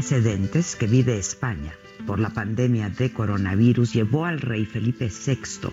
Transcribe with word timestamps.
Precedentes 0.00 0.76
que 0.76 0.86
vive 0.86 1.18
España 1.18 1.74
por 2.06 2.20
la 2.20 2.30
pandemia 2.30 2.88
de 2.88 3.12
coronavirus 3.12 3.92
llevó 3.92 4.24
al 4.24 4.40
rey 4.40 4.64
Felipe 4.64 5.10
VI 5.10 5.68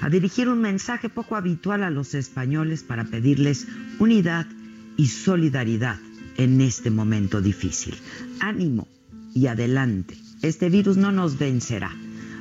a 0.00 0.08
dirigir 0.08 0.48
un 0.48 0.62
mensaje 0.62 1.10
poco 1.10 1.36
habitual 1.36 1.82
a 1.82 1.90
los 1.90 2.14
españoles 2.14 2.82
para 2.82 3.04
pedirles 3.04 3.68
unidad 3.98 4.46
y 4.96 5.08
solidaridad 5.08 5.98
en 6.38 6.62
este 6.62 6.90
momento 6.90 7.42
difícil. 7.42 7.94
Ánimo 8.40 8.88
y 9.34 9.48
adelante. 9.48 10.16
Este 10.40 10.70
virus 10.70 10.96
no 10.96 11.12
nos 11.12 11.38
vencerá. 11.38 11.94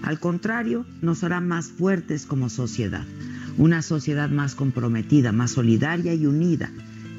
Al 0.04 0.22
contrario, 0.22 0.86
nos 1.02 1.26
hará 1.26 1.42
más 1.42 1.68
fuertes 1.68 2.26
como 2.26 2.48
sociedad. 2.48 3.04
Una 3.58 3.82
sociedad 3.82 4.30
más 4.30 4.56
comprometida, 4.56 5.34
más 5.34 5.52
solidaria 5.52 6.14
y 6.14 6.26
unida. 6.26 6.72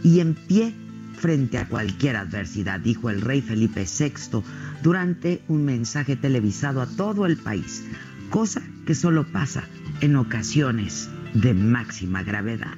Y 0.03 0.21
en 0.21 0.33
pie 0.33 0.73
frente 1.19 1.59
a 1.59 1.69
cualquier 1.69 2.17
adversidad, 2.17 2.81
dijo 2.81 3.11
el 3.11 3.21
rey 3.21 3.43
Felipe 3.43 3.85
VI 3.85 4.43
durante 4.83 5.43
un 5.49 5.65
mensaje 5.65 6.17
televisado 6.17 6.81
a 6.81 6.87
todo 6.87 7.27
el 7.27 7.37
país, 7.37 7.85
cosa 8.31 8.63
que 8.87 8.95
solo 8.95 9.31
pasa 9.31 9.65
en 10.01 10.17
ocasiones 10.17 11.11
de 11.35 11.55
máxima 11.55 12.23
gravedad. 12.23 12.77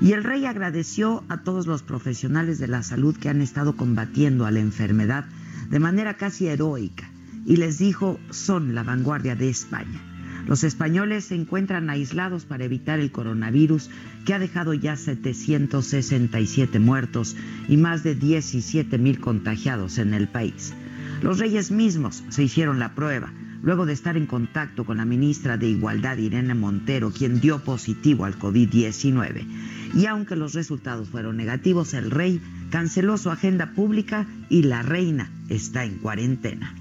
Y 0.00 0.12
el 0.12 0.24
rey 0.24 0.46
agradeció 0.46 1.24
a 1.28 1.42
todos 1.42 1.66
los 1.66 1.82
profesionales 1.82 2.58
de 2.58 2.68
la 2.68 2.82
salud 2.82 3.16
que 3.16 3.28
han 3.28 3.40
estado 3.40 3.76
combatiendo 3.76 4.46
a 4.46 4.50
la 4.50 4.60
enfermedad 4.60 5.24
de 5.70 5.78
manera 5.78 6.16
casi 6.16 6.48
heroica 6.48 7.08
y 7.46 7.56
les 7.56 7.78
dijo 7.78 8.20
son 8.30 8.74
la 8.74 8.82
vanguardia 8.82 9.36
de 9.36 9.48
España. 9.48 10.11
Los 10.46 10.64
españoles 10.64 11.26
se 11.26 11.34
encuentran 11.34 11.88
aislados 11.90 12.44
para 12.44 12.64
evitar 12.64 13.00
el 13.00 13.12
coronavirus 13.12 13.90
que 14.24 14.34
ha 14.34 14.38
dejado 14.38 14.74
ya 14.74 14.96
767 14.96 16.78
muertos 16.78 17.36
y 17.68 17.76
más 17.76 18.02
de 18.02 18.14
17 18.14 18.98
mil 18.98 19.20
contagiados 19.20 19.98
en 19.98 20.14
el 20.14 20.28
país. 20.28 20.74
Los 21.22 21.38
reyes 21.38 21.70
mismos 21.70 22.24
se 22.28 22.42
hicieron 22.42 22.78
la 22.78 22.94
prueba 22.94 23.32
luego 23.62 23.86
de 23.86 23.92
estar 23.92 24.16
en 24.16 24.26
contacto 24.26 24.84
con 24.84 24.96
la 24.96 25.04
ministra 25.04 25.56
de 25.56 25.68
Igualdad 25.68 26.18
Irene 26.18 26.54
Montero, 26.54 27.12
quien 27.12 27.40
dio 27.40 27.60
positivo 27.60 28.24
al 28.24 28.38
COVID-19. 28.38 29.46
Y 29.94 30.06
aunque 30.06 30.36
los 30.36 30.52
resultados 30.52 31.08
fueron 31.08 31.36
negativos, 31.36 31.94
el 31.94 32.10
rey 32.10 32.40
canceló 32.70 33.18
su 33.18 33.30
agenda 33.30 33.72
pública 33.72 34.26
y 34.48 34.64
la 34.64 34.82
reina 34.82 35.30
está 35.48 35.84
en 35.84 35.98
cuarentena. 35.98 36.74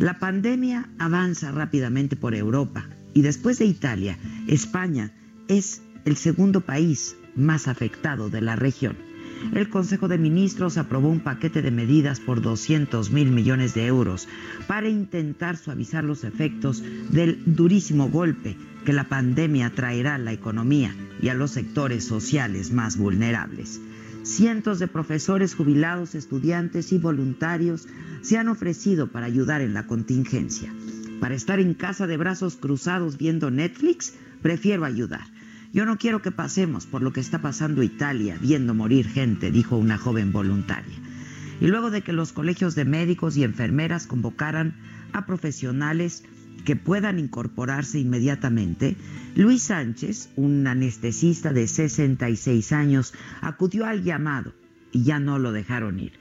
La 0.00 0.18
pandemia 0.18 0.88
avanza 0.98 1.52
rápidamente 1.52 2.16
por 2.16 2.34
Europa 2.34 2.88
y 3.12 3.20
después 3.20 3.58
de 3.58 3.66
Italia, 3.66 4.16
España 4.46 5.12
es 5.46 5.82
el 6.06 6.16
segundo 6.16 6.62
país 6.62 7.16
más 7.36 7.68
afectado 7.68 8.30
de 8.30 8.40
la 8.40 8.56
región. 8.56 8.96
El 9.54 9.68
Consejo 9.68 10.08
de 10.08 10.16
Ministros 10.16 10.78
aprobó 10.78 11.10
un 11.10 11.20
paquete 11.20 11.60
de 11.60 11.70
medidas 11.70 12.18
por 12.18 12.40
200 12.40 13.10
mil 13.10 13.30
millones 13.30 13.74
de 13.74 13.88
euros 13.88 14.26
para 14.66 14.88
intentar 14.88 15.58
suavizar 15.58 16.02
los 16.02 16.24
efectos 16.24 16.82
del 17.10 17.42
durísimo 17.44 18.08
golpe 18.08 18.56
que 18.86 18.94
la 18.94 19.04
pandemia 19.04 19.68
traerá 19.74 20.14
a 20.14 20.18
la 20.18 20.32
economía 20.32 20.94
y 21.20 21.28
a 21.28 21.34
los 21.34 21.50
sectores 21.50 22.06
sociales 22.06 22.72
más 22.72 22.96
vulnerables. 22.96 23.82
Cientos 24.22 24.78
de 24.78 24.88
profesores 24.88 25.54
jubilados, 25.54 26.14
estudiantes 26.14 26.90
y 26.92 26.98
voluntarios 26.98 27.86
se 28.22 28.38
han 28.38 28.48
ofrecido 28.48 29.08
para 29.08 29.26
ayudar 29.26 29.60
en 29.60 29.74
la 29.74 29.86
contingencia. 29.86 30.72
Para 31.20 31.34
estar 31.34 31.60
en 31.60 31.74
casa 31.74 32.06
de 32.06 32.16
brazos 32.16 32.56
cruzados 32.56 33.18
viendo 33.18 33.50
Netflix, 33.50 34.14
prefiero 34.42 34.84
ayudar. 34.84 35.26
Yo 35.72 35.84
no 35.84 35.98
quiero 35.98 36.20
que 36.20 36.32
pasemos 36.32 36.86
por 36.86 37.02
lo 37.02 37.12
que 37.12 37.20
está 37.20 37.40
pasando 37.40 37.82
Italia 37.82 38.36
viendo 38.40 38.74
morir 38.74 39.06
gente, 39.08 39.50
dijo 39.52 39.76
una 39.76 39.98
joven 39.98 40.32
voluntaria. 40.32 40.96
Y 41.60 41.66
luego 41.66 41.90
de 41.90 42.02
que 42.02 42.12
los 42.12 42.32
colegios 42.32 42.74
de 42.74 42.84
médicos 42.84 43.36
y 43.36 43.44
enfermeras 43.44 44.06
convocaran 44.06 44.74
a 45.12 45.26
profesionales 45.26 46.24
que 46.64 46.74
puedan 46.76 47.18
incorporarse 47.18 47.98
inmediatamente, 47.98 48.96
Luis 49.36 49.64
Sánchez, 49.64 50.30
un 50.36 50.66
anestesista 50.66 51.52
de 51.52 51.68
66 51.68 52.72
años, 52.72 53.14
acudió 53.40 53.86
al 53.86 54.02
llamado 54.02 54.52
y 54.92 55.04
ya 55.04 55.20
no 55.20 55.38
lo 55.38 55.52
dejaron 55.52 56.00
ir. 56.00 56.12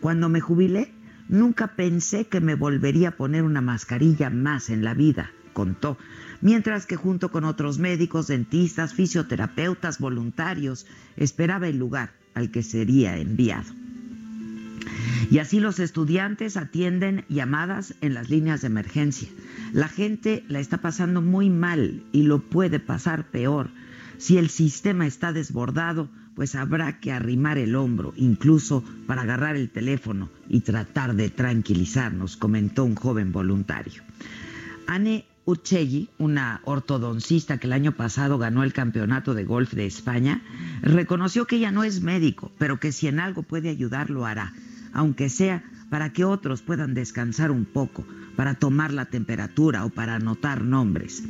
Cuando 0.00 0.28
me 0.28 0.40
jubilé, 0.40 0.92
nunca 1.30 1.68
pensé 1.68 2.26
que 2.26 2.40
me 2.40 2.54
volvería 2.54 3.10
a 3.10 3.16
poner 3.16 3.44
una 3.44 3.60
mascarilla 3.60 4.30
más 4.30 4.68
en 4.68 4.84
la 4.84 4.94
vida, 4.94 5.30
contó, 5.52 5.96
mientras 6.40 6.86
que 6.86 6.96
junto 6.96 7.30
con 7.30 7.44
otros 7.44 7.78
médicos, 7.78 8.26
dentistas, 8.26 8.94
fisioterapeutas, 8.94 9.98
voluntarios, 9.98 10.86
esperaba 11.16 11.68
el 11.68 11.78
lugar 11.78 12.10
al 12.34 12.50
que 12.50 12.62
sería 12.62 13.16
enviado. 13.16 13.72
Y 15.30 15.38
así 15.38 15.60
los 15.60 15.78
estudiantes 15.78 16.56
atienden 16.56 17.24
llamadas 17.28 17.94
en 18.00 18.14
las 18.14 18.28
líneas 18.28 18.62
de 18.62 18.66
emergencia. 18.66 19.28
La 19.72 19.86
gente 19.86 20.44
la 20.48 20.58
está 20.58 20.78
pasando 20.78 21.22
muy 21.22 21.50
mal 21.50 22.02
y 22.10 22.24
lo 22.24 22.40
puede 22.40 22.80
pasar 22.80 23.30
peor. 23.30 23.70
Si 24.18 24.38
el 24.38 24.50
sistema 24.50 25.06
está 25.06 25.32
desbordado, 25.32 26.08
pues 26.34 26.54
habrá 26.54 27.00
que 27.00 27.12
arrimar 27.12 27.58
el 27.58 27.76
hombro, 27.76 28.12
incluso 28.16 28.84
para 29.06 29.22
agarrar 29.22 29.56
el 29.56 29.70
teléfono 29.70 30.30
y 30.48 30.60
tratar 30.60 31.14
de 31.14 31.30
tranquilizarnos, 31.30 32.36
comentó 32.36 32.84
un 32.84 32.94
joven 32.94 33.32
voluntario. 33.32 34.02
Anne 34.86 35.26
Uchegui, 35.44 36.08
una 36.18 36.60
ortodoncista 36.64 37.58
que 37.58 37.66
el 37.66 37.72
año 37.72 37.92
pasado 37.92 38.38
ganó 38.38 38.62
el 38.62 38.72
campeonato 38.72 39.34
de 39.34 39.44
golf 39.44 39.72
de 39.72 39.86
España, 39.86 40.42
reconoció 40.82 41.46
que 41.46 41.56
ella 41.56 41.70
no 41.70 41.84
es 41.84 42.02
médico, 42.02 42.52
pero 42.58 42.78
que 42.80 42.92
si 42.92 43.08
en 43.08 43.20
algo 43.20 43.42
puede 43.42 43.68
ayudar 43.68 44.10
lo 44.10 44.26
hará 44.26 44.52
aunque 44.92 45.28
sea 45.28 45.62
para 45.88 46.12
que 46.12 46.24
otros 46.24 46.62
puedan 46.62 46.94
descansar 46.94 47.50
un 47.50 47.64
poco, 47.64 48.06
para 48.36 48.54
tomar 48.54 48.92
la 48.92 49.06
temperatura 49.06 49.84
o 49.84 49.90
para 49.90 50.14
anotar 50.14 50.62
nombres. 50.62 51.22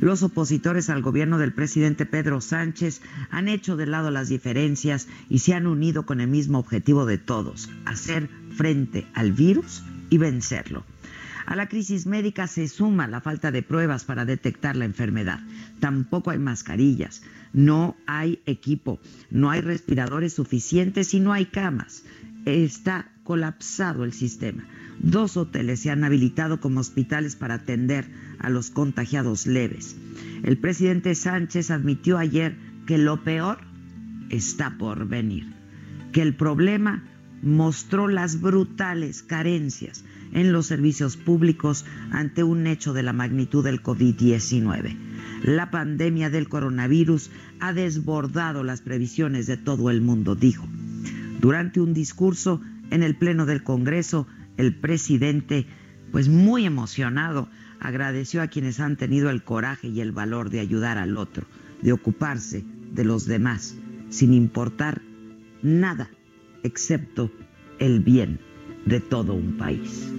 Los 0.00 0.22
opositores 0.22 0.90
al 0.90 1.02
gobierno 1.02 1.38
del 1.38 1.52
presidente 1.52 2.06
Pedro 2.06 2.40
Sánchez 2.40 3.02
han 3.30 3.48
hecho 3.48 3.76
de 3.76 3.86
lado 3.86 4.10
las 4.10 4.28
diferencias 4.28 5.08
y 5.28 5.40
se 5.40 5.54
han 5.54 5.66
unido 5.66 6.06
con 6.06 6.20
el 6.20 6.28
mismo 6.28 6.58
objetivo 6.58 7.04
de 7.04 7.18
todos, 7.18 7.68
hacer 7.84 8.28
frente 8.56 9.06
al 9.14 9.32
virus 9.32 9.82
y 10.10 10.18
vencerlo. 10.18 10.84
A 11.46 11.56
la 11.56 11.68
crisis 11.68 12.06
médica 12.06 12.46
se 12.46 12.68
suma 12.68 13.08
la 13.08 13.20
falta 13.20 13.50
de 13.50 13.62
pruebas 13.62 14.04
para 14.04 14.24
detectar 14.24 14.76
la 14.76 14.84
enfermedad. 14.84 15.40
Tampoco 15.80 16.30
hay 16.30 16.38
mascarillas, 16.38 17.22
no 17.52 17.96
hay 18.06 18.40
equipo, 18.44 19.00
no 19.30 19.50
hay 19.50 19.62
respiradores 19.62 20.34
suficientes 20.34 21.14
y 21.14 21.20
no 21.20 21.32
hay 21.32 21.46
camas 21.46 22.04
está 22.56 23.10
colapsado 23.24 24.04
el 24.04 24.12
sistema. 24.12 24.64
Dos 25.00 25.36
hoteles 25.36 25.80
se 25.80 25.90
han 25.90 26.04
habilitado 26.04 26.60
como 26.60 26.80
hospitales 26.80 27.36
para 27.36 27.54
atender 27.54 28.06
a 28.38 28.50
los 28.50 28.70
contagiados 28.70 29.46
leves. 29.46 29.96
El 30.42 30.58
presidente 30.58 31.14
Sánchez 31.14 31.70
admitió 31.70 32.18
ayer 32.18 32.56
que 32.86 32.98
lo 32.98 33.22
peor 33.22 33.58
está 34.30 34.76
por 34.78 35.06
venir, 35.06 35.46
que 36.12 36.22
el 36.22 36.34
problema 36.34 37.04
mostró 37.42 38.08
las 38.08 38.40
brutales 38.40 39.22
carencias 39.22 40.04
en 40.32 40.52
los 40.52 40.66
servicios 40.66 41.16
públicos 41.16 41.84
ante 42.10 42.42
un 42.42 42.66
hecho 42.66 42.92
de 42.92 43.02
la 43.02 43.12
magnitud 43.12 43.64
del 43.64 43.82
COVID-19. 43.82 44.96
La 45.44 45.70
pandemia 45.70 46.30
del 46.30 46.48
coronavirus 46.48 47.30
ha 47.60 47.72
desbordado 47.72 48.64
las 48.64 48.80
previsiones 48.80 49.46
de 49.46 49.56
todo 49.56 49.90
el 49.90 50.00
mundo, 50.00 50.34
dijo. 50.34 50.66
Durante 51.40 51.80
un 51.80 51.94
discurso 51.94 52.60
en 52.90 53.02
el 53.02 53.16
Pleno 53.16 53.46
del 53.46 53.62
Congreso, 53.62 54.26
el 54.58 54.74
presidente, 54.74 55.66
pues 56.12 56.28
muy 56.28 56.66
emocionado, 56.66 57.48
agradeció 57.80 58.42
a 58.42 58.48
quienes 58.48 58.80
han 58.80 58.96
tenido 58.96 59.30
el 59.30 59.42
coraje 59.42 59.88
y 59.88 60.00
el 60.02 60.12
valor 60.12 60.50
de 60.50 60.60
ayudar 60.60 60.98
al 60.98 61.16
otro, 61.16 61.46
de 61.80 61.92
ocuparse 61.92 62.64
de 62.92 63.04
los 63.04 63.24
demás, 63.24 63.76
sin 64.10 64.34
importar 64.34 65.00
nada 65.62 66.10
excepto 66.62 67.30
el 67.78 68.00
bien 68.00 68.40
de 68.84 69.00
todo 69.00 69.34
un 69.34 69.56
país. 69.56 70.12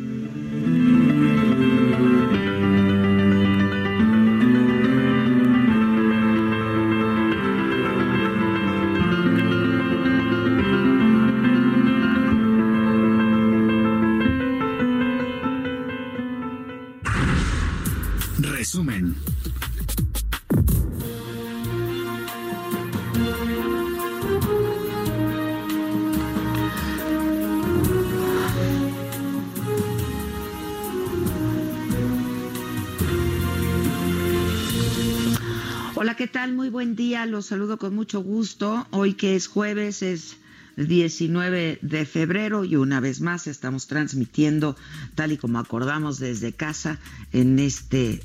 Los 37.26 37.48
saludo 37.48 37.78
con 37.78 37.96
mucho 37.96 38.22
gusto. 38.22 38.88
Hoy 38.92 39.14
que 39.14 39.36
es 39.36 39.48
jueves, 39.48 40.02
es 40.02 40.38
19 40.78 41.80
de 41.82 42.06
febrero 42.06 42.64
y 42.64 42.76
una 42.76 43.00
vez 43.00 43.20
más 43.22 43.48
estamos 43.48 43.88
transmitiendo 43.88 44.76
tal 45.16 45.32
y 45.32 45.38
como 45.38 45.60
acordamos 45.60 46.20
desde 46.20 46.54
casa 46.54 47.00
en 47.34 47.60
este 47.60 48.22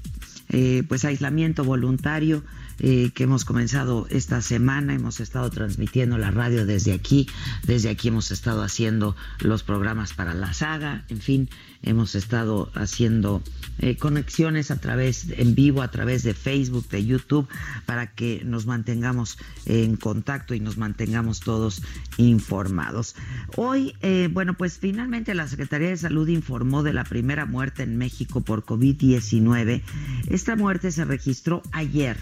eh, 0.50 0.84
pues 0.88 1.04
aislamiento 1.04 1.64
voluntario 1.64 2.44
eh, 2.78 3.10
que 3.14 3.24
hemos 3.24 3.44
comenzado 3.44 4.06
esta 4.10 4.40
semana. 4.42 4.94
Hemos 4.94 5.20
estado 5.20 5.50
transmitiendo 5.50 6.18
la 6.18 6.30
radio 6.30 6.66
desde 6.66 6.92
aquí. 6.92 7.28
Desde 7.64 7.88
aquí 7.88 8.08
hemos 8.08 8.30
estado 8.30 8.62
haciendo 8.62 9.16
los 9.40 9.62
programas 9.62 10.12
para 10.12 10.34
la 10.34 10.52
saga. 10.52 11.04
En 11.08 11.20
fin, 11.20 11.48
hemos 11.84 12.14
estado 12.14 12.70
haciendo 12.74 13.42
eh, 13.78 13.96
conexiones 13.96 14.70
a 14.70 14.80
través, 14.80 15.26
en 15.36 15.54
vivo, 15.54 15.82
a 15.82 15.90
través 15.90 16.22
de 16.22 16.34
Facebook, 16.34 16.88
de 16.88 17.04
YouTube, 17.04 17.48
para 17.86 18.06
que 18.06 18.42
nos 18.44 18.66
mantengamos 18.66 19.38
en 19.66 19.96
contacto 19.96 20.54
y 20.54 20.60
nos 20.60 20.78
mantengamos 20.78 21.40
todos 21.40 21.82
informados. 22.16 23.16
Hoy, 23.56 23.94
eh, 24.00 24.28
bueno, 24.32 24.54
pues 24.54 24.78
finalmente 24.78 25.34
la 25.34 25.48
Secretaría 25.48 25.88
de 25.88 25.96
Salud 25.96 26.28
informó 26.28 26.82
de 26.82 26.92
la 26.92 27.04
primera 27.04 27.46
muerte 27.46 27.82
en 27.82 27.96
México 27.96 28.40
por 28.42 28.64
COVID-19. 28.64 29.82
Esta 30.28 30.56
muerte 30.56 30.92
se 30.92 31.04
registró 31.04 31.62
ayer 31.72 32.16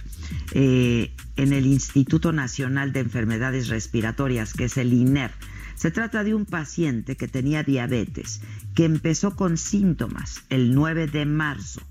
eh, 0.52 1.12
en 1.36 1.52
el 1.52 1.66
Instituto 1.66 2.32
Nacional 2.32 2.92
de 2.92 3.00
Enfermedades 3.00 3.68
Respiratorias, 3.68 4.54
que 4.54 4.64
es 4.64 4.76
el 4.76 4.92
INER. 4.92 5.32
Se 5.82 5.90
trata 5.90 6.22
de 6.22 6.32
un 6.32 6.46
paciente 6.46 7.16
que 7.16 7.26
tenía 7.26 7.64
diabetes, 7.64 8.40
que 8.76 8.84
empezó 8.84 9.34
con 9.34 9.56
síntomas 9.56 10.44
el 10.48 10.76
9 10.76 11.08
de 11.08 11.26
marzo. 11.26 11.82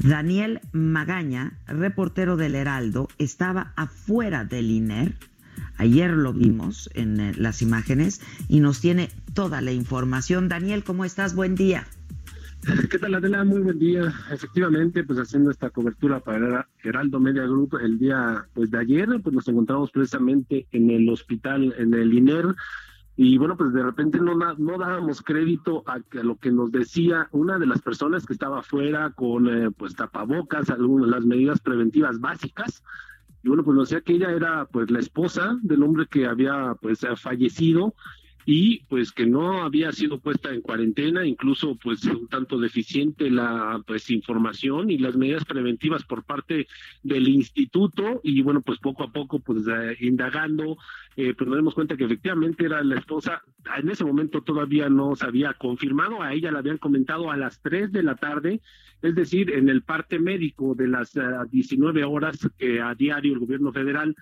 Daniel 0.00 0.60
Magaña, 0.72 1.56
reportero 1.68 2.36
del 2.36 2.56
Heraldo, 2.56 3.08
estaba 3.18 3.72
afuera 3.76 4.44
del 4.44 4.72
INER. 4.72 5.14
Ayer 5.76 6.10
lo 6.10 6.32
vimos 6.32 6.90
en 6.94 7.20
eh, 7.20 7.32
las 7.36 7.62
imágenes 7.62 8.22
y 8.48 8.58
nos 8.58 8.80
tiene 8.80 9.08
toda 9.34 9.60
la 9.60 9.70
información. 9.70 10.48
Daniel, 10.48 10.82
¿cómo 10.82 11.04
estás? 11.04 11.36
Buen 11.36 11.54
día. 11.54 11.86
¿Qué 12.90 12.98
tal, 12.98 13.14
Adela? 13.14 13.44
Muy 13.44 13.60
buen 13.60 13.78
día. 13.78 14.12
Efectivamente, 14.30 15.02
pues 15.04 15.18
haciendo 15.18 15.50
esta 15.50 15.70
cobertura 15.70 16.20
para 16.20 16.68
Heraldo 16.82 17.18
Media 17.18 17.42
Group 17.42 17.76
el 17.82 17.98
día 17.98 18.46
pues 18.54 18.70
de 18.70 18.78
ayer, 18.78 19.08
pues 19.22 19.34
nos 19.34 19.48
encontramos 19.48 19.90
precisamente 19.90 20.66
en 20.70 20.90
el 20.90 21.08
hospital, 21.08 21.74
en 21.78 21.94
el 21.94 22.12
INER, 22.12 22.54
y 23.16 23.38
bueno, 23.38 23.56
pues 23.56 23.72
de 23.72 23.82
repente 23.82 24.20
no, 24.20 24.34
no 24.34 24.78
dábamos 24.78 25.22
crédito 25.22 25.82
a, 25.86 26.00
lo 26.22 26.36
que 26.36 26.52
nos 26.52 26.70
decía 26.70 27.28
una 27.32 27.58
de 27.58 27.66
las 27.66 27.82
personas 27.82 28.24
que 28.24 28.34
estaba 28.34 28.60
afuera 28.60 29.10
con 29.10 29.48
eh, 29.48 29.70
pues 29.70 29.94
tapabocas, 29.96 30.70
algunas 30.70 31.08
las 31.08 31.24
medidas 31.24 31.60
preventivas 31.60 32.20
básicas, 32.20 32.82
y 33.42 33.48
bueno, 33.48 33.64
pues 33.64 33.76
nos 33.76 33.88
decía 33.88 34.02
que 34.02 34.14
ella 34.14 34.30
era 34.30 34.66
pues 34.66 34.90
la 34.90 35.00
esposa 35.00 35.58
del 35.62 35.82
hombre 35.82 36.06
que 36.06 36.26
había 36.26 36.76
pues 36.80 37.00
fallecido 37.16 37.94
y 38.46 38.84
pues 38.84 39.12
que 39.12 39.26
no 39.26 39.62
había 39.62 39.92
sido 39.92 40.18
puesta 40.18 40.52
en 40.52 40.62
cuarentena, 40.62 41.26
incluso 41.26 41.76
pues 41.76 42.04
un 42.04 42.28
tanto 42.28 42.58
deficiente 42.58 43.30
la 43.30 43.82
pues 43.86 44.10
información 44.10 44.90
y 44.90 44.98
las 44.98 45.16
medidas 45.16 45.44
preventivas 45.44 46.04
por 46.04 46.24
parte 46.24 46.66
del 47.02 47.28
instituto 47.28 48.20
y 48.22 48.40
bueno 48.42 48.62
pues 48.62 48.78
poco 48.78 49.04
a 49.04 49.12
poco 49.12 49.40
pues 49.40 49.66
eh, 49.68 49.96
indagando 50.00 50.76
eh, 51.16 51.34
pues 51.36 51.48
nos 51.48 51.58
dimos 51.58 51.74
cuenta 51.74 51.96
que 51.96 52.04
efectivamente 52.04 52.64
era 52.64 52.82
la 52.82 52.96
esposa, 52.96 53.42
en 53.76 53.88
ese 53.90 54.04
momento 54.04 54.42
todavía 54.42 54.88
no 54.88 55.16
se 55.16 55.26
había 55.26 55.52
confirmado, 55.54 56.22
a 56.22 56.32
ella 56.32 56.50
la 56.50 56.60
habían 56.60 56.78
comentado 56.78 57.30
a 57.30 57.36
las 57.36 57.60
3 57.60 57.92
de 57.92 58.02
la 58.02 58.14
tarde, 58.14 58.60
es 59.02 59.14
decir, 59.14 59.50
en 59.50 59.68
el 59.68 59.82
parte 59.82 60.18
médico 60.18 60.74
de 60.74 60.88
las 60.88 61.12
19 61.50 62.00
eh, 62.00 62.04
horas 62.04 62.48
que 62.58 62.80
a 62.80 62.94
diario 62.94 63.34
el 63.34 63.40
gobierno 63.40 63.72
federal 63.72 64.14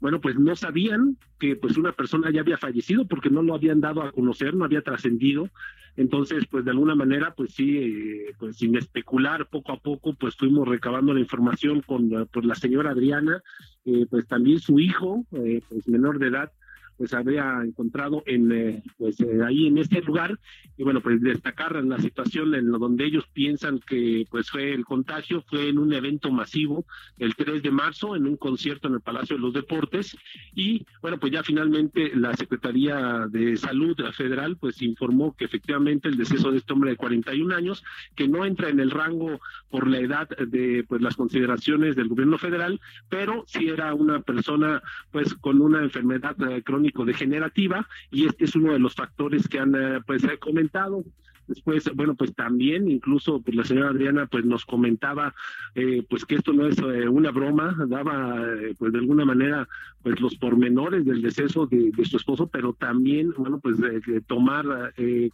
bueno, 0.00 0.20
pues 0.20 0.36
no 0.38 0.54
sabían 0.54 1.16
que 1.38 1.56
pues 1.56 1.76
una 1.76 1.92
persona 1.92 2.30
ya 2.30 2.40
había 2.40 2.56
fallecido 2.56 3.06
porque 3.06 3.30
no 3.30 3.42
lo 3.42 3.54
habían 3.54 3.80
dado 3.80 4.02
a 4.02 4.12
conocer, 4.12 4.54
no 4.54 4.64
había 4.64 4.82
trascendido. 4.82 5.48
Entonces, 5.96 6.44
pues 6.48 6.64
de 6.64 6.70
alguna 6.70 6.94
manera, 6.94 7.34
pues 7.34 7.54
sí, 7.54 7.78
eh, 7.78 8.34
pues 8.38 8.56
sin 8.56 8.76
especular, 8.76 9.48
poco 9.48 9.72
a 9.72 9.80
poco, 9.80 10.14
pues 10.14 10.36
fuimos 10.36 10.68
recabando 10.68 11.12
la 11.12 11.20
información 11.20 11.82
con 11.82 12.08
pues, 12.30 12.46
la 12.46 12.54
señora 12.54 12.90
Adriana, 12.90 13.42
eh, 13.84 14.06
pues 14.08 14.28
también 14.28 14.60
su 14.60 14.78
hijo, 14.78 15.26
eh, 15.32 15.60
pues 15.68 15.88
menor 15.88 16.20
de 16.20 16.28
edad, 16.28 16.52
pues 16.98 17.14
había 17.14 17.62
encontrado 17.64 18.24
en 18.26 18.50
eh, 18.52 18.82
pues 18.98 19.20
eh, 19.20 19.40
ahí 19.46 19.68
en 19.68 19.78
este 19.78 20.02
lugar. 20.02 20.38
Y 20.76 20.82
bueno 20.82 21.00
pues 21.00 21.20
destacar 21.22 21.82
la 21.84 21.98
situación 21.98 22.54
en 22.54 22.70
donde 22.70 23.06
ellos 23.06 23.24
piensan 23.32 23.80
que 23.80 24.26
pues 24.30 24.50
fue 24.50 24.74
el 24.74 24.84
contagio 24.84 25.42
fue 25.42 25.68
en 25.68 25.78
un 25.78 25.92
evento 25.92 26.30
masivo 26.30 26.84
el 27.18 27.34
3 27.34 27.62
de 27.62 27.70
marzo 27.70 28.16
en 28.16 28.26
un 28.26 28.36
concierto 28.36 28.88
en 28.88 28.94
el 28.94 29.00
Palacio 29.00 29.36
de 29.36 29.42
los 29.42 29.54
Deportes. 29.54 30.16
Y 30.54 30.84
bueno 31.00 31.18
pues 31.18 31.32
ya 31.32 31.42
finalmente 31.42 32.14
la 32.14 32.34
Secretaría 32.34 33.26
de 33.30 33.56
Salud 33.56 33.96
Federal 34.12 34.56
pues 34.56 34.82
informó 34.82 35.34
que 35.36 35.44
efectivamente 35.44 36.08
el 36.08 36.16
deceso 36.16 36.50
de 36.50 36.58
este 36.58 36.72
hombre 36.72 36.90
de 36.90 36.96
41 36.96 37.54
años 37.54 37.84
que 38.16 38.26
no 38.26 38.44
entra 38.44 38.68
en 38.68 38.80
el 38.80 38.90
rango 38.90 39.40
por 39.70 39.86
la 39.86 39.98
edad 39.98 40.28
de 40.28 40.84
pues 40.88 41.00
las 41.00 41.16
consideraciones 41.16 41.94
del 41.94 42.08
gobierno 42.08 42.38
federal 42.38 42.80
pero 43.08 43.44
sí 43.46 43.68
era 43.68 43.94
una 43.94 44.20
persona 44.20 44.82
pues 45.12 45.34
con 45.34 45.60
una 45.60 45.82
enfermedad 45.82 46.36
eh, 46.50 46.62
crónica 46.62 46.87
degenerativa 47.04 47.86
y 48.10 48.26
este 48.26 48.44
es 48.44 48.56
uno 48.56 48.72
de 48.72 48.78
los 48.78 48.94
factores 48.94 49.48
que 49.48 49.58
han 49.58 49.74
eh, 49.74 50.00
pues 50.06 50.22
comentado 50.40 51.04
Después, 51.48 51.90
bueno, 51.94 52.14
pues 52.14 52.34
también 52.34 52.90
incluso 52.90 53.40
pues 53.40 53.56
la 53.56 53.64
señora 53.64 53.90
Adriana 53.90 54.26
pues 54.26 54.44
nos 54.44 54.64
comentaba 54.64 55.34
eh, 55.74 56.04
pues 56.08 56.24
que 56.24 56.36
esto 56.36 56.52
no 56.52 56.66
es 56.66 56.78
eh, 56.78 57.08
una 57.08 57.30
broma, 57.30 57.76
daba 57.88 58.44
pues 58.78 58.92
de 58.92 58.98
alguna 58.98 59.24
manera 59.24 59.68
pues 60.02 60.20
los 60.20 60.36
pormenores 60.36 61.04
del 61.04 61.22
deceso 61.22 61.66
de, 61.66 61.92
su 62.04 62.16
esposo, 62.16 62.46
pero 62.46 62.72
también, 62.72 63.32
bueno, 63.36 63.58
pues 63.60 63.78
de, 63.78 64.20
tomar 64.26 64.64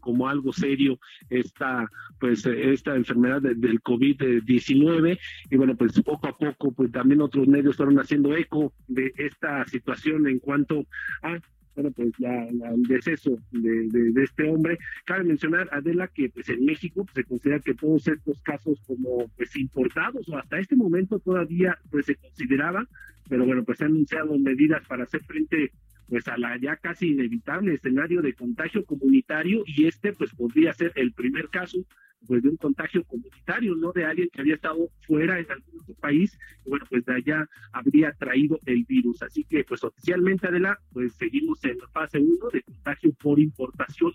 como 0.00 0.28
algo 0.28 0.52
serio 0.52 0.99
esta 1.28 1.88
pues 2.18 2.47
esta 2.47 2.97
enfermedad 2.97 3.42
del 3.42 3.83
COVID-19 3.83 5.18
y 5.50 5.56
bueno, 5.56 5.76
pues 5.76 6.00
poco 6.02 6.28
a 6.28 6.37
poco 6.37 6.73
pues 6.73 6.90
también 6.92 7.21
otros 7.21 7.47
medios 7.47 7.76
fueron 7.76 7.99
haciendo 7.99 8.35
eco 8.35 8.73
de 8.88 9.12
esta 9.16 9.66
situación 9.66 10.26
en 10.28 10.38
cuanto 10.38 10.87
a 11.23 11.38
bueno, 11.75 11.90
pues 11.93 12.12
la, 12.19 12.47
el 12.47 12.83
deceso 12.85 13.38
de, 13.50 14.12
este 14.23 14.49
hombre. 14.49 14.78
Cabe 15.04 15.25
mencionar, 15.25 15.69
Adela, 15.73 16.09
que 16.09 16.28
pues 16.28 16.49
en 16.49 16.64
México 16.64 17.04
pues, 17.04 17.14
se 17.14 17.25
considera 17.25 17.61
que 17.61 17.75
todos 17.75 18.07
estos 18.09 18.40
casos 18.43 18.81
como 18.87 19.28
pues 19.37 19.57
importados 19.57 20.28
o 20.28 20.37
hasta 20.37 20.59
este 20.59 20.76
momento 20.76 21.19
todavía 21.19 21.78
pues 21.90 22.07
se 22.07 22.16
consideraba, 22.16 22.87
pero 23.28 23.45
bueno, 23.45 23.64
pues 23.64 23.78
se 23.78 23.85
han 23.85 23.93
anunciado 23.93 24.38
medidas 24.38 24.87
para 24.87 25.04
hacer 25.04 25.23
frente 25.25 25.73
pues 26.08 26.28
a 26.28 26.37
la 26.37 26.56
ya 26.58 26.76
casi 26.76 27.08
inevitable 27.08 27.75
escenario 27.75 28.23
de 28.23 28.34
contagio 28.34 28.84
comunitario 28.84 29.62
y 29.66 29.87
este 29.87 30.12
pues 30.12 30.34
podría 30.34 30.73
ser 30.73 30.92
el 30.96 31.12
primer 31.12 31.49
caso 31.49 31.84
pues 32.26 32.42
de 32.42 32.49
un 32.49 32.56
contagio 32.56 33.04
comunitario, 33.04 33.75
no 33.76 33.92
de 33.92 34.04
alguien 34.04 34.28
que 34.32 34.40
había 34.40 34.54
estado 34.54 34.90
fuera 35.06 35.38
en 35.38 35.50
algún 35.50 35.80
otro 35.80 35.94
país, 35.96 36.38
y 36.64 36.70
bueno, 36.70 36.87
pues 36.88 37.04
de 37.04 37.14
allá 37.14 37.49
habría 37.73 38.12
traído 38.12 38.58
el 38.64 38.84
virus. 38.84 39.23
Así 39.23 39.44
que 39.44 39.64
pues 39.64 39.84
oficialmente, 39.84 40.46
Adela, 40.46 40.78
pues 40.92 41.14
seguimos 41.14 41.62
en 41.64 41.78
fase 41.92 42.18
1 42.18 42.50
de 42.52 42.62
contagio 42.62 43.12
por 43.14 43.38
importación, 43.38 44.12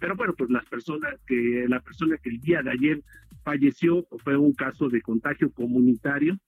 pero 0.00 0.14
bueno, 0.14 0.34
pues 0.36 0.50
las 0.50 0.64
personas 0.66 1.14
que, 1.26 1.66
la 1.68 1.80
persona 1.80 2.16
que 2.18 2.30
el 2.30 2.40
día 2.40 2.62
de 2.62 2.70
ayer 2.70 3.02
falleció 3.42 4.06
fue 4.22 4.36
un 4.36 4.52
caso 4.52 4.88
de 4.88 5.02
contagio 5.02 5.50
comunitario, 5.50 6.38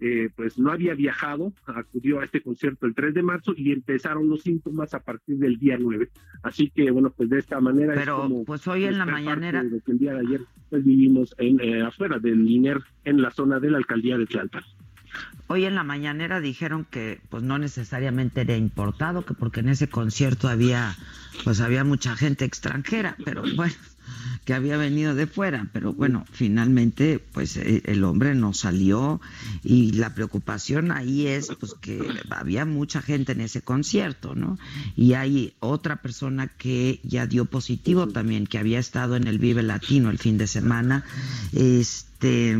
eh, 0.00 0.30
pues 0.34 0.58
no 0.58 0.72
había 0.72 0.94
viajado, 0.94 1.52
acudió 1.66 2.20
a 2.20 2.24
este 2.24 2.40
concierto 2.42 2.86
el 2.86 2.94
3 2.94 3.14
de 3.14 3.22
marzo 3.22 3.52
y 3.56 3.72
empezaron 3.72 4.28
los 4.28 4.42
síntomas 4.42 4.94
a 4.94 5.00
partir 5.00 5.36
del 5.36 5.58
día 5.58 5.76
9. 5.78 6.08
Así 6.42 6.70
que, 6.70 6.90
bueno, 6.90 7.10
pues 7.10 7.28
de 7.28 7.38
esta 7.38 7.60
manera 7.60 7.94
Pero, 7.94 8.16
es 8.16 8.22
como... 8.22 8.44
pues 8.44 8.66
hoy 8.66 8.84
en 8.84 8.98
la 8.98 9.04
mañanera... 9.04 9.62
De 9.62 9.80
que 9.80 9.92
el 9.92 9.98
día 9.98 10.14
de 10.14 10.20
ayer 10.20 10.40
pues, 10.70 10.84
vivimos 10.84 11.34
en, 11.38 11.60
eh, 11.60 11.82
afuera 11.82 12.18
del 12.18 12.48
INER, 12.48 12.80
en 13.04 13.20
la 13.20 13.30
zona 13.30 13.60
de 13.60 13.70
la 13.70 13.78
alcaldía 13.78 14.16
de 14.16 14.26
Tlalpan. 14.26 14.64
Hoy 15.48 15.64
en 15.64 15.74
la 15.74 15.82
mañanera 15.82 16.40
dijeron 16.40 16.86
que 16.88 17.20
pues 17.28 17.42
no 17.42 17.58
necesariamente 17.58 18.42
era 18.42 18.56
importado, 18.56 19.24
que 19.24 19.34
porque 19.34 19.60
en 19.60 19.68
ese 19.68 19.88
concierto 19.88 20.48
había 20.48 20.94
pues 21.42 21.60
había 21.60 21.82
mucha 21.82 22.14
gente 22.14 22.44
extranjera, 22.44 23.16
pero 23.24 23.42
bueno, 23.56 23.74
había 24.56 24.76
venido 24.76 25.14
de 25.14 25.26
fuera, 25.26 25.68
pero 25.72 25.92
bueno, 25.92 26.24
finalmente 26.32 27.18
pues 27.32 27.56
e, 27.56 27.82
el 27.86 28.04
hombre 28.04 28.34
no 28.34 28.52
salió 28.54 29.20
y 29.62 29.92
la 29.92 30.14
preocupación 30.14 30.92
ahí 30.92 31.26
es 31.26 31.48
pues 31.58 31.74
que 31.80 32.00
había 32.30 32.64
mucha 32.64 33.02
gente 33.02 33.32
en 33.32 33.40
ese 33.40 33.62
concierto, 33.62 34.34
¿no? 34.34 34.58
Y 34.96 35.14
hay 35.14 35.54
otra 35.60 36.02
persona 36.02 36.48
que 36.48 37.00
ya 37.02 37.26
dio 37.26 37.44
positivo 37.44 38.08
también, 38.08 38.46
que 38.46 38.58
había 38.58 38.78
estado 38.78 39.16
en 39.16 39.26
el 39.26 39.38
Vive 39.38 39.62
Latino 39.62 40.10
el 40.10 40.18
fin 40.18 40.38
de 40.38 40.46
semana, 40.46 41.04
este 41.52 42.56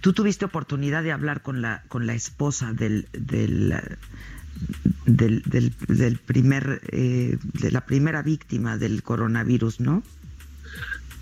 Tú 0.00 0.12
tuviste 0.12 0.44
oportunidad 0.44 1.02
de 1.02 1.12
hablar 1.12 1.42
con 1.42 1.62
la 1.62 1.82
con 1.88 2.06
la 2.06 2.14
esposa 2.14 2.72
del 2.72 3.08
del 3.12 3.74
del, 5.06 5.42
del, 5.86 6.18
primer 6.18 6.80
eh, 6.90 7.38
de 7.42 7.70
la 7.70 7.86
primera 7.86 8.22
víctima 8.22 8.76
del 8.76 9.02
coronavirus, 9.02 9.80
¿no? 9.80 10.02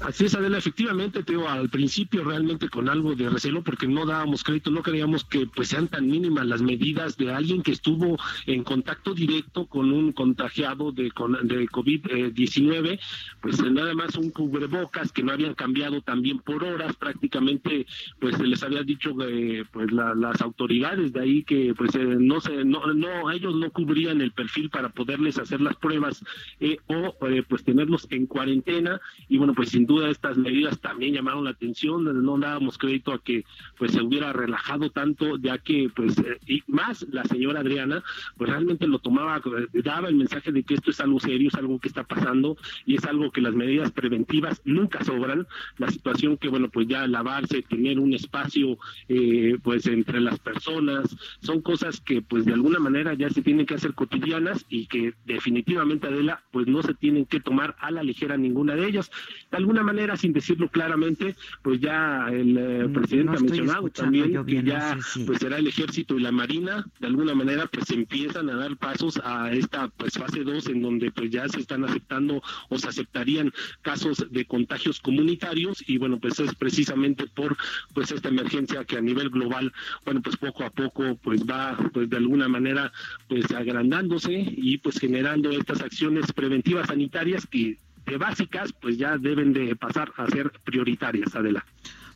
Así 0.01 0.27
es, 0.27 0.35
Adela, 0.35 0.59
efectivamente, 0.59 1.23
Teo, 1.23 1.49
al 1.49 1.71
principio 1.71 2.23
realmente 2.23 2.69
con 2.69 2.91
algo 2.91 3.15
de 3.15 3.31
recelo 3.31 3.63
porque 3.63 3.89
no 3.89 4.05
dábamos 4.05 4.45
crédito, 4.45 4.71
no 4.71 4.83
creíamos 4.83 5.25
que 5.25 5.47
pues 5.47 5.69
sean 5.69 5.89
tan 5.89 6.07
mínimas 6.07 6.45
las 6.47 6.61
medidas 6.61 7.17
de 7.17 7.33
alguien 7.33 7.63
que 7.63 7.73
estuvo 7.73 8.19
en 8.45 8.63
contacto 8.63 9.15
directo 9.15 9.65
con 9.67 9.91
un 9.93 10.13
contagiado 10.13 10.93
de, 10.93 11.05
de 11.05 11.67
COVID-19, 11.69 13.01
pues 13.41 13.63
nada 13.63 13.95
más 13.95 14.17
un 14.17 14.31
cubrebocas 14.31 15.13
que 15.13 15.23
no 15.23 15.33
habían 15.33 15.55
cambiado 15.55 16.03
también 16.03 16.41
por 16.41 16.63
horas, 16.63 16.95
prácticamente 16.97 17.87
pues 18.21 18.37
se 18.37 18.45
les 18.45 18.63
había 18.63 18.83
dicho 18.83 19.15
eh, 19.23 19.65
pues 19.73 19.91
las 19.93 20.43
autoridades 20.43 21.15
de 21.15 21.21
ahí 21.21 21.43
que 21.43 21.73
pues 21.75 21.95
eh, 21.95 22.05
no 22.05 22.43
se 22.43 22.65
no, 22.65 22.93
no 22.93 23.31
ellos 23.31 23.55
no 23.55 23.71
cubrían 23.71 24.21
el 24.21 24.33
perfil 24.33 24.69
para 24.69 24.91
poderles 24.91 25.39
hacer 25.39 25.63
las 25.63 25.77
pruebas 25.77 26.23
eh, 26.61 26.77
o 26.87 27.17
pues 27.49 27.65
tenerlos 27.65 28.07
en 28.11 28.27
cuarentena 28.27 29.01
y 29.29 29.39
bueno 29.39 29.55
pues 29.55 29.71
sin 29.71 29.86
duda 29.87 30.11
estas 30.11 30.37
medidas 30.37 30.81
también 30.81 31.15
llamaron 31.15 31.45
la 31.45 31.51
atención, 31.51 32.25
no 32.25 32.39
dábamos 32.39 32.79
crédito 32.79 33.13
a 33.13 33.23
que 33.23 33.45
pues 33.79 33.93
se 33.93 34.03
hubiera 34.03 34.33
relajado 34.33 34.91
tanto, 34.91 35.37
ya 35.39 35.59
que 35.59 35.91
pues 35.95 36.19
eh, 36.19 36.39
y 36.47 36.63
más 36.67 37.07
la 37.11 37.25
señora 37.25 37.61
Adriana 37.61 38.03
pues 38.37 38.51
realmente 38.51 38.87
lo 38.87 38.99
tomaba, 38.99 39.41
daba 39.73 40.09
el 40.09 40.17
mensaje 40.17 40.53
de 40.53 40.63
que 40.63 40.75
esto 40.75 40.91
es 40.91 41.01
algo 41.01 41.21
serio, 41.21 41.49
es 41.49 41.55
algo 41.55 41.79
que 41.79 41.89
está 41.89 42.05
pasando 42.05 42.57
y 42.85 42.97
es 42.97 43.05
algo 43.05 43.31
que 43.31 43.41
las 43.41 43.55
medidas 43.55 43.93
preventivas 43.93 44.61
nunca 44.65 45.03
sobran, 45.05 45.47
la 45.79 45.91
situación 45.91 46.37
que 46.37 46.49
bueno 46.49 46.69
pues 46.69 46.89
ya 46.89 47.07
lavarse, 47.07 47.63
tener 47.63 47.99
un 47.99 48.13
espacio 48.13 48.79
eh, 49.09 49.59
pues 49.63 49.87
entre 49.87 50.21
las 50.21 50.39
personas, 50.39 51.17
son 51.41 51.61
cosas 51.63 52.01
que 52.01 52.23
pues 52.23 52.45
de 52.45 52.53
alguna 52.53 52.79
manera 52.79 53.15
ya 53.15 53.31
se 53.31 53.43
tienen 53.43 53.67
que 53.67 53.75
hacer 53.75 53.95
cotidianas 53.95 54.67
y 54.69 54.87
que 54.87 55.15
definitivamente 55.25 56.07
Adela 56.07 56.43
pues 56.51 56.67
no 56.67 56.83
se 56.83 56.95
tienen 56.95 57.27
que 57.27 57.41
tomar 57.41 57.77
a 57.81 57.91
la 57.91 58.03
ligera 58.03 58.37
ninguna 58.37 58.75
de 58.75 58.87
ellas. 58.87 59.11
De 59.51 59.57
manera, 59.83 60.17
sin 60.17 60.33
decirlo 60.33 60.69
claramente, 60.69 61.35
pues 61.63 61.81
ya 61.81 62.29
el 62.31 62.57
eh, 62.57 62.89
presidente 62.93 63.37
ha 63.37 63.41
mencionado 63.41 63.89
también 63.91 64.45
que 64.45 64.63
ya 64.63 64.99
pues 65.27 65.39
será 65.39 65.59
el 65.59 65.67
ejército 65.67 66.19
y 66.19 66.23
la 66.23 66.33
marina, 66.33 66.87
de 67.01 67.07
alguna 67.07 67.35
manera 67.35 67.67
pues 67.67 67.91
empiezan 67.91 68.51
a 68.51 68.57
dar 68.57 68.77
pasos 68.77 69.21
a 69.25 69.53
esta 69.53 69.89
pues 69.89 70.15
fase 70.15 70.45
2 70.45 70.69
en 70.69 70.83
donde 70.83 71.11
pues 71.11 71.31
ya 71.31 71.49
se 71.49 71.61
están 71.61 71.85
aceptando 71.85 72.43
o 72.69 72.79
se 72.79 72.89
aceptarían 72.89 73.53
casos 73.83 74.27
de 74.31 74.45
contagios 74.45 75.01
comunitarios 75.01 75.83
y 75.87 75.99
bueno, 75.99 76.19
pues 76.19 76.39
es 76.41 76.55
precisamente 76.55 77.27
por 77.27 77.57
pues 77.95 78.11
esta 78.13 78.29
emergencia 78.29 78.85
que 78.85 78.97
a 78.97 79.01
nivel 79.01 79.31
global, 79.31 79.73
bueno, 80.05 80.23
pues 80.23 80.37
poco 80.37 80.65
a 80.65 80.71
poco 80.71 81.17
pues 81.23 81.43
va 81.43 81.77
pues 81.93 82.09
de 82.11 82.17
alguna 82.17 82.49
manera 82.49 82.93
pues 83.29 83.51
agrandándose 83.53 84.33
y 84.33 84.79
pues 84.79 84.99
generando 84.99 85.51
estas 85.51 85.81
acciones 85.81 86.33
preventivas 86.33 86.89
sanitarias 86.89 87.47
que 87.47 87.79
básicas, 88.19 88.73
pues 88.73 88.97
ya 88.97 89.19
deben 89.19 89.53
de 89.53 89.75
pasar 89.77 90.13
a 90.17 90.27
ser 90.29 90.53
prioritarias, 90.65 91.35
Adela. 91.35 91.65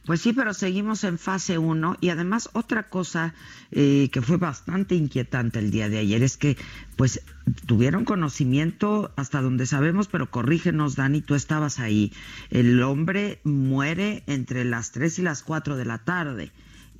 Pues 0.06 0.23
sí, 0.23 0.32
pero 0.32 0.54
seguimos 0.54 1.04
en 1.04 1.18
fase 1.18 1.59
1 1.59 1.99
y 2.00 2.09
además 2.09 2.49
otra 2.54 2.88
cosa 2.88 3.35
eh, 3.70 4.09
que 4.11 4.23
fue 4.23 4.38
bastante 4.38 4.94
inquietante 4.94 5.59
el 5.59 5.70
día 5.70 5.90
de 5.90 5.99
ayer 5.99 6.23
es 6.23 6.38
que 6.38 6.56
pues 6.97 7.23
tuvieron 7.66 8.04
conocimiento 8.06 9.12
hasta 9.16 9.42
donde 9.42 9.66
sabemos, 9.66 10.09
pero 10.09 10.30
corrígenos 10.30 10.97
Dani, 10.97 11.20
tú 11.20 11.35
estabas 11.35 11.78
ahí. 11.78 12.12
El 12.50 12.82
hombre 12.82 13.40
muere 13.44 14.23
entre 14.26 14.64
las 14.64 14.90
3 14.92 15.18
y 15.18 15.23
las 15.23 15.42
4 15.42 15.76
de 15.76 15.85
la 15.85 15.99
tarde 15.99 16.50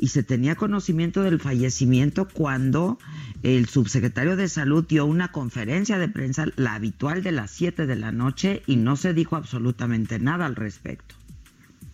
y 0.01 0.09
se 0.09 0.23
tenía 0.23 0.57
conocimiento 0.57 1.23
del 1.23 1.39
fallecimiento 1.39 2.27
cuando 2.27 2.99
el 3.43 3.69
subsecretario 3.69 4.35
de 4.35 4.49
Salud 4.49 4.87
dio 4.89 5.05
una 5.05 5.31
conferencia 5.31 5.99
de 5.99 6.09
prensa, 6.09 6.47
la 6.57 6.75
habitual 6.75 7.23
de 7.23 7.33
las 7.33 7.51
7 7.51 7.87
de 7.87 7.97
la 7.97 8.11
noche, 8.11 8.63
y 8.67 8.77
no 8.77 8.97
se 8.97 9.13
dijo 9.13 9.37
absolutamente 9.37 10.19
nada 10.19 10.47
al 10.47 10.57
respecto. 10.57 11.20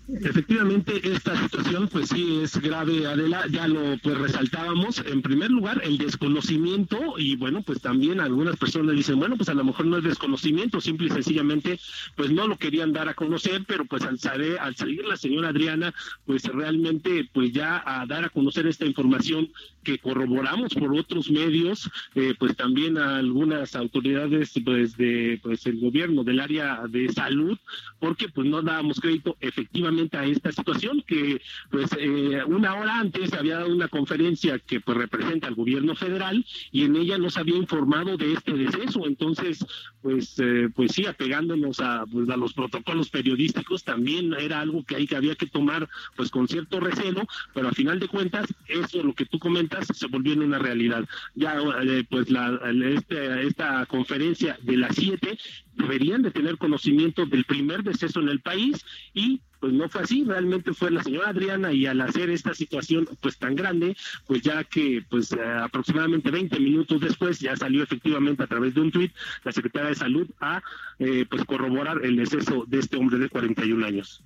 Efectivamente, 0.09 1.01
esta 1.03 1.37
situación, 1.37 1.89
pues 1.89 2.11
sí 2.11 2.39
es 2.41 2.57
grave, 2.61 3.09
Adela, 3.09 3.45
ya 3.51 3.67
lo 3.67 3.99
pues 3.99 4.17
resaltábamos. 4.17 5.03
En 5.05 5.21
primer 5.21 5.51
lugar, 5.51 5.81
el 5.83 5.99
desconocimiento, 5.99 7.19
y 7.19 7.35
bueno, 7.35 7.63
pues 7.63 7.81
también 7.81 8.21
algunas 8.21 8.57
personas 8.57 8.95
dicen, 8.95 9.19
bueno, 9.19 9.37
pues 9.37 9.49
a 9.49 9.55
lo 9.55 9.65
mejor 9.65 9.87
no 9.87 9.99
es 9.99 10.05
desconocimiento, 10.05 10.81
simple 10.81 11.09
y 11.09 11.11
sencillamente, 11.11 11.81
pues 12.15 12.31
no 12.31 12.47
lo 12.47 12.57
querían 12.57 12.93
dar 12.93 13.09
a 13.09 13.15
conocer, 13.15 13.65
pero 13.67 13.85
pues 13.85 14.05
al 14.05 14.21
salir, 14.21 14.57
al 14.61 14.77
salir 14.77 15.05
la 15.05 15.17
señora 15.17 15.49
Adriana, 15.49 15.93
pues 16.25 16.45
realmente, 16.45 17.29
pues 17.33 17.53
ya 17.53 17.83
a 17.85 18.07
dar 18.07 18.25
a 18.25 18.29
conocer 18.29 18.69
esta 18.69 18.87
información 18.87 19.51
que 19.83 19.99
corroboramos 19.99 20.73
por 20.75 20.97
otros 20.97 21.31
medios, 21.33 21.91
eh, 22.15 22.35
pues 22.39 22.55
también 22.57 22.97
a 22.97 23.17
algunas 23.17 23.75
autoridades 23.75 24.53
pues 24.65 24.97
de 24.97 25.41
pues 25.43 25.67
el 25.67 25.81
gobierno 25.81 26.23
del 26.23 26.39
área 26.41 26.83
de 26.89 27.13
salud, 27.13 27.59
porque 27.99 28.29
pues 28.29 28.49
no 28.49 28.63
dábamos 28.63 29.01
crédito 29.01 29.37
efectivamente 29.41 29.96
a 30.13 30.25
esta 30.25 30.53
situación 30.53 31.03
que 31.07 31.41
pues 31.71 31.91
eh, 31.99 32.43
una 32.47 32.75
hora 32.75 33.01
antes 33.01 33.33
había 33.33 33.59
dado 33.59 33.73
una 33.73 33.89
conferencia 33.89 34.59
que 34.59 34.81
pues 34.81 34.97
representa 34.97 35.47
al 35.47 35.55
gobierno 35.55 35.95
federal 35.95 36.45
y 36.71 36.85
en 36.85 36.97
ella 36.97 37.19
nos 37.19 37.37
había 37.37 37.57
informado 37.57 38.17
de 38.17 38.33
este 38.33 38.53
deceso. 38.53 39.07
Entonces 39.07 39.65
pues 40.03 40.39
eh, 40.39 40.69
pues 40.75 40.93
sí 40.93 41.07
apegándonos 41.07 41.81
a 41.81 42.05
pues 42.07 42.29
a 42.29 42.37
los 42.37 42.53
protocolos 42.53 43.11
periodísticos 43.11 43.85
también 43.85 44.35
era 44.35 44.61
algo 44.61 44.85
que 44.85 44.97
hay 44.97 45.07
que 45.07 45.17
había 45.17 45.35
que 45.35 45.47
tomar 45.47 45.89
pues 46.15 46.31
con 46.31 46.47
cierto 46.47 46.81
recelo 46.81 47.27
pero 47.55 47.69
a 47.69 47.73
final 47.73 47.99
de 47.99 48.09
cuentas 48.09 48.47
eso 48.69 49.03
lo 49.03 49.15
que 49.15 49.27
tú 49.27 49.39
comentas 49.39 49.87
se 49.93 50.07
volvió 50.07 50.35
en 50.35 50.43
una 50.43 50.59
realidad. 50.59 51.05
Ya 51.35 51.59
eh, 51.83 52.05
pues 52.09 52.31
la 52.31 52.61
este, 52.85 53.47
esta 53.47 53.87
conferencia 53.87 54.59
de 54.63 54.77
las 54.77 54.95
siete 54.95 55.39
deberían 55.77 56.23
de 56.23 56.31
tener 56.31 56.59
conocimiento 56.59 57.27
del 57.27 57.45
primer 57.45 57.83
deceso 57.83 58.21
en 58.21 58.29
el 58.29 58.41
país 58.41 58.85
y 59.15 59.41
pues 59.61 59.73
no 59.73 59.89
fue 59.89 60.03
así, 60.03 60.25
realmente 60.25 60.73
fue 60.75 60.91
la 60.91 61.03
señora 61.03 61.31
Adriana 61.31 61.73
y 61.73 61.87
al 61.87 62.01
hacer 62.01 62.31
esta 62.31 62.55
situación 62.55 63.09
pues 63.21 63.39
tan 63.39 63.57
grande, 63.57 63.97
pues 64.27 64.43
ya 64.43 64.65
que 64.65 65.03
pues 65.09 65.33
eh, 65.33 65.43
aproximadamente 65.43 66.31
20 66.31 66.61
minutos 66.61 67.01
después 67.01 67.41
ya 67.41 67.57
salió 67.57 67.83
efectivamente 67.83 68.43
a 68.43 68.47
través 68.47 68.75
de 68.75 68.81
un 68.81 68.91
tuit 68.91 69.13
la 69.45 69.53
secretaria 69.53 69.89
de 69.89 69.95
salud 69.95 70.29
a 70.41 70.63
eh, 70.99 71.25
pues 71.29 71.45
corroborar 71.45 72.05
el 72.05 72.17
deceso 72.17 72.65
de 72.67 72.79
este 72.81 72.97
hombre 72.97 73.19
de 73.19 73.29
41 73.29 73.87
años. 73.87 74.23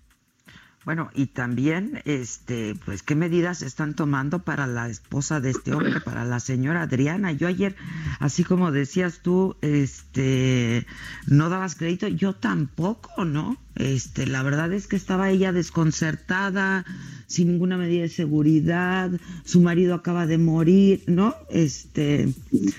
Bueno, 0.83 1.11
y 1.15 1.27
también, 1.27 2.01
este, 2.07 2.75
pues, 2.87 3.03
¿qué 3.03 3.15
medidas 3.15 3.61
están 3.61 3.95
tomando 3.95 4.39
para 4.39 4.67
la 4.67 4.89
esposa 4.89 5.39
de 5.39 5.51
este 5.51 5.75
hombre, 5.75 6.01
para 6.01 6.25
la 6.25 6.41
señora 6.41 6.83
Adriana? 6.83 7.33
Yo 7.33 7.49
ayer, 7.49 7.77
así 8.19 8.45
como 8.45 8.73
decías 8.73 9.21
tú, 9.21 9.57
este, 9.61 10.87
no 11.27 11.51
dabas 11.51 11.75
crédito, 11.75 12.09
yo 12.09 12.33
tampoco, 12.33 13.27
¿no? 13.27 13.59
Este, 13.75 14.27
la 14.27 14.43
verdad 14.43 14.73
es 14.73 14.87
que 14.87 14.97
estaba 14.97 15.29
ella 15.29 15.53
desconcertada, 15.53 16.87
sin 17.27 17.49
ninguna 17.49 17.77
medida 17.77 18.03
de 18.03 18.09
seguridad, 18.09 19.11
su 19.45 19.61
marido 19.61 19.95
acaba 19.95 20.27
de 20.27 20.39
morir, 20.39 21.05
¿no? 21.07 21.35
Este, 21.51 22.33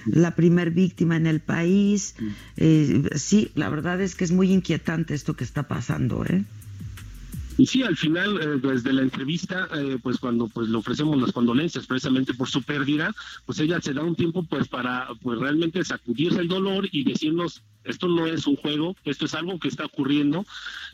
la 0.07 0.35
primer 0.35 0.71
víctima 0.71 1.17
en 1.17 1.27
el 1.27 1.39
país. 1.39 2.15
Eh, 2.57 3.03
sí, 3.13 3.51
la 3.53 3.69
verdad 3.69 4.01
es 4.01 4.15
que 4.15 4.23
es 4.23 4.31
muy 4.31 4.51
inquietante 4.51 5.13
esto 5.13 5.35
que 5.35 5.43
está 5.43 5.67
pasando, 5.67 6.25
¿eh? 6.25 6.43
Y 7.61 7.67
sí, 7.67 7.83
al 7.83 7.95
final, 7.95 8.41
eh, 8.41 8.59
desde 8.59 8.91
la 8.91 9.03
entrevista, 9.03 9.67
eh, 9.75 9.99
pues 10.01 10.17
cuando 10.17 10.47
pues 10.47 10.67
le 10.67 10.77
ofrecemos 10.77 11.21
las 11.21 11.31
condolencias 11.31 11.85
precisamente 11.85 12.33
por 12.33 12.49
su 12.49 12.63
pérdida, 12.63 13.13
pues 13.45 13.59
ella 13.59 13.79
se 13.79 13.93
da 13.93 14.01
un 14.01 14.15
tiempo 14.15 14.41
pues 14.41 14.67
para 14.67 15.07
pues 15.21 15.37
realmente 15.37 15.85
sacudirse 15.85 16.39
el 16.39 16.47
dolor 16.47 16.89
y 16.91 17.03
decirnos 17.03 17.61
esto 17.83 18.07
no 18.07 18.27
es 18.27 18.47
un 18.47 18.55
juego, 18.55 18.95
esto 19.05 19.25
es 19.25 19.33
algo 19.33 19.59
que 19.59 19.67
está 19.67 19.85
ocurriendo. 19.85 20.45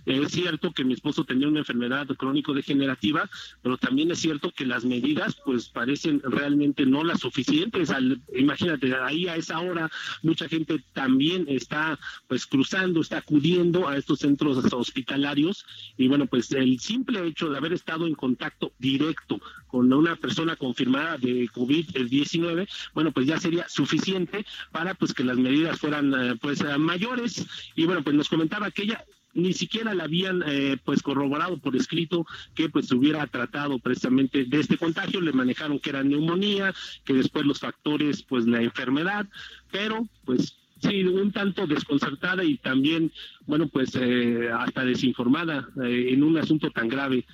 Es 0.06 0.32
cierto 0.32 0.72
que 0.72 0.84
mi 0.84 0.94
esposo 0.94 1.26
tenía 1.26 1.48
una 1.48 1.60
enfermedad 1.60 2.08
crónico-degenerativa, 2.08 3.30
pero 3.62 3.78
también 3.78 4.12
es 4.12 4.20
cierto 4.20 4.52
que 4.52 4.66
las 4.66 4.86
medidas 4.86 5.36
pues 5.46 5.70
parecen 5.70 6.22
realmente 6.24 6.86
no 6.86 7.04
las 7.04 7.20
suficientes. 7.20 7.92
imagínate, 8.36 8.96
ahí 8.96 9.28
a 9.28 9.36
esa 9.36 9.60
hora 9.60 9.92
mucha 10.22 10.48
gente 10.48 10.84
también 10.94 11.46
está 11.48 12.00
pues 12.28 12.46
cruzando, 12.46 13.02
está 13.02 13.18
acudiendo 13.18 13.88
a 13.88 13.98
estos 13.98 14.20
centros 14.20 14.72
hospitalarios 14.74 15.66
y 15.98 16.08
bueno, 16.08 16.26
pues 16.28 16.52
el 16.52 16.80
simple 16.80 17.26
hecho 17.28 17.50
de 17.50 17.58
haber 17.58 17.74
estado 17.74 18.08
en 18.08 18.16
contacto 18.16 18.72
directo 18.80 19.42
con 19.68 19.92
una 19.92 20.16
persona 20.16 20.56
confirmada 20.56 21.18
de 21.18 21.48
COVID-19, 21.50 22.68
bueno, 22.94 23.12
pues 23.12 23.28
ya 23.28 23.40
sería 23.40 23.68
suficiente 23.70 24.46
para 24.72 24.94
pues 24.94 25.14
que 25.14 25.24
las 25.24 25.38
medidas 25.38 25.80
fueran 25.80 26.14
eh, 26.14 26.36
pues 26.42 26.64
mayores. 26.78 27.46
Y 27.76 27.86
bueno, 27.86 28.04
pues 28.04 28.16
nos 28.16 28.30
comentaba 28.30 28.72
que 28.72 28.84
ella 28.84 29.04
ni 29.38 29.54
siquiera 29.54 29.94
la 29.94 30.06
habían 30.06 30.44
eh, 30.46 30.78
pues 30.84 31.02
corroborado 31.04 31.58
por 31.58 31.76
escrito 31.76 32.26
que 32.56 32.70
pues 32.70 32.92
hubiera 32.92 33.26
tratado 33.28 33.78
precisamente 33.80 34.46
de 34.46 34.60
este 34.60 34.78
contagio, 34.78 35.22
le 35.22 35.32
manejaron 35.32 35.80
que 35.80 35.92
era 35.92 36.04
neumonía, 36.04 36.74
que 37.06 37.14
después 37.14 37.46
los 37.46 37.60
factores 37.60 38.24
pues 38.24 38.48
la 38.48 38.62
enfermedad, 38.62 39.28
pero 39.72 40.08
pues 40.26 40.56
sí, 40.80 41.04
un 41.04 41.32
tanto 41.32 41.68
desconcertada 41.68 42.44
y 42.44 42.58
también, 42.58 43.12
bueno, 43.46 43.68
pues 43.68 43.96
eh, 43.96 44.50
hasta 44.52 44.86
desinformada 44.86 45.68
eh, 45.84 46.10
en 46.10 46.24
un 46.24 46.38
asunto 46.38 46.72
tan 46.72 46.88
grave, 46.88 47.26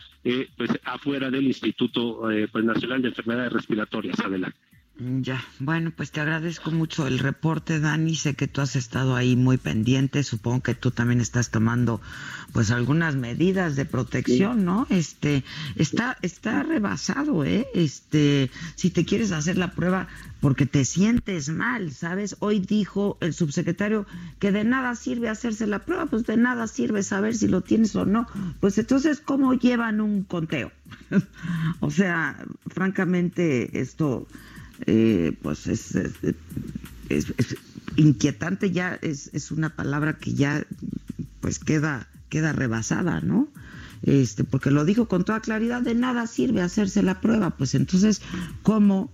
pues 0.58 0.72
afuera 0.84 1.30
del 1.30 1.46
Instituto 1.46 2.22
pues, 2.52 2.64
Nacional 2.64 3.02
de 3.02 3.10
Enfermedades 3.10 3.54
Respiratorias. 3.54 4.20
Adelante. 4.20 4.58
Ya, 5.00 5.44
bueno, 5.58 5.92
pues 5.96 6.12
te 6.12 6.22
agradezco 6.22 6.70
mucho 6.70 7.08
el 7.08 7.18
reporte, 7.18 7.80
Dani. 7.80 8.16
Sé 8.16 8.36
que 8.36 8.48
tú 8.48 8.62
has 8.62 8.76
estado 8.76 9.16
ahí 9.16 9.36
muy 9.36 9.58
pendiente. 9.58 10.22
Supongo 10.22 10.62
que 10.62 10.76
tú 10.76 10.92
también 10.92 11.20
estás 11.20 11.50
tomando, 11.50 12.00
pues, 12.52 12.70
algunas 12.70 13.16
medidas 13.16 13.76
de 13.76 13.86
protección, 13.86 14.66
¿no? 14.66 14.86
Este, 14.92 15.44
está, 15.76 16.20
está 16.22 16.62
rebasado, 16.62 17.44
¿eh? 17.44 17.68
Este, 17.74 18.52
si 18.76 18.92
te 18.92 19.04
quieres 19.04 19.32
hacer 19.32 19.58
la 19.58 19.72
prueba 19.72 20.08
porque 20.42 20.68
te 20.68 20.86
sientes 20.86 21.50
mal, 21.50 21.92
¿sabes? 21.92 22.36
Hoy 22.40 22.60
dijo 22.60 23.18
el 23.20 23.34
subsecretario 23.34 24.06
que 24.38 24.52
de 24.52 24.64
nada 24.64 24.94
sirve 24.94 25.28
hacerse 25.28 25.66
la 25.66 25.80
prueba, 25.80 26.06
pues 26.06 26.24
de 26.26 26.38
nada 26.38 26.68
sirve 26.68 27.02
saber 27.02 27.36
si 27.36 27.48
lo 27.48 27.62
tienes 27.62 27.96
o 27.96 28.06
no. 28.06 28.28
Pues 28.60 28.78
entonces, 28.78 29.22
¿cómo 29.22 29.56
llevan 29.56 30.02
un 30.02 30.24
conteo? 30.24 30.72
o 31.80 31.90
sea, 31.90 32.46
francamente, 32.68 33.80
esto 33.80 34.28
eh, 34.86 35.38
pues 35.42 35.68
es, 35.68 35.98
inquietante 37.96 38.72
ya, 38.72 38.98
es, 39.02 39.30
es 39.34 39.52
una 39.52 39.76
palabra 39.76 40.18
que 40.18 40.34
ya 40.34 40.66
pues 41.42 41.60
queda, 41.60 42.08
queda 42.30 42.54
rebasada, 42.54 43.22
¿no? 43.22 43.48
Este, 44.04 44.44
porque 44.44 44.72
lo 44.72 44.84
dijo 44.84 45.08
con 45.08 45.24
toda 45.24 45.40
claridad, 45.40 45.82
de 45.82 45.96
nada 45.96 46.28
sirve 46.28 46.62
hacerse 46.62 47.04
la 47.04 47.22
prueba, 47.22 47.52
pues 47.52 47.76
entonces, 47.76 48.22
¿cómo 48.62 49.12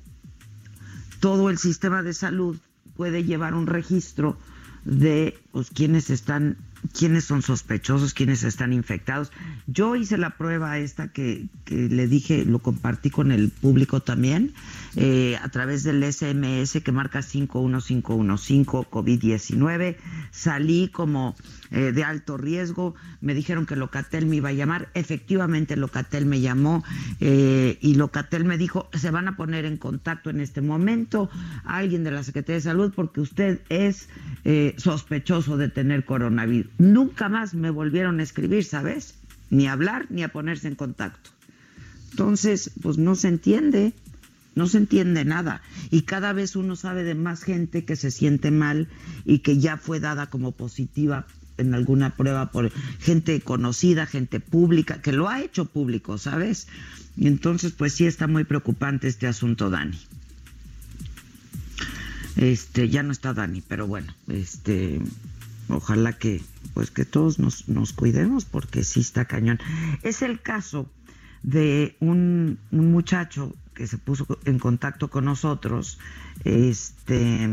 todo 1.20 1.50
el 1.50 1.58
sistema 1.58 2.02
de 2.02 2.14
salud 2.14 2.58
puede 2.96 3.24
llevar 3.24 3.54
un 3.54 3.68
registro 3.68 4.38
de 4.86 5.38
pues, 5.52 5.70
quienes 5.70 6.10
están 6.10 6.58
quiénes 6.98 7.26
son 7.26 7.42
sospechosos, 7.42 8.14
quiénes 8.14 8.44
están 8.44 8.74
infectados. 8.74 9.32
Yo 9.68 9.96
hice 9.96 10.18
la 10.18 10.38
prueba 10.38 10.78
esta 10.78 11.10
que, 11.10 11.48
que 11.66 11.76
le 11.76 12.08
dije, 12.08 12.46
lo 12.46 12.60
compartí 12.60 13.10
con 13.10 13.32
el 13.32 13.50
público 13.50 14.02
también, 14.02 14.54
eh, 14.96 15.38
a 15.42 15.50
través 15.50 15.84
del 15.84 16.04
SMS 16.04 16.82
que 16.84 16.92
marca 16.92 17.22
51515 17.22 18.90
COVID-19. 18.90 19.98
Salí 20.32 20.90
como 20.90 21.36
eh, 21.72 21.92
de 21.92 22.04
alto 22.04 22.38
riesgo, 22.38 22.96
me 23.22 23.34
dijeron 23.34 23.66
que 23.66 23.76
Locatel 23.76 24.26
me 24.26 24.38
iba 24.38 24.50
a 24.50 24.54
llamar, 24.54 24.90
efectivamente 24.94 25.76
Locatel 25.76 26.26
me 26.26 26.42
llamó 26.42 26.84
eh, 27.20 27.78
y 27.82 27.96
Locatel 27.96 28.46
me 28.46 28.58
dijo, 28.58 28.90
se 28.94 29.12
van 29.12 29.28
a 29.28 29.36
poner 29.36 29.66
en 29.66 29.78
contacto 29.78 30.30
en 30.30 30.42
este 30.42 30.62
momento 30.62 31.30
alguien 31.66 32.04
de 32.04 32.12
la 32.12 32.24
Secretaría 32.24 32.56
de 32.56 32.62
Salud 32.62 32.94
porque 32.96 33.22
usted 33.22 33.62
es 33.70 34.10
sospechoso 34.78 35.58
de 35.58 35.70
tener 35.70 36.06
coronavirus. 36.06 36.72
Nunca 36.80 37.30
más 37.30 37.54
me 37.54 37.70
volvieron 37.70 38.20
a 38.20 38.24
escribir, 38.24 38.64
¿sabes? 38.64 39.16
Ni 39.52 39.68
a 39.68 39.74
hablar 39.74 40.08
ni 40.10 40.24
a 40.24 40.30
ponerse 40.30 40.68
en 40.68 40.76
contacto. 40.76 41.30
Entonces, 42.12 42.72
pues 42.82 42.98
no 42.98 43.16
se 43.16 43.28
entiende, 43.28 43.94
no 44.60 44.68
se 44.68 44.78
entiende 44.78 45.24
nada. 45.24 45.62
Y 45.90 46.02
cada 46.02 46.34
vez 46.34 46.58
uno 46.58 46.76
sabe 46.76 47.06
de 47.06 47.16
más 47.16 47.44
gente 47.44 47.86
que 47.86 47.96
se 47.96 48.12
siente 48.12 48.52
mal 48.52 48.90
y 49.26 49.40
que 49.40 49.58
ya 49.58 49.78
fue 49.78 50.02
dada 50.02 50.30
como 50.30 50.52
positiva 50.52 51.26
en 51.58 51.74
alguna 51.74 52.16
prueba 52.16 52.52
por 52.52 52.72
gente 53.00 53.40
conocida, 53.40 54.06
gente 54.06 54.42
pública, 54.42 55.02
que 55.02 55.14
lo 55.14 55.30
ha 55.30 55.42
hecho 55.42 55.64
público, 55.64 56.18
¿sabes? 56.18 56.68
Y 57.16 57.28
entonces, 57.28 57.72
pues 57.72 57.94
sí 57.94 58.06
está 58.06 58.28
muy 58.28 58.44
preocupante 58.44 59.08
este 59.08 59.28
asunto, 59.28 59.70
Dani. 59.70 59.98
Este, 62.36 62.90
ya 62.90 63.02
no 63.02 63.14
está 63.14 63.34
Dani, 63.34 63.62
pero 63.66 63.88
bueno, 63.88 64.14
este, 64.28 65.02
ojalá 65.70 66.14
que 66.14 66.42
pues 66.74 66.92
que 66.92 67.06
todos 67.06 67.40
nos, 67.40 67.70
nos 67.70 67.94
cuidemos 67.94 68.44
porque 68.44 68.84
sí 68.84 69.00
está 69.00 69.24
cañón. 69.24 69.60
Es 70.04 70.22
el 70.22 70.42
caso 70.42 70.90
de 71.44 71.96
un, 72.02 72.60
un, 72.72 72.92
muchacho 72.92 73.56
que 73.80 73.88
se 73.88 73.98
puso 73.98 74.28
en 74.44 74.60
contacto 74.60 75.08
con 75.08 75.24
nosotros, 75.24 76.00
este 76.44 77.48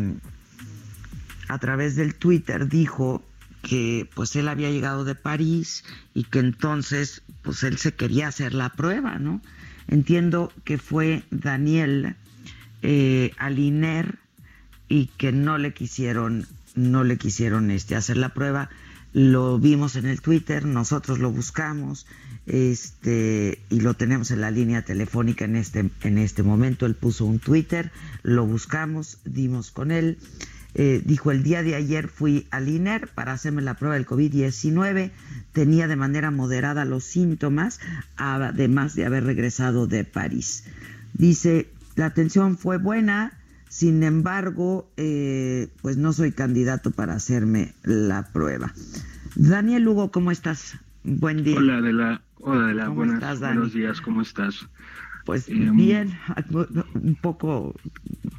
a 1.47 1.59
través 1.59 1.95
del 1.95 2.17
Twitter 2.17 2.69
dijo 2.69 3.23
que 3.63 4.11
pues 4.13 4.35
él 4.35 4.49
había 4.49 4.69
llegado 4.69 5.05
de 5.05 5.15
París 5.15 5.85
y 6.15 6.25
que 6.25 6.41
entonces 6.41 7.23
pues 7.43 7.63
él 7.63 7.79
se 7.79 7.95
quería 7.95 8.27
hacer 8.27 8.55
la 8.55 8.71
prueba, 8.71 9.21
¿no? 9.21 9.41
Entiendo 9.87 10.53
que 10.65 10.79
fue 10.79 11.23
Daniel 11.31 12.17
eh, 12.83 13.31
Aliner 13.39 14.19
y 14.89 15.07
que 15.07 15.31
no 15.31 15.59
le 15.59 15.73
quisieron 15.75 16.49
no 16.75 17.05
le 17.05 17.19
quisieron 17.19 17.71
este, 17.71 17.95
hacer 17.95 18.17
la 18.17 18.31
prueba. 18.31 18.69
Lo 19.13 19.61
vimos 19.61 19.95
en 19.95 20.07
el 20.07 20.21
Twitter, 20.21 20.67
nosotros 20.67 21.21
lo 21.21 21.31
buscamos 21.31 22.05
este, 22.47 23.59
y 23.71 23.81
lo 23.81 23.95
tenemos 23.95 24.31
en 24.31 24.41
la 24.41 24.51
línea 24.51 24.83
telefónica 24.83 25.45
en 25.45 25.57
este, 25.57 25.91
en 26.03 26.19
este 26.19 26.43
momento. 26.43 26.87
Él 26.87 26.95
puso 26.95 27.25
un 27.25 27.39
Twitter, 27.39 27.91
lo 28.23 28.47
buscamos, 28.47 29.19
dimos 29.25 29.71
con 29.71 29.91
él. 29.91 30.19
Eh, 30.79 31.03
dijo, 31.05 31.31
el 31.31 31.43
día 31.43 31.63
de 31.63 31.75
ayer 31.75 32.07
fui 32.07 32.47
al 32.51 32.69
INER 32.69 33.09
para 33.09 33.33
hacerme 33.33 33.63
la 33.63 33.75
prueba 33.75 33.95
del 33.95 34.07
COVID-19, 34.07 35.11
tenía 35.53 35.89
de 35.89 35.97
manera 35.97 36.31
moderada 36.31 36.85
los 36.85 37.05
síntomas, 37.05 37.81
además 38.17 38.95
de 38.95 39.07
haber 39.07 39.25
regresado 39.25 39.87
de 39.87 40.05
París. 40.05 40.65
Dice, 41.15 41.71
la 41.95 42.05
atención 42.05 42.59
fue 42.59 42.77
buena, 42.77 43.33
sin 43.71 44.03
embargo, 44.03 44.91
eh, 44.99 45.69
pues 45.81 45.97
no 45.97 46.13
soy 46.13 46.33
candidato 46.33 46.91
para 46.91 47.15
hacerme 47.15 47.73
la 47.83 48.31
prueba. 48.31 48.75
Daniel 49.35 49.83
Lugo, 49.83 50.11
¿cómo 50.11 50.31
estás? 50.31 50.75
Buen 51.05 51.43
día. 51.43 51.57
Hola, 51.57 51.81
de 51.81 51.93
la, 51.95 52.21
hola, 52.41 52.89
buenas, 52.89 53.41
buenos 53.41 53.73
días, 53.73 54.01
¿cómo 54.01 54.23
estás? 54.23 54.67
Pues 55.25 55.49
em, 55.49 55.77
bien, 55.77 56.19
un 56.95 57.17
poco, 57.17 57.75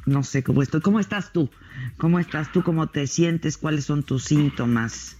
no 0.06 0.22
sé 0.22 0.42
cómo 0.42 0.62
estoy. 0.62 0.80
¿Cómo 0.80 1.00
estás 1.00 1.32
tú? 1.32 1.50
¿Cómo 1.98 2.18
estás 2.18 2.50
tú? 2.50 2.62
¿Cómo 2.62 2.86
te 2.86 3.06
sientes? 3.06 3.58
¿Cuáles 3.58 3.84
son 3.84 4.02
tus 4.02 4.24
síntomas? 4.24 5.18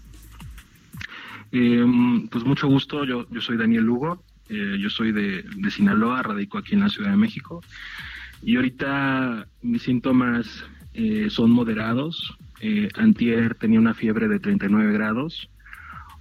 Em, 1.52 2.28
pues 2.28 2.44
mucho 2.44 2.68
gusto, 2.68 3.04
yo, 3.04 3.28
yo 3.30 3.40
soy 3.40 3.56
Daniel 3.56 3.84
Lugo, 3.84 4.22
eh, 4.48 4.78
yo 4.80 4.88
soy 4.88 5.12
de, 5.12 5.42
de 5.42 5.70
Sinaloa, 5.70 6.22
radico 6.22 6.58
aquí 6.58 6.74
en 6.74 6.80
la 6.80 6.88
Ciudad 6.88 7.10
de 7.10 7.16
México. 7.16 7.62
Y 8.42 8.56
ahorita 8.56 9.46
mis 9.62 9.82
síntomas 9.82 10.64
eh, 10.94 11.28
son 11.30 11.50
moderados. 11.50 12.36
Eh, 12.60 12.88
antier 12.94 13.54
tenía 13.54 13.78
una 13.78 13.94
fiebre 13.94 14.28
de 14.28 14.40
39 14.40 14.92
grados. 14.92 15.50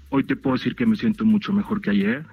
Hoy 0.09 0.23
te 0.23 0.35
puedo 0.35 0.55
decir 0.55 0.75
que 0.75 0.85
me 0.85 0.95
siento 0.95 1.25
mucho 1.25 1.51
mejor 1.51 1.81
que 1.81 1.89
ayer, 1.89 2.25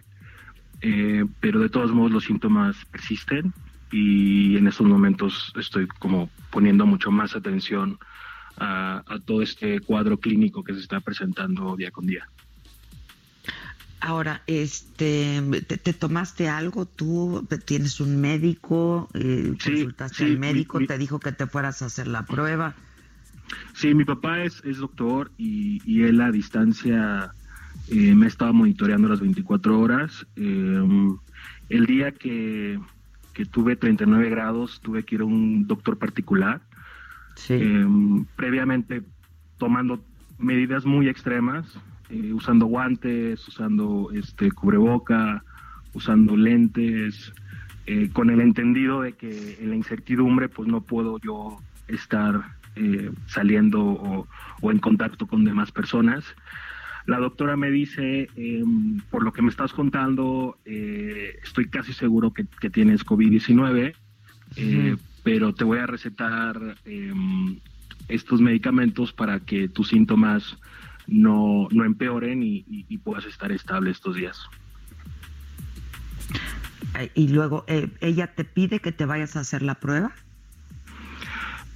eh, 0.86 1.24
pero 1.40 1.60
de 1.60 1.68
todos 1.68 1.92
modos 1.92 2.12
los 2.12 2.24
síntomas 2.24 2.76
persisten 2.92 3.52
y 3.90 4.56
en 4.56 4.66
estos 4.66 4.86
momentos 4.86 5.52
estoy 5.58 5.86
como 5.86 6.28
poniendo 6.50 6.84
mucho 6.84 7.10
más 7.10 7.34
atención 7.34 7.98
a 8.56 9.02
todo 9.24 9.42
este 9.42 9.80
cuadro 9.80 10.18
clínico 10.18 10.62
que 10.62 10.74
se 10.74 10.80
está 10.80 11.00
presentando 11.00 11.74
día 11.74 11.90
con 11.90 12.06
día. 12.06 12.28
Ahora, 14.04 14.42
este, 14.46 15.42
¿te, 15.66 15.92
tomaste 15.94 16.50
algo 16.50 16.84
tú? 16.84 17.48
¿Tienes 17.64 18.00
un 18.00 18.20
médico? 18.20 19.08
Eh, 19.14 19.54
¿Consultaste 19.64 20.24
al 20.24 20.38
médico? 20.38 20.78
¿Te 20.86 20.98
dijo 20.98 21.18
que 21.18 21.32
te 21.32 21.46
fueras 21.46 21.80
a 21.80 21.86
hacer 21.86 22.08
la 22.08 22.26
prueba? 22.26 22.74
Sí, 23.72 23.94
mi 23.94 24.04
papá 24.04 24.42
es, 24.42 24.62
es 24.66 24.76
doctor 24.76 25.32
y, 25.38 26.02
él 26.02 26.20
a 26.20 26.30
distancia 26.30 27.34
eh, 27.88 28.14
me 28.14 28.26
estaba 28.26 28.52
monitoreando 28.52 29.08
las 29.08 29.20
24 29.20 29.78
horas. 29.78 30.26
Em, 30.36 31.16
el 31.68 31.86
día 31.86 32.12
que, 32.12 32.78
que 33.32 33.44
tuve 33.44 33.76
39 33.76 34.30
grados 34.30 34.80
tuve 34.80 35.02
que 35.04 35.16
ir 35.16 35.20
a 35.22 35.24
un 35.24 35.66
doctor 35.66 35.98
particular. 35.98 36.60
Sí. 37.36 37.54
Em, 37.54 38.24
previamente 38.36 39.02
tomando 39.58 40.04
medidas 40.38 40.84
muy 40.84 41.08
extremas, 41.08 41.66
eh, 42.10 42.32
usando 42.32 42.66
guantes, 42.66 43.46
usando 43.48 44.10
este 44.12 44.50
cubreboca, 44.50 45.42
usando 45.94 46.36
lentes, 46.36 47.32
eh, 47.86 48.08
con 48.12 48.30
el 48.30 48.40
entendido 48.40 49.02
de 49.02 49.12
que 49.12 49.58
en 49.60 49.70
la 49.70 49.76
incertidumbre 49.76 50.48
pues 50.48 50.68
no 50.68 50.80
puedo 50.80 51.18
yo 51.20 51.58
estar 51.86 52.56
eh, 52.76 53.10
saliendo 53.26 54.26
o, 54.60 54.70
en 54.70 54.78
contacto 54.78 55.26
con 55.26 55.44
demás 55.44 55.70
personas. 55.70 56.24
La 57.06 57.18
doctora 57.18 57.56
me 57.56 57.70
dice, 57.70 58.28
em, 58.36 59.00
por 59.10 59.22
lo 59.22 59.32
que 59.32 59.42
me 59.42 59.50
estás 59.50 59.72
contando, 59.72 60.58
estoy 60.64 61.68
casi 61.68 61.92
seguro 61.92 62.32
que, 62.32 62.46
que 62.60 62.70
tienes 62.70 63.04
COVID-19, 63.04 63.94
pero 65.22 65.54
te 65.54 65.64
voy 65.64 65.78
a 65.78 65.86
recetar 65.86 66.76
em, 66.84 67.58
estos 68.08 68.40
medicamentos 68.40 69.12
para 69.12 69.40
que 69.40 69.68
tus 69.68 69.88
síntomas 69.88 70.58
no, 71.06 71.68
no 71.70 71.84
empeoren 71.84 72.42
y, 72.42 72.98
puedas 72.98 73.26
estar 73.26 73.52
estable 73.52 73.90
estos 73.90 74.16
días. 74.16 74.40
Y 77.14 77.28
luego, 77.28 77.64
eh, 77.66 77.90
¿ella 78.00 78.34
te 78.34 78.44
pide 78.44 78.80
que 78.80 78.92
te 78.92 79.04
vayas 79.04 79.36
a 79.36 79.40
hacer 79.40 79.62
la 79.62 79.74
prueba? 79.74 80.12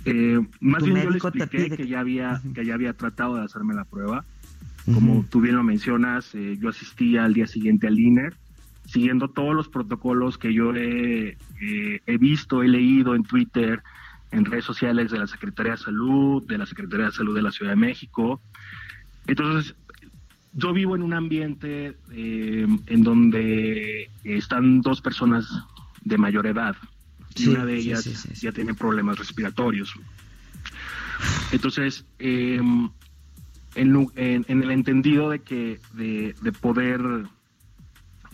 Eh, 0.05 0.41
más 0.61 0.83
bien 0.83 1.03
yo 1.03 1.11
le 1.11 1.19
expliqué 1.19 1.77
que, 1.77 1.87
ya 1.87 2.01
había, 2.01 2.41
que 2.55 2.65
ya 2.65 2.75
había 2.75 2.95
tratado 2.95 3.37
de 3.37 3.45
hacerme 3.45 3.75
la 3.75 3.85
prueba. 3.85 4.25
Como 4.95 5.25
tú 5.29 5.41
bien 5.41 5.57
lo 5.57 5.63
mencionas, 5.63 6.35
eh, 6.35 6.57
yo 6.61 6.69
asistí 6.69 7.17
al 7.17 7.35
día 7.35 7.47
siguiente 7.47 7.87
al 7.87 7.99
INER, 7.99 8.35
siguiendo 8.87 9.29
todos 9.29 9.55
los 9.55 9.69
protocolos 9.69 10.39
que 10.39 10.53
yo 10.55 10.75
he, 10.75 11.37
he 12.07 12.19
visto, 12.19 12.63
he 12.63 12.69
leído 12.69 13.15
en 13.15 13.23
Twitter 13.23 13.83
en 14.31 14.45
redes 14.45 14.65
sociales 14.65 15.11
de 15.11 15.19
la 15.19 15.27
Secretaría 15.27 15.73
de 15.73 15.79
Salud, 15.79 16.47
de 16.47 16.59
la 16.59 16.67
Secretaría 16.67 17.07
de 17.07 17.13
Salud 17.13 17.35
de 17.35 17.43
la 17.43 17.51
Ciudad 17.51 17.73
de 17.73 17.77
México. 17.77 18.41
Entonces, 19.27 19.75
yo 20.53 20.73
vivo 20.73 20.97
en 20.97 21.03
un 21.03 21.15
ambiente 21.15 21.97
eh, 22.13 22.67
en 22.87 23.03
donde 23.03 24.11
están 24.25 24.81
dos 24.81 25.01
personas 25.01 25.47
de 26.03 26.19
mayor 26.19 26.47
edad 26.47 26.77
y 27.37 27.49
una 27.49 27.65
de 27.65 27.77
ellas 27.77 28.05
ya 28.41 28.53
tiene 28.53 28.75
problemas 28.75 29.19
respiratorios. 29.19 29.95
Entonces, 31.53 32.05
em, 32.19 32.91
en, 33.79 34.45
el 34.49 34.71
entendido 34.71 35.31
de 35.31 35.41
que 35.41 35.79
de, 35.95 36.35
poder 36.61 37.01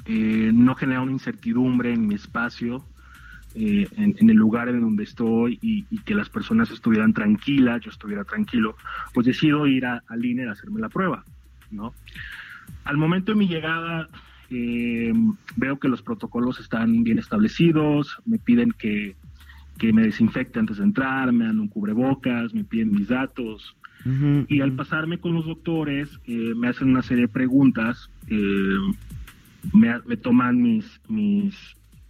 eh, 0.07 0.51
no 0.53 0.75
generar 0.75 1.03
una 1.03 1.13
incertidumbre 1.13 1.93
en 1.93 2.07
mi 2.07 2.15
espacio, 2.15 2.85
eh, 3.55 3.87
en, 3.97 4.29
el 4.29 4.37
lugar 4.37 4.69
en 4.69 4.81
donde 4.81 5.05
estoy 5.05 5.59
y, 5.63 5.85
que 6.01 6.15
las 6.15 6.29
personas 6.29 6.71
estuvieran 6.71 7.13
tranquilas, 7.13 7.81
yo 7.83 7.91
estuviera 7.91 8.25
tranquilo, 8.25 8.77
pues 9.13 9.27
decido 9.27 9.67
ir 9.67 9.87
a, 9.87 10.03
al 10.09 10.25
INE 10.25 10.49
a 10.49 10.53
hacerme 10.53 10.81
la 10.81 10.89
prueba, 10.89 11.25
¿no? 11.71 11.95
Al 12.85 12.97
momento 12.97 13.33
de 13.33 13.39
mi 13.39 13.47
llegada, 13.47 14.09
eh, 14.51 15.13
veo 15.57 15.79
que 15.79 15.89
los 15.89 16.03
protocolos 16.03 16.61
están 16.61 17.05
bien 17.05 17.19
establecidos, 17.19 18.19
me 18.25 18.39
piden 18.39 18.73
que, 18.73 19.17
me 19.93 20.03
desinfecte 20.03 20.59
antes 20.59 20.79
de 20.79 20.85
entrar, 20.85 21.31
me 21.33 21.45
dan 21.45 21.61
un 21.61 21.69
cubrebocas, 21.69 22.55
me 22.55 22.65
piden 22.65 22.93
mis 22.93 23.09
datos. 23.09 23.77
Y 24.49 24.61
al 24.61 24.73
pasarme 24.73 25.19
con 25.19 25.35
los 25.35 25.47
doctores, 25.47 26.11
eh, 26.27 26.53
me 26.55 26.69
hacen 26.69 26.91
una 26.91 27.03
serie 27.03 27.23
de 27.23 27.29
preguntas, 27.29 28.11
me, 29.73 29.99
me, 30.05 30.17
toman 30.19 30.61
mis, 30.61 31.01
mis, 31.09 31.55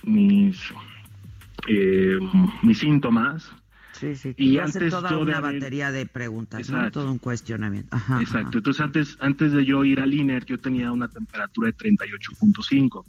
mis 0.02 0.72
eh, 1.66 2.18
mis 2.62 2.78
síntomas. 2.78 3.50
Sí, 3.92 4.16
sí, 4.16 4.34
y 4.36 4.58
antes 4.58 4.90
toda 4.90 5.16
una 5.16 5.40
batería 5.40 5.92
de 5.92 6.04
preguntas, 6.04 6.68
todo 6.92 7.12
un 7.12 7.18
cuestionamiento. 7.18 7.96
exacto, 8.20 8.58
entonces 8.58 8.80
antes, 8.82 9.16
antes 9.20 9.52
de 9.52 9.64
yo 9.64 9.84
ir 9.84 10.00
al 10.00 10.12
INER, 10.12 10.44
yo 10.44 10.58
tenía 10.58 10.90
una 10.90 11.08
temperatura 11.08 11.68
de 11.68 11.76
38.5. 11.76 13.04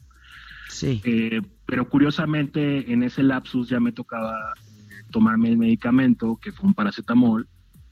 Sí. 0.69 1.01
Eh, 1.03 1.41
pero 1.65 1.89
curiosamente 1.89 2.91
en 2.93 3.01
ese 3.01 3.23
lapsus 3.23 3.67
ya 3.67 3.79
me 3.79 3.93
tocaba 3.93 4.53
eh, 4.53 5.03
tomarme 5.09 5.49
el 5.49 5.57
medicamento, 5.57 6.37
que 6.39 6.51
fue 6.51 6.67
un 6.67 6.75
paracetamol, 6.75 7.47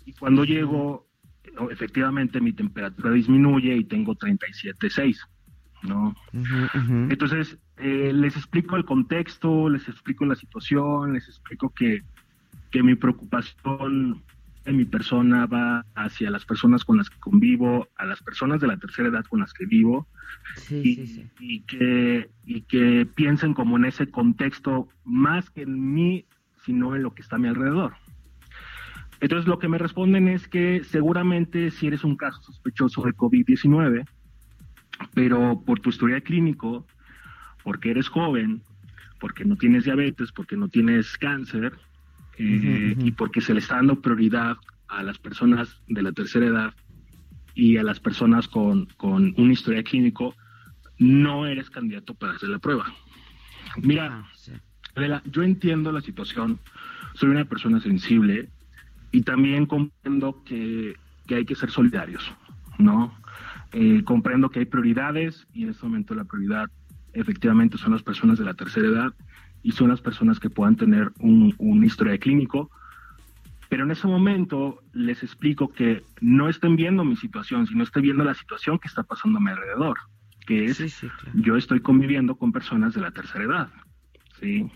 y 0.06 0.14
cuando 0.14 0.44
llego, 0.44 1.08
efectivamente 1.72 2.42
mi 2.42 2.54
temperatura 2.54 3.12
disminuye 3.12 3.76
y 3.76 3.84
tengo 3.86 4.16
37.6. 4.16 5.18
¿no? 5.84 6.16
Entonces, 7.10 7.58
eh, 7.78 8.12
les 8.14 8.36
explico 8.38 8.76
el 8.76 8.86
contexto, 8.86 9.70
les 9.70 9.88
explico 9.88 10.26
la 10.26 10.36
situación, 10.36 11.14
les 11.14 11.28
explico 11.28 11.70
que, 11.74 12.04
que 12.72 12.84
mi 12.84 12.96
preocupación 12.96 14.24
en 14.66 14.78
mi 14.78 14.86
persona 14.86 15.46
va 15.46 15.86
hacia 15.96 16.32
las 16.32 16.46
personas 16.46 16.86
con 16.86 16.98
las 16.98 17.10
que 17.10 17.20
convivo, 17.20 17.90
a 17.98 18.06
las 18.06 18.22
personas 18.24 18.62
de 18.62 18.68
la 18.68 18.78
tercera 18.78 19.10
edad 19.10 19.26
con 19.26 19.42
las 19.42 19.54
que 19.54 19.66
vivo, 19.66 20.08
y, 20.70 21.28
y, 21.40 21.62
que, 21.62 22.30
y 22.46 22.62
que 22.62 23.06
piensen 23.14 23.54
como 23.54 23.78
en 23.78 23.86
ese 23.86 24.10
contexto 24.10 24.88
más 25.04 25.50
que 25.50 25.64
en 25.64 25.94
mí, 25.94 26.26
sino 26.66 26.96
en 26.96 27.04
lo 27.04 27.14
que 27.14 27.22
está 27.22 27.36
a 27.36 27.40
mi 27.40 27.50
alrededor. 27.50 27.94
Entonces 29.24 29.48
lo 29.48 29.58
que 29.58 29.70
me 29.70 29.78
responden 29.78 30.28
es 30.28 30.50
que 30.50 30.84
seguramente 30.84 31.72
si 31.72 31.88
eres 31.88 32.04
un 32.04 32.18
caso 32.18 32.42
sospechoso 32.44 33.04
de 33.04 33.14
COVID-19, 33.14 34.06
pero 35.14 35.64
por 35.66 35.80
tu 35.80 35.92
historia 35.92 36.20
clínico, 36.20 36.86
porque 37.64 37.92
eres 37.92 38.10
joven, 38.10 38.62
porque 39.22 39.46
no 39.46 39.56
tienes 39.56 39.86
diabetes, 39.86 40.34
porque 40.34 40.58
no 40.58 40.68
tienes 40.68 41.18
cáncer, 41.18 41.72
eh, 42.38 42.98
y 43.00 43.12
porque 43.12 43.40
se 43.40 43.54
le 43.54 43.62
está 43.62 43.78
dando 43.78 44.02
prioridad 44.02 44.58
a 44.90 45.04
las 45.04 45.20
personas 45.20 45.82
de 45.88 46.02
la 46.02 46.12
tercera 46.12 46.48
edad 46.48 46.74
y 47.56 47.78
a 47.78 47.84
las 47.84 48.02
personas 48.02 48.50
con, 48.50 48.88
con 48.98 49.34
un 49.38 49.52
historial 49.54 49.86
clínico, 49.86 50.36
no 51.00 51.48
eres 51.48 51.70
candidato 51.70 52.14
para 52.14 52.34
hacer 52.34 52.50
la 52.50 52.60
prueba. 52.60 52.94
Mira, 53.78 54.28
ah, 54.98 55.22
yo 55.32 55.44
entiendo 55.44 55.94
la 55.94 56.02
situación, 56.02 56.60
soy 57.14 57.30
una 57.30 57.46
persona 57.46 57.80
sensible 57.80 58.50
y 59.14 59.22
también 59.22 59.68
comprendo 59.68 60.44
que, 60.44 60.96
que 61.28 61.36
hay 61.36 61.46
que 61.46 61.56
ser 61.56 61.70
solidarios, 61.70 62.30
¿no? 62.80 63.14
Eh, 63.72 64.04
comprendo 64.04 64.50
que 64.50 64.60
hay 64.60 64.66
prioridades 64.66 65.48
y 65.54 65.64
en 65.64 65.70
este 65.70 65.86
momento 65.86 66.16
la 66.16 66.26
prioridad 66.26 66.66
efectivamente 67.14 67.78
son 67.78 67.94
las 67.94 68.02
personas 68.02 68.40
de 68.40 68.46
la 68.46 68.56
tercera 68.56 68.88
edad 68.88 69.14
y 69.62 69.72
son 69.72 69.90
las 69.90 70.02
personas 70.02 70.40
que 70.40 70.50
puedan 70.50 70.76
tener 70.76 71.12
un, 71.20 71.54
un 71.60 71.84
historia 71.84 72.18
clínico. 72.18 72.72
Pero 73.70 73.84
en 73.84 73.92
ese 73.92 74.08
momento 74.08 74.80
les 74.94 75.22
explico 75.22 75.72
que 75.72 76.02
no 76.20 76.50
estén 76.50 76.76
viendo 76.76 77.06
mi 77.06 77.16
situación, 77.16 77.68
sino 77.68 77.84
estén 77.84 78.02
viendo 78.02 78.24
la 78.24 78.34
situación 78.34 78.80
que 78.80 78.88
está 78.88 79.04
pasando 79.04 79.38
a 79.38 79.42
mi 79.42 79.52
alrededor, 79.52 80.00
que 80.48 80.66
es 80.66 81.06
yo 81.36 81.56
estoy 81.56 81.82
conviviendo 81.82 82.36
con 82.36 82.52
personas 82.52 82.96
de 82.96 83.02
la 83.02 83.12
tercera 83.12 83.44
edad. 83.44 83.70
¿sí? 84.40 84.72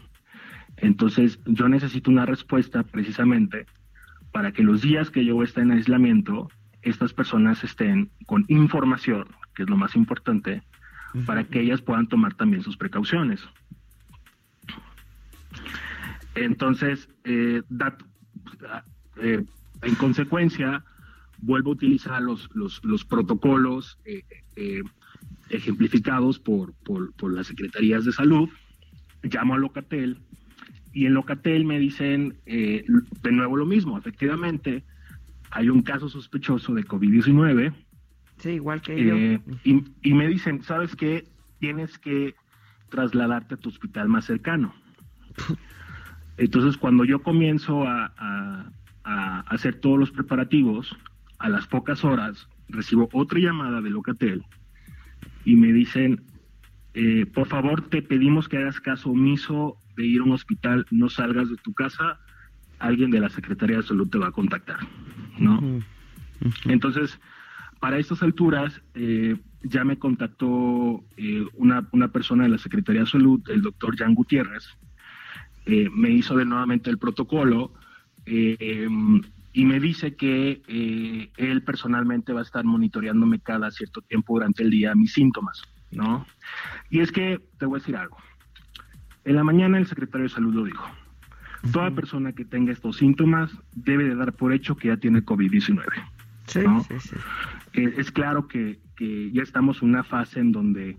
Entonces 0.78 1.39
yo 1.45 1.67
necesito 1.67 2.12
una 2.12 2.28
respuesta 2.28 2.84
precisamente 2.84 3.65
para 4.32 4.52
que 4.52 4.63
los 4.63 4.82
días 4.82 5.10
que 5.10 5.26
yo 5.26 5.42
esté 5.44 5.62
en 5.62 5.72
aislamiento 5.72 6.50
estas 6.82 7.13
personas 7.13 7.63
estén 7.63 8.10
con 8.26 8.46
información, 8.48 9.28
que 9.56 9.63
es 9.63 9.70
lo 9.70 9.78
más 9.78 9.96
importante, 9.96 10.63
para 11.26 11.44
que 11.44 11.62
ellas 11.62 11.82
puedan 11.82 12.08
tomar 12.08 12.34
también 12.36 12.63
sus 12.63 12.78
precauciones. 12.78 13.42
Entonces, 16.36 17.10
eh, 17.24 17.62
eh, 19.18 19.44
en 19.82 19.96
consecuencia, 19.96 20.84
vuelvo 21.40 21.72
a 21.72 21.74
utilizar 21.74 22.22
los, 22.22 22.50
los, 22.54 23.06
protocolos 23.06 23.98
eh, 24.06 24.84
ejemplificados 25.50 26.40
por, 26.40 26.74
por, 26.84 27.13
por, 27.13 27.34
las 27.34 27.48
secretarías 27.48 28.06
de 28.06 28.12
salud, 28.12 28.50
llamo 29.24 29.56
a 29.56 29.58
Locatel 29.58 30.20
y 30.97 31.05
en 31.05 31.13
Locatel 31.13 31.63
me 31.63 31.77
dicen 31.77 32.39
de 32.47 33.31
nuevo 33.31 33.55
lo 33.55 33.67
mismo, 33.67 33.99
efectivamente, 33.99 34.83
hay 35.51 35.69
un 35.69 35.83
caso 35.83 36.10
sospechoso 36.10 36.73
de 36.73 36.83
COVID-19. 36.86 37.71
Sí, 38.39 38.49
igual 38.49 38.81
que 38.81 39.05
yo. 39.05 39.15
Eh, 39.15 39.39
y, 40.01 40.13
me 40.15 40.27
dicen, 40.27 40.63
¿sabes 40.63 40.95
qué? 40.95 41.27
Tienes 41.60 41.99
que 41.99 42.33
trasladarte 42.89 43.53
a 43.53 43.57
tu 43.57 43.69
hospital 43.69 44.10
más 44.10 44.25
cercano. 44.25 44.73
Entonces, 46.38 46.77
cuando 46.77 47.05
yo 47.05 47.21
comienzo 47.21 47.83
a, 47.83 48.71
hacer 49.03 49.75
todos 49.75 49.99
los 49.99 50.10
preparativos, 50.10 50.97
a 51.38 51.47
las 51.47 51.67
pocas 51.67 52.03
horas 52.03 52.49
recibo 52.69 53.07
otra 53.13 53.39
llamada 53.39 53.81
de 53.81 53.91
Locatel 53.91 54.43
y 55.45 55.55
me 55.55 55.71
dicen, 55.71 56.23
eh, 56.95 57.27
por 57.27 57.47
favor, 57.47 57.88
te 57.88 58.01
pedimos 58.01 58.49
que 58.49 58.57
hagas 58.57 58.79
caso 58.81 59.12
omiso 59.12 59.77
de 59.97 60.05
ir 60.05 60.21
a 60.21 60.23
un 60.23 60.31
hospital, 60.31 60.86
no 60.91 61.10
salgas 61.10 61.49
de 61.49 61.57
tu 61.57 61.73
casa, 61.73 62.19
alguien 62.79 63.12
de 63.12 63.19
la 63.19 63.29
Secretaría 63.29 63.77
de 63.77 63.83
Salud 63.83 64.07
te 64.07 64.19
va 64.19 64.27
a 64.27 64.31
contactar. 64.31 64.77
¿no? 65.39 65.81
Entonces, 66.65 67.19
para 67.79 67.97
estas 67.97 68.23
alturas, 68.23 68.81
eh, 68.93 69.36
ya 69.63 69.83
me 69.83 69.97
contactó 69.97 71.03
eh, 71.17 71.45
una, 71.55 71.88
una, 71.91 72.10
persona 72.10 72.43
de 72.43 72.49
la 72.49 72.57
Secretaría 72.57 73.01
de 73.01 73.07
Salud, 73.07 73.41
el 73.49 73.62
doctor 73.62 73.97
Jan 73.97 74.13
Gutiérrez, 74.13 74.63
eh, 75.65 75.89
me 75.91 76.12
hizo 76.12 76.38
de 76.38 76.45
nuevamente 76.45 76.89
el 76.89 76.97
protocolo 76.97 77.73
y 78.25 79.65
me 79.65 79.79
dice 79.79 80.17
que 80.17 80.62
él 81.38 81.63
personalmente 81.63 82.33
va 82.33 82.41
a 82.41 82.43
estar 82.43 82.65
monitoreándome 82.65 83.39
cada 83.39 83.71
cierto 83.71 84.01
tiempo 84.01 84.33
durante 84.33 84.63
el 84.63 84.69
día 84.69 84.93
mis 84.95 85.13
síntomas, 85.13 85.63
¿no? 85.91 86.25
Y 86.89 86.99
es 86.99 87.13
que 87.13 87.39
te 87.57 87.65
voy 87.65 87.77
a 87.77 87.79
decir 87.79 87.95
algo. 87.95 88.17
En 89.28 89.36
la 89.36 89.44
mañana 89.44 89.78
el 89.78 89.86
secretario 89.88 90.24
de 90.24 90.34
Salud 90.34 90.56
lo 90.56 90.63
dijo. 90.63 90.88
Toda 91.74 91.92
persona 91.92 92.32
que 92.32 92.46
tenga 92.46 92.72
estos 92.72 92.96
síntomas 92.96 93.52
debe 93.76 94.06
de 94.06 94.16
dar 94.16 94.32
por 94.32 94.54
hecho 94.54 94.78
que 94.78 94.88
ya 94.88 94.96
tiene 94.96 95.22
COVID-19. 95.22 95.84
Sí, 96.46 96.62
sí, 97.00 97.16
eh, 97.74 97.94
es 97.98 98.10
claro 98.10 98.48
que, 98.48 98.80
ya 99.34 99.44
estamos 99.44 99.82
en 99.82 99.90
una 99.90 100.06
fase 100.06 100.40
en 100.40 100.54
donde 100.54 100.98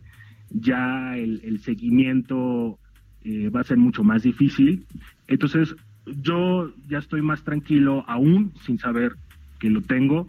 ya 0.51 1.17
el, 1.17 1.59
seguimiento 1.61 2.79
eh, 3.25 3.49
va 3.49 3.63
a 3.63 3.65
ser 3.65 3.79
mucho 3.79 4.05
más 4.05 4.25
difícil. 4.25 4.85
Entonces, 5.27 5.75
yo 6.05 6.71
ya 6.87 6.99
estoy 6.99 7.23
más 7.23 7.45
tranquilo, 7.45 8.05
aún 8.09 8.53
sin 8.61 8.79
saber 8.79 9.17
que 9.59 9.71
lo 9.71 9.81
tengo. 9.81 10.29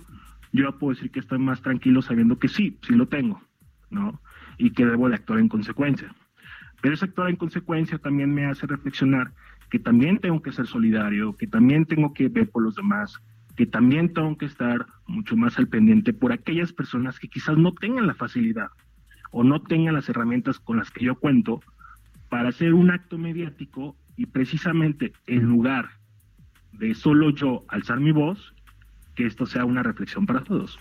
Yo 0.54 0.72
puedo 0.80 0.94
decir 0.94 1.12
que 1.12 1.20
estoy 1.20 1.40
más 1.40 1.62
tranquilo 1.62 2.02
sabiendo 2.02 2.40
que 2.40 2.48
sí, 2.48 2.78
sí 2.82 2.94
lo 2.94 3.10
tengo, 3.10 3.42
¿no? 3.90 4.22
Y 4.58 4.72
que 4.72 4.86
debo 4.86 5.10
de 5.10 5.16
actuar 5.16 5.40
en 5.40 5.50
consecuencia. 5.50 6.16
Pero 6.82 6.94
ese 6.94 7.06
actuar 7.06 7.30
en 7.30 7.36
consecuencia 7.36 7.98
también 7.98 8.34
me 8.34 8.46
hace 8.46 8.66
reflexionar 8.68 9.32
que 9.70 9.80
también 9.80 10.18
tengo 10.20 10.42
que 10.42 10.52
ser 10.52 10.68
solidario, 10.68 11.36
que 11.36 11.48
también 11.48 11.86
tengo 11.86 12.14
que 12.14 12.28
ver 12.28 12.50
por 12.50 12.64
los 12.64 12.76
demás, 12.76 13.20
que 13.56 13.66
también 13.66 14.14
tengo 14.14 14.38
que 14.38 14.46
estar 14.46 14.86
mucho 15.06 15.36
más 15.36 15.58
al 15.58 15.68
pendiente 15.68 16.14
por 16.14 16.32
aquellas 16.32 16.74
personas 16.74 17.20
que 17.20 17.28
quizás 17.28 17.58
no 17.58 17.74
tengan 17.74 18.08
la 18.08 18.16
facilidad 18.16 18.70
o 19.32 19.44
no 19.44 19.62
tengan 19.62 19.96
las 19.96 20.10
herramientas 20.10 20.60
con 20.60 20.78
las 20.78 20.90
que 20.90 21.06
yo 21.06 21.16
cuento 21.16 21.62
para 22.30 22.50
hacer 22.50 22.74
un 22.74 22.90
acto 22.92 23.18
mediático 23.18 23.96
y 24.16 24.26
precisamente 24.28 25.14
en 25.28 25.44
lugar 25.44 25.90
de 26.74 26.96
solo 26.96 27.32
yo 27.32 27.66
alzar 27.68 28.00
mi 28.00 28.12
voz, 28.12 28.54
que 29.16 29.26
esto 29.26 29.46
sea 29.46 29.66
una 29.66 29.84
reflexión 29.84 30.26
para 30.26 30.44
todos. 30.44 30.80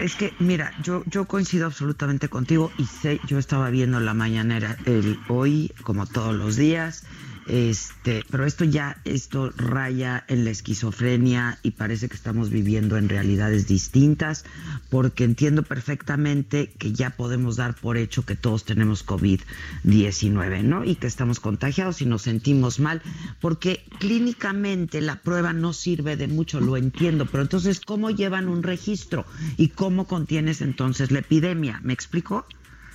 Es 0.00 0.16
que, 0.16 0.32
mira, 0.38 0.72
yo, 0.82 1.02
yo 1.06 1.26
coincido 1.26 1.66
absolutamente 1.66 2.28
contigo 2.28 2.70
y 2.78 2.86
sé, 2.86 3.20
yo 3.26 3.38
estaba 3.38 3.68
viendo 3.68 4.00
la 4.00 4.14
mañanera 4.14 4.78
el, 4.86 5.18
hoy, 5.28 5.70
como 5.82 6.06
todos 6.06 6.34
los 6.34 6.56
días, 6.56 7.04
este, 7.50 8.24
pero 8.30 8.46
esto 8.46 8.64
ya, 8.64 9.00
esto 9.04 9.50
raya 9.56 10.24
en 10.28 10.44
la 10.44 10.52
esquizofrenia 10.52 11.58
y 11.64 11.72
parece 11.72 12.08
que 12.08 12.14
estamos 12.14 12.48
viviendo 12.48 12.96
en 12.96 13.08
realidades 13.08 13.66
distintas, 13.66 14.44
porque 14.88 15.24
entiendo 15.24 15.64
perfectamente 15.64 16.70
que 16.78 16.92
ya 16.92 17.10
podemos 17.10 17.56
dar 17.56 17.74
por 17.74 17.96
hecho 17.96 18.24
que 18.24 18.36
todos 18.36 18.64
tenemos 18.64 19.04
COVID-19, 19.04 20.62
¿no? 20.62 20.84
Y 20.84 20.94
que 20.94 21.08
estamos 21.08 21.40
contagiados 21.40 22.00
y 22.02 22.06
nos 22.06 22.22
sentimos 22.22 22.78
mal, 22.78 23.02
porque 23.40 23.82
clínicamente 23.98 25.00
la 25.00 25.16
prueba 25.16 25.52
no 25.52 25.72
sirve 25.72 26.16
de 26.16 26.28
mucho, 26.28 26.60
lo 26.60 26.76
entiendo, 26.76 27.26
pero 27.26 27.42
entonces, 27.42 27.80
¿cómo 27.80 28.10
llevan 28.10 28.48
un 28.48 28.62
registro 28.62 29.26
y 29.56 29.70
cómo 29.70 30.06
contienes 30.06 30.60
entonces 30.60 31.10
la 31.10 31.18
epidemia? 31.18 31.80
¿Me 31.82 31.94
explico? 31.94 32.46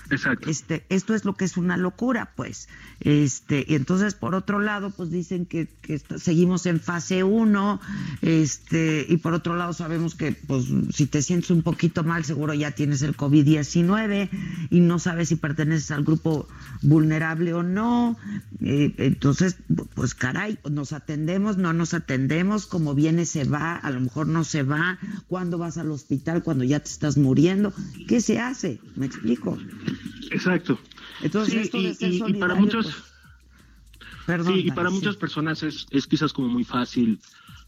Exacto. 0.10 0.50
Este, 0.50 0.86
esto 0.90 1.16
es 1.16 1.26
lo 1.26 1.36
que 1.36 1.46
es 1.46 1.58
una 1.58 1.78
locura, 1.78 2.32
pues. 2.36 2.68
Este, 3.00 3.66
y 3.68 3.76
entonces, 3.76 4.14
por 4.14 4.36
otro 4.36 4.60
lado, 4.60 4.92
pues 4.92 5.12
dicen 5.12 5.46
que, 5.46 5.68
que 5.82 6.00
seguimos 6.18 6.66
en 6.66 6.80
fase 6.80 7.24
1, 7.24 7.82
este, 8.22 9.06
y 9.08 9.18
por 9.18 9.34
otro 9.34 9.56
lado 9.56 9.74
sabemos 9.74 10.16
que, 10.16 10.34
pues, 10.34 10.66
si 10.92 11.08
te 11.08 11.22
sientes 11.22 11.50
un 11.52 11.64
poquito 11.64 12.04
mal, 12.04 12.24
seguro 12.24 12.54
ya 12.54 12.72
tienes 12.72 13.02
el 13.02 13.16
COVID-19 13.18 14.30
y 14.70 14.80
no 14.80 15.00
sabes 15.00 15.30
si 15.30 15.36
perteneces 15.36 15.92
al 15.92 16.04
grupo 16.04 16.48
vulnerable 16.82 17.54
o 17.54 17.64
no. 17.64 18.18
Eh, 18.62 18.94
entonces, 18.98 19.58
pues, 19.94 20.14
caray, 20.14 20.58
nos 20.70 20.94
atendemos, 20.94 21.58
no 21.58 21.74
nos 21.74 21.94
atendemos, 21.94 22.66
como 22.68 22.96
viene 22.96 23.26
se 23.26 23.44
va, 23.44 23.76
a 23.76 23.92
lo 23.92 24.00
mejor 24.00 24.28
no 24.28 24.44
se 24.44 24.64
va, 24.64 25.00
cuando 25.28 25.58
vas 25.58 25.78
al 25.78 25.92
hospital, 25.92 26.44
cuando 26.44 26.64
ya 26.64 26.80
te 26.80 26.90
estás 26.90 27.18
muriendo, 27.18 27.74
¿qué 28.08 28.22
se 28.22 28.40
hace? 28.40 28.80
¿Me 28.96 29.06
explico? 29.06 29.58
Exacto. 30.32 30.80
Entonces, 31.22 31.70
sí, 31.72 32.22
y, 32.28 32.34
para 32.34 32.56
muchos, 32.56 33.14
pues, 34.26 34.46
sí, 34.46 34.54
y 34.66 34.72
para 34.72 34.90
muchas 34.90 35.16
personas 35.16 35.64
es, 35.64 35.86
es 35.92 36.08
quizás 36.08 36.34
como 36.34 36.48
muy 36.48 36.64
fácil 36.64 37.20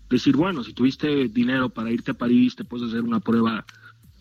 decir, 0.10 0.36
bueno, 0.36 0.64
si 0.64 0.74
tuviste 0.74 1.28
dinero 1.28 1.70
para 1.70 1.92
irte 1.92 2.12
a 2.12 2.14
París, 2.14 2.56
te 2.56 2.64
puedes 2.64 2.90
hacer 2.90 3.02
una 3.02 3.20
prueba 3.20 3.66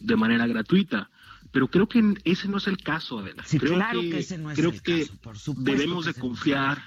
de 0.00 0.16
manera 0.16 0.46
gratuita. 0.46 1.10
Pero 1.52 1.68
creo 1.68 1.88
que 1.88 2.14
ese 2.24 2.48
no 2.48 2.58
es 2.58 2.66
el 2.66 2.76
caso, 2.78 3.18
Adela. 3.18 3.42
Sí, 3.46 3.58
creo 3.58 3.74
claro 3.74 4.00
que, 4.00 4.18
ese 4.18 4.36
no 4.36 4.50
es 4.50 4.58
creo 4.58 4.70
el 4.70 4.82
que 4.82 5.00
caso, 5.00 5.16
por 5.22 5.38
supuesto 5.38 5.70
debemos 5.70 6.04
que 6.04 6.12
de 6.12 6.20
confiar 6.20 6.82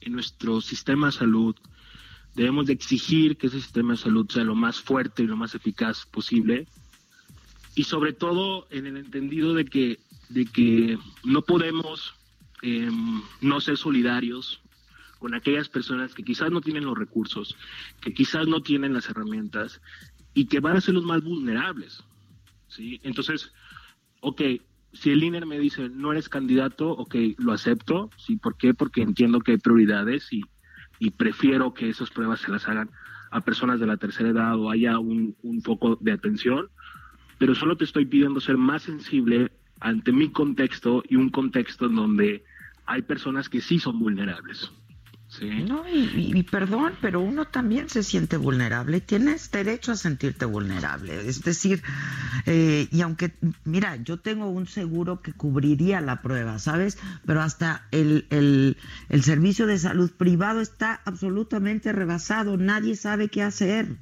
en 0.00 0.12
nuestro 0.12 0.60
sistema 0.60 1.06
de 1.06 1.12
salud, 1.12 1.56
debemos 2.34 2.66
de 2.66 2.72
exigir 2.72 3.36
que 3.36 3.46
ese 3.46 3.60
sistema 3.60 3.92
de 3.94 3.98
salud 3.98 4.28
sea 4.28 4.44
lo 4.44 4.54
más 4.54 4.80
fuerte 4.80 5.22
y 5.22 5.26
lo 5.26 5.36
más 5.36 5.54
eficaz 5.54 6.06
posible, 6.06 6.66
y 7.74 7.84
sobre 7.84 8.12
todo 8.12 8.66
en 8.70 8.86
el 8.86 8.96
entendido 8.96 9.54
de 9.54 9.64
que 9.64 10.00
de 10.30 10.46
que 10.46 10.98
no 11.24 11.42
podemos 11.42 12.14
em, 12.62 13.20
no 13.40 13.60
ser 13.60 13.76
solidarios 13.76 14.62
con 15.18 15.34
aquellas 15.34 15.68
personas 15.68 16.14
que 16.14 16.22
quizás 16.22 16.50
no 16.50 16.62
tienen 16.62 16.84
los 16.84 16.96
recursos, 16.96 17.56
que 18.00 18.14
quizás 18.14 18.46
no 18.48 18.62
tienen 18.62 18.94
las 18.94 19.08
herramientas 19.10 19.80
y 20.32 20.46
que 20.46 20.60
van 20.60 20.76
a 20.76 20.80
ser 20.80 20.94
los 20.94 21.04
más 21.04 21.22
vulnerables. 21.22 22.02
¿sí? 22.68 23.00
Entonces, 23.02 23.52
ok, 24.20 24.40
si 24.92 25.10
el 25.10 25.22
INER 25.22 25.46
me 25.46 25.58
dice 25.58 25.88
no 25.88 26.12
eres 26.12 26.28
candidato, 26.28 26.90
ok, 26.90 27.14
lo 27.38 27.52
acepto. 27.52 28.10
¿sí? 28.16 28.36
¿Por 28.36 28.56
qué? 28.56 28.72
Porque 28.72 29.02
entiendo 29.02 29.40
que 29.40 29.52
hay 29.52 29.58
prioridades 29.58 30.32
y, 30.32 30.42
y 30.98 31.10
prefiero 31.10 31.74
que 31.74 31.90
esas 31.90 32.10
pruebas 32.10 32.40
se 32.40 32.50
las 32.50 32.66
hagan 32.66 32.90
a 33.30 33.40
personas 33.42 33.78
de 33.78 33.86
la 33.86 33.96
tercera 33.96 34.30
edad 34.30 34.58
o 34.58 34.70
haya 34.70 34.98
un, 34.98 35.36
un 35.42 35.62
foco 35.62 35.96
de 36.00 36.12
atención, 36.12 36.68
pero 37.38 37.54
solo 37.54 37.76
te 37.76 37.84
estoy 37.84 38.06
pidiendo 38.06 38.40
ser 38.40 38.56
más 38.56 38.82
sensible 38.82 39.52
ante 39.80 40.12
mi 40.12 40.30
contexto 40.30 41.02
y 41.08 41.16
un 41.16 41.30
contexto 41.30 41.86
en 41.86 41.96
donde 41.96 42.44
hay 42.86 43.02
personas 43.02 43.48
que 43.48 43.60
sí 43.60 43.78
son 43.78 43.98
vulnerables. 43.98 44.70
¿sí? 45.28 45.48
No, 45.62 45.84
y, 45.88 46.42
perdón, 46.42 46.94
pero 47.00 47.20
uno 47.20 47.46
también 47.46 47.88
se 47.88 48.02
siente 48.02 48.36
vulnerable 48.36 49.00
tienes 49.00 49.50
derecho 49.50 49.92
a 49.92 49.96
sentirte 49.96 50.44
vulnerable. 50.44 51.28
Es 51.28 51.42
decir, 51.42 51.82
eh, 52.46 52.88
y 52.90 53.00
aunque, 53.00 53.32
mira, 53.64 53.96
yo 53.96 54.18
tengo 54.18 54.48
un 54.50 54.66
seguro 54.66 55.22
que 55.22 55.32
cubriría 55.32 56.00
la 56.00 56.20
prueba, 56.20 56.58
¿sabes? 56.58 56.98
Pero 57.24 57.40
hasta 57.40 57.86
el, 57.90 58.26
el, 58.30 58.76
el 59.08 59.22
servicio 59.22 59.66
de 59.66 59.78
salud 59.78 60.10
privado 60.10 60.60
está 60.60 61.00
absolutamente 61.04 61.92
rebasado, 61.92 62.56
nadie 62.56 62.96
sabe 62.96 63.28
qué 63.28 63.42
hacer 63.42 63.96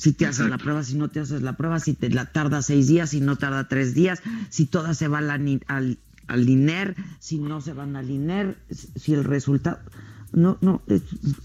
si 0.00 0.14
te 0.14 0.24
haces 0.24 0.48
la 0.48 0.56
prueba, 0.56 0.82
si 0.82 0.96
no 0.96 1.08
te 1.08 1.20
haces 1.20 1.42
la 1.42 1.58
prueba, 1.58 1.78
si 1.78 1.92
te 1.92 2.08
la 2.08 2.24
tarda 2.24 2.62
seis 2.62 2.86
días, 2.86 3.10
si 3.10 3.20
no 3.20 3.36
tarda 3.36 3.68
tres 3.68 3.94
días, 3.94 4.22
si 4.48 4.64
todas 4.64 4.96
se 4.96 5.08
van 5.08 5.28
al, 5.28 5.60
al, 5.66 5.98
al 6.26 6.48
INER, 6.48 6.96
si 7.18 7.36
no 7.36 7.60
se 7.60 7.74
van 7.74 7.96
al 7.96 8.08
INER, 8.08 8.56
si 8.70 9.12
el 9.12 9.24
resultado... 9.24 9.78
No, 10.32 10.56
no, 10.62 10.80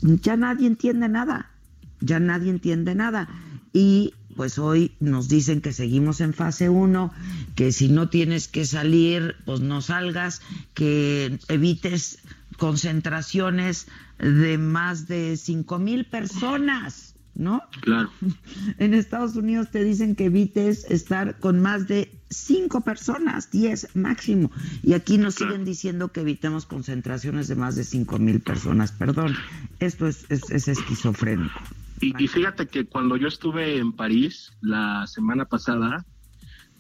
ya 0.02 0.38
nadie 0.38 0.68
entiende 0.68 1.10
nada, 1.10 1.52
ya 2.00 2.22
nadie 2.22 2.50
entiende 2.50 2.96
nada. 2.96 3.28
Y 3.74 4.14
pues 4.38 4.58
hoy 4.58 4.94
nos 5.02 5.28
dicen 5.28 5.60
que 5.60 5.74
seguimos 5.74 6.22
en 6.22 6.34
fase 6.34 6.70
1, 6.70 7.12
que 7.56 7.74
si 7.74 7.90
no 7.90 8.08
tienes 8.08 8.48
que 8.48 8.66
salir, 8.66 9.36
pues 9.44 9.60
no 9.60 9.82
salgas, 9.82 10.42
que 10.74 11.40
evites 11.50 12.20
concentraciones 12.56 13.88
de 14.18 14.58
más 14.58 15.10
de 15.10 15.36
cinco 15.36 15.78
mil 15.78 16.06
personas. 16.06 17.15
¿No? 17.36 17.62
Claro. 17.82 18.10
En 18.80 18.94
Estados 18.94 19.36
Unidos 19.36 19.70
te 19.72 19.84
dicen 19.84 20.16
que 20.16 20.26
evites 20.26 20.86
estar 20.90 21.40
con 21.40 21.62
más 21.62 21.88
de 21.88 22.12
cinco 22.30 22.82
personas, 22.82 23.52
diez 23.52 23.96
máximo. 23.96 24.52
Y 24.84 24.94
aquí 24.94 25.18
nos 25.18 25.36
Claro. 25.36 25.52
siguen 25.54 25.66
diciendo 25.66 26.12
que 26.12 26.22
evitemos 26.22 26.66
concentraciones 26.66 27.48
de 27.48 27.56
más 27.56 27.76
de 27.76 27.84
cinco 27.84 28.18
mil 28.20 28.40
personas. 28.42 28.92
Perdón, 28.92 29.36
esto 29.80 30.08
es, 30.08 30.26
es, 30.30 30.50
es 30.50 30.68
esquizofrénico. 30.68 31.60
Y, 32.02 32.22
y 32.24 32.28
fíjate 32.28 32.68
que 32.68 32.86
cuando 32.86 33.16
yo 33.18 33.28
estuve 33.28 33.78
en 33.78 33.94
París 33.94 34.52
la 34.62 35.06
semana 35.08 35.46
pasada, 35.46 36.06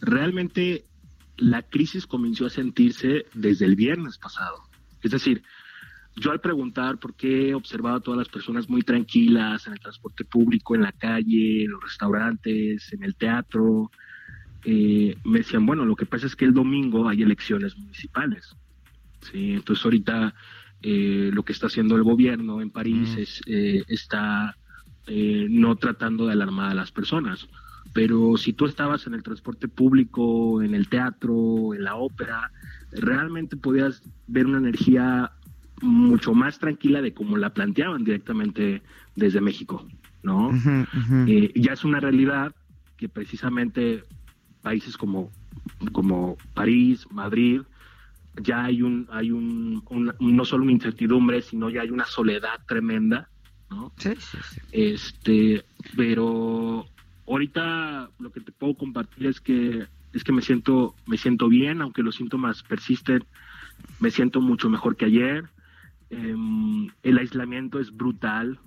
realmente 0.01 0.85
la 1.37 1.61
crisis 1.63 2.05
comenzó 2.07 2.45
a 2.45 2.49
sentirse 2.49 3.25
desde 3.33 3.65
el 3.65 3.75
viernes 3.75 4.17
pasado. 4.17 4.57
Es 5.03 5.11
decir, 5.11 5.43
yo 6.15 6.31
al 6.31 6.39
preguntar 6.39 6.97
por 6.97 7.15
qué 7.15 7.53
observaba 7.53 7.97
a 7.97 7.99
todas 7.99 8.17
las 8.17 8.29
personas 8.29 8.69
muy 8.69 8.81
tranquilas 8.81 9.67
en 9.67 9.73
el 9.73 9.79
transporte 9.79 10.23
público, 10.25 10.75
en 10.75 10.81
la 10.81 10.91
calle, 10.91 11.65
en 11.65 11.71
los 11.71 11.83
restaurantes, 11.83 12.91
en 12.93 13.03
el 13.03 13.15
teatro, 13.15 13.91
eh, 14.63 15.15
me 15.25 15.39
decían, 15.39 15.65
bueno, 15.65 15.85
lo 15.85 15.95
que 15.95 16.05
pasa 16.05 16.25
es 16.25 16.35
que 16.35 16.45
el 16.45 16.53
domingo 16.53 17.07
hay 17.07 17.21
elecciones 17.21 17.77
municipales. 17.77 18.55
¿sí? 19.21 19.53
Entonces 19.53 19.83
ahorita 19.83 20.33
eh, 20.81 21.31
lo 21.33 21.43
que 21.43 21.53
está 21.53 21.67
haciendo 21.67 21.95
el 21.95 22.03
gobierno 22.03 22.61
en 22.61 22.69
París 22.69 23.15
Mm. 23.15 23.19
es, 23.19 23.41
eh, 23.47 23.83
está 23.87 24.55
eh, 25.07 25.47
no 25.49 25.75
tratando 25.75 26.27
de 26.27 26.33
alarmar 26.33 26.71
a 26.71 26.75
las 26.75 26.91
personas. 26.91 27.47
Pero 27.93 28.37
si 28.37 28.53
tú 28.53 28.65
estabas 28.65 29.07
en 29.07 29.13
el 29.13 29.23
transporte 29.23 29.67
público, 29.67 30.61
en 30.61 30.73
el 30.75 30.87
teatro, 30.89 31.73
en 31.73 31.83
la 31.83 31.95
ópera, 31.95 32.51
realmente 32.91 33.55
podías 33.57 34.01
ver 34.27 34.47
una 34.47 34.57
energía 34.57 35.31
mucho 35.81 36.33
más 36.33 36.59
tranquila 36.59 37.01
de 37.01 37.13
como 37.13 37.37
la 37.37 37.53
planteaban 37.53 38.03
directamente 38.03 38.81
desde 39.15 39.41
México, 39.41 39.87
¿no? 40.23 40.51
Eh, 41.27 41.51
ya 41.55 41.73
es 41.73 41.83
una 41.83 41.99
realidad 41.99 42.53
que 42.97 43.09
precisamente 43.09 44.03
países 44.61 44.95
como, 44.97 45.31
como 45.91 46.37
París, 46.53 47.05
Madrid, 47.11 47.61
ya 48.41 48.65
hay 48.65 48.81
un, 48.81 49.07
hay 49.11 49.31
un, 49.31 49.83
un- 49.89 50.13
no 50.19 50.45
solo 50.45 50.63
una 50.63 50.71
incertidumbre, 50.71 51.41
sino 51.41 51.69
ya 51.69 51.81
hay 51.81 51.89
una 51.89 52.05
soledad 52.05 52.59
tremenda, 52.67 53.29
¿no? 53.69 53.91
Sí, 53.97 54.13
sí, 54.17 54.37
sí. 54.51 54.61
Este, 54.71 55.65
pero 55.95 56.85
ahorita 57.27 58.09
lo 58.19 58.31
que 58.31 58.41
te 58.41 58.51
puedo 58.51 58.75
compartir 58.75 59.27
es 59.27 59.39
que 59.41 59.87
es 60.13 60.23
que 60.23 60.31
me 60.31 60.41
siento 60.41 60.95
me 61.07 61.17
siento 61.17 61.49
bien, 61.49 61.81
aunque 61.81 62.01
los 62.03 62.15
síntomas 62.15 62.63
persisten, 62.63 63.23
me 63.99 64.09
siento 64.11 64.39
mucho 64.41 64.69
mejor 64.69 64.95
que 64.95 65.05
ayer. 65.05 65.43
Em, 66.15 66.87
el 67.03 67.17
aislamiento 67.17 67.79
es 67.79 67.91
brutal, 67.95 68.59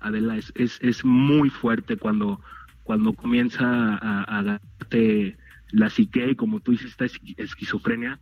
Adela, 0.00 0.36
es, 0.36 0.52
es, 0.54 0.78
es 0.82 1.04
muy 1.04 1.50
fuerte 1.50 1.96
cuando 1.96 2.40
cuando 2.84 3.12
comienza 3.12 3.64
a, 3.96 4.38
a 4.38 4.42
darte 4.42 5.36
la 5.70 5.88
psique 5.88 6.30
y 6.30 6.34
como 6.34 6.58
tú 6.60 6.72
dices 6.72 6.90
esta 6.90 7.04
esqui- 7.04 7.34
esquizofrenia, 7.38 8.20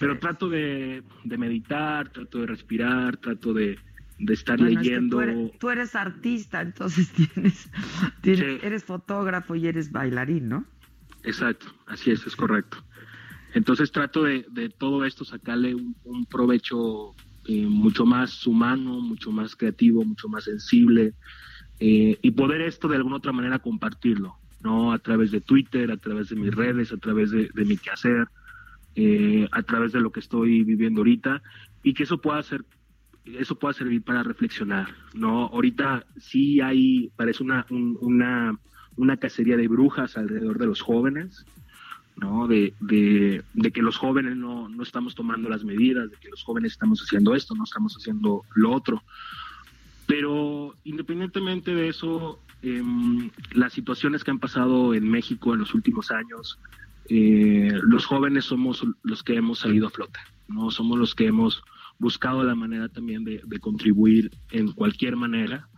pero 0.00 0.18
trato 0.18 0.48
de, 0.48 1.04
de 1.24 1.38
meditar, 1.38 2.10
trato 2.10 2.40
de 2.40 2.46
respirar, 2.46 3.16
trato 3.18 3.52
de, 3.54 3.78
de 4.18 4.34
estar 4.34 4.58
Bueno, 4.58 4.80
es 4.80 4.88
que 4.88 4.90
leyendo. 4.94 5.16
tú, 5.18 5.20
eres, 5.22 5.58
tú 5.60 5.70
eres 5.70 5.94
artista, 5.94 6.60
entonces 6.62 7.12
tienes, 7.34 7.70
tienes- 8.22 8.60
Sí. 8.60 8.66
eres 8.66 8.84
fotógrafo 8.84 9.54
y 9.54 9.68
eres 9.68 9.92
bailarín, 9.92 10.48
¿no? 10.48 10.64
Exacto, 11.22 11.66
así 11.86 12.10
es, 12.10 12.26
es 12.26 12.34
correcto. 12.34 12.78
Entonces 13.54 13.92
trato 13.92 14.24
de, 14.24 14.44
de 14.50 14.68
todo 14.70 15.04
esto 15.04 15.24
sacarle 15.24 15.74
un, 15.76 15.94
un 16.02 16.26
provecho 16.26 17.14
eh, 17.46 17.66
mucho 17.66 18.06
más 18.06 18.46
humano, 18.46 19.00
mucho 19.00 19.32
más 19.32 19.56
creativo, 19.56 20.04
mucho 20.04 20.28
más 20.28 20.44
sensible, 20.44 21.14
eh, 21.80 22.18
y 22.22 22.30
poder 22.32 22.60
esto 22.62 22.88
de 22.88 22.96
alguna 22.96 23.16
otra 23.16 23.32
manera 23.32 23.58
compartirlo, 23.58 24.36
¿no? 24.62 24.92
A 24.92 24.98
través 24.98 25.30
de 25.32 25.40
Twitter, 25.40 25.90
a 25.90 25.96
través 25.96 26.28
de 26.28 26.36
mis 26.36 26.54
redes, 26.54 26.92
a 26.92 26.96
través 26.98 27.30
de, 27.30 27.50
mi 27.64 27.76
quehacer, 27.76 28.28
eh, 28.94 29.48
a 29.50 29.62
través 29.62 29.92
de 29.92 30.00
lo 30.00 30.12
que 30.12 30.20
estoy 30.20 30.62
viviendo 30.62 31.00
ahorita, 31.00 31.42
y 31.82 31.94
que 31.94 32.04
eso 32.04 32.20
pueda 32.20 32.42
ser 32.42 32.64
eso 33.24 33.56
pueda 33.56 33.72
servir 33.72 34.02
para 34.02 34.24
reflexionar, 34.24 34.88
¿no? 35.14 35.46
Ahorita 35.46 36.04
sí 36.18 36.60
hay, 36.60 37.12
parece 37.14 37.44
una, 37.44 37.66
una, 37.70 38.58
una 38.96 39.16
cacería 39.16 39.56
de 39.56 39.68
brujas 39.68 40.16
alrededor 40.16 40.58
de 40.58 40.66
los 40.66 40.80
jóvenes, 40.80 41.46
¿no? 42.16 42.46
De, 42.46 42.74
de, 42.80 43.42
que 43.72 43.82
los 43.82 43.96
jóvenes 43.96 44.36
no, 44.36 44.68
no, 44.68 44.82
estamos 44.82 45.14
tomando 45.14 45.48
las 45.48 45.64
medidas, 45.64 46.10
de 46.10 46.16
que 46.16 46.28
los 46.28 46.42
jóvenes 46.42 46.72
estamos 46.72 47.00
haciendo 47.00 47.34
esto, 47.34 47.54
no 47.54 47.64
estamos 47.64 47.94
haciendo 47.94 48.42
lo 48.54 48.72
otro. 48.72 49.02
Pero 50.06 50.74
independientemente 50.84 51.74
de 51.74 51.88
eso, 51.88 52.40
em, 52.62 53.30
las 53.52 53.72
situaciones 53.72 54.24
que 54.24 54.30
han 54.30 54.38
pasado 54.38 54.94
en 54.94 55.08
México 55.08 55.52
en 55.54 55.60
los 55.60 55.74
últimos 55.74 56.10
años, 56.10 56.58
eh, 57.08 57.72
los 57.82 58.06
jóvenes 58.06 58.44
somos 58.44 58.84
los 59.02 59.22
que 59.22 59.36
hemos 59.36 59.60
salido 59.60 59.86
a 59.86 59.90
flote, 59.90 60.20
¿no? 60.48 60.70
Somos 60.70 60.98
los 60.98 61.14
que 61.14 61.26
hemos 61.26 61.62
buscado 61.98 62.42
la 62.42 62.54
manera 62.54 62.88
también 62.88 63.24
de, 63.24 63.40
contribuir 63.60 64.30
en 64.50 64.72
cualquier 64.72 65.14
manera 65.14 65.68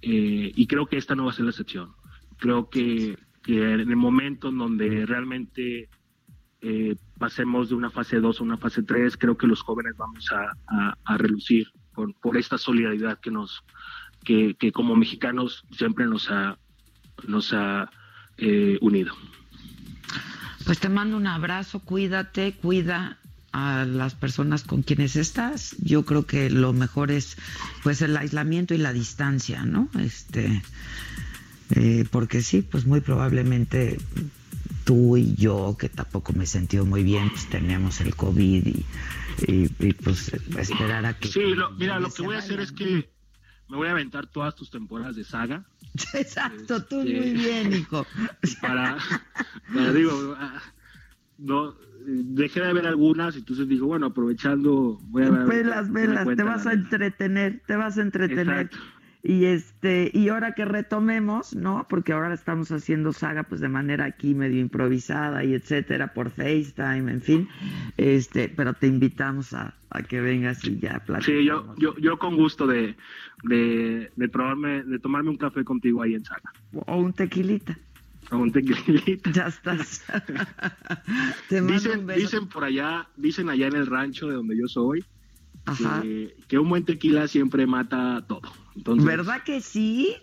eh, 0.00 0.50
y 0.54 0.66
creo 0.66 0.86
que 0.86 0.96
esta 0.96 1.14
no 1.14 1.24
va 1.24 1.30
a 1.30 1.34
ser 1.34 1.44
la 1.44 1.50
excepción. 1.50 1.90
Creo 2.38 2.70
que, 2.70 3.18
en 3.56 3.80
el 3.80 3.96
momento 3.96 4.48
en 4.48 4.58
donde 4.58 5.06
realmente 5.06 5.88
eh, 6.60 6.96
pasemos 7.18 7.68
de 7.68 7.76
una 7.76 7.90
fase 7.90 8.20
2 8.20 8.40
a 8.40 8.44
una 8.44 8.58
fase 8.58 8.82
3, 8.82 9.16
creo 9.16 9.38
que 9.38 9.46
los 9.46 9.62
jóvenes 9.62 9.96
vamos 9.96 10.28
a, 10.32 11.16
relucir 11.16 11.68
por, 11.94 12.14
por, 12.16 12.36
esta 12.36 12.58
solidaridad 12.58 13.18
que 13.20 13.30
nos 13.30 13.64
que, 14.24 14.72
como 14.72 14.94
mexicanos 14.94 15.64
siempre 15.70 16.04
nos 16.06 16.30
ha 16.30 16.58
nos 17.26 17.52
ha 17.52 17.90
eh, 18.36 18.78
unido. 18.80 19.14
Pues 20.66 20.78
te 20.78 20.88
mando 20.88 21.16
un 21.16 21.26
abrazo, 21.26 21.80
cuídate, 21.80 22.52
cuida 22.52 23.18
a 23.52 23.84
las 23.86 24.14
personas 24.14 24.62
con 24.62 24.82
quienes 24.82 25.16
estás. 25.16 25.74
Yo 25.78 26.04
creo 26.04 26.26
que 26.26 26.50
lo 26.50 26.72
mejor 26.74 27.10
es 27.10 27.38
pues 27.82 28.02
el 28.02 28.16
aislamiento 28.16 28.74
y 28.74 28.78
la 28.78 28.92
distancia, 28.92 29.64
¿no? 29.64 29.88
Este 29.98 30.62
eh, 31.74 32.04
porque 32.10 32.42
sí, 32.42 32.62
pues 32.62 32.86
muy 32.86 33.00
probablemente 33.00 33.98
tú 34.84 35.16
y 35.16 35.34
yo, 35.34 35.76
que 35.78 35.88
tampoco 35.88 36.32
me 36.32 36.44
he 36.44 36.46
sentido 36.46 36.86
muy 36.86 37.02
bien, 37.02 37.28
pues 37.28 37.48
tenemos 37.48 38.00
el 38.00 38.14
COVID 38.14 38.66
y, 38.66 39.92
pues 40.02 40.32
esperar 40.56 41.04
a 41.04 41.14
que... 41.14 41.28
Sí, 41.28 41.40
mira, 41.78 42.00
lo 42.00 42.10
que 42.10 42.22
voy 42.22 42.36
a 42.36 42.38
hacer 42.38 42.60
es 42.60 42.72
que 42.72 43.10
me 43.68 43.76
voy 43.76 43.88
a 43.88 43.90
aventar 43.90 44.26
todas 44.26 44.54
tus 44.54 44.70
temporadas 44.70 45.16
de 45.16 45.24
saga. 45.24 45.64
Exacto, 46.14 46.82
tú 46.84 46.96
muy 46.96 47.12
este, 47.12 47.32
bien, 47.32 47.72
hijo. 47.74 48.06
Para, 48.62 48.96
para 49.74 49.92
digo, 49.92 50.34
ah, 50.38 50.62
no, 51.36 51.74
dejé 52.06 52.60
de 52.60 52.72
ver 52.72 52.86
algunas, 52.86 53.34
y 53.36 53.40
entonces 53.40 53.68
digo, 53.68 53.86
bueno, 53.86 54.06
aprovechando, 54.06 54.98
voy 55.04 55.24
a 55.24 55.30
ver. 55.30 55.46
Velas, 55.46 55.92
velas, 55.92 56.26
te 56.34 56.42
vas 56.42 56.66
a 56.66 56.72
entretener, 56.72 57.62
te 57.66 57.76
vas 57.76 57.98
a 57.98 58.02
entretener. 58.02 58.70
Y 59.22 59.46
este, 59.46 60.10
y 60.14 60.28
ahora 60.28 60.52
que 60.52 60.64
retomemos, 60.64 61.54
¿no? 61.54 61.86
Porque 61.88 62.12
ahora 62.12 62.32
estamos 62.32 62.70
haciendo 62.70 63.12
saga 63.12 63.42
pues 63.42 63.60
de 63.60 63.68
manera 63.68 64.04
aquí 64.04 64.34
medio 64.34 64.60
improvisada 64.60 65.44
y 65.44 65.54
etcétera, 65.54 66.14
por 66.14 66.30
FaceTime, 66.30 67.10
en 67.10 67.20
fin. 67.20 67.48
Este, 67.96 68.48
pero 68.48 68.74
te 68.74 68.86
invitamos 68.86 69.52
a, 69.54 69.74
que 70.08 70.20
vengas 70.20 70.64
y 70.64 70.78
ya 70.78 71.02
platiquemos. 71.04 71.24
Sí, 71.24 71.44
yo, 71.44 71.74
yo, 71.76 71.96
yo 71.98 72.18
con 72.18 72.36
gusto 72.36 72.66
de, 72.66 72.94
de, 73.42 74.10
de, 74.14 74.28
probarme, 74.28 74.84
de 74.84 74.98
tomarme 74.98 75.30
un 75.30 75.36
café 75.36 75.64
contigo 75.64 76.02
ahí 76.02 76.14
en 76.14 76.24
saga. 76.24 76.52
O 76.86 76.98
un 76.98 77.12
tequilita. 77.12 77.76
Un 78.30 78.52
tequilita. 78.52 79.30
Ya 79.32 79.46
estás. 79.46 80.04
dicen, 81.50 82.06
dicen 82.06 82.46
por 82.48 82.64
allá, 82.64 83.08
dicen 83.16 83.48
allá 83.48 83.66
en 83.68 83.76
el 83.76 83.86
rancho 83.86 84.28
de 84.28 84.34
donde 84.34 84.56
yo 84.56 84.68
soy, 84.68 85.04
Que, 86.48 86.58
un 86.58 86.68
buen 86.68 86.84
tequila 86.84 87.28
siempre 87.28 87.66
mata 87.66 88.24
todo. 88.26 88.52
Entonces, 88.78 89.04
¿Verdad 89.04 89.42
que 89.42 89.60
sí? 89.60 90.16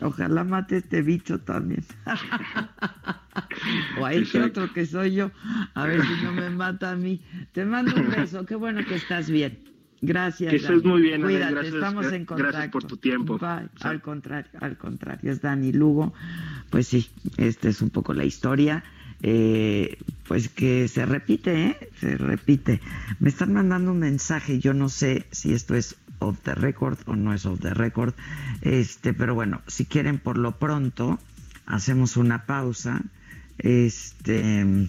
ojalá 0.00 0.44
mate 0.44 0.78
este 0.78 1.02
bicho 1.02 1.38
también. 1.40 1.84
o 4.00 4.06
ahí 4.06 4.24
que 4.24 4.40
otro 4.40 4.72
que 4.72 4.86
soy 4.86 5.12
yo. 5.12 5.30
A 5.74 5.84
ver 5.84 6.02
si 6.02 6.24
no 6.24 6.32
me 6.32 6.48
mata 6.48 6.92
a 6.92 6.96
mí. 6.96 7.20
Te 7.52 7.66
mando 7.66 7.94
un 7.94 8.10
beso. 8.10 8.46
Qué 8.46 8.54
bueno 8.54 8.84
que 8.86 8.94
estás 8.94 9.28
bien. 9.28 9.58
Gracias. 10.00 10.50
Que 10.50 10.56
estés 10.56 10.82
muy 10.82 11.02
bien. 11.02 11.20
Cuídate, 11.20 11.52
gracias, 11.52 11.74
estamos 11.74 12.06
en 12.06 12.24
contacto. 12.24 12.52
Gracias 12.52 12.72
por 12.72 12.84
tu 12.84 12.96
tiempo. 12.96 13.38
Al 13.42 14.00
contrario, 14.00 14.50
al 14.60 14.78
contrario. 14.78 15.30
Es 15.30 15.42
Dani 15.42 15.72
Lugo. 15.72 16.14
Pues 16.70 16.86
sí, 16.86 17.10
esta 17.36 17.68
es 17.68 17.82
un 17.82 17.90
poco 17.90 18.14
la 18.14 18.24
historia. 18.24 18.82
Eh, 19.22 19.98
pues 20.26 20.48
que 20.48 20.88
se 20.88 21.04
repite, 21.04 21.66
¿eh? 21.66 21.90
Se 21.96 22.16
repite. 22.16 22.80
Me 23.18 23.28
están 23.28 23.52
mandando 23.52 23.92
un 23.92 23.98
mensaje. 23.98 24.58
Yo 24.58 24.72
no 24.72 24.88
sé 24.88 25.26
si 25.30 25.52
esto 25.52 25.74
es 25.74 25.96
off 26.20 26.38
the 26.42 26.54
record 26.54 26.98
o 27.06 27.16
no 27.16 27.34
es 27.34 27.44
off 27.46 27.60
the 27.60 27.74
record. 27.74 28.14
Este, 28.62 29.12
pero 29.12 29.34
bueno, 29.34 29.60
si 29.66 29.84
quieren 29.84 30.18
por 30.18 30.38
lo 30.38 30.58
pronto, 30.58 31.18
hacemos 31.66 32.16
una 32.16 32.46
pausa. 32.46 33.02
Este. 33.58 34.88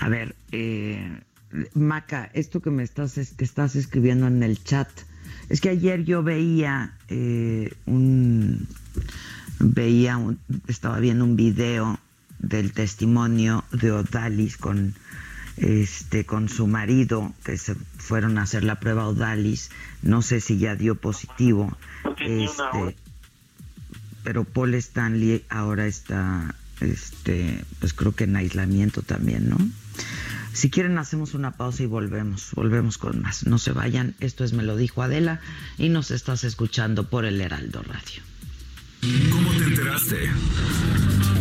A 0.00 0.08
ver, 0.08 0.34
eh 0.52 1.20
Maca, 1.74 2.30
esto 2.34 2.60
que 2.60 2.70
me 2.70 2.82
estás, 2.82 3.16
estás 3.18 3.76
escribiendo 3.76 4.26
en 4.26 4.42
el 4.42 4.62
chat, 4.62 4.88
es 5.48 5.60
que 5.60 5.68
ayer 5.68 6.04
yo 6.04 6.22
veía 6.22 6.96
eh, 7.08 7.72
un, 7.86 8.66
veía 9.60 10.18
estaba 10.66 10.98
viendo 10.98 11.24
un 11.24 11.36
video 11.36 11.98
del 12.40 12.72
testimonio 12.72 13.64
de 13.70 13.92
Odalis 13.92 14.56
con 14.56 14.94
este 15.56 16.26
con 16.26 16.48
su 16.48 16.66
marido 16.66 17.32
que 17.44 17.56
se 17.56 17.74
fueron 17.74 18.38
a 18.38 18.42
hacer 18.42 18.64
la 18.64 18.80
prueba 18.80 19.06
Odalis, 19.06 19.70
no 20.02 20.22
sé 20.22 20.40
si 20.40 20.58
ya 20.58 20.74
dio 20.74 20.96
positivo, 20.96 21.76
este, 22.18 22.96
pero 24.22 24.44
Paul 24.44 24.74
Stanley 24.74 25.44
ahora 25.48 25.86
está, 25.86 26.54
este, 26.80 27.64
pues 27.78 27.92
creo 27.94 28.14
que 28.14 28.24
en 28.24 28.36
aislamiento 28.36 29.02
también, 29.02 29.48
¿no? 29.48 29.58
Si 30.52 30.70
quieren 30.70 30.98
hacemos 30.98 31.34
una 31.34 31.50
pausa 31.52 31.82
y 31.82 31.86
volvemos, 31.86 32.52
volvemos 32.54 32.96
con 32.96 33.20
más. 33.20 33.44
No 33.44 33.58
se 33.58 33.72
vayan, 33.72 34.14
esto 34.20 34.44
es 34.44 34.52
Me 34.52 34.62
lo 34.62 34.76
dijo 34.76 35.02
Adela 35.02 35.40
y 35.78 35.88
nos 35.88 36.12
estás 36.12 36.44
escuchando 36.44 37.10
por 37.10 37.24
el 37.24 37.40
Heraldo 37.40 37.82
Radio. 37.82 38.22
¿Cómo 39.32 39.50
te 39.50 39.64
enteraste? 39.64 40.30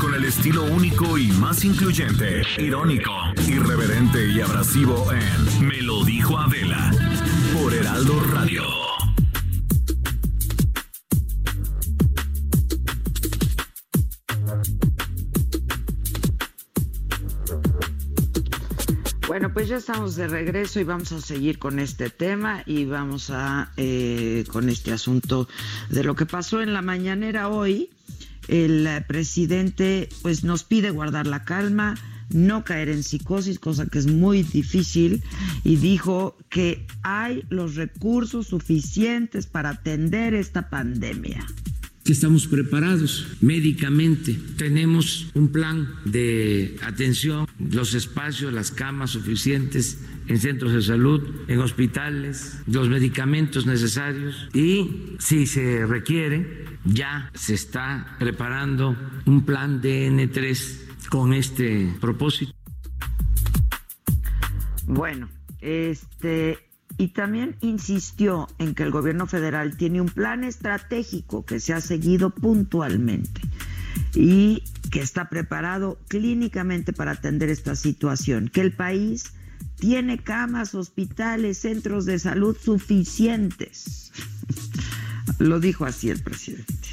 Con 0.00 0.14
el 0.14 0.24
estilo 0.24 0.64
único 0.64 1.16
y 1.18 1.28
más 1.32 1.64
incluyente, 1.64 2.42
irónico, 2.58 3.12
irreverente 3.48 4.28
y 4.30 4.40
abrasivo 4.40 5.06
en 5.12 5.68
Me 5.68 5.80
lo 5.82 6.04
dijo 6.04 6.38
Adela 6.38 6.90
por 7.54 7.72
Heraldo 7.72 8.20
Radio. 8.32 8.62
Bueno, 19.26 19.52
pues 19.52 19.68
ya 19.68 19.76
estamos 19.76 20.16
de 20.16 20.28
regreso 20.28 20.80
y 20.80 20.84
vamos 20.84 21.12
a 21.12 21.20
seguir 21.20 21.58
con 21.58 21.78
este 21.78 22.10
tema 22.10 22.62
y 22.66 22.84
vamos 22.84 23.30
a 23.30 23.72
eh, 23.76 24.44
con 24.50 24.68
este 24.68 24.92
asunto 24.92 25.48
de 25.88 26.04
lo 26.04 26.14
que 26.14 26.26
pasó 26.26 26.60
en 26.62 26.72
la 26.72 26.82
mañanera 26.82 27.48
hoy 27.48 27.90
el 28.48 28.86
eh, 28.86 29.04
presidente 29.06 30.08
pues 30.22 30.44
nos 30.44 30.64
pide 30.64 30.90
guardar 30.90 31.26
la 31.26 31.44
calma, 31.44 31.96
no 32.30 32.64
caer 32.64 32.88
en 32.88 33.02
psicosis, 33.02 33.58
cosa 33.58 33.86
que 33.86 33.98
es 33.98 34.06
muy 34.06 34.42
difícil, 34.42 35.22
y 35.62 35.76
dijo 35.76 36.36
que 36.48 36.86
hay 37.02 37.44
los 37.48 37.76
recursos 37.76 38.48
suficientes 38.48 39.46
para 39.46 39.70
atender 39.70 40.34
esta 40.34 40.70
pandemia. 40.70 41.46
que 42.04 42.12
estamos 42.12 42.46
preparados 42.46 43.26
médicamente. 43.40 44.38
Tenemos 44.58 45.28
un 45.32 45.48
plan 45.48 45.88
de 46.04 46.76
atención, 46.82 47.46
los 47.58 47.94
espacios, 47.94 48.52
las 48.52 48.70
camas 48.70 49.12
suficientes 49.12 49.98
en 50.26 50.38
centros 50.38 50.72
de 50.72 50.82
salud, 50.82 51.22
en 51.48 51.58
hospitales, 51.60 52.62
los 52.66 52.88
medicamentos 52.88 53.66
necesarios 53.66 54.48
y 54.54 55.16
si 55.18 55.46
se 55.46 55.86
requiere, 55.86 56.64
ya 56.84 57.30
se 57.34 57.54
está 57.54 58.16
preparando 58.18 58.96
un 59.26 59.44
plan 59.44 59.80
de 59.80 60.10
N3 60.10 61.08
con 61.08 61.32
este 61.32 61.94
propósito. 62.00 62.52
Bueno, 64.86 65.28
este 65.60 66.58
y 66.96 67.08
también 67.08 67.56
insistió 67.60 68.46
en 68.58 68.74
que 68.74 68.84
el 68.84 68.92
gobierno 68.92 69.26
federal 69.26 69.76
tiene 69.76 70.00
un 70.00 70.08
plan 70.08 70.44
estratégico 70.44 71.44
que 71.44 71.58
se 71.58 71.72
ha 71.72 71.80
seguido 71.80 72.30
puntualmente 72.30 73.40
y 74.14 74.62
que 74.92 75.00
está 75.00 75.28
preparado 75.28 75.98
clínicamente 76.08 76.92
para 76.92 77.12
atender 77.12 77.48
esta 77.48 77.74
situación, 77.74 78.48
que 78.48 78.60
el 78.60 78.72
país 78.72 79.34
tiene 79.76 80.18
camas, 80.18 80.74
hospitales, 80.74 81.58
centros 81.58 82.06
de 82.06 82.18
salud 82.18 82.56
suficientes. 82.56 84.12
Lo 85.38 85.60
dijo 85.60 85.84
así 85.84 86.10
el 86.10 86.22
presidente. 86.22 86.83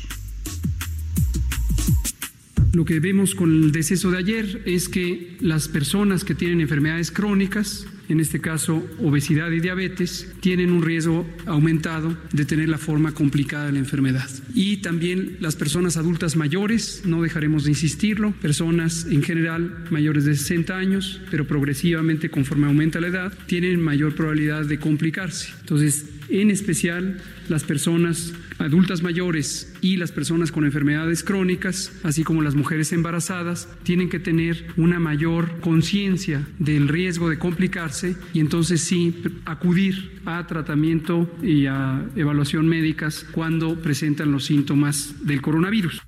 Lo 2.74 2.86
que 2.86 3.00
vemos 3.00 3.36
con 3.36 3.52
el 3.64 3.72
deceso 3.72 4.12
de 4.12 4.18
ayer 4.18 4.62
es 4.66 4.88
que 4.88 5.36
las 5.42 5.68
personas 5.68 6.24
que 6.24 6.36
tienen 6.36 6.62
enfermedades 6.62 7.12
crónicas 7.12 7.86
en 8.12 8.20
este 8.20 8.42
caso 8.42 8.86
obesidad 9.00 9.52
y 9.52 9.62
diabetes, 9.62 10.28
tienen 10.42 10.72
un 10.72 10.84
riesgo 10.84 11.26
aumentado 11.46 12.16
de 12.34 12.46
tener 12.46 12.70
la 12.70 12.78
forma 12.78 13.14
complicada 13.14 13.68
de 13.68 13.72
la 13.72 13.80
enfermedad. 13.80 14.30
Y 14.54 14.78
también 14.78 15.38
las 15.40 15.56
personas 15.56 15.98
adultas 15.98 16.36
mayores, 16.36 17.04
no 17.06 17.22
dejaremos 17.22 17.64
de 17.64 17.72
insistirlo, 17.72 18.34
personas 18.34 19.06
en 19.10 19.24
general 19.24 19.86
mayores 19.90 20.26
de 20.26 20.36
60 20.36 20.78
años, 20.78 21.22
pero 21.32 21.48
progresivamente 21.48 22.30
conforme 22.30 22.68
aumenta 22.68 23.00
la 23.00 23.08
edad, 23.08 23.34
tienen 23.46 23.82
mayor 23.82 24.14
probabilidad 24.14 24.66
de 24.66 24.80
complicarse. 24.80 25.54
Entonces, 25.62 26.06
en 26.30 26.52
especial 26.52 27.22
las 27.50 27.64
personas 27.64 28.34
adultas 28.62 29.02
mayores 29.02 29.74
y 29.82 29.98
las 29.98 30.12
personas 30.12 30.52
con 30.52 30.66
enfermedades 30.66 31.24
crónicas, 31.24 31.92
así 32.04 32.24
como 32.24 32.42
las 32.42 32.56
mujeres 32.56 32.92
embarazadas, 32.94 33.68
tienen 33.84 34.10
que 34.10 34.20
tener 34.20 34.68
una 34.78 35.00
mayor 35.00 35.60
conciencia 35.60 36.48
del 36.60 36.88
riesgo 36.88 37.30
de 37.30 37.40
complicarse 37.40 38.16
y 38.34 38.40
entonces 38.40 38.82
sí 38.82 39.24
acudir 39.46 40.22
a 40.26 40.46
tratamiento 40.48 41.30
y 41.42 41.66
a 41.66 42.06
evaluación 42.16 42.68
médicas 42.68 43.26
cuando 43.32 43.76
presentan 43.82 44.32
los 44.32 44.46
síntomas 44.46 45.16
del 45.26 45.42
coronavirus 45.42 46.02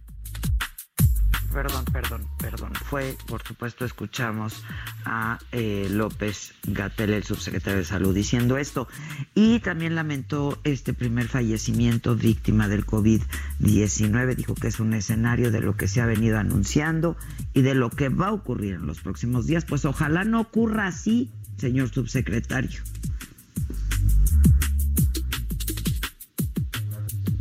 perdón, 1.53 1.85
perdón, 1.85 2.27
perdón. 2.39 2.73
Fue, 2.73 3.15
por 3.27 3.43
supuesto, 3.43 3.85
escuchamos 3.85 4.63
a 5.05 5.39
eh, 5.51 5.87
López 5.89 6.53
Gatel, 6.63 7.13
el 7.13 7.23
subsecretario 7.23 7.79
de 7.79 7.85
Salud, 7.85 8.13
diciendo 8.13 8.57
esto. 8.57 8.87
Y 9.35 9.59
también 9.59 9.95
lamentó 9.95 10.59
este 10.63 10.93
primer 10.93 11.27
fallecimiento 11.27 12.15
víctima 12.15 12.67
del 12.67 12.85
COVID-19. 12.85 14.35
Dijo 14.35 14.55
que 14.55 14.67
es 14.67 14.79
un 14.79 14.93
escenario 14.93 15.51
de 15.51 15.61
lo 15.61 15.77
que 15.77 15.87
se 15.87 16.01
ha 16.01 16.05
venido 16.05 16.37
anunciando 16.39 17.15
y 17.53 17.61
de 17.61 17.75
lo 17.75 17.89
que 17.89 18.09
va 18.09 18.27
a 18.27 18.33
ocurrir 18.33 18.75
en 18.75 18.87
los 18.87 18.99
próximos 18.99 19.45
días. 19.45 19.65
Pues 19.65 19.85
ojalá 19.85 20.23
no 20.23 20.41
ocurra 20.41 20.87
así, 20.87 21.31
señor 21.57 21.89
subsecretario. 21.89 22.81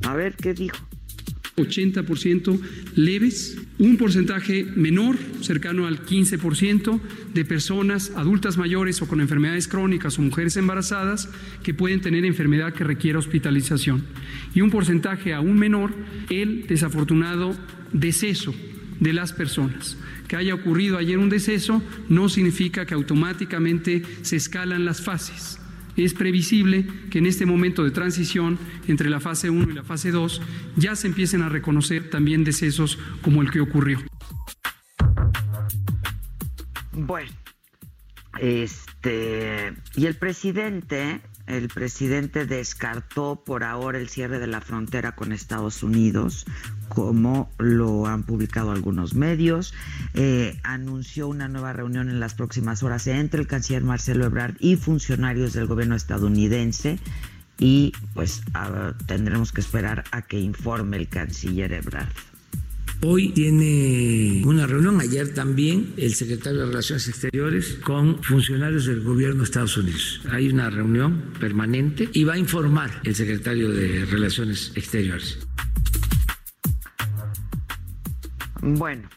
A 0.04 0.14
ver, 0.14 0.36
¿qué 0.36 0.52
dijo? 0.52 0.76
80% 1.57 2.61
leves, 2.96 3.59
un 3.78 3.96
porcentaje 3.96 4.64
menor, 4.64 5.16
cercano 5.42 5.86
al 5.86 6.05
15%, 6.05 7.00
de 7.34 7.44
personas 7.44 8.12
adultas 8.16 8.57
mayores 8.57 9.03
o 9.03 9.09
con 9.09 9.20
enfermedades 9.20 9.68
crónicas 9.68 10.18
o 10.18 10.22
mujeres 10.22 10.57
embarazadas 10.57 11.28
que 11.62 11.74
pueden 11.74 12.00
tener 12.00 12.24
enfermedad 12.24 12.72
que 12.72 12.84
requiera 12.84 13.18
hospitalización. 13.18 14.05
Y 14.55 14.62
un 14.62 14.70
porcentaje 14.70 15.34
aún 15.34 15.59
menor, 15.59 15.94
el 16.30 16.66
desafortunado 16.66 17.55
deceso 17.92 18.55
de 19.00 19.12
las 19.12 19.32
personas. 19.32 19.98
Que 20.28 20.36
haya 20.36 20.55
ocurrido 20.55 20.96
ayer 20.96 21.18
un 21.18 21.28
deceso 21.28 21.82
no 22.09 22.28
significa 22.28 22.86
que 22.86 22.94
automáticamente 22.94 24.03
se 24.22 24.36
escalan 24.36 24.84
las 24.86 25.03
fases 25.03 25.61
es 25.97 26.14
previsible 26.14 26.86
que 27.11 27.18
en 27.18 27.26
este 27.26 27.47
momento 27.47 27.84
de 27.84 27.90
transición 27.90 28.59
entre 28.88 29.11
la 29.11 29.20
fase 29.20 29.51
1 29.51 29.70
y 29.70 29.74
la 29.74 29.84
fase 29.84 30.11
2 30.11 30.40
ya 30.76 30.97
se 30.97 31.07
empiecen 31.07 31.43
a 31.43 31.49
reconocer 31.49 32.11
también 32.11 32.45
decesos 32.45 32.99
como 33.22 33.43
el 33.43 33.51
que 33.51 33.61
ocurrió. 33.61 34.01
Bueno, 36.93 37.30
este, 38.38 39.74
y 39.97 40.07
el 40.07 40.14
presidente 40.16 41.20
el 41.47 41.68
presidente 41.68 42.47
descartó 42.47 43.43
por 43.45 43.64
ahora 43.64 43.99
el 43.99 44.09
cierre 44.09 44.38
de 44.38 44.47
la 44.47 44.61
frontera 44.61 45.14
con 45.14 45.32
Estados 45.32 45.82
Unidos, 45.82 46.47
como 46.95 47.51
lo 47.59 48.07
han 48.07 48.22
publicado 48.24 48.70
algunos 48.70 49.14
medios. 49.14 49.72
Eh, 50.12 50.59
anunció 50.62 51.26
una 51.26 51.49
nueva 51.49 51.72
reunión 51.72 52.11
en 52.11 52.20
las 52.20 52.34
próximas 52.34 52.82
horas 52.82 53.07
entre 53.07 53.40
el 53.40 53.47
canciller 53.47 53.82
Marcelo 53.82 54.26
Ebrard 54.26 54.57
y 54.61 54.76
funcionarios 54.76 55.55
del 55.55 55.66
gobierno 55.66 55.97
estadounidense. 55.97 56.99
Y 57.59 57.93
pues 58.12 58.43
tendremos 59.07 59.53
que 59.53 59.62
esperar 59.62 60.05
a 60.11 60.22
que 60.22 60.38
informe 60.38 60.99
el 60.99 61.09
canciller 61.09 61.72
Ebrard. 61.72 62.12
Hoy 63.05 63.30
tiene 63.30 64.43
una 64.45 64.66
reunión, 64.66 65.01
ayer 65.01 65.32
también, 65.32 65.95
el 65.97 66.14
secretario 66.14 66.61
de 66.61 66.66
Relaciones 66.66 67.09
Exteriores 67.09 67.78
con 67.82 68.22
funcionarios 68.22 68.86
del 68.86 69.01
gobierno 69.01 69.38
de 69.38 69.45
Estados 69.45 69.76
Unidos. 69.76 70.20
Hay 70.30 70.49
una 70.49 70.70
reunión 70.70 71.32
permanente 71.40 72.09
y 72.12 72.24
va 72.24 72.34
a 72.34 72.38
informar 72.38 73.01
el 73.03 73.14
secretario 73.14 73.70
de 73.70 74.05
Relaciones 74.05 74.72
Exteriores. 74.76 75.38
Bueno. 78.62 79.08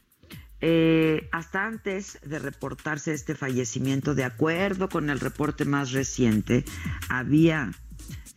Eh, 0.62 1.30
hasta 1.32 1.68
antes 1.68 2.18
de 2.26 2.39
reportarse 2.39 3.14
este 3.14 3.36
fallecimiento, 3.36 4.16
de 4.16 4.24
acuerdo 4.24 4.89
con 4.89 5.12
el 5.12 5.20
reporte 5.20 5.64
más 5.64 5.91
reciente, 5.91 6.66
había 7.08 7.72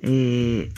eh, 0.00 0.70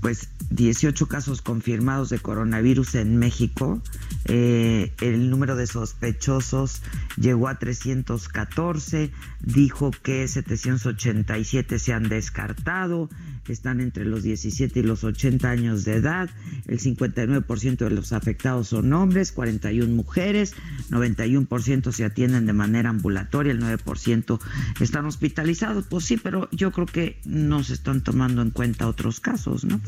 pues 0.00 0.28
18 0.50 1.08
casos 1.08 1.42
confirmados 1.42 2.08
de 2.10 2.20
coronavirus 2.20 2.94
en 2.94 3.16
México. 3.16 3.82
Eh, 4.26 4.92
el 5.00 5.28
número 5.28 5.56
de 5.56 5.66
sospechosos 5.66 6.82
llegó 7.16 7.48
a 7.48 7.58
314. 7.58 9.10
Dijo 9.40 9.90
que 9.90 10.28
787 10.28 11.80
se 11.80 11.92
han 11.92 12.08
descartado 12.08 13.08
están 13.52 13.80
entre 13.80 14.04
los 14.04 14.22
17 14.22 14.80
y 14.80 14.82
los 14.82 15.04
80 15.04 15.48
años 15.48 15.84
de 15.84 15.94
edad. 15.94 16.30
El 16.66 16.80
59% 16.80 17.76
de 17.76 17.90
los 17.90 18.12
afectados 18.12 18.68
son 18.68 18.92
hombres, 18.92 19.32
41 19.32 19.94
mujeres, 19.94 20.54
91% 20.90 21.92
se 21.92 22.04
atienden 22.04 22.46
de 22.46 22.52
manera 22.52 22.90
ambulatoria, 22.90 23.52
el 23.52 23.60
9% 23.60 24.40
están 24.80 25.06
hospitalizados. 25.06 25.86
Pues 25.88 26.04
sí, 26.04 26.16
pero 26.16 26.48
yo 26.52 26.72
creo 26.72 26.86
que 26.86 27.20
no 27.24 27.62
se 27.62 27.74
están 27.74 28.02
tomando 28.02 28.42
en 28.42 28.50
cuenta 28.50 28.88
otros 28.88 29.20
casos, 29.20 29.64
¿no? 29.64 29.80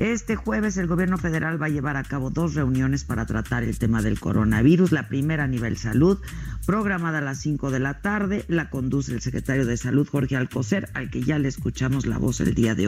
Este 0.00 0.36
jueves 0.36 0.76
el 0.76 0.86
gobierno 0.86 1.18
federal 1.18 1.60
va 1.60 1.66
a 1.66 1.70
llevar 1.70 1.96
a 1.96 2.04
cabo 2.04 2.30
dos 2.30 2.54
reuniones 2.54 3.04
para 3.04 3.26
tratar 3.26 3.62
el 3.62 3.78
tema 3.78 4.02
del 4.02 4.18
coronavirus. 4.18 4.92
La 4.92 5.08
primera 5.08 5.44
a 5.44 5.48
nivel 5.48 5.76
salud, 5.76 6.18
programada 6.66 7.18
a 7.18 7.22
las 7.22 7.40
5 7.40 7.70
de 7.70 7.80
la 7.80 8.00
tarde, 8.00 8.44
la 8.48 8.70
conduce 8.70 9.12
el 9.12 9.20
secretario 9.20 9.66
de 9.66 9.76
Salud, 9.76 10.08
Jorge 10.08 10.36
Alcocer, 10.36 10.88
al 10.94 11.10
que 11.10 11.22
ya 11.22 11.38
le 11.38 11.48
escuchamos 11.48 12.06
la 12.06 12.18
voz 12.18 12.40
el 12.40 12.54
día 12.54 12.74
de 12.74 12.87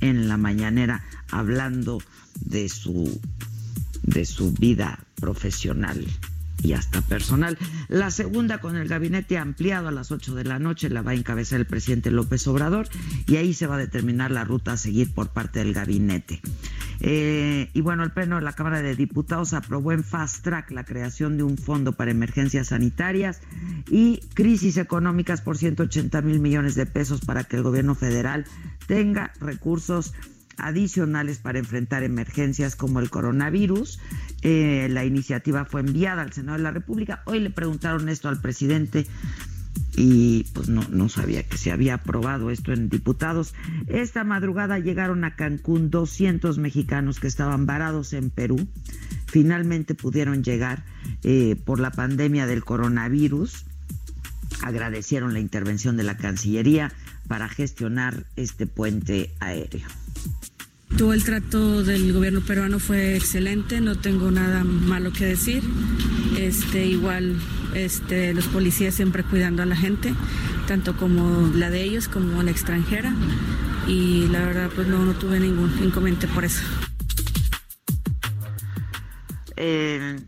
en 0.00 0.28
la 0.28 0.36
mañanera 0.36 1.04
hablando 1.30 2.02
de 2.40 2.68
su 2.68 3.20
de 4.02 4.24
su 4.24 4.52
vida 4.52 4.98
profesional 5.16 6.06
y 6.62 6.72
hasta 6.72 7.02
personal. 7.02 7.58
La 7.88 8.10
segunda 8.10 8.58
con 8.58 8.76
el 8.76 8.88
gabinete 8.88 9.38
ampliado 9.38 9.88
a 9.88 9.92
las 9.92 10.10
8 10.10 10.34
de 10.34 10.44
la 10.44 10.58
noche 10.58 10.90
la 10.90 11.02
va 11.02 11.12
a 11.12 11.14
encabezar 11.14 11.60
el 11.60 11.66
presidente 11.66 12.10
López 12.10 12.46
Obrador 12.46 12.88
y 13.26 13.36
ahí 13.36 13.54
se 13.54 13.66
va 13.66 13.76
a 13.76 13.78
determinar 13.78 14.30
la 14.30 14.44
ruta 14.44 14.72
a 14.72 14.76
seguir 14.76 15.12
por 15.12 15.28
parte 15.28 15.60
del 15.60 15.72
gabinete. 15.72 16.40
Eh, 17.00 17.70
y 17.72 17.80
bueno, 17.80 18.04
el 18.04 18.10
Pleno 18.10 18.36
de 18.36 18.42
la 18.42 18.52
Cámara 18.52 18.82
de 18.82 18.94
Diputados 18.94 19.54
aprobó 19.54 19.92
en 19.92 20.04
fast 20.04 20.44
track 20.44 20.70
la 20.70 20.84
creación 20.84 21.36
de 21.38 21.42
un 21.42 21.56
fondo 21.56 21.92
para 21.92 22.10
emergencias 22.10 22.68
sanitarias 22.68 23.40
y 23.90 24.20
crisis 24.34 24.76
económicas 24.76 25.40
por 25.40 25.56
180 25.56 26.20
mil 26.22 26.40
millones 26.40 26.74
de 26.74 26.86
pesos 26.86 27.22
para 27.22 27.44
que 27.44 27.56
el 27.56 27.62
gobierno 27.62 27.94
federal 27.94 28.44
tenga 28.86 29.32
recursos 29.40 30.12
adicionales 30.56 31.38
para 31.38 31.58
enfrentar 31.58 32.02
emergencias 32.02 32.76
como 32.76 33.00
el 33.00 33.10
coronavirus. 33.10 33.98
Eh, 34.42 34.88
la 34.90 35.04
iniciativa 35.04 35.64
fue 35.64 35.80
enviada 35.80 36.22
al 36.22 36.32
Senado 36.32 36.58
de 36.58 36.64
la 36.64 36.70
República. 36.70 37.22
Hoy 37.26 37.40
le 37.40 37.50
preguntaron 37.50 38.08
esto 38.08 38.28
al 38.28 38.40
presidente 38.40 39.06
y 39.96 40.44
pues 40.52 40.68
no, 40.68 40.82
no 40.90 41.08
sabía 41.08 41.42
que 41.42 41.58
se 41.58 41.72
había 41.72 41.94
aprobado 41.94 42.50
esto 42.50 42.72
en 42.72 42.88
diputados. 42.88 43.54
Esta 43.86 44.24
madrugada 44.24 44.78
llegaron 44.78 45.24
a 45.24 45.36
Cancún 45.36 45.90
200 45.90 46.58
mexicanos 46.58 47.20
que 47.20 47.26
estaban 47.26 47.66
varados 47.66 48.12
en 48.12 48.30
Perú. 48.30 48.66
Finalmente 49.26 49.94
pudieron 49.94 50.42
llegar 50.42 50.84
eh, 51.22 51.56
por 51.64 51.80
la 51.80 51.90
pandemia 51.90 52.46
del 52.46 52.64
coronavirus. 52.64 53.66
Agradecieron 54.62 55.32
la 55.32 55.40
intervención 55.40 55.96
de 55.96 56.02
la 56.02 56.16
Cancillería 56.16 56.92
para 57.30 57.48
gestionar 57.48 58.24
este 58.34 58.66
puente 58.66 59.30
aéreo. 59.38 59.86
Todo 60.98 61.12
el 61.12 61.22
trato 61.22 61.84
del 61.84 62.12
gobierno 62.12 62.40
peruano 62.40 62.80
fue 62.80 63.14
excelente, 63.14 63.80
no 63.80 63.96
tengo 63.96 64.32
nada 64.32 64.64
malo 64.64 65.12
que 65.12 65.26
decir. 65.26 65.62
Este, 66.36 66.86
igual 66.86 67.36
este, 67.72 68.34
los 68.34 68.48
policías 68.48 68.94
siempre 68.96 69.22
cuidando 69.22 69.62
a 69.62 69.66
la 69.66 69.76
gente, 69.76 70.12
tanto 70.66 70.96
como 70.96 71.46
la 71.54 71.70
de 71.70 71.84
ellos 71.84 72.08
como 72.08 72.42
la 72.42 72.50
extranjera. 72.50 73.14
Y 73.86 74.26
la 74.26 74.40
verdad, 74.40 74.68
pues 74.74 74.88
no, 74.88 75.04
no 75.04 75.12
tuve 75.14 75.38
ningún 75.38 75.72
inconveniente 75.84 76.26
por 76.26 76.44
eso. 76.44 76.62
Eh, 79.56 80.18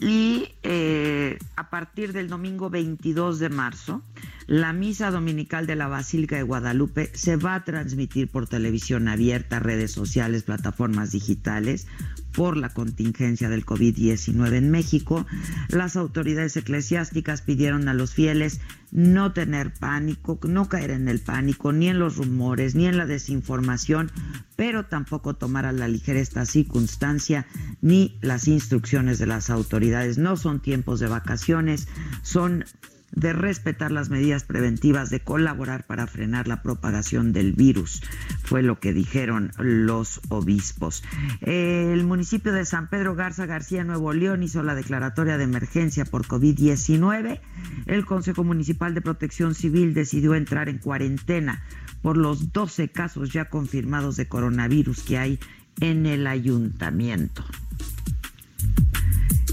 y 0.00 0.54
eh, 0.62 1.38
a 1.56 1.70
partir 1.70 2.12
del 2.12 2.28
domingo 2.28 2.70
22 2.70 3.40
de 3.40 3.48
marzo, 3.48 4.02
la 4.46 4.72
misa 4.72 5.10
dominical 5.10 5.66
de 5.66 5.74
la 5.74 5.88
Basílica 5.88 6.36
de 6.36 6.42
Guadalupe 6.42 7.10
se 7.14 7.36
va 7.36 7.56
a 7.56 7.64
transmitir 7.64 8.28
por 8.28 8.48
televisión 8.48 9.08
abierta, 9.08 9.58
redes 9.58 9.90
sociales, 9.90 10.44
plataformas 10.44 11.10
digitales 11.10 11.88
por 12.32 12.56
la 12.56 12.68
contingencia 12.68 13.48
del 13.48 13.66
COVID-19 13.66 14.54
en 14.54 14.70
México. 14.70 15.26
Las 15.68 15.96
autoridades 15.96 16.56
eclesiásticas 16.56 17.42
pidieron 17.42 17.88
a 17.88 17.94
los 17.94 18.14
fieles 18.14 18.60
no 18.90 19.32
tener 19.32 19.72
pánico, 19.72 20.38
no 20.44 20.68
caer 20.68 20.90
en 20.90 21.08
el 21.08 21.20
pánico, 21.20 21.72
ni 21.72 21.88
en 21.88 21.98
los 21.98 22.16
rumores, 22.16 22.74
ni 22.74 22.86
en 22.86 22.96
la 22.96 23.06
desinformación, 23.06 24.10
pero 24.56 24.86
tampoco 24.86 25.34
tomar 25.34 25.66
a 25.66 25.72
la 25.72 25.88
ligera 25.88 26.20
esta 26.20 26.46
circunstancia 26.46 27.46
ni 27.80 28.18
las 28.20 28.48
instrucciones 28.48 29.18
de 29.18 29.26
las 29.26 29.50
autoridades. 29.50 30.18
No 30.18 30.36
son 30.36 30.60
tiempos 30.60 31.00
de 31.00 31.08
vacaciones, 31.08 31.88
son 32.22 32.64
de 33.12 33.32
respetar 33.32 33.90
las 33.90 34.10
medidas 34.10 34.44
preventivas, 34.44 35.10
de 35.10 35.20
colaborar 35.20 35.86
para 35.86 36.06
frenar 36.06 36.46
la 36.46 36.62
propagación 36.62 37.32
del 37.32 37.52
virus, 37.52 38.02
fue 38.44 38.62
lo 38.62 38.78
que 38.78 38.92
dijeron 38.92 39.52
los 39.58 40.20
obispos. 40.28 41.02
El 41.40 42.04
municipio 42.04 42.52
de 42.52 42.64
San 42.64 42.88
Pedro 42.88 43.14
Garza 43.14 43.46
García, 43.46 43.84
Nuevo 43.84 44.12
León, 44.12 44.42
hizo 44.42 44.62
la 44.62 44.74
declaratoria 44.74 45.38
de 45.38 45.44
emergencia 45.44 46.04
por 46.04 46.26
COVID-19. 46.26 47.40
El 47.86 48.04
Consejo 48.04 48.44
Municipal 48.44 48.94
de 48.94 49.00
Protección 49.00 49.54
Civil 49.54 49.94
decidió 49.94 50.34
entrar 50.34 50.68
en 50.68 50.78
cuarentena 50.78 51.62
por 52.02 52.16
los 52.16 52.52
12 52.52 52.88
casos 52.88 53.32
ya 53.32 53.46
confirmados 53.46 54.16
de 54.16 54.28
coronavirus 54.28 55.02
que 55.02 55.18
hay 55.18 55.40
en 55.80 56.06
el 56.06 56.26
ayuntamiento. 56.26 57.44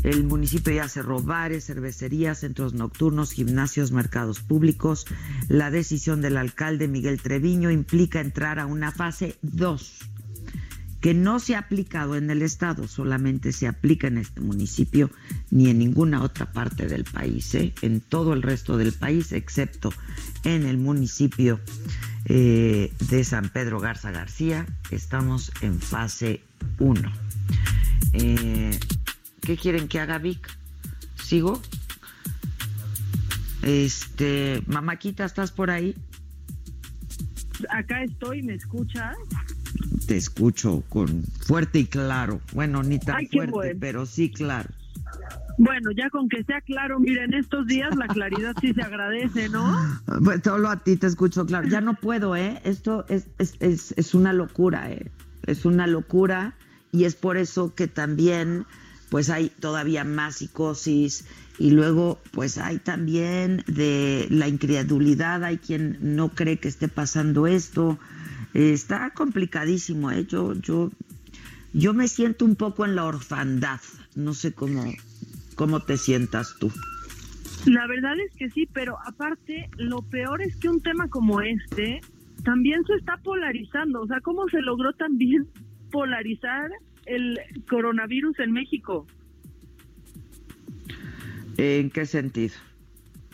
El 0.05 0.23
municipio 0.23 0.71
ya 0.71 0.87
cerró 0.87 1.19
bares, 1.19 1.65
cervecerías, 1.65 2.41
centros 2.41 2.75
nocturnos, 2.75 3.31
gimnasios, 3.31 3.91
mercados 3.91 4.39
públicos. 4.39 5.07
La 5.47 5.71
decisión 5.71 6.21
del 6.21 6.37
alcalde 6.37 6.87
Miguel 6.87 7.19
Treviño 7.19 7.71
implica 7.71 8.21
entrar 8.21 8.59
a 8.59 8.67
una 8.67 8.91
fase 8.91 9.35
2 9.41 10.11
que 11.01 11.15
no 11.15 11.39
se 11.39 11.55
ha 11.55 11.59
aplicado 11.59 12.15
en 12.15 12.29
el 12.29 12.41
estado, 12.43 12.87
solamente 12.87 13.51
se 13.51 13.67
aplica 13.67 14.07
en 14.07 14.17
este 14.17 14.41
municipio 14.41 15.11
ni 15.51 15.69
en 15.69 15.77
ninguna 15.77 16.23
otra 16.23 16.51
parte 16.51 16.87
del 16.87 17.03
país, 17.03 17.53
¿eh? 17.53 17.73
en 17.83 17.99
todo 17.99 18.33
el 18.33 18.41
resto 18.41 18.75
del 18.77 18.91
país, 18.91 19.31
excepto 19.31 19.93
en 20.43 20.65
el 20.65 20.79
municipio 20.79 21.59
eh, 22.25 22.91
de 23.07 23.23
San 23.23 23.49
Pedro 23.49 23.79
Garza 23.79 24.09
García, 24.09 24.65
estamos 24.89 25.51
en 25.61 25.79
fase 25.79 26.41
1. 26.79 27.11
Eh, 28.13 28.79
¿Qué 29.45 29.57
quieren 29.57 29.87
que 29.87 29.99
haga 29.99 30.17
Vic? 30.17 30.57
¿Sigo? 31.23 31.61
Este, 33.61 34.63
Mamáquita, 34.65 35.23
¿estás 35.23 35.51
por 35.51 35.69
ahí? 35.69 35.95
Acá 37.69 38.03
estoy, 38.03 38.41
¿me 38.41 38.55
escuchas? 38.55 39.15
Te 40.07 40.17
escucho 40.17 40.83
con 40.89 41.23
fuerte 41.23 41.79
y 41.79 41.85
claro. 41.85 42.41
Bueno, 42.53 42.81
ni 42.81 42.97
tan 42.97 43.27
fuerte, 43.27 43.75
pero 43.79 44.05
sí 44.05 44.31
claro. 44.31 44.69
Bueno, 45.57 45.91
ya 45.91 46.09
con 46.09 46.27
que 46.27 46.43
sea 46.43 46.59
claro, 46.61 46.99
miren, 46.99 47.33
estos 47.33 47.67
días 47.67 47.95
la 47.95 48.07
claridad 48.07 48.55
sí 48.59 48.73
se 48.73 48.81
agradece, 48.81 49.47
¿no? 49.49 49.77
Pues 50.23 50.41
solo 50.43 50.69
a 50.69 50.83
ti 50.83 50.97
te 50.97 51.07
escucho 51.07 51.45
claro. 51.45 51.67
Ya 51.67 51.81
no 51.81 51.93
puedo, 51.93 52.35
¿eh? 52.35 52.59
Esto 52.63 53.05
es, 53.09 53.27
es, 53.37 53.55
es, 53.59 53.93
es 53.95 54.15
una 54.15 54.33
locura, 54.33 54.91
¿eh? 54.91 55.11
Es 55.45 55.65
una 55.65 55.85
locura 55.85 56.55
y 56.91 57.05
es 57.05 57.15
por 57.15 57.37
eso 57.37 57.75
que 57.75 57.87
también 57.87 58.65
pues 59.09 59.29
hay 59.29 59.49
todavía 59.49 60.03
más 60.03 60.37
psicosis 60.37 61.25
y 61.57 61.71
luego 61.71 62.19
pues 62.31 62.57
hay 62.57 62.79
también 62.79 63.63
de 63.67 64.27
la 64.29 64.47
incredulidad, 64.47 65.43
hay 65.43 65.57
quien 65.57 65.97
no 66.01 66.29
cree 66.29 66.57
que 66.57 66.67
esté 66.67 66.87
pasando 66.87 67.47
esto. 67.47 67.97
está 68.53 69.11
complicadísimo, 69.11 70.11
¿eh? 70.11 70.25
yo, 70.25 70.53
yo, 70.53 70.91
yo 71.73 71.93
me 71.93 72.07
siento 72.07 72.45
un 72.45 72.55
poco 72.55 72.85
en 72.85 72.95
la 72.95 73.05
orfandad, 73.05 73.79
no 74.15 74.33
sé 74.33 74.53
cómo, 74.53 74.83
cómo 75.55 75.81
te 75.81 75.97
sientas 75.97 76.55
tú. 76.59 76.71
La 77.65 77.87
verdad 77.87 78.13
es 78.19 78.35
que 78.37 78.49
sí, 78.51 78.67
pero 78.71 78.97
aparte 79.05 79.69
lo 79.77 80.01
peor 80.03 80.41
es 80.41 80.55
que 80.57 80.69
un 80.69 80.81
tema 80.81 81.07
como 81.07 81.41
este 81.41 82.01
también 82.43 82.85
se 82.85 82.93
está 82.93 83.17
polarizando, 83.17 84.01
o 84.01 84.07
sea, 84.07 84.21
¿cómo 84.21 84.47
se 84.49 84.61
logró 84.61 84.93
también 84.93 85.47
polarizar 85.91 86.69
el 87.05 87.39
coronavirus 87.69 88.39
en 88.39 88.51
México. 88.51 89.05
¿En 91.57 91.89
qué 91.89 92.05
sentido? 92.05 92.55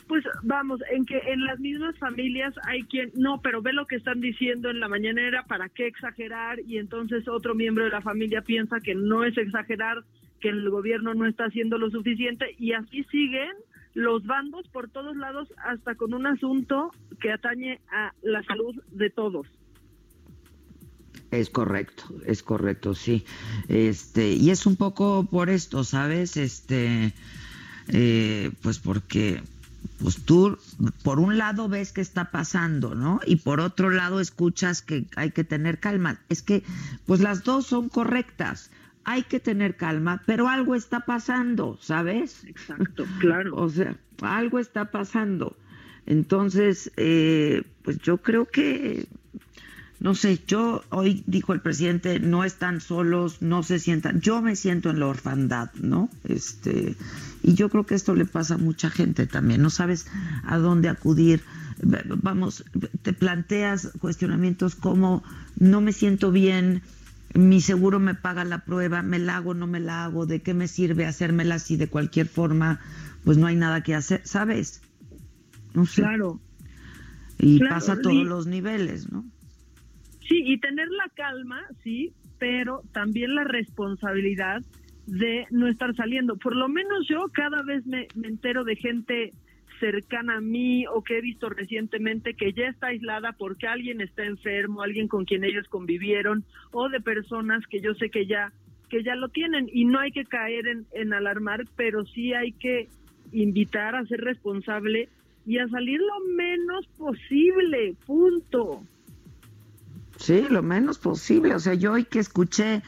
Pues 0.07 0.25
vamos, 0.43 0.81
en 0.91 1.05
que 1.05 1.17
en 1.17 1.45
las 1.45 1.59
mismas 1.59 1.97
familias 1.97 2.53
hay 2.67 2.83
quien, 2.83 3.11
no, 3.15 3.41
pero 3.41 3.61
ve 3.61 3.71
lo 3.71 3.87
que 3.87 3.95
están 3.95 4.19
diciendo 4.19 4.69
en 4.69 4.81
la 4.81 4.89
mañanera, 4.89 5.43
¿para 5.43 5.69
qué 5.69 5.87
exagerar? 5.87 6.59
Y 6.59 6.77
entonces 6.77 7.27
otro 7.29 7.55
miembro 7.55 7.85
de 7.85 7.91
la 7.91 8.01
familia 8.01 8.41
piensa 8.41 8.81
que 8.81 8.93
no 8.93 9.23
es 9.23 9.37
exagerar, 9.37 10.03
que 10.41 10.49
el 10.49 10.69
gobierno 10.69 11.13
no 11.13 11.25
está 11.25 11.45
haciendo 11.45 11.77
lo 11.77 11.89
suficiente 11.89 12.55
y 12.59 12.73
así 12.73 13.03
siguen 13.05 13.51
los 13.93 14.25
bandos 14.25 14.67
por 14.69 14.89
todos 14.89 15.15
lados 15.15 15.47
hasta 15.63 15.95
con 15.95 16.13
un 16.13 16.25
asunto 16.25 16.91
que 17.21 17.31
atañe 17.31 17.79
a 17.89 18.13
la 18.21 18.43
salud 18.43 18.75
de 18.91 19.09
todos. 19.09 19.47
Es 21.31 21.49
correcto, 21.49 22.03
es 22.25 22.43
correcto, 22.43 22.93
sí. 22.93 23.25
Este, 23.69 24.33
y 24.33 24.49
es 24.49 24.65
un 24.65 24.75
poco 24.75 25.25
por 25.25 25.49
esto, 25.49 25.85
¿sabes? 25.85 26.35
Este, 26.35 27.13
eh, 27.87 28.51
pues 28.61 28.79
porque 28.79 29.41
pues 30.01 30.23
tú 30.25 30.57
por 31.03 31.19
un 31.19 31.37
lado 31.37 31.69
ves 31.69 31.93
que 31.93 32.01
está 32.01 32.31
pasando, 32.31 32.95
¿no? 32.95 33.21
Y 33.25 33.37
por 33.37 33.61
otro 33.61 33.89
lado 33.89 34.19
escuchas 34.19 34.81
que 34.81 35.05
hay 35.15 35.31
que 35.31 35.45
tener 35.45 35.79
calma. 35.79 36.19
Es 36.27 36.41
que 36.41 36.63
pues 37.05 37.21
las 37.21 37.43
dos 37.43 37.65
son 37.65 37.87
correctas. 37.87 38.69
Hay 39.03 39.23
que 39.23 39.39
tener 39.39 39.77
calma, 39.77 40.21
pero 40.25 40.47
algo 40.47 40.75
está 40.75 41.01
pasando, 41.01 41.77
¿sabes? 41.81 42.43
Exacto, 42.45 43.05
claro. 43.19 43.55
o 43.57 43.69
sea, 43.69 43.95
algo 44.21 44.59
está 44.59 44.91
pasando. 44.91 45.57
Entonces, 46.05 46.91
eh, 46.97 47.63
pues 47.83 47.99
yo 47.99 48.17
creo 48.17 48.45
que 48.45 49.07
no 50.01 50.15
sé, 50.15 50.41
yo 50.47 50.83
hoy 50.89 51.23
dijo 51.27 51.53
el 51.53 51.61
presidente, 51.61 52.19
no 52.19 52.43
están 52.43 52.81
solos, 52.81 53.43
no 53.43 53.61
se 53.61 53.77
sientan, 53.77 54.19
yo 54.19 54.41
me 54.41 54.55
siento 54.55 54.89
en 54.89 54.99
la 54.99 55.05
orfandad, 55.05 55.69
¿no? 55.75 56.09
Este, 56.23 56.95
y 57.43 57.53
yo 57.53 57.69
creo 57.69 57.85
que 57.85 57.93
esto 57.93 58.15
le 58.15 58.25
pasa 58.25 58.55
a 58.55 58.57
mucha 58.57 58.89
gente 58.89 59.27
también, 59.27 59.61
no 59.61 59.69
sabes 59.69 60.07
a 60.43 60.57
dónde 60.57 60.89
acudir. 60.89 61.43
Vamos, 61.83 62.65
te 63.03 63.13
planteas 63.13 63.91
cuestionamientos 63.99 64.73
como 64.73 65.23
no 65.57 65.81
me 65.81 65.93
siento 65.93 66.31
bien, 66.31 66.81
mi 67.35 67.61
seguro 67.61 67.99
me 67.99 68.15
paga 68.15 68.43
la 68.43 68.65
prueba, 68.65 69.03
me 69.03 69.19
la 69.19 69.37
hago, 69.37 69.53
no 69.53 69.67
me 69.67 69.79
la 69.79 70.03
hago, 70.03 70.25
de 70.25 70.41
qué 70.41 70.55
me 70.55 70.67
sirve 70.67 71.05
hacérmela 71.05 71.59
si 71.59 71.77
de 71.77 71.87
cualquier 71.87 72.27
forma 72.27 72.79
pues 73.23 73.37
no 73.37 73.45
hay 73.45 73.55
nada 73.55 73.83
que 73.83 73.93
hacer, 73.93 74.21
¿sabes? 74.25 74.81
No 75.75 75.85
sé. 75.85 76.01
Claro. 76.01 76.39
Y 77.37 77.59
pasa 77.59 77.93
a 77.93 78.01
todos 78.01 78.25
los 78.25 78.47
niveles, 78.47 79.11
¿no? 79.11 79.25
Sí, 80.31 80.43
y 80.45 80.59
tener 80.59 80.87
la 80.87 81.09
calma, 81.13 81.61
sí, 81.83 82.13
pero 82.39 82.83
también 82.93 83.35
la 83.35 83.43
responsabilidad 83.43 84.61
de 85.05 85.45
no 85.49 85.67
estar 85.67 85.93
saliendo. 85.93 86.37
Por 86.37 86.55
lo 86.55 86.69
menos 86.69 87.05
yo 87.09 87.25
cada 87.33 87.61
vez 87.63 87.85
me, 87.85 88.07
entero 88.23 88.63
de 88.63 88.77
gente 88.77 89.31
cercana 89.81 90.37
a 90.37 90.39
mí 90.39 90.85
o 90.87 91.03
que 91.03 91.17
he 91.17 91.21
visto 91.21 91.49
recientemente 91.49 92.33
que 92.33 92.53
ya 92.53 92.67
está 92.67 92.87
aislada 92.87 93.33
porque 93.33 93.67
alguien 93.67 93.99
está 93.99 94.23
enfermo, 94.23 94.83
alguien 94.83 95.09
con 95.09 95.25
quien 95.25 95.43
ellos 95.43 95.67
convivieron 95.67 96.45
o 96.71 96.87
de 96.87 97.01
personas 97.01 97.67
que 97.67 97.81
yo 97.81 97.93
sé 97.95 98.09
que 98.09 98.25
ya 98.25 98.53
que 98.89 99.03
ya 99.03 99.15
lo 99.15 99.27
tienen 99.27 99.69
y 99.73 99.83
no 99.83 99.99
hay 99.99 100.11
que 100.11 100.23
caer 100.23 100.67
en, 100.67 100.85
en 100.93 101.11
alarmar, 101.11 101.65
pero 101.75 102.05
sí 102.05 102.33
hay 102.33 102.53
que 102.53 102.87
invitar 103.33 103.95
a 103.95 104.05
ser 104.05 104.21
responsable 104.21 105.09
y 105.45 105.57
a 105.57 105.67
salir 105.67 105.99
lo 105.99 106.35
menos 106.35 106.87
posible, 106.97 107.95
punto. 108.05 108.83
Sí, 110.21 110.45
lo 110.49 110.61
menos 110.61 110.99
posible. 110.99 111.55
O 111.55 111.59
sea, 111.59 111.73
yo 111.73 111.93
hoy 111.93 112.05
que 112.05 112.19
escuché 112.19 112.83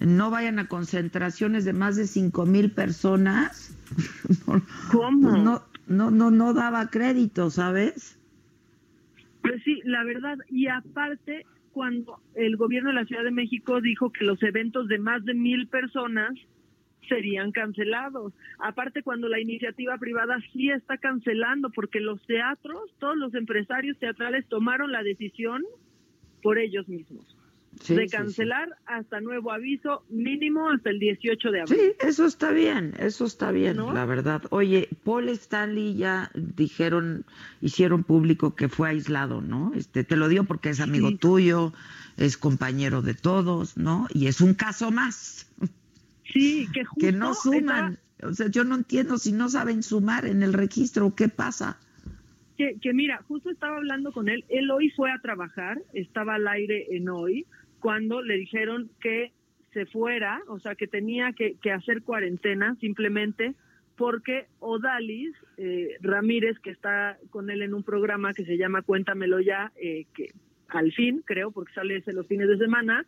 no 0.00 0.30
vayan 0.30 0.58
a 0.58 0.68
concentraciones 0.68 1.66
de 1.66 1.74
más 1.74 1.96
de 1.96 2.06
cinco 2.06 2.46
mil 2.46 2.70
personas, 2.72 3.76
¿Cómo? 4.90 5.36
No, 5.36 5.62
no, 5.86 6.10
no, 6.10 6.30
no 6.30 6.54
daba 6.54 6.88
crédito, 6.88 7.50
¿sabes? 7.50 8.18
Pues 9.42 9.62
sí, 9.64 9.82
la 9.84 10.02
verdad. 10.04 10.38
Y 10.48 10.68
aparte, 10.68 11.44
cuando 11.72 12.20
el 12.34 12.56
gobierno 12.56 12.88
de 12.88 12.96
la 12.96 13.04
Ciudad 13.04 13.24
de 13.24 13.32
México 13.32 13.82
dijo 13.82 14.10
que 14.10 14.24
los 14.24 14.42
eventos 14.42 14.88
de 14.88 14.98
más 14.98 15.22
de 15.26 15.34
mil 15.34 15.68
personas 15.68 16.32
serían 17.06 17.52
cancelados. 17.52 18.32
Aparte, 18.58 19.02
cuando 19.02 19.28
la 19.28 19.40
iniciativa 19.40 19.98
privada 19.98 20.38
sí 20.54 20.70
está 20.70 20.96
cancelando, 20.96 21.68
porque 21.70 22.00
los 22.00 22.24
teatros, 22.26 22.94
todos 22.98 23.16
los 23.16 23.34
empresarios 23.34 23.98
teatrales 23.98 24.46
tomaron 24.48 24.90
la 24.90 25.02
decisión 25.02 25.62
por 26.42 26.58
ellos 26.58 26.88
mismos. 26.88 27.24
de 27.86 28.08
cancelar 28.08 28.68
hasta 28.86 29.20
nuevo 29.20 29.52
aviso, 29.52 30.02
mínimo 30.08 30.68
hasta 30.70 30.90
el 30.90 30.98
18 30.98 31.50
de 31.50 31.60
abril. 31.60 31.78
Sí, 31.78 32.06
eso 32.06 32.24
está 32.26 32.50
bien, 32.50 32.94
eso 32.98 33.24
está 33.24 33.52
bien, 33.52 33.76
la 33.76 34.04
verdad. 34.04 34.42
Oye, 34.50 34.88
Paul 35.04 35.28
Stanley 35.28 35.94
ya 35.94 36.30
dijeron, 36.34 37.24
hicieron 37.60 38.02
público 38.02 38.56
que 38.56 38.68
fue 38.68 38.88
aislado, 38.88 39.40
¿no? 39.42 39.72
Este, 39.74 40.02
te 40.02 40.16
lo 40.16 40.28
digo 40.28 40.44
porque 40.44 40.70
es 40.70 40.80
amigo 40.80 41.16
tuyo, 41.16 41.72
es 42.16 42.36
compañero 42.36 43.02
de 43.02 43.14
todos, 43.14 43.76
¿no? 43.76 44.08
Y 44.12 44.26
es 44.26 44.40
un 44.40 44.54
caso 44.54 44.90
más. 44.90 45.46
Sí, 46.32 46.68
que 46.74 46.84
justo 46.84 47.06
que 47.06 47.12
no 47.12 47.34
suman. 47.34 47.98
O 48.22 48.34
sea, 48.34 48.48
yo 48.48 48.64
no 48.64 48.74
entiendo 48.74 49.18
si 49.18 49.32
no 49.32 49.48
saben 49.48 49.82
sumar 49.82 50.26
en 50.26 50.42
el 50.42 50.52
registro, 50.52 51.14
¿qué 51.14 51.28
pasa? 51.28 51.78
Que, 52.58 52.76
que 52.80 52.92
mira, 52.92 53.22
justo 53.28 53.50
estaba 53.50 53.76
hablando 53.76 54.12
con 54.12 54.28
él, 54.28 54.44
él 54.48 54.70
hoy 54.70 54.90
fue 54.90 55.10
a 55.10 55.20
trabajar, 55.20 55.80
estaba 55.94 56.34
al 56.34 56.48
aire 56.48 56.88
en 56.90 57.08
hoy, 57.08 57.46
cuando 57.80 58.20
le 58.20 58.36
dijeron 58.36 58.90
que 59.00 59.32
se 59.72 59.86
fuera, 59.86 60.40
o 60.48 60.58
sea, 60.58 60.74
que 60.74 60.86
tenía 60.86 61.32
que, 61.32 61.56
hacer 61.70 62.02
cuarentena 62.02 62.74
simplemente 62.80 63.54
porque 63.96 64.46
Odalis 64.60 65.34
eh, 65.56 65.96
Ramírez, 66.00 66.58
que 66.60 66.70
está 66.70 67.18
con 67.30 67.50
él 67.50 67.62
en 67.62 67.74
un 67.74 67.82
programa 67.82 68.32
que 68.32 68.44
se 68.44 68.56
llama 68.56 68.82
Cuéntamelo 68.82 69.40
ya, 69.40 69.72
eh, 69.80 70.06
que 70.14 70.30
al 70.68 70.92
fin, 70.92 71.22
creo, 71.24 71.50
porque 71.50 71.72
sale 71.72 71.96
ese 71.96 72.12
los 72.12 72.26
fines 72.26 72.48
de 72.48 72.58
semana, 72.58 73.06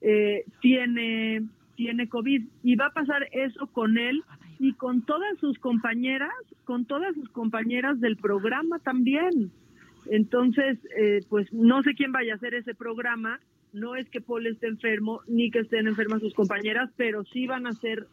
eh, 0.00 0.44
tiene, 0.60 1.42
tiene 1.74 2.08
COVID 2.08 2.44
y 2.62 2.76
va 2.76 2.86
a 2.86 2.92
pasar 2.92 3.28
eso 3.32 3.66
con 3.68 3.98
él 3.98 4.22
y 4.58 4.72
con 4.74 5.02
todas 5.02 5.38
sus 5.38 5.58
compañeras, 5.58 6.32
con 6.64 6.84
todas 6.84 7.14
sus 7.14 7.28
compañeras 7.30 8.00
del 8.00 8.16
programa 8.16 8.78
también. 8.80 9.50
Entonces, 10.10 10.78
pues 11.28 11.52
no 11.52 11.82
sé 11.82 11.94
quién 11.94 12.12
vaya 12.12 12.32
a 12.32 12.36
hacer 12.36 12.54
ese 12.54 12.74
programa, 12.74 13.40
no 13.72 13.96
es 13.96 14.08
que 14.08 14.20
Paul 14.20 14.46
esté 14.46 14.66
enfermo 14.66 15.20
ni 15.26 15.50
que 15.50 15.60
estén 15.60 15.86
enfermas 15.86 16.20
sus 16.20 16.34
compañeras, 16.34 16.90
pero 16.96 17.24
sí 17.24 17.46
van 17.46 17.66
a 17.66 17.70
hacer 17.70 18.06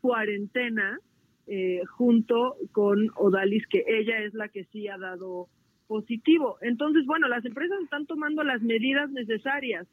cuarentena 0.00 0.98
eh, 1.46 1.80
junto 1.96 2.56
con 2.72 3.10
Odalis, 3.16 3.66
que 3.66 3.84
ella 3.86 4.20
es 4.20 4.34
la 4.34 4.48
que 4.48 4.64
sí 4.64 4.88
ha 4.88 4.98
dado 4.98 5.48
positivo. 5.88 6.58
Entonces, 6.60 7.04
bueno, 7.06 7.28
las 7.28 7.44
empresas 7.44 7.78
están 7.82 8.06
tomando 8.06 8.44
las 8.44 8.62
medidas 8.62 9.10
necesarias. 9.10 9.88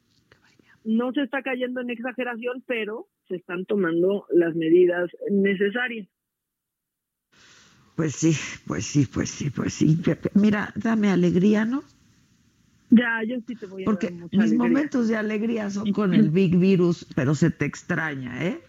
No 0.84 1.12
se 1.12 1.22
está 1.22 1.42
cayendo 1.42 1.80
en 1.80 1.90
exageración, 1.90 2.62
pero 2.66 3.08
se 3.28 3.36
están 3.36 3.64
tomando 3.66 4.26
las 4.30 4.54
medidas 4.54 5.10
necesarias. 5.30 6.08
Pues 7.96 8.14
sí, 8.14 8.32
pues 8.66 8.86
sí, 8.86 9.06
pues 9.12 9.28
sí, 9.28 9.50
pues 9.50 9.74
sí. 9.74 9.98
Mira, 10.34 10.72
dame 10.76 11.10
alegría, 11.10 11.64
¿no? 11.64 11.82
Ya, 12.90 13.22
yo 13.26 13.36
sí 13.46 13.54
te 13.54 13.66
voy 13.66 13.82
a 13.82 13.86
Porque 13.86 14.12
mis 14.32 14.54
momentos 14.54 15.08
de 15.08 15.16
alegría 15.16 15.68
son 15.68 15.92
con 15.92 16.14
el 16.14 16.30
Big 16.30 16.56
Virus, 16.56 17.06
pero 17.14 17.34
se 17.34 17.50
te 17.50 17.64
extraña, 17.64 18.44
¿eh? 18.44 18.60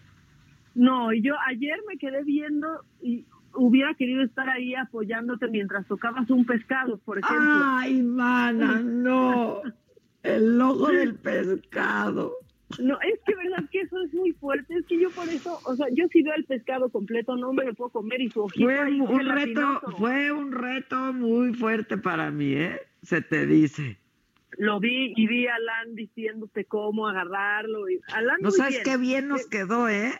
No, 0.74 1.12
y 1.12 1.22
yo 1.22 1.34
ayer 1.46 1.78
me 1.88 1.96
quedé 1.96 2.22
viendo 2.24 2.84
y 3.00 3.24
hubiera 3.54 3.94
querido 3.94 4.22
estar 4.22 4.48
ahí 4.48 4.74
apoyándote 4.74 5.48
mientras 5.48 5.86
tocabas 5.86 6.28
un 6.30 6.44
pescado, 6.44 6.98
por 6.98 7.18
ejemplo. 7.18 7.40
Ay, 7.40 8.02
mana, 8.02 8.80
no. 8.80 9.62
El 10.22 10.58
logo 10.58 10.88
del 10.88 11.14
pescado. 11.14 12.34
No, 12.78 13.00
es 13.00 13.18
que 13.26 13.34
verdad 13.34 13.68
que 13.70 13.80
eso 13.80 14.00
es 14.02 14.14
muy 14.14 14.32
fuerte, 14.32 14.74
es 14.74 14.86
que 14.86 15.00
yo 15.00 15.10
por 15.10 15.28
eso, 15.28 15.58
o 15.64 15.74
sea, 15.74 15.86
yo 15.92 16.06
si 16.12 16.22
veo 16.22 16.34
el 16.34 16.44
pescado 16.44 16.88
completo 16.88 17.36
no 17.36 17.52
me 17.52 17.64
lo 17.64 17.74
puedo 17.74 17.90
comer 17.90 18.20
y 18.20 18.30
su 18.30 18.42
ojito 18.42 18.64
Fue 18.64 19.00
un 19.00 19.28
reto, 19.28 19.80
fue 19.98 20.30
un 20.30 20.52
reto 20.52 21.12
muy 21.12 21.52
fuerte 21.52 21.98
para 21.98 22.30
mí, 22.30 22.52
¿eh? 22.54 22.80
Se 23.02 23.22
te 23.22 23.46
dice 23.46 23.98
lo 24.60 24.78
vi 24.78 25.14
y 25.16 25.26
vi 25.26 25.46
a 25.46 25.54
Alan 25.54 25.94
diciéndote 25.94 26.66
cómo 26.66 27.08
agarrarlo. 27.08 27.88
Y 27.88 28.00
Alan 28.12 28.38
no 28.40 28.50
sabes 28.50 28.80
qué 28.84 28.98
bien 28.98 29.28
nos 29.28 29.46
quedó, 29.46 29.88
¿eh? 29.88 30.12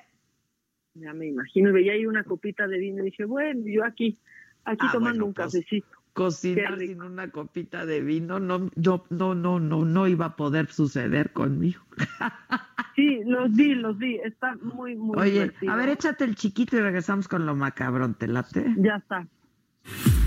Ya 0.94 1.12
me 1.12 1.26
imagino, 1.26 1.72
veía 1.72 1.92
ahí 1.92 2.06
una 2.06 2.24
copita 2.24 2.66
de 2.66 2.78
vino 2.78 3.02
y 3.02 3.06
dije, 3.06 3.24
bueno, 3.24 3.62
yo 3.66 3.84
aquí, 3.84 4.18
aquí 4.64 4.86
ah, 4.88 4.92
tomando 4.92 5.26
un 5.26 5.34
pues, 5.34 5.52
cafecito. 5.52 5.99
Cocinar 6.12 6.78
sin 6.78 7.02
una 7.02 7.30
copita 7.30 7.86
de 7.86 8.00
vino 8.00 8.40
no, 8.40 8.70
no, 8.74 9.04
no, 9.10 9.34
no, 9.34 9.60
no, 9.60 9.84
no 9.84 10.08
iba 10.08 10.26
a 10.26 10.36
poder 10.36 10.70
suceder 10.70 11.32
conmigo. 11.32 11.82
Sí, 12.96 13.20
los 13.24 13.54
vi, 13.54 13.76
los 13.76 13.96
vi, 13.96 14.16
está 14.16 14.56
muy, 14.60 14.94
muy 14.94 15.16
Oye, 15.16 15.52
a 15.68 15.76
ver, 15.76 15.88
échate 15.88 16.24
el 16.24 16.34
chiquito 16.34 16.76
y 16.76 16.80
regresamos 16.80 17.28
con 17.28 17.46
lo 17.46 17.54
macabrón, 17.54 18.14
¿te 18.14 18.26
late? 18.26 18.66
Ya 18.76 18.96
está. 18.96 19.26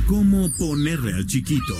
¿Cómo 0.07 0.49
ponerle 0.57 1.13
al 1.13 1.25
chiquito? 1.27 1.73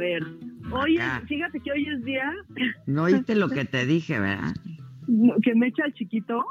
ver, 0.00 0.22
hoy, 0.72 0.98
fíjate 1.28 1.60
que 1.60 1.70
hoy 1.70 1.86
es 1.86 2.04
día. 2.04 2.32
No 2.86 3.04
oíste 3.04 3.36
lo 3.36 3.48
que 3.56 3.64
te 3.64 3.86
dije, 3.86 4.18
¿verdad? 4.18 4.54
Que 5.42 5.54
me 5.54 5.68
echa 5.68 5.84
al 5.84 5.92
chiquito. 5.94 6.42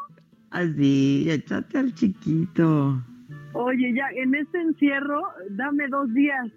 Así, 0.52 1.30
échate 1.30 1.78
al 1.78 1.93
chiquito. 1.93 3.04
Oye, 3.54 3.93
ya, 3.93 4.10
en 4.16 4.36
este 4.36 4.60
encierro, 4.62 5.22
dame 5.50 5.88
dos 5.88 6.14
días. 6.14 6.52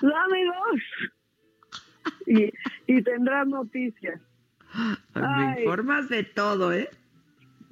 dame 0.00 0.44
dos. 0.44 0.80
Y, 2.26 2.52
y 2.86 3.02
tendrás 3.02 3.46
noticias. 3.46 4.20
Me 5.14 5.60
informas 5.60 6.08
de 6.08 6.24
todo, 6.24 6.72
¿eh? 6.72 6.88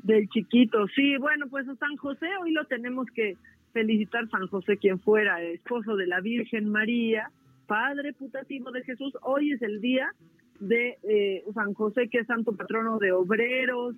Del 0.02 0.28
chiquito, 0.28 0.86
sí, 0.88 1.16
bueno, 1.16 1.46
pues 1.48 1.68
a 1.68 1.74
San 1.76 1.96
José 1.96 2.28
hoy 2.40 2.52
lo 2.52 2.64
tenemos 2.66 3.06
que 3.14 3.36
felicitar, 3.72 4.28
San 4.30 4.46
José 4.46 4.76
quien 4.76 5.00
fuera 5.00 5.42
esposo 5.42 5.96
de 5.96 6.06
la 6.06 6.20
Virgen 6.20 6.70
María, 6.70 7.30
padre 7.66 8.12
putativo 8.12 8.70
de 8.70 8.82
Jesús, 8.82 9.12
hoy 9.22 9.52
es 9.52 9.62
el 9.62 9.80
día 9.80 10.12
de 10.60 10.98
eh, 11.02 11.44
San 11.54 11.74
José 11.74 12.08
que 12.08 12.18
es 12.18 12.26
santo 12.26 12.56
patrono 12.56 12.98
de 12.98 13.12
obreros, 13.12 13.94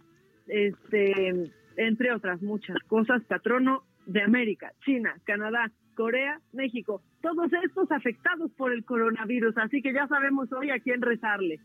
este, 0.47 1.53
entre 1.77 2.13
otras 2.13 2.43
muchas 2.43 2.79
cosas, 2.87 3.23
patrono 3.25 3.85
de 4.07 4.23
América, 4.23 4.73
China, 4.85 5.15
Canadá, 5.25 5.71
Corea, 5.95 6.41
México, 6.53 7.03
todos 7.21 7.51
estos 7.65 7.91
afectados 7.91 8.51
por 8.53 8.73
el 8.73 8.85
coronavirus, 8.85 9.57
así 9.59 9.83
que 9.83 9.93
ya 9.93 10.07
sabemos 10.07 10.53
hoy 10.53 10.71
a 10.71 10.79
quién 10.81 11.03
rezarle, 11.03 11.61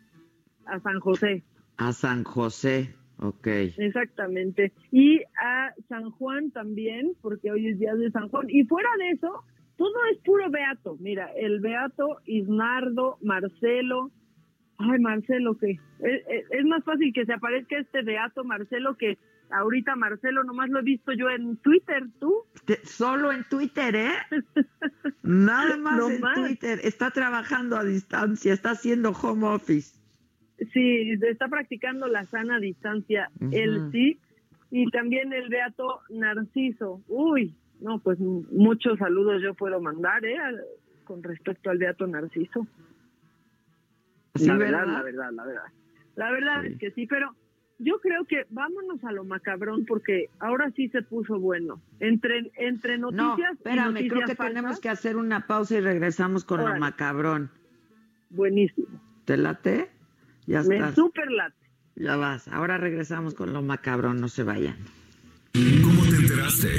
a 0.66 0.80
San 0.80 1.00
José. 1.00 1.44
A 1.78 1.94
San 1.94 2.24
José. 2.24 2.96
Ok. 3.20 3.48
Exactamente. 3.48 4.74
Y 4.92 5.22
a 5.42 5.74
San 5.88 6.10
Juan 6.12 6.52
también, 6.52 7.14
porque 7.22 7.52
hoy 7.52 7.68
es 7.68 7.80
día 7.80 7.96
de 7.96 8.12
San 8.12 8.28
Juan. 8.30 8.50
Y 8.50 8.64
fuera 8.66 8.90
de 8.98 9.10
eso, 9.12 9.44
todo 9.78 9.94
es 10.12 10.20
puro 10.20 10.50
beato. 10.50 10.98
Mira, 11.00 11.30
el 11.36 11.60
beato 11.60 12.20
Isnardo, 12.26 13.18
Marcelo. 13.22 14.12
Ay, 14.78 15.00
Marcelo, 15.00 15.58
que 15.58 15.80
es, 16.00 16.66
más 16.66 16.84
fácil 16.84 17.14
que 17.14 17.26
se 17.26 17.34
aparezca 17.34 17.78
este 17.78 18.02
beato 18.02 18.44
Marcelo 18.44 18.98
que 18.98 19.18
ahorita 19.52 19.96
Marcelo, 19.96 20.44
nomás 20.44 20.70
lo 20.70 20.80
he 20.80 20.84
visto 20.84 21.14
yo 21.14 21.30
en 21.30 21.58
Twitter, 21.58 22.04
¿tú? 22.20 22.34
Solo 22.84 23.32
en 23.32 23.44
Twitter, 23.44 23.96
¿eh? 23.96 24.14
Nada 25.24 25.78
más 25.78 26.00
en 26.10 26.22
Twitter. 26.44 26.80
Está 26.84 27.12
trabajando 27.12 27.78
a 27.78 27.84
distancia, 27.84 28.52
está 28.54 28.72
haciendo 28.72 29.12
home 29.12 29.48
office. 29.48 29.96
Sí, 30.74 31.12
está 31.22 31.48
practicando 31.48 32.08
la 32.08 32.26
sana 32.26 32.60
distancia, 32.60 33.30
él 33.52 33.90
sí, 33.92 34.20
y 34.72 34.90
también 34.92 35.34
el 35.34 35.50
Beato 35.50 36.02
Narciso. 36.10 37.02
Uy, 37.08 37.56
no, 37.84 38.00
pues 38.00 38.18
muchos 38.20 38.98
saludos 38.98 39.42
yo 39.44 39.54
puedo 39.54 39.80
mandar, 39.82 40.26
¿eh? 40.26 40.38
Con 41.04 41.22
respecto 41.22 41.70
al 41.70 41.78
Beato 41.78 42.08
Narciso. 42.08 42.66
la 44.36 44.58
verdad, 44.58 44.88
la 44.88 45.04
verdad, 45.04 45.32
la 45.34 45.46
verdad. 45.46 45.64
La 46.16 46.32
verdad 46.32 46.66
es 46.66 46.78
que 46.78 46.92
sí, 46.92 47.06
pero 47.08 47.36
yo 47.80 48.00
creo 48.00 48.26
que 48.26 48.46
vámonos 48.50 49.04
a 49.04 49.12
lo 49.12 49.26
macabrón 49.26 49.86
porque 49.86 50.30
ahora 50.40 50.72
sí 50.76 50.88
se 50.90 51.02
puso 51.02 51.40
bueno. 51.40 51.82
Entre, 52.00 52.52
entre 52.56 52.98
noticias. 52.98 53.38
No, 53.38 53.54
espérame, 53.54 54.08
creo 54.08 54.26
que 54.28 54.36
tenemos 54.36 54.80
que 54.80 54.90
hacer 54.90 55.18
una 55.18 55.46
pausa 55.46 55.76
y 55.76 55.82
regresamos 55.82 56.46
con 56.46 56.62
lo 56.62 56.76
macabrón. 56.78 57.50
Buenísimo. 58.30 58.88
¿Te 59.26 59.38
late? 59.38 59.90
Ya 60.46 60.64
Me 60.64 60.76
estás. 60.76 60.96
super 60.96 61.30
late. 61.32 61.56
Ya 61.96 62.16
vas. 62.16 62.48
Ahora 62.48 62.78
regresamos 62.78 63.34
con 63.34 63.54
lo 63.54 63.62
macabro, 63.62 64.14
no 64.14 64.28
se 64.28 64.44
vayan. 64.44 64.78
¿Cómo 65.54 66.02
te 66.10 66.16
enteraste? 66.16 66.70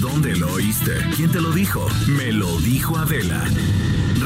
¿Dónde 0.00 0.36
lo 0.36 0.52
oíste? 0.52 0.92
¿Quién 1.16 1.30
te 1.30 1.40
lo 1.40 1.52
dijo? 1.52 1.86
Me 2.06 2.32
lo 2.32 2.58
dijo 2.60 2.96
Adela. 2.96 3.44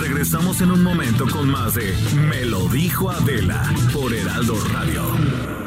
Regresamos 0.01 0.61
en 0.61 0.71
un 0.71 0.83
momento 0.83 1.27
con 1.29 1.51
más 1.51 1.75
de 1.75 1.95
Me 2.29 2.45
lo 2.45 2.69
dijo 2.69 3.11
Adela 3.11 3.63
por 3.93 4.13
Heraldo 4.13 4.55
Radio. 4.73 5.03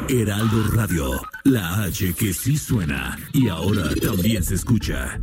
Heraldo 0.08 0.64
Radio, 0.72 1.22
la 1.44 1.84
H 1.84 2.12
que 2.14 2.32
sí 2.32 2.56
suena 2.56 3.18
y 3.32 3.48
ahora 3.48 3.88
también 3.94 4.42
se 4.42 4.54
escucha. 4.54 5.20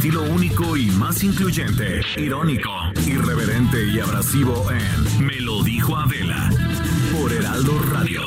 Estilo 0.00 0.22
único 0.22 0.78
y 0.78 0.86
más 0.92 1.22
incluyente, 1.22 2.00
irónico, 2.16 2.70
irreverente 3.06 3.86
y 3.86 4.00
abrasivo 4.00 4.64
en 4.70 5.26
Me 5.26 5.38
lo 5.40 5.62
dijo 5.62 5.94
Adela 5.94 6.48
por 7.12 7.30
Heraldo 7.30 7.78
Radio. 7.80 8.22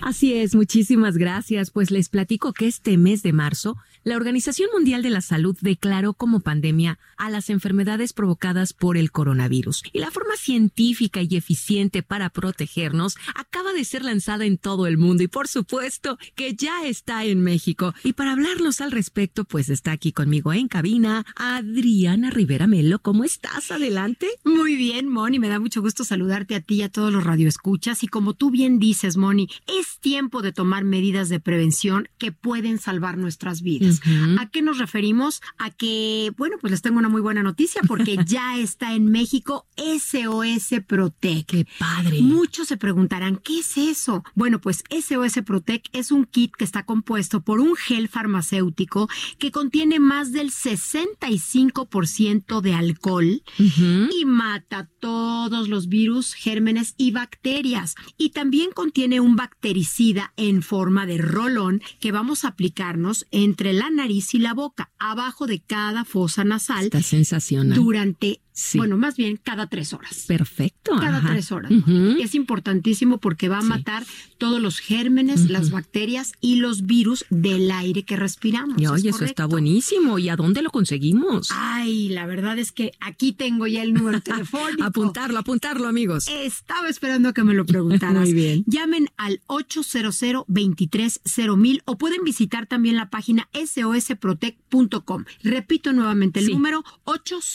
Así 0.00 0.34
es, 0.34 0.56
muchísimas 0.56 1.16
gracias. 1.16 1.70
Pues 1.70 1.92
les 1.92 2.08
platico 2.08 2.52
que 2.52 2.66
este 2.66 2.98
mes 2.98 3.22
de 3.22 3.32
marzo, 3.32 3.76
la 4.04 4.16
Organización 4.16 4.68
Mundial 4.72 5.02
de 5.02 5.10
la 5.10 5.20
Salud 5.20 5.56
declaró 5.60 6.14
como 6.14 6.40
pandemia 6.40 6.98
a 7.16 7.30
las 7.30 7.50
enfermedades 7.50 8.12
provocadas 8.12 8.72
por 8.72 8.96
el 8.96 9.12
coronavirus. 9.12 9.82
Y 9.92 10.00
la 10.00 10.10
forma 10.10 10.36
científica 10.36 11.22
y 11.22 11.36
eficiente 11.36 12.02
para 12.02 12.30
protegernos 12.30 13.16
acaba 13.36 13.72
de 13.72 13.84
ser 13.84 14.04
lanzada 14.04 14.44
en 14.44 14.58
todo 14.58 14.88
el 14.88 14.98
mundo 14.98 15.22
y 15.22 15.28
por 15.28 15.46
supuesto 15.46 16.18
que 16.34 16.54
ya 16.54 16.84
está 16.84 17.24
en 17.24 17.42
México. 17.42 17.94
Y 18.02 18.14
para 18.14 18.32
hablarnos 18.32 18.80
al 18.80 18.90
respecto, 18.90 19.44
pues 19.44 19.68
está 19.68 19.92
aquí 19.92 20.10
conmigo 20.10 20.52
en 20.52 20.66
cabina 20.66 21.24
Adriana 21.36 22.30
Rivera 22.30 22.66
Melo. 22.66 22.98
¿Cómo 22.98 23.22
estás? 23.22 23.70
Adelante. 23.70 24.26
Muy 24.44 24.74
bien, 24.74 25.08
Moni, 25.08 25.38
me 25.38 25.48
da 25.48 25.60
mucho 25.60 25.80
gusto 25.80 26.02
saludarte 26.02 26.56
a 26.56 26.60
ti 26.60 26.76
y 26.76 26.82
a 26.82 26.88
todos 26.88 27.12
los 27.12 27.22
radioescuchas. 27.22 28.02
Y 28.02 28.08
como 28.08 28.34
tú 28.34 28.50
bien 28.50 28.80
dices, 28.80 29.16
Moni, 29.16 29.48
es 29.68 30.00
tiempo 30.00 30.42
de 30.42 30.52
tomar 30.52 30.84
medidas 30.84 31.28
de 31.28 31.38
prevención 31.38 32.08
que 32.18 32.32
pueden 32.32 32.78
salvar 32.78 33.16
nuestras 33.16 33.62
vidas. 33.62 33.91
¿A 34.38 34.48
qué 34.50 34.62
nos 34.62 34.78
referimos? 34.78 35.42
A 35.58 35.70
que, 35.70 36.32
bueno, 36.36 36.56
pues 36.60 36.70
les 36.70 36.82
tengo 36.82 36.98
una 36.98 37.08
muy 37.08 37.20
buena 37.20 37.42
noticia 37.42 37.82
porque 37.86 38.16
ya 38.26 38.58
está 38.58 38.94
en 38.94 39.10
México 39.10 39.66
SOS 39.76 40.82
Protect. 40.86 41.50
Qué 41.50 41.66
padre. 41.78 42.22
Muchos 42.22 42.68
se 42.68 42.76
preguntarán, 42.76 43.36
¿qué 43.36 43.60
es 43.60 43.76
eso? 43.76 44.24
Bueno, 44.34 44.60
pues 44.60 44.84
SOS 44.90 45.42
Protect 45.44 45.88
es 45.92 46.12
un 46.12 46.24
kit 46.24 46.52
que 46.56 46.64
está 46.64 46.84
compuesto 46.84 47.42
por 47.42 47.60
un 47.60 47.76
gel 47.76 48.08
farmacéutico 48.08 49.08
que 49.38 49.50
contiene 49.50 50.00
más 50.00 50.32
del 50.32 50.50
65% 50.50 52.60
de 52.60 52.74
alcohol 52.74 53.42
y 53.58 54.24
mata 54.24 54.88
todos 55.00 55.68
los 55.68 55.88
virus, 55.88 56.34
gérmenes 56.34 56.94
y 56.96 57.10
bacterias. 57.10 57.94
Y 58.16 58.30
también 58.30 58.70
contiene 58.72 59.20
un 59.20 59.36
bactericida 59.36 60.32
en 60.36 60.62
forma 60.62 61.06
de 61.06 61.18
rolón 61.18 61.82
que 62.00 62.12
vamos 62.12 62.44
a 62.44 62.48
aplicarnos 62.48 63.26
entre 63.30 63.72
la 63.72 63.81
nariz 63.90 64.34
y 64.34 64.38
la 64.38 64.52
boca, 64.52 64.92
abajo 64.98 65.46
de 65.46 65.60
cada 65.60 66.04
fosa 66.04 66.44
nasal, 66.44 66.84
Está 66.84 67.02
sensacional. 67.02 67.74
durante, 67.76 68.41
Sí. 68.54 68.76
bueno, 68.78 68.96
más 68.98 69.16
bien 69.16 69.38
cada 69.42 69.66
tres 69.66 69.92
horas. 69.94 70.24
Perfecto. 70.28 70.92
Cada 71.00 71.18
ajá. 71.18 71.30
tres 71.30 71.50
horas. 71.52 71.72
Es 72.20 72.34
importantísimo 72.34 73.18
porque 73.18 73.48
va 73.48 73.58
a 73.58 73.62
Sí. 73.62 73.68
matar 73.68 74.04
todos 74.38 74.60
los 74.60 74.78
gérmenes, 74.78 75.48
las 75.48 75.70
bacterias 75.70 76.32
y 76.40 76.56
los 76.56 76.82
virus 76.86 77.24
del 77.30 77.70
aire 77.70 78.02
que 78.04 78.16
respiramos. 78.16 78.80
Y 78.80 78.84
Es 78.84 78.90
oye, 78.90 79.08
eso 79.10 79.24
está 79.24 79.46
buenísimo. 79.46 80.18
¿Y 80.18 80.28
a 80.28 80.36
dónde 80.36 80.60
lo 80.62 80.70
conseguimos? 80.70 81.48
Ay, 81.50 82.08
la 82.10 82.26
verdad 82.26 82.58
es 82.58 82.72
que 82.72 82.92
aquí 83.00 83.32
tengo 83.32 83.66
ya 83.66 83.82
el 83.82 83.94
número 83.94 84.20
telefónico. 84.22 84.84
apuntarlo, 84.84 85.38
apuntarlo, 85.38 85.88
amigos. 85.88 86.26
Estaba 86.28 86.88
esperando 86.88 87.30
a 87.30 87.32
que 87.32 87.44
me 87.44 87.54
lo 87.54 87.64
preguntaras. 87.64 88.14
Muy 88.22 88.34
bien. 88.34 88.64
Llamen 88.66 89.08
al 89.16 89.40
800 89.46 90.44
230 90.48 91.82
o 91.86 91.96
pueden 91.98 92.22
visitar 92.24 92.66
también 92.66 92.96
la 92.96 93.08
página 93.10 93.48
sosprotect.com. 93.54 95.24
Repito 95.42 95.92
nuevamente 95.92 96.40
el 96.40 96.46
Sí. 96.46 96.52
número 96.52 96.84
800 97.04 97.52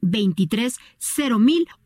230 0.00 0.21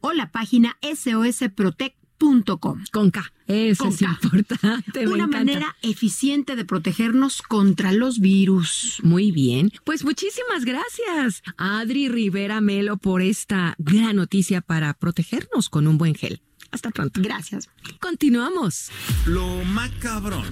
o 0.00 0.12
la 0.12 0.30
página 0.30 0.76
sosprotect.com. 0.82 2.84
Con 2.92 3.10
K. 3.10 3.32
Eso 3.46 3.84
Con 3.84 3.92
es 3.92 3.98
K. 4.00 4.18
importante. 4.22 5.00
me 5.00 5.06
Una 5.12 5.24
encanta. 5.24 5.38
manera 5.38 5.76
eficiente 5.82 6.56
de 6.56 6.64
protegernos 6.64 7.42
contra 7.42 7.92
los 7.92 8.20
virus. 8.20 9.00
Muy 9.02 9.32
bien. 9.32 9.70
Pues 9.84 10.04
muchísimas 10.04 10.64
gracias, 10.64 11.42
Adri 11.56 12.08
Rivera 12.08 12.60
Melo, 12.60 12.96
por 12.96 13.22
esta 13.22 13.74
gran 13.78 14.16
noticia 14.16 14.60
para 14.62 14.94
protegernos 14.94 15.68
con 15.68 15.86
un 15.86 15.98
buen 15.98 16.14
gel. 16.14 16.40
Hasta 16.70 16.90
pronto. 16.90 17.20
Gracias. 17.22 17.68
Continuamos. 18.00 18.90
Lo 19.26 19.46
macabrón. 19.64 20.44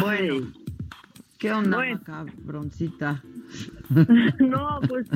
Bueno, 0.00 0.52
¿qué 1.38 1.52
onda, 1.52 1.76
Bueno. 1.78 1.98
macabroncita? 1.98 3.22
No, 4.40 4.80
pues 4.88 5.08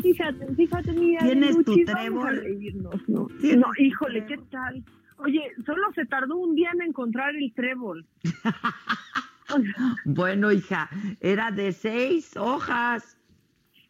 fíjate, 0.00 0.54
fíjate, 0.54 0.92
mira. 0.92 1.20
¿Tienes 1.24 1.56
tu 1.64 1.74
trébol? 1.84 2.26
a 2.26 2.30
reírnos, 2.30 3.08
¿no? 3.08 3.26
¿Tienes 3.40 3.58
No, 3.58 3.66
híjole, 3.78 4.24
¿qué 4.26 4.36
tal? 4.50 4.84
Oye, 5.18 5.40
solo 5.64 5.82
se 5.94 6.04
tardó 6.06 6.36
un 6.36 6.54
día 6.54 6.70
en 6.74 6.82
encontrar 6.82 7.34
el 7.34 7.52
trébol. 7.54 8.06
Bueno, 10.04 10.50
hija, 10.50 10.90
era 11.20 11.52
de 11.52 11.70
seis 11.70 12.36
hojas. 12.36 13.16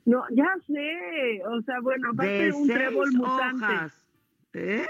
no, 0.05 0.23
ya 0.31 0.49
sé. 0.67 1.41
O 1.49 1.63
sea, 1.63 1.81
bueno, 1.81 2.11
aparte 2.13 2.31
De 2.31 2.45
de 2.45 2.53
un 2.53 2.69
trébol 2.69 3.11
mutante. 3.13 3.65
hojas. 3.65 4.07
¿Eh? 4.53 4.87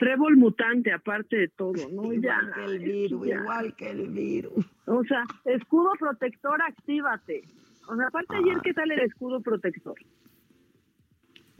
Trébol 0.00 0.36
mutante, 0.36 0.90
aparte 0.92 1.36
de 1.36 1.48
todo, 1.48 1.74
¿no? 1.92 2.04
Igual 2.12 2.20
ya, 2.22 2.52
que 2.54 2.64
el 2.64 2.78
virus, 2.80 3.26
ya. 3.28 3.34
igual 3.36 3.74
que 3.76 3.90
el 3.90 4.08
virus. 4.08 4.66
O 4.86 5.04
sea, 5.04 5.24
escudo 5.44 5.90
protector, 5.98 6.60
actívate. 6.62 7.42
O 7.86 7.94
sea, 7.96 8.06
aparte 8.08 8.34
ayer, 8.36 8.56
Ah. 8.56 8.60
¿qué 8.64 8.74
tal 8.74 8.90
el 8.90 9.00
escudo 9.00 9.40
protector? 9.42 9.94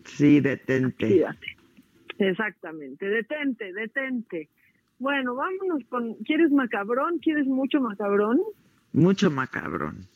Sí, 0.04 0.40
detente. 0.40 1.04
Actívate. 1.06 1.56
Exactamente, 2.18 3.06
detente, 3.08 3.72
detente. 3.72 4.48
Bueno, 4.98 5.34
vámonos 5.34 5.82
con, 5.88 6.14
¿quieres 6.24 6.50
macabrón? 6.50 7.18
¿Quieres 7.18 7.46
mucho 7.46 7.80
macabrón? 7.80 8.40
Mucho 8.92 9.30
macabrón. 9.30 10.06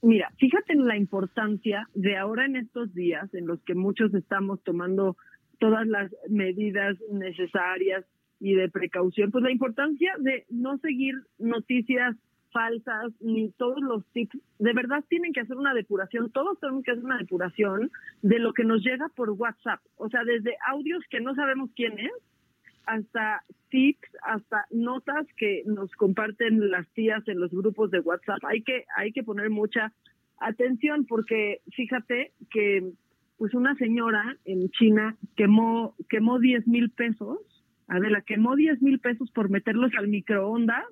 Mira, 0.00 0.30
fíjate 0.38 0.72
en 0.74 0.86
la 0.86 0.96
importancia 0.96 1.88
de 1.94 2.16
ahora 2.16 2.46
en 2.46 2.56
estos 2.56 2.94
días 2.94 3.32
en 3.34 3.46
los 3.46 3.60
que 3.64 3.74
muchos 3.74 4.14
estamos 4.14 4.62
tomando 4.64 5.16
todas 5.58 5.86
las 5.86 6.10
medidas 6.28 6.96
necesarias 7.10 8.04
y 8.40 8.54
de 8.54 8.68
precaución, 8.68 9.30
pues 9.30 9.42
la 9.42 9.50
importancia 9.50 10.14
de 10.18 10.46
no 10.48 10.78
seguir 10.78 11.14
noticias 11.38 12.16
falsas 12.52 13.12
ni 13.20 13.50
todos 13.52 13.80
los 13.80 14.06
tips. 14.12 14.38
De 14.58 14.72
verdad 14.72 15.04
tienen 15.08 15.32
que 15.32 15.40
hacer 15.40 15.56
una 15.56 15.74
depuración, 15.74 16.30
todos 16.30 16.58
tenemos 16.60 16.84
que 16.84 16.92
hacer 16.92 17.04
una 17.04 17.18
depuración 17.18 17.90
de 18.22 18.38
lo 18.38 18.52
que 18.52 18.64
nos 18.64 18.82
llega 18.82 19.08
por 19.14 19.30
WhatsApp. 19.30 19.80
O 19.96 20.08
sea, 20.08 20.24
desde 20.24 20.56
audios 20.66 21.04
que 21.10 21.20
no 21.20 21.34
sabemos 21.34 21.70
quién 21.74 21.98
es, 21.98 22.12
hasta 22.86 23.42
tips, 23.68 24.08
hasta 24.22 24.64
notas 24.70 25.26
que 25.36 25.62
nos 25.66 25.92
comparten 25.92 26.70
las 26.70 26.88
tías 26.94 27.26
en 27.28 27.38
los 27.38 27.50
grupos 27.50 27.90
de 27.90 28.00
WhatsApp. 28.00 28.42
Hay 28.44 28.62
que, 28.62 28.84
hay 28.96 29.12
que 29.12 29.22
poner 29.22 29.50
mucha 29.50 29.92
atención 30.38 31.04
porque 31.04 31.60
fíjate 31.74 32.32
que 32.50 32.92
pues 33.38 33.54
una 33.54 33.74
señora 33.76 34.36
en 34.44 34.68
China 34.70 35.16
quemó, 35.36 35.94
quemó 36.08 36.38
10 36.38 36.66
mil 36.66 36.90
pesos 36.90 37.38
Adela, 37.88 38.20
quemó 38.20 38.54
10 38.54 38.82
mil 38.82 39.00
pesos 39.00 39.30
por 39.30 39.48
meterlos 39.48 39.90
al 39.96 40.08
microondas 40.08 40.84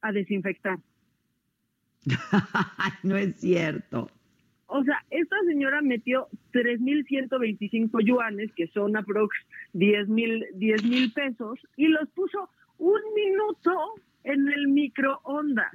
a 0.00 0.12
desinfectar. 0.12 0.78
no 3.02 3.16
es 3.16 3.36
cierto. 3.40 4.08
O 4.66 4.84
sea, 4.84 5.04
esta 5.10 5.36
señora 5.46 5.82
metió 5.82 6.28
3.125 6.52 8.04
yuanes, 8.04 8.52
que 8.54 8.68
son 8.68 8.96
aprox 8.96 9.36
10 9.72 10.08
mil 10.08 10.46
10 10.54 10.84
mil 10.84 11.12
pesos, 11.12 11.58
y 11.76 11.88
los 11.88 12.08
puso 12.10 12.48
un 12.78 13.00
minuto 13.16 13.94
en 14.22 14.46
el 14.48 14.68
microondas. 14.68 15.72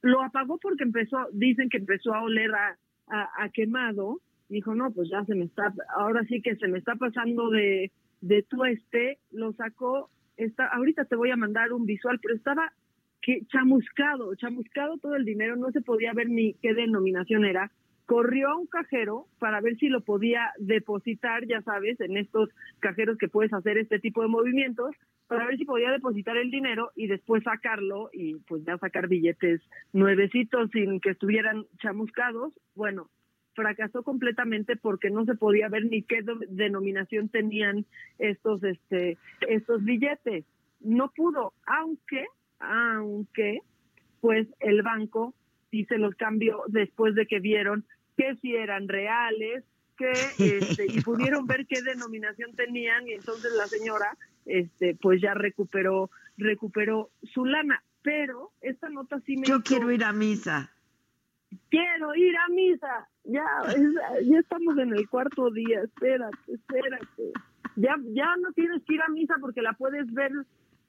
Lo 0.00 0.22
apagó 0.22 0.58
porque 0.58 0.84
empezó, 0.84 1.28
dicen 1.32 1.68
que 1.68 1.78
empezó 1.78 2.14
a 2.14 2.22
oler 2.22 2.52
a, 2.54 2.78
a, 3.08 3.48
quemado. 3.50 4.20
Dijo, 4.48 4.74
no, 4.74 4.90
pues 4.92 5.10
ya 5.10 5.24
se 5.24 5.34
me 5.34 5.44
está, 5.44 5.72
ahora 5.96 6.24
sí 6.24 6.40
que 6.40 6.56
se 6.56 6.68
me 6.68 6.78
está 6.78 6.94
pasando 6.96 7.50
de, 7.50 7.92
de 8.20 8.42
tueste. 8.42 9.18
Lo 9.30 9.52
sacó, 9.52 10.10
está, 10.36 10.66
ahorita 10.68 11.04
te 11.04 11.16
voy 11.16 11.30
a 11.30 11.36
mandar 11.36 11.72
un 11.72 11.84
visual, 11.84 12.18
pero 12.22 12.34
estaba 12.34 12.72
que 13.20 13.44
chamuscado, 13.46 14.34
chamuscado 14.36 14.98
todo 14.98 15.16
el 15.16 15.24
dinero, 15.24 15.56
no 15.56 15.70
se 15.70 15.80
podía 15.80 16.12
ver 16.12 16.28
ni 16.28 16.54
qué 16.54 16.74
denominación 16.74 17.44
era. 17.44 17.70
Corrió 18.06 18.48
a 18.48 18.56
un 18.56 18.66
cajero 18.66 19.26
para 19.38 19.60
ver 19.60 19.76
si 19.76 19.88
lo 19.88 20.00
podía 20.00 20.52
depositar, 20.58 21.46
ya 21.46 21.60
sabes, 21.60 22.00
en 22.00 22.16
estos 22.16 22.48
cajeros 22.78 23.18
que 23.18 23.28
puedes 23.28 23.52
hacer 23.52 23.76
este 23.76 23.98
tipo 23.98 24.22
de 24.22 24.28
movimientos, 24.28 24.94
para 25.26 25.46
ver 25.46 25.58
si 25.58 25.66
podía 25.66 25.90
depositar 25.90 26.38
el 26.38 26.50
dinero 26.50 26.90
y 26.96 27.06
después 27.06 27.44
sacarlo 27.44 28.08
y 28.14 28.36
pues 28.46 28.64
ya 28.64 28.78
sacar 28.78 29.08
billetes 29.08 29.60
nuevecitos 29.92 30.70
sin 30.70 31.00
que 31.00 31.10
estuvieran 31.10 31.66
chamuscados. 31.82 32.54
Bueno, 32.74 33.10
fracasó 33.58 34.04
completamente 34.04 34.76
porque 34.76 35.10
no 35.10 35.24
se 35.24 35.34
podía 35.34 35.68
ver 35.68 35.84
ni 35.86 36.02
qué 36.02 36.20
denominación 36.48 37.28
tenían 37.28 37.84
estos 38.20 38.62
este 38.62 39.18
estos 39.48 39.84
billetes. 39.84 40.44
No 40.80 41.10
pudo, 41.10 41.52
aunque 41.66 42.24
aunque 42.60 43.62
pues 44.20 44.46
el 44.60 44.82
banco 44.82 45.34
sí 45.72 45.84
se 45.86 45.98
los 45.98 46.14
cambió 46.14 46.62
después 46.68 47.16
de 47.16 47.26
que 47.26 47.40
vieron 47.40 47.84
que 48.16 48.36
si 48.36 48.54
eran 48.54 48.86
reales, 48.86 49.64
que 49.96 50.12
este, 50.38 50.86
y 50.86 51.00
pudieron 51.08 51.48
ver 51.48 51.66
qué 51.66 51.82
denominación 51.82 52.54
tenían 52.54 53.08
y 53.08 53.14
entonces 53.14 53.52
la 53.56 53.66
señora 53.66 54.16
este 54.46 54.94
pues 54.94 55.20
ya 55.20 55.34
recuperó 55.34 56.10
recuperó 56.36 57.10
su 57.34 57.44
lana, 57.44 57.82
pero 58.02 58.52
esta 58.60 58.88
nota 58.88 59.20
sí 59.26 59.36
me 59.36 59.48
Yo 59.48 59.62
quiero 59.62 59.90
ir 59.90 60.04
a 60.04 60.12
misa. 60.12 60.70
Quiero 61.70 62.14
ir 62.14 62.36
a 62.36 62.48
misa. 62.48 63.08
Ya 63.24 63.44
ya 64.24 64.38
estamos 64.38 64.78
en 64.78 64.92
el 64.94 65.08
cuarto 65.08 65.50
día, 65.50 65.82
espérate, 65.82 66.52
espérate. 66.52 67.32
Ya 67.76 67.96
ya 68.12 68.36
no 68.36 68.52
tienes 68.52 68.82
que 68.84 68.94
ir 68.94 69.02
a 69.02 69.08
misa 69.08 69.34
porque 69.40 69.62
la 69.62 69.74
puedes 69.74 70.12
ver 70.12 70.32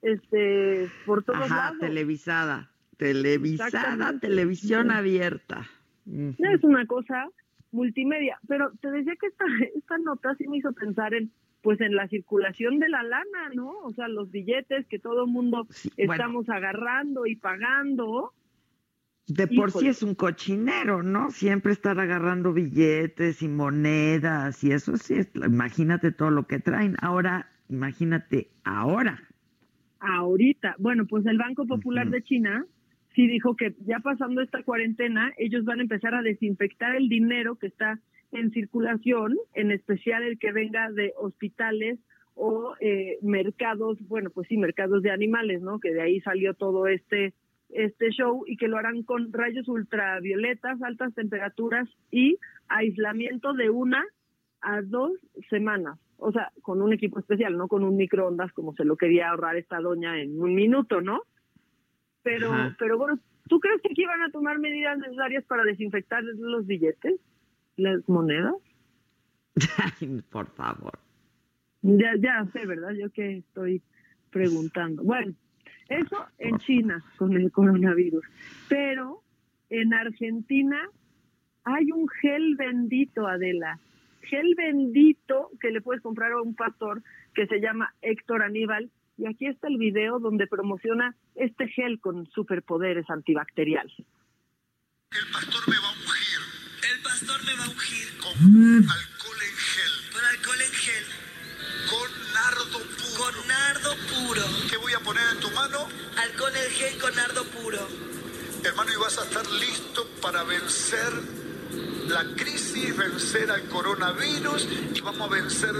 este 0.02 0.88
por 1.04 1.22
todos 1.22 1.42
Ajá, 1.42 1.74
televisada, 1.78 2.70
televisada, 2.96 4.18
televisión 4.18 4.90
abierta. 4.90 5.68
Es 6.06 6.64
una 6.64 6.86
cosa 6.86 7.28
multimedia, 7.72 8.38
pero 8.48 8.72
te 8.80 8.90
decía 8.90 9.14
que 9.20 9.26
esta 9.26 9.44
esta 9.74 9.98
nota 9.98 10.34
sí 10.36 10.48
me 10.48 10.58
hizo 10.58 10.72
pensar 10.72 11.14
en 11.14 11.30
pues 11.62 11.80
en 11.80 11.94
la 11.94 12.08
circulación 12.08 12.78
de 12.78 12.88
la 12.88 13.02
lana, 13.02 13.50
¿no? 13.54 13.70
O 13.82 13.92
sea, 13.92 14.08
los 14.08 14.30
billetes 14.30 14.86
que 14.86 14.98
todo 14.98 15.26
mundo 15.26 15.66
estamos 15.96 16.48
agarrando 16.48 17.26
y 17.26 17.36
pagando. 17.36 18.32
De 19.30 19.46
por 19.46 19.70
sí 19.70 19.88
es 19.88 20.02
un 20.02 20.14
cochinero, 20.14 21.02
¿no? 21.02 21.30
Siempre 21.30 21.72
estar 21.72 21.98
agarrando 21.98 22.52
billetes 22.52 23.42
y 23.42 23.48
monedas 23.48 24.62
y 24.64 24.72
eso 24.72 24.96
sí, 24.96 25.20
imagínate 25.34 26.12
todo 26.12 26.30
lo 26.30 26.46
que 26.46 26.58
traen. 26.58 26.96
Ahora, 27.00 27.50
imagínate 27.68 28.50
ahora 28.64 29.30
ahorita. 30.00 30.76
Bueno, 30.78 31.06
pues 31.06 31.24
el 31.26 31.38
Banco 31.38 31.66
Popular 31.66 32.08
de 32.08 32.22
China 32.22 32.64
sí 33.14 33.26
dijo 33.26 33.54
que 33.54 33.74
ya 33.86 33.98
pasando 34.00 34.40
esta 34.40 34.62
cuarentena, 34.62 35.32
ellos 35.36 35.64
van 35.64 35.78
a 35.80 35.82
empezar 35.82 36.14
a 36.14 36.22
desinfectar 36.22 36.96
el 36.96 37.08
dinero 37.08 37.56
que 37.56 37.68
está 37.68 38.00
en 38.32 38.50
circulación, 38.50 39.36
en 39.54 39.70
especial 39.70 40.22
el 40.22 40.38
que 40.38 40.52
venga 40.52 40.90
de 40.90 41.12
hospitales 41.18 41.98
o 42.34 42.74
eh, 42.80 43.18
mercados, 43.22 43.98
bueno, 44.08 44.30
pues 44.30 44.48
sí, 44.48 44.56
mercados 44.56 45.02
de 45.02 45.10
animales, 45.10 45.60
¿no? 45.60 45.78
Que 45.78 45.92
de 45.92 46.00
ahí 46.00 46.20
salió 46.20 46.54
todo 46.54 46.86
este 46.86 47.34
este 47.72 48.10
show 48.10 48.44
y 48.46 48.56
que 48.56 48.68
lo 48.68 48.78
harán 48.78 49.02
con 49.02 49.32
rayos 49.32 49.68
ultravioletas, 49.68 50.82
altas 50.82 51.14
temperaturas 51.14 51.88
y 52.10 52.38
aislamiento 52.68 53.52
de 53.52 53.70
una 53.70 54.04
a 54.60 54.82
dos 54.82 55.12
semanas 55.48 55.98
o 56.20 56.32
sea, 56.32 56.52
con 56.62 56.82
un 56.82 56.92
equipo 56.92 57.18
especial, 57.18 57.56
no 57.56 57.66
con 57.66 57.82
un 57.82 57.96
microondas 57.96 58.52
como 58.52 58.74
se 58.74 58.84
lo 58.84 58.96
quería 58.96 59.30
ahorrar 59.30 59.56
esta 59.56 59.80
doña 59.80 60.20
en 60.20 60.40
un 60.40 60.54
minuto, 60.54 61.00
¿no? 61.00 61.22
Pero, 62.22 62.52
pero 62.78 62.98
bueno, 62.98 63.18
¿tú 63.48 63.58
crees 63.58 63.80
que 63.80 63.88
aquí 63.92 64.04
van 64.04 64.22
a 64.22 64.30
tomar 64.30 64.58
medidas 64.58 64.98
necesarias 64.98 65.44
para 65.46 65.64
desinfectar 65.64 66.22
los 66.22 66.66
billetes, 66.66 67.18
las 67.76 68.06
monedas? 68.08 68.54
Por 70.30 70.46
favor. 70.48 70.98
Ya, 71.82 72.14
ya 72.18 72.46
sé, 72.52 72.66
¿verdad? 72.66 72.90
Yo 72.90 73.10
que 73.10 73.38
estoy 73.38 73.82
preguntando. 74.30 75.02
Bueno, 75.02 75.32
eso 75.90 76.26
en 76.38 76.58
China 76.58 77.04
con 77.18 77.36
el 77.36 77.52
coronavirus. 77.52 78.24
Pero 78.68 79.22
en 79.68 79.92
Argentina 79.92 80.88
hay 81.64 81.92
un 81.92 82.08
gel 82.08 82.56
bendito, 82.56 83.26
Adela, 83.26 83.78
gel 84.22 84.54
bendito 84.56 85.50
que 85.60 85.70
le 85.70 85.80
puedes 85.80 86.02
comprar 86.02 86.32
a 86.32 86.40
un 86.40 86.54
pastor 86.54 87.02
que 87.34 87.46
se 87.46 87.60
llama 87.60 87.94
Héctor 88.00 88.42
Aníbal. 88.42 88.90
Y 89.18 89.26
aquí 89.26 89.46
está 89.46 89.68
el 89.68 89.76
video 89.76 90.18
donde 90.18 90.46
promociona 90.46 91.14
este 91.34 91.68
gel 91.68 92.00
con 92.00 92.26
superpoderes 92.28 93.04
antibacteriales. 93.10 93.92
El 95.10 95.26
pastor 95.32 95.68
me 95.68 95.76
va 95.76 95.88
a 95.88 95.92
ungir. 95.92 96.40
El 96.94 97.02
pastor 97.02 97.44
me 97.44 97.54
va 97.58 97.64
a 97.64 97.68
ungir. 97.68 98.06
Con 98.22 98.32
alcohol 98.88 99.40
en 99.42 99.56
gel. 99.58 99.92
Con 100.12 100.24
alcohol 100.24 100.60
en 100.62 100.72
gel. 100.72 101.04
Con 101.90 102.08
nardo 102.32 102.78
puro. 102.96 103.18
Con 103.18 103.34
nardo 103.48 103.90
puro. 104.08 104.44
¿Qué 104.70 104.76
voy 104.78 104.79
a 104.79 104.79
poner 105.10 105.24
en 105.32 105.40
tu 105.40 105.50
mano? 105.50 105.88
Alcohol 106.16 106.52
en 106.54 106.70
gel 106.70 106.98
con 106.98 107.12
nardo 107.16 107.42
puro. 107.46 107.78
Hermano, 108.62 108.92
y 108.92 108.96
vas 108.96 109.18
a 109.18 109.24
estar 109.24 109.44
listo 109.50 110.06
para 110.22 110.44
vencer 110.44 111.12
la 112.08 112.24
crisis, 112.36 112.96
vencer 112.96 113.50
al 113.50 113.62
coronavirus 113.64 114.68
y 114.94 115.00
vamos 115.00 115.22
a 115.22 115.34
vencer 115.34 115.74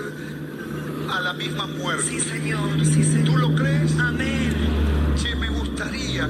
a 1.13 1.21
la 1.21 1.33
misma 1.33 1.69
muerte. 1.69 2.09
Sí, 2.09 2.21
Señor, 2.21 2.85
sí, 2.85 3.05
Señor. 3.05 3.25
¿Tú 3.25 3.37
lo 3.37 3.55
crees? 3.55 3.97
Amén. 4.01 4.53
Sí, 5.17 5.29
me 5.37 5.49
gustaría, 5.49 6.27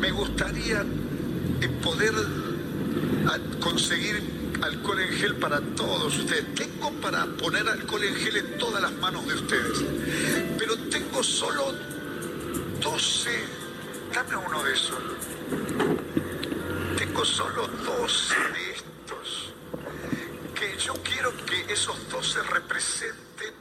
me 0.00 0.10
gustaría 0.10 0.86
poder 1.82 2.14
conseguir 3.60 4.22
alcohol 4.62 5.00
en 5.00 5.12
gel 5.12 5.36
para 5.36 5.60
todos 5.60 6.16
ustedes. 6.16 6.54
Tengo 6.54 6.90
para 7.02 7.26
poner 7.26 7.68
alcohol 7.68 8.02
en 8.02 8.14
gel 8.14 8.36
en 8.38 8.56
todas 8.56 8.80
las 8.80 8.92
manos 8.92 9.26
de 9.26 9.34
ustedes, 9.34 9.84
pero 10.58 10.74
tengo 10.88 11.22
solo 11.22 11.97
12. 12.80 13.30
Dame 14.14 14.36
uno 14.36 14.62
de 14.62 14.72
esos. 14.72 15.02
Tengo 16.96 17.24
solo 17.24 17.66
12 17.66 18.34
de 18.52 18.70
estos 18.72 19.54
que 20.54 20.76
yo 20.78 20.94
quiero 21.04 21.30
que 21.46 21.72
esos 21.72 22.08
dos 22.10 22.32
se 22.32 22.42
representen. 22.42 23.54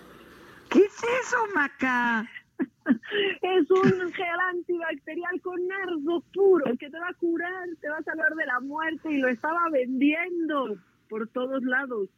¿Qué 0.70 0.80
es 0.80 0.98
eso, 0.98 1.38
Maca? 1.54 2.30
es 3.42 3.72
un 3.72 4.12
gel 4.14 4.40
antibacterial 4.50 5.42
con 5.42 5.68
nardo 5.68 6.24
puro 6.34 6.66
que 6.78 6.90
te 6.90 7.00
va 7.00 7.10
a 7.10 7.14
curar, 7.14 7.68
te 7.82 7.90
va 7.90 7.98
a 7.98 8.04
salvar 8.04 8.34
de 8.36 8.46
la 8.46 8.60
muerte 8.60 9.12
y 9.12 9.18
lo 9.18 9.28
estaba 9.28 9.70
vendiendo 9.72 10.78
por 11.10 11.28
todos 11.30 11.64
lados. 11.64 12.10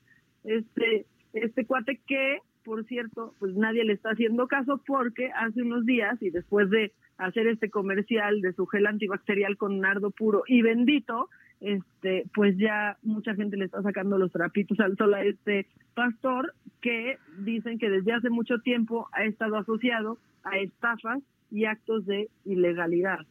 Este, 0.44 1.06
este 1.34 1.66
cuate 1.66 2.00
que, 2.08 2.40
por 2.70 2.86
cierto, 2.86 3.34
pues 3.40 3.56
nadie 3.56 3.84
le 3.84 3.94
está 3.94 4.12
haciendo 4.12 4.48
caso 4.48 4.80
porque 4.86 5.32
hace 5.32 5.64
unos 5.64 5.88
días 5.88 6.22
y 6.22 6.30
después 6.30 6.70
de 6.70 6.94
hacer 7.18 7.48
este 7.48 7.72
comercial 7.72 8.42
de 8.42 8.54
su 8.54 8.68
gel 8.68 8.86
antibacterial 8.86 9.58
con 9.58 9.80
nardo 9.80 10.12
puro 10.12 10.44
y 10.46 10.62
bendito, 10.62 11.30
este, 11.62 12.26
pues 12.32 12.56
ya 12.60 13.00
mucha 13.02 13.34
gente 13.34 13.58
le 13.58 13.66
está 13.66 13.82
sacando 13.82 14.20
los 14.20 14.32
trapitos 14.32 14.80
al 14.82 14.96
sol 14.98 15.16
a 15.16 15.24
este 15.24 15.66
pastor 15.96 16.54
que 16.80 17.18
dicen 17.40 17.80
que 17.80 17.90
desde 17.90 18.14
hace 18.14 18.30
mucho 18.30 18.60
tiempo 18.60 19.10
ha 19.14 19.24
estado 19.24 19.58
asociado 19.58 20.20
a 20.44 20.60
estafas 20.60 21.24
y 21.50 21.66
actos 21.66 22.06
de 22.06 22.30
ilegalidad. 22.46 23.26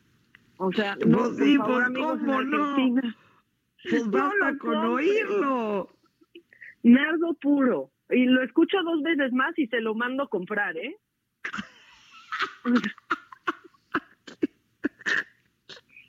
O 0.57 0.73
sea, 0.73 0.97
no, 1.07 1.19
pues 1.19 1.57
favor, 1.59 1.85
amigos 1.85 2.19
¿cómo 2.19 2.43
no? 2.43 2.75
Pues 3.89 4.05
basta 4.11 4.59
con 4.59 4.77
oírlo. 4.79 5.91
Nardo 6.83 7.35
puro. 7.35 7.93
Y 8.11 8.25
lo 8.25 8.43
escucho 8.43 8.79
dos 8.83 9.03
veces 9.03 9.33
más 9.33 9.59
y 9.59 9.67
se 9.67 9.81
lo 9.81 9.95
mando 9.95 10.25
a 10.25 10.29
comprar, 10.29 10.77
¿eh? 10.77 10.97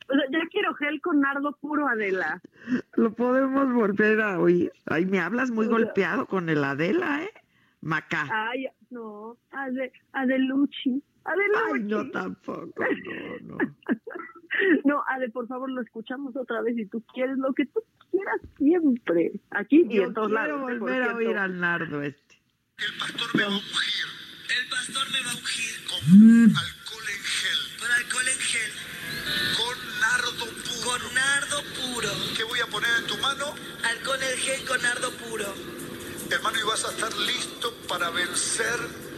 O 0.10 0.14
sea, 0.14 0.24
ya 0.32 0.39
quiero 0.50 0.74
gel 0.76 1.02
con 1.02 1.22
nardo 1.22 1.52
puro, 1.62 1.88
Adela. 1.88 2.41
Lo 2.95 3.14
podemos 3.14 3.72
volver 3.72 4.20
a 4.22 4.39
oír. 4.39 4.72
Ay, 4.86 5.06
me 5.06 5.20
hablas 5.20 5.52
muy 5.52 5.68
golpeado 5.68 6.26
con 6.26 6.50
el 6.50 6.64
Adela, 6.64 7.24
¿eh? 7.24 7.32
Maca. 7.82 8.28
Ay, 8.32 8.68
No, 8.89 9.38
Ade, 9.52 9.91
Ay, 11.30 11.84
no, 11.84 12.09
tampoco, 12.09 12.84
no, 12.84 13.57
no. 13.57 13.57
No, 14.84 15.03
Ade, 15.07 15.30
por 15.30 15.47
favor, 15.47 15.69
lo 15.71 15.82
escuchamos 15.82 16.36
otra 16.36 16.61
vez 16.61 16.75
si 16.75 16.86
tú 16.88 17.03
quieres 17.13 17.38
lo 17.38 17.53
que 17.53 17.65
tú 17.67 17.84
quieras 18.11 18.41
siempre. 18.57 19.32
Aquí 19.51 19.86
y 19.88 19.95
Yo 19.97 20.03
en 20.03 20.13
todos 20.13 20.27
quiero 20.30 20.43
lados. 20.43 20.59
¿eh? 20.59 20.63
Por 20.63 20.80
volver 20.80 21.03
a 21.03 21.15
oír 21.15 21.38
al 21.38 21.59
nardo 21.59 22.01
este. 22.01 22.41
El 22.77 22.97
pastor 22.97 23.36
me 23.36 23.43
va 23.43 23.49
a 23.49 23.51
ungir 23.51 24.05
El 24.59 24.69
pastor 24.69 25.11
me 25.11 25.21
va 25.23 25.32
a 25.32 25.36
ungir 25.36 25.75
con 25.86 26.57
alcohol 26.57 27.07
en 27.13 27.23
gel, 27.23 27.80
con 27.80 27.91
alcohol 27.91 28.27
en 28.27 28.39
gel, 28.39 28.71
con 29.57 29.99
nardo 30.01 30.45
puro. 30.45 30.84
con 30.86 31.13
nardo 31.13 31.57
puro. 31.77 32.09
¿Qué 32.36 32.43
voy 32.43 32.59
a 32.59 32.67
poner 32.67 32.89
en 32.99 33.07
tu 33.07 33.17
mano? 33.17 33.45
Alcohol 33.84 34.19
en 34.21 34.38
gel 34.39 34.65
con 34.67 34.82
nardo 34.82 35.11
puro. 35.11 35.45
Hermano, 36.32 36.57
y 36.59 36.63
vas 36.67 36.86
a 36.86 36.89
estar 36.91 37.13
listo 37.17 37.71
para 37.88 38.09
vencer 38.09 39.09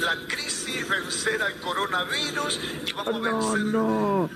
la 0.00 0.14
crisis, 0.28 0.86
vencer 0.88 1.40
al 1.42 1.54
coronavirus 1.60 2.60
y 2.88 2.92
vamos 2.92 3.14
a 3.14 3.18
No, 3.18 3.22
vencer 3.22 3.72
no. 3.72 4.24
a 4.24 4.28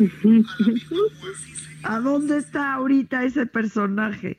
la 0.61 0.69
misma 0.73 0.97
muerte. 1.21 1.47
¿A 1.85 2.01
dónde 2.01 2.39
está 2.39 2.73
ahorita 2.75 3.25
ese 3.25 3.47
personaje? 3.47 4.39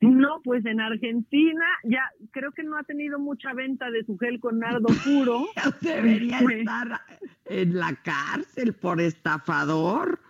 No, 0.00 0.40
pues 0.44 0.64
en 0.64 0.80
Argentina 0.80 1.64
ya 1.84 2.02
creo 2.30 2.52
que 2.52 2.62
no 2.62 2.76
ha 2.76 2.84
tenido 2.84 3.18
mucha 3.18 3.52
venta 3.52 3.90
de 3.90 4.04
su 4.04 4.16
gel 4.18 4.38
con 4.38 4.60
nardo 4.60 4.86
puro. 5.04 5.46
Debería 5.80 6.38
Pues, 6.40 6.58
estar 6.60 7.00
en 7.46 7.76
la 7.78 7.94
cárcel 7.96 8.74
por 8.74 9.00
estafador. 9.00 10.20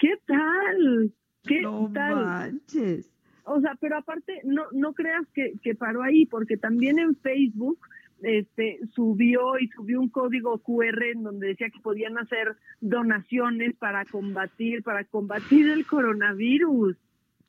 ¿Qué 0.00 0.14
tal? 0.26 1.12
¿Qué 1.44 1.60
No 1.60 1.90
tal? 1.92 2.14
manches. 2.24 3.10
O 3.44 3.60
sea, 3.60 3.74
pero 3.80 3.98
aparte, 3.98 4.40
no, 4.44 4.62
no 4.72 4.92
creas 4.94 5.26
que, 5.34 5.52
que 5.62 5.74
paró 5.74 6.02
ahí, 6.02 6.24
porque 6.26 6.56
también 6.56 6.98
en 6.98 7.14
Facebook 7.16 7.78
este, 8.22 8.78
subió 8.94 9.58
y 9.58 9.68
subió 9.68 10.00
un 10.00 10.08
código 10.08 10.58
QR 10.58 11.02
en 11.12 11.22
donde 11.22 11.48
decía 11.48 11.70
que 11.70 11.80
podían 11.80 12.18
hacer 12.18 12.56
donaciones 12.80 13.74
para 13.76 14.04
combatir, 14.04 14.82
para 14.82 15.04
combatir 15.04 15.68
el 15.70 15.86
coronavirus. 15.86 16.96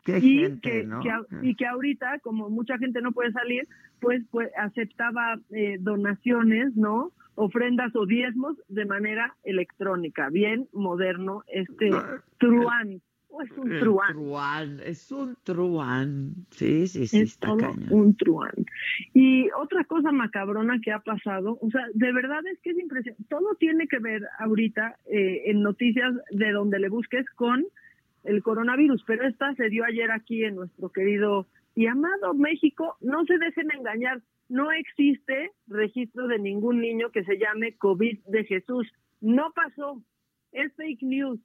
Qué 0.03 0.17
y 0.17 0.39
gente, 0.39 0.61
que, 0.61 0.84
¿no? 0.84 1.01
que 1.01 1.11
a- 1.11 1.26
y 1.43 1.55
que 1.55 1.65
ahorita, 1.67 2.19
como 2.19 2.49
mucha 2.49 2.78
gente 2.80 3.01
no 3.01 3.11
puede 3.11 3.32
salir, 3.32 3.67
pues, 3.99 4.24
pues 4.32 4.49
aceptaba 4.57 5.39
eh, 5.51 5.78
donaciones, 5.80 6.76
¿no? 6.76 7.11
Ofrendas 7.36 7.95
o 7.95 8.05
diezmos 8.05 8.57
de 8.67 8.86
manera 8.86 9.36
electrónica. 9.43 10.30
Bien 10.30 10.67
moderno 10.74 11.43
este 11.47 11.91
truán. 12.39 13.01
O 13.34 13.42
es 13.42 13.52
un 13.52 13.80
truán. 13.80 14.14
truán, 14.14 14.80
es 14.86 15.12
un 15.12 15.38
truán. 15.44 16.34
Sí, 16.52 16.88
sí, 16.88 17.08
sí, 17.08 17.22
es 17.22 17.34
está 17.34 17.48
todo 17.48 17.58
cañón. 17.58 17.88
un 17.90 18.16
truán. 18.18 18.54
Y 19.14 19.50
otra 19.52 19.86
cosa 19.86 20.12
macabrona 20.12 20.80
que 20.84 20.92
ha 20.92 21.00
pasado, 21.00 21.58
o 21.62 21.70
sea, 21.70 21.86
de 21.94 22.12
verdad 22.12 22.42
es 22.52 22.60
que 22.62 22.72
es 22.72 22.80
impresionante. 22.80 23.24
Todo 23.30 23.56
tiene 23.56 23.88
que 23.88 24.00
ver 24.00 24.22
ahorita 24.40 24.98
eh, 25.06 25.44
en 25.46 25.62
noticias 25.62 26.14
de 26.32 26.52
donde 26.52 26.80
le 26.80 26.90
busques 26.90 27.26
con 27.36 27.66
el 28.24 28.44
coronavirus, 28.44 29.04
pero 29.08 29.28
esta 29.28 29.54
se 29.56 29.70
dio 29.70 29.86
ayer 29.86 30.12
aquí 30.12 30.44
en 30.44 30.56
nuestro 30.56 30.90
querido 30.90 31.48
y 31.76 31.88
amado 31.88 32.34
México. 32.34 32.98
No 33.02 33.26
se 33.26 33.38
dejen 33.38 33.70
engañar, 33.72 34.22
no 34.50 34.72
existe 34.72 35.52
registro 35.68 36.28
de 36.28 36.40
ningún 36.40 36.82
niño 36.82 37.10
que 37.12 37.24
se 37.24 37.38
llame 37.38 37.78
COVID 37.78 38.20
de 38.28 38.44
Jesús. 38.44 38.92
No 39.22 39.52
pasó, 39.56 40.02
es 40.52 40.74
fake 40.76 41.04
news. 41.04 41.40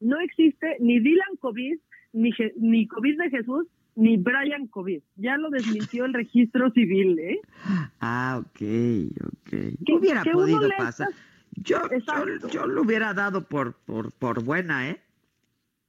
No 0.00 0.20
existe 0.20 0.76
ni 0.80 1.00
Dylan 1.00 1.36
COVID, 1.40 1.78
ni, 2.12 2.32
Je- 2.32 2.52
ni 2.56 2.86
COVID 2.86 3.18
de 3.18 3.30
Jesús, 3.30 3.66
ni 3.96 4.16
Brian 4.16 4.66
COVID. 4.68 5.02
Ya 5.16 5.36
lo 5.36 5.50
desmintió 5.50 6.04
el 6.04 6.14
registro 6.14 6.70
civil, 6.70 7.18
¿eh? 7.18 7.40
Ah, 8.00 8.40
ok, 8.40 8.60
ok. 9.24 9.50
Que- 9.84 9.92
hubiera 9.92 10.22
que 10.22 10.30
podido 10.30 10.68
pasar. 10.76 11.08
Yo, 11.56 11.78
yo, 11.90 12.48
yo 12.48 12.66
lo 12.66 12.82
hubiera 12.82 13.12
dado 13.14 13.44
por, 13.48 13.74
por, 13.84 14.12
por 14.12 14.44
buena, 14.44 14.88
¿eh? 14.90 15.00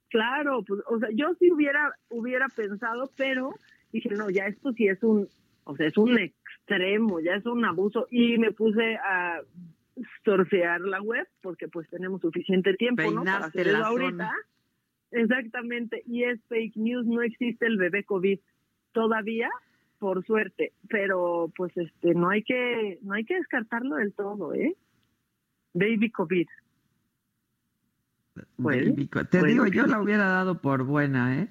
Claro, 0.08 0.64
pues, 0.66 0.80
o 0.88 0.98
sea, 0.98 1.08
yo 1.14 1.34
sí 1.38 1.52
hubiera, 1.52 1.94
hubiera 2.08 2.48
pensado, 2.48 3.12
pero 3.16 3.54
dije, 3.92 4.08
no, 4.10 4.28
ya 4.28 4.46
esto 4.46 4.72
sí 4.72 4.88
es 4.88 5.00
un, 5.04 5.28
o 5.62 5.76
sea, 5.76 5.86
es 5.86 5.96
un 5.96 6.18
extremo, 6.18 7.20
ya 7.20 7.34
es 7.36 7.46
un 7.46 7.64
abuso. 7.64 8.08
Y 8.10 8.36
me 8.38 8.50
puse 8.50 8.96
a 8.96 9.40
surfear 10.24 10.80
la 10.80 11.00
web, 11.02 11.26
porque 11.42 11.68
pues 11.68 11.88
tenemos 11.88 12.20
suficiente 12.20 12.74
tiempo, 12.74 13.02
¿no? 13.10 13.24
Para 13.24 13.50
Peinaste 13.50 13.60
hacer 13.60 13.66
eso 13.68 13.78
la 13.78 13.86
ahorita. 13.86 14.10
zona. 14.10 14.32
Exactamente, 15.12 16.02
y 16.06 16.22
es 16.24 16.40
fake 16.48 16.76
news, 16.76 17.04
no 17.06 17.20
existe 17.22 17.66
el 17.66 17.76
bebé 17.78 18.04
COVID 18.04 18.38
todavía, 18.92 19.50
por 19.98 20.24
suerte, 20.24 20.72
pero 20.88 21.52
pues 21.56 21.76
este, 21.76 22.14
no 22.14 22.30
hay 22.30 22.42
que, 22.44 22.98
no 23.02 23.14
hay 23.14 23.24
que 23.24 23.34
descartarlo 23.34 23.96
del 23.96 24.12
todo, 24.14 24.54
¿eh? 24.54 24.76
Baby 25.74 26.10
COVID. 26.10 26.46
Bueno, 28.56 28.90
Baby 28.92 29.08
co- 29.08 29.24
Te 29.24 29.40
bueno. 29.40 29.64
digo, 29.64 29.66
yo 29.66 29.86
la 29.86 30.00
hubiera 30.00 30.24
dado 30.28 30.60
por 30.60 30.84
buena, 30.84 31.40
¿eh? 31.42 31.48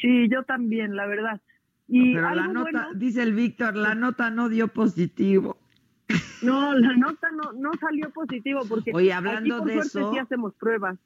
Sí, 0.00 0.28
yo 0.30 0.44
también, 0.44 0.94
la 0.94 1.06
verdad. 1.06 1.40
Y 1.88 2.14
Pero 2.14 2.34
la 2.34 2.48
nota, 2.48 2.70
bueno- 2.70 2.94
dice 2.94 3.22
el 3.22 3.32
Víctor, 3.32 3.76
la 3.76 3.94
nota 3.94 4.30
no 4.30 4.48
dio 4.48 4.68
positivo. 4.68 5.56
No, 6.42 6.74
la 6.74 6.96
nota 6.96 7.28
no, 7.30 7.52
no 7.52 7.70
salió 7.80 8.10
positivo 8.10 8.60
porque 8.68 8.90
Oye, 8.94 9.12
hablando 9.12 9.56
aquí, 9.56 9.58
por 9.60 9.68
de 9.68 9.74
suerte, 9.74 9.98
eso- 9.98 10.12
sí 10.12 10.18
hacemos 10.18 10.54
pruebas. 10.54 10.98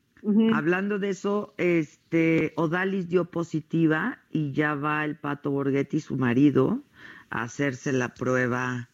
Hablando 0.54 1.00
de 1.00 1.08
eso, 1.08 1.52
este, 1.56 2.52
Odalis 2.54 3.08
dio 3.08 3.24
positiva 3.24 4.18
y 4.30 4.52
ya 4.52 4.76
va 4.76 5.04
el 5.04 5.16
Pato 5.16 5.50
Borghetti, 5.50 5.98
su 5.98 6.16
marido, 6.16 6.80
a 7.28 7.42
hacerse 7.42 7.92
la 7.92 8.14
prueba 8.14 8.88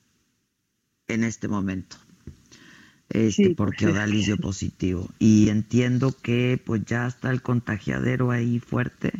en 1.06 1.24
este 1.24 1.46
momento. 1.48 1.98
Este, 3.10 3.44
Sí, 3.48 3.54
porque 3.54 3.88
Odalis 3.88 4.24
dio 4.24 4.38
positivo. 4.38 5.10
Y 5.18 5.50
entiendo 5.50 6.14
que 6.22 6.58
pues 6.64 6.84
ya 6.86 7.06
está 7.06 7.30
el 7.30 7.42
contagiadero 7.42 8.30
ahí 8.30 8.58
fuerte. 8.58 9.12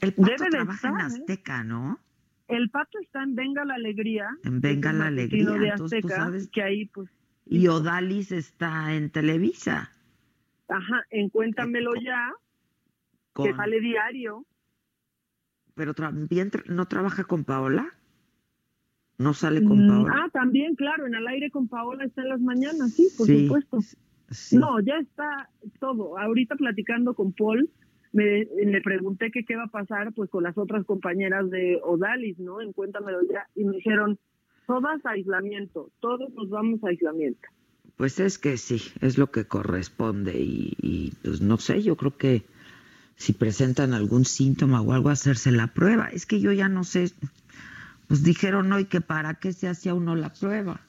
El 0.00 0.12
Pato 0.12 0.22
Debe 0.24 0.50
trabaja 0.50 0.88
en 0.88 0.94
estar, 0.94 1.10
¿eh? 1.18 1.20
Azteca, 1.22 1.62
¿no? 1.62 2.00
El 2.56 2.70
pato 2.70 2.98
está 3.00 3.22
en 3.22 3.34
Venga 3.34 3.64
la 3.64 3.74
Alegría. 3.74 4.28
En 4.44 4.60
Venga 4.60 4.92
la 4.92 5.06
Alegría, 5.06 5.50
De 5.58 5.68
entonces, 5.68 6.04
Azteca, 6.04 6.16
sabes- 6.24 6.48
que 6.50 6.62
ahí, 6.62 6.86
pues, 6.86 7.10
Y 7.46 7.66
Odalis 7.68 8.32
está 8.32 8.94
en 8.94 9.10
Televisa. 9.10 9.90
ajá, 10.68 11.04
en 11.10 11.28
Cuéntamelo 11.28 11.92
ya, 11.96 12.32
que 13.34 13.54
sale 13.54 13.80
diario. 13.80 14.46
pero 15.74 15.92
también 15.92 16.50
tra- 16.52 16.64
no 16.66 16.86
trabaja 16.86 17.24
con 17.24 17.44
Paola. 17.44 17.86
No 19.18 19.34
sale 19.34 19.62
con 19.64 19.84
Mm, 19.84 19.88
Paola. 19.88 20.14
Ah, 20.24 20.28
también, 20.32 20.74
claro, 20.76 21.06
en 21.06 21.14
Al 21.16 21.26
Aire 21.28 21.50
con 21.50 21.66
Paola 21.68 22.04
está 22.04 22.22
en 22.22 22.28
las 22.28 22.40
mañanas, 22.40 22.92
sí, 22.92 23.08
por 23.16 23.26
Sí, 23.26 23.46
supuesto. 23.46 23.78
Sí. 24.30 24.56
No, 24.56 24.80
ya 24.80 24.94
está 24.98 25.50
todo. 25.80 26.16
Ahorita 26.18 26.54
platicando 26.56 27.14
con 27.14 27.32
Paul, 27.32 27.68
me, 28.14 28.44
le 28.44 28.80
pregunté 28.80 29.30
que 29.30 29.44
qué 29.44 29.56
va 29.56 29.64
a 29.64 29.68
pasar 29.68 30.12
pues 30.12 30.30
con 30.30 30.44
las 30.44 30.56
otras 30.56 30.86
compañeras 30.86 31.50
de 31.50 31.80
Odalis, 31.82 32.38
¿no? 32.38 32.60
En 32.60 32.72
Cuéntamelo 32.72 33.18
ya. 33.30 33.48
Y 33.54 33.64
me 33.64 33.76
dijeron, 33.76 34.18
todas 34.66 35.04
aislamiento, 35.04 35.90
todos 36.00 36.32
nos 36.32 36.48
vamos 36.48 36.82
a 36.84 36.88
aislamiento. 36.88 37.48
Pues 37.96 38.20
es 38.20 38.38
que 38.38 38.56
sí, 38.56 38.80
es 39.00 39.18
lo 39.18 39.30
que 39.30 39.46
corresponde 39.46 40.40
y, 40.40 40.74
y, 40.80 41.12
pues 41.22 41.40
no 41.40 41.58
sé, 41.58 41.82
yo 41.82 41.96
creo 41.96 42.16
que 42.16 42.42
si 43.16 43.32
presentan 43.32 43.92
algún 43.94 44.24
síntoma 44.24 44.80
o 44.80 44.92
algo, 44.92 45.08
hacerse 45.08 45.50
la 45.50 45.68
prueba. 45.68 46.08
Es 46.08 46.24
que 46.24 46.40
yo 46.40 46.52
ya 46.52 46.68
no 46.68 46.84
sé, 46.84 47.10
pues 48.08 48.22
dijeron 48.22 48.72
hoy 48.72 48.86
que 48.86 49.00
para 49.00 49.34
qué 49.34 49.52
se 49.52 49.68
hacía 49.68 49.94
uno 49.94 50.14
la 50.14 50.32
prueba. 50.32 50.80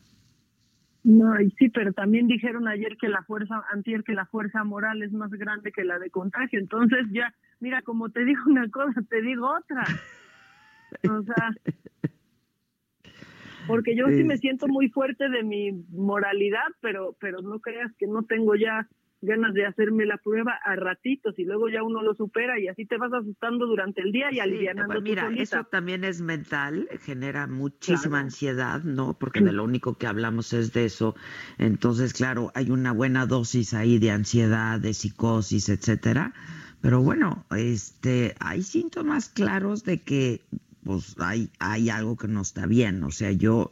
No, 1.06 1.36
sí, 1.60 1.70
pero 1.70 1.94
también 1.94 2.26
dijeron 2.26 2.68
ayer 2.68 2.98
que 2.98 3.10
la 3.10 3.22
fuerza, 3.22 3.64
antier 3.72 4.04
que 4.04 4.14
la 4.14 4.26
fuerza 4.26 4.64
moral 4.64 5.04
es 5.04 5.12
más 5.12 5.30
grande 5.30 5.72
que 5.72 5.84
la 5.84 6.00
de 6.00 6.10
contagio. 6.10 6.58
Entonces 6.58 7.06
ya, 7.12 7.32
mira, 7.60 7.84
como 7.84 8.10
te 8.10 8.26
digo 8.26 8.42
una 8.48 8.68
cosa, 8.70 9.04
te 9.08 9.22
digo 9.22 9.48
otra. 9.48 9.84
O 11.10 11.22
sea, 11.24 11.50
porque 13.68 13.96
yo 13.96 14.08
sí 14.08 14.24
me 14.24 14.38
siento 14.38 14.68
muy 14.68 14.88
fuerte 14.88 15.28
de 15.30 15.44
mi 15.44 15.72
moralidad, 15.90 16.68
pero, 16.80 17.18
pero 17.20 17.42
no 17.42 17.60
creas 17.60 17.92
que 17.98 18.08
no 18.08 18.24
tengo 18.24 18.56
ya 18.56 18.88
ganas 19.26 19.54
de 19.54 19.66
hacerme 19.66 20.06
la 20.06 20.18
prueba 20.18 20.54
a 20.64 20.76
ratitos 20.76 21.38
y 21.38 21.44
luego 21.44 21.70
ya 21.70 21.84
uno 21.84 22.02
lo 22.02 22.14
supera 22.16 22.60
y 22.60 22.68
así 22.68 22.86
te 22.86 22.98
vas 22.98 23.12
asustando 23.14 23.66
durante 23.66 24.02
el 24.02 24.12
día 24.12 24.30
y 24.32 24.36
Sí, 24.36 24.40
alivianando 24.40 24.94
pues 24.94 25.04
tu 25.04 25.10
mira, 25.10 25.30
eso 25.36 25.64
también 25.66 26.04
es 26.04 26.22
mental, 26.22 26.88
genera 27.02 27.48
muchísima 27.48 28.18
Claro. 28.18 28.26
ansiedad, 28.26 28.84
¿no? 28.84 29.14
Porque 29.18 29.42
de 29.42 29.52
lo 29.52 29.64
único 29.64 29.98
que 29.98 30.08
hablamos 30.08 30.54
es 30.54 30.74
de 30.74 30.86
eso. 30.86 31.16
Entonces, 31.58 32.14
claro, 32.14 32.52
hay 32.56 32.72
una 32.72 32.92
buena 32.92 33.26
dosis 33.26 33.74
ahí 33.74 34.00
de 34.00 34.12
ansiedad, 34.12 34.80
de 34.80 34.94
psicosis, 34.94 35.70
etcétera. 35.70 36.34
Pero 36.82 37.02
bueno, 37.02 37.46
este, 37.56 38.36
hay 38.40 38.62
síntomas 38.62 39.30
claros 39.30 39.84
de 39.84 40.02
que, 40.02 40.42
pues, 40.84 41.16
hay, 41.20 41.50
hay 41.60 41.90
algo 41.90 42.16
que 42.16 42.28
no 42.28 42.42
está 42.42 42.68
bien. 42.68 43.04
O 43.04 43.12
sea, 43.12 43.32
yo, 43.32 43.72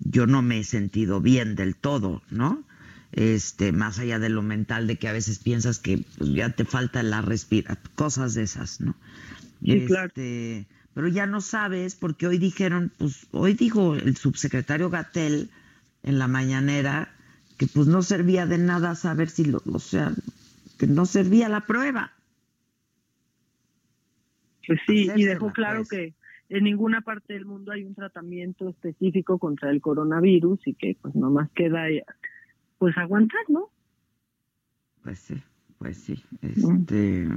yo 0.00 0.26
no 0.26 0.42
me 0.42 0.58
he 0.60 0.64
sentido 0.64 1.20
bien 1.20 1.54
del 1.54 1.76
todo, 1.76 2.22
¿no? 2.30 2.64
Este, 3.12 3.72
más 3.72 3.98
allá 3.98 4.18
de 4.18 4.28
lo 4.28 4.42
mental, 4.42 4.86
de 4.86 4.96
que 4.96 5.08
a 5.08 5.12
veces 5.12 5.38
piensas 5.38 5.78
que 5.78 6.04
pues, 6.18 6.30
ya 6.30 6.50
te 6.50 6.64
falta 6.64 7.02
la 7.02 7.22
respira, 7.22 7.78
cosas 7.94 8.34
de 8.34 8.42
esas, 8.42 8.80
¿no? 8.80 8.94
Sí, 9.62 9.86
claro. 9.86 10.08
Este, 10.08 10.66
pero 10.94 11.08
ya 11.08 11.26
no 11.26 11.40
sabes 11.40 11.94
porque 11.94 12.26
hoy 12.26 12.38
dijeron, 12.38 12.92
pues 12.98 13.28
hoy 13.30 13.54
dijo 13.54 13.94
el 13.94 14.16
subsecretario 14.16 14.90
Gatel 14.90 15.48
en 16.02 16.18
la 16.18 16.28
mañanera 16.28 17.14
que 17.56 17.66
pues 17.66 17.86
no 17.86 18.02
servía 18.02 18.46
de 18.46 18.58
nada 18.58 18.94
saber 18.94 19.30
si 19.30 19.44
lo, 19.44 19.62
o 19.72 19.78
sea, 19.78 20.12
que 20.78 20.86
no 20.86 21.06
servía 21.06 21.48
la 21.48 21.66
prueba. 21.66 22.12
Pues 24.66 24.80
sí, 24.86 25.08
y 25.14 25.24
dejó 25.24 25.52
claro 25.52 25.78
pues. 25.78 25.88
que 25.88 26.14
en 26.48 26.64
ninguna 26.64 27.00
parte 27.00 27.34
del 27.34 27.46
mundo 27.46 27.72
hay 27.72 27.84
un 27.84 27.94
tratamiento 27.94 28.68
específico 28.68 29.38
contra 29.38 29.70
el 29.70 29.80
coronavirus 29.80 30.66
y 30.66 30.74
que 30.74 30.96
pues 31.00 31.14
nomás 31.14 31.50
queda 31.50 31.88
pues 32.78 32.96
aguantar, 32.96 33.42
¿no? 33.48 33.70
Pues 35.02 35.18
sí, 35.18 35.42
pues 35.78 35.98
sí. 35.98 36.22
Este 36.42 37.28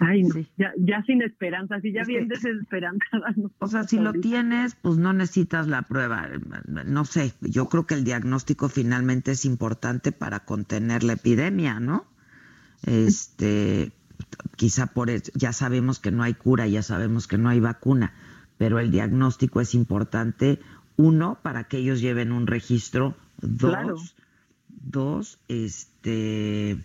Ay, 0.00 0.22
ya, 0.56 0.72
ya 0.76 1.02
sin 1.04 1.22
esperanza, 1.22 1.80
si 1.80 1.92
ya 1.92 2.02
bien 2.04 2.28
desesperanzada. 2.28 3.34
o 3.58 3.68
sea, 3.68 3.84
si 3.84 3.98
lo 3.98 4.12
tienes, 4.12 4.74
pues 4.74 4.98
no 4.98 5.12
necesitas 5.12 5.68
la 5.68 5.82
prueba. 5.82 6.28
No 6.66 7.04
sé, 7.04 7.32
yo 7.40 7.68
creo 7.68 7.86
que 7.86 7.94
el 7.94 8.04
diagnóstico 8.04 8.68
finalmente 8.68 9.32
es 9.32 9.44
importante 9.44 10.12
para 10.12 10.40
contener 10.40 11.04
la 11.04 11.14
epidemia, 11.14 11.80
¿no? 11.80 12.06
Este, 12.84 13.92
quizá 14.56 14.86
por 14.86 15.10
eso, 15.10 15.32
ya 15.34 15.52
sabemos 15.52 16.00
que 16.00 16.10
no 16.10 16.22
hay 16.22 16.34
cura, 16.34 16.66
ya 16.66 16.82
sabemos 16.82 17.26
que 17.26 17.38
no 17.38 17.48
hay 17.48 17.60
vacuna, 17.60 18.12
pero 18.58 18.78
el 18.78 18.90
diagnóstico 18.90 19.60
es 19.60 19.74
importante, 19.74 20.60
uno, 20.96 21.38
para 21.42 21.64
que 21.64 21.78
ellos 21.78 22.00
lleven 22.00 22.32
un 22.32 22.46
registro, 22.46 23.16
dos, 23.46 24.16
dos, 24.68 25.38
este 25.48 26.76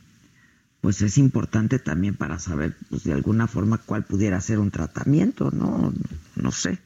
pues 0.82 1.02
es 1.02 1.18
importante 1.18 1.78
también 1.78 2.16
para 2.16 2.40
saber, 2.40 2.74
pues 2.90 3.04
de 3.04 3.14
alguna 3.14 3.48
forma, 3.48 3.80
cuál 3.86 4.04
pudiera 4.06 4.40
ser 4.40 4.60
un 4.60 4.72
tratamiento, 4.72 5.52
¿no? 5.52 5.92
No 6.36 6.52
sé, 6.52 6.80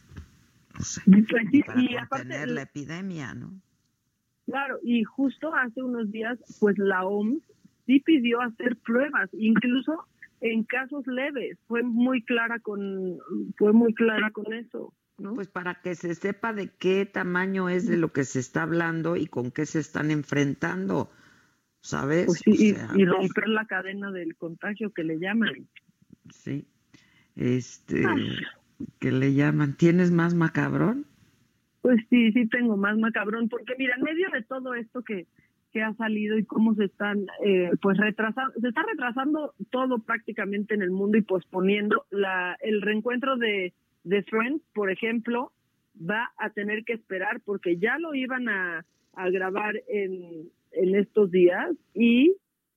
no 0.73 0.83
sé. 0.83 1.01
Pues 1.05 1.25
para 1.65 2.07
contener 2.07 2.49
la 2.49 2.63
epidemia, 2.63 3.35
¿no? 3.35 3.51
Claro, 4.45 4.79
y 4.83 5.03
justo 5.03 5.53
hace 5.53 5.81
unos 5.81 6.11
días, 6.11 6.39
pues 6.59 6.77
la 6.77 7.05
OMS 7.05 7.41
sí 7.85 7.99
pidió 7.99 8.41
hacer 8.41 8.77
pruebas, 8.77 9.29
incluso 9.33 10.05
en 10.41 10.63
casos 10.63 11.05
leves. 11.07 11.57
Fue 11.67 11.83
muy 11.83 12.23
clara 12.23 12.59
con, 12.59 13.17
fue 13.57 13.73
muy 13.73 13.93
clara 13.93 14.31
con 14.31 14.51
eso. 14.53 14.93
¿No? 15.17 15.33
Pues 15.33 15.47
para 15.47 15.81
que 15.81 15.95
se 15.95 16.15
sepa 16.15 16.53
de 16.53 16.69
qué 16.69 17.05
tamaño 17.05 17.69
es 17.69 17.87
de 17.87 17.97
lo 17.97 18.11
que 18.11 18.23
se 18.23 18.39
está 18.39 18.63
hablando 18.63 19.15
y 19.15 19.27
con 19.27 19.51
qué 19.51 19.65
se 19.65 19.79
están 19.79 20.11
enfrentando 20.11 21.09
¿sabes? 21.83 22.25
Pues 22.25 22.41
y, 22.47 22.73
romper 23.05 23.49
la 23.49 23.65
cadena 23.65 24.09
del 24.11 24.35
contagio 24.35 24.91
que 24.91 25.03
le 25.03 25.19
llaman. 25.19 25.67
Sí, 26.29 26.65
este, 27.35 28.03
que 28.99 29.11
le 29.11 29.33
llaman, 29.33 29.75
¿tienes 29.75 30.09
más 30.09 30.33
macabrón? 30.33 31.05
Pues 31.81 31.99
sí, 32.09 32.31
sí 32.31 32.47
tengo 32.47 32.77
más 32.77 32.97
macabrón, 32.97 33.49
porque 33.49 33.75
mira, 33.77 33.95
en 33.97 34.03
medio 34.03 34.29
de 34.31 34.41
todo 34.43 34.73
esto 34.73 35.03
que, 35.03 35.27
que 35.73 35.83
ha 35.83 35.93
salido 35.95 36.37
y 36.37 36.45
cómo 36.45 36.73
se 36.75 36.85
están, 36.85 37.25
eh, 37.45 37.71
pues 37.81 37.97
retrasando, 37.97 38.53
se 38.61 38.69
está 38.69 38.83
retrasando 38.83 39.53
todo 39.69 39.99
prácticamente 39.99 40.75
en 40.75 40.83
el 40.83 40.91
mundo 40.91 41.17
y 41.17 41.21
posponiendo 41.21 42.05
la, 42.11 42.55
el 42.61 42.81
reencuentro 42.81 43.35
de, 43.35 43.73
de 44.03 44.23
Friends, 44.23 44.63
por 44.73 44.91
ejemplo, 44.91 45.51
va 45.97 46.31
a 46.37 46.49
tener 46.49 46.83
que 46.83 46.93
esperar 46.93 47.41
porque 47.41 47.77
ya 47.77 47.97
lo 47.99 48.13
iban 48.15 48.49
a, 48.49 48.85
grabar 49.31 49.75
en, 49.87 50.49
en 50.71 50.95
estos 50.95 51.29
días 51.29 51.69
y 51.93 52.35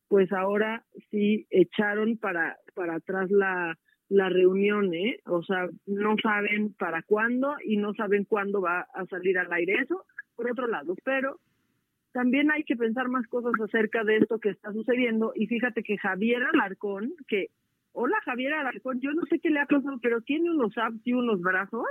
pues 0.09 0.31
ahora 0.33 0.85
sí 1.11 1.47
echaron 1.49 2.19
para, 2.19 2.59
para 2.75 2.97
atrás 2.97 3.31
la, 3.31 3.79
la 4.09 4.29
reunión, 4.29 4.95
¿eh? 4.95 5.19
O 5.25 5.43
sea, 5.43 5.69
no 5.87 6.17
saben 6.23 6.73
para 6.75 7.03
cuándo 7.03 7.57
y 7.65 7.77
no 7.77 7.95
saben 7.95 8.25
cuándo 8.25 8.61
va 8.61 8.87
a 8.95 9.07
salir 9.07 9.39
al 9.39 9.53
aire 9.53 9.75
eso, 9.83 10.05
por 10.37 10.51
otro 10.51 10.67
lado, 10.67 10.95
pero 11.05 11.41
también 12.13 12.51
hay 12.51 12.63
que 12.63 12.77
pensar 12.77 13.09
más 13.09 13.27
cosas 13.27 13.53
acerca 13.63 14.05
de 14.05 14.19
esto 14.19 14.39
que 14.39 14.51
está 14.51 14.73
sucediendo 14.73 15.33
y 15.35 15.47
fíjate 15.47 15.83
que 15.83 15.99
Javier 15.99 16.43
Alarcón, 16.45 17.13
que, 17.29 17.49
hola 17.99 18.17
Javier 18.25 18.53
Alarcón, 18.55 19.01
yo 19.01 19.13
no 19.13 19.23
sé 19.29 19.41
qué 19.41 19.51
le 19.51 19.61
ha 19.61 19.67
pasado, 19.67 19.99
pero 20.03 20.21
tiene 20.21 20.51
unos 20.51 20.77
abs 20.77 21.01
y 21.05 21.13
unos 21.15 21.41
brazos 21.41 21.87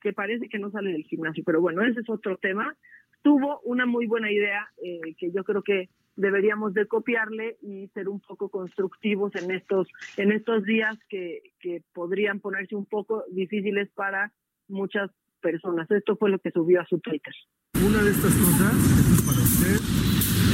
que 0.00 0.12
parece 0.12 0.48
que 0.48 0.58
no 0.58 0.70
sale 0.70 0.92
del 0.92 1.04
gimnasio, 1.04 1.42
pero 1.44 1.60
bueno, 1.60 1.82
ese 1.82 2.00
es 2.00 2.08
otro 2.08 2.36
tema 2.36 2.76
tuvo 3.22 3.60
una 3.64 3.86
muy 3.86 4.06
buena 4.06 4.30
idea 4.30 4.68
eh, 4.82 5.14
que 5.18 5.30
yo 5.32 5.44
creo 5.44 5.62
que 5.62 5.88
deberíamos 6.16 6.74
de 6.74 6.86
copiarle 6.86 7.56
y 7.62 7.88
ser 7.88 8.08
un 8.08 8.20
poco 8.20 8.48
constructivos 8.48 9.34
en 9.36 9.50
estos 9.52 9.88
en 10.16 10.32
estos 10.32 10.64
días 10.64 10.96
que, 11.08 11.40
que 11.60 11.82
podrían 11.92 12.40
ponerse 12.40 12.74
un 12.74 12.86
poco 12.86 13.24
difíciles 13.30 13.88
para 13.94 14.32
muchas 14.68 15.10
personas. 15.40 15.90
Esto 15.90 16.16
fue 16.16 16.30
lo 16.30 16.38
que 16.40 16.50
subió 16.50 16.80
a 16.80 16.86
su 16.86 16.98
Twitter. 16.98 17.34
Una 17.74 18.02
de 18.02 18.10
estas 18.10 18.34
cosas, 18.34 18.74
es 19.12 19.22
para 19.22 19.40
usted, 19.40 19.74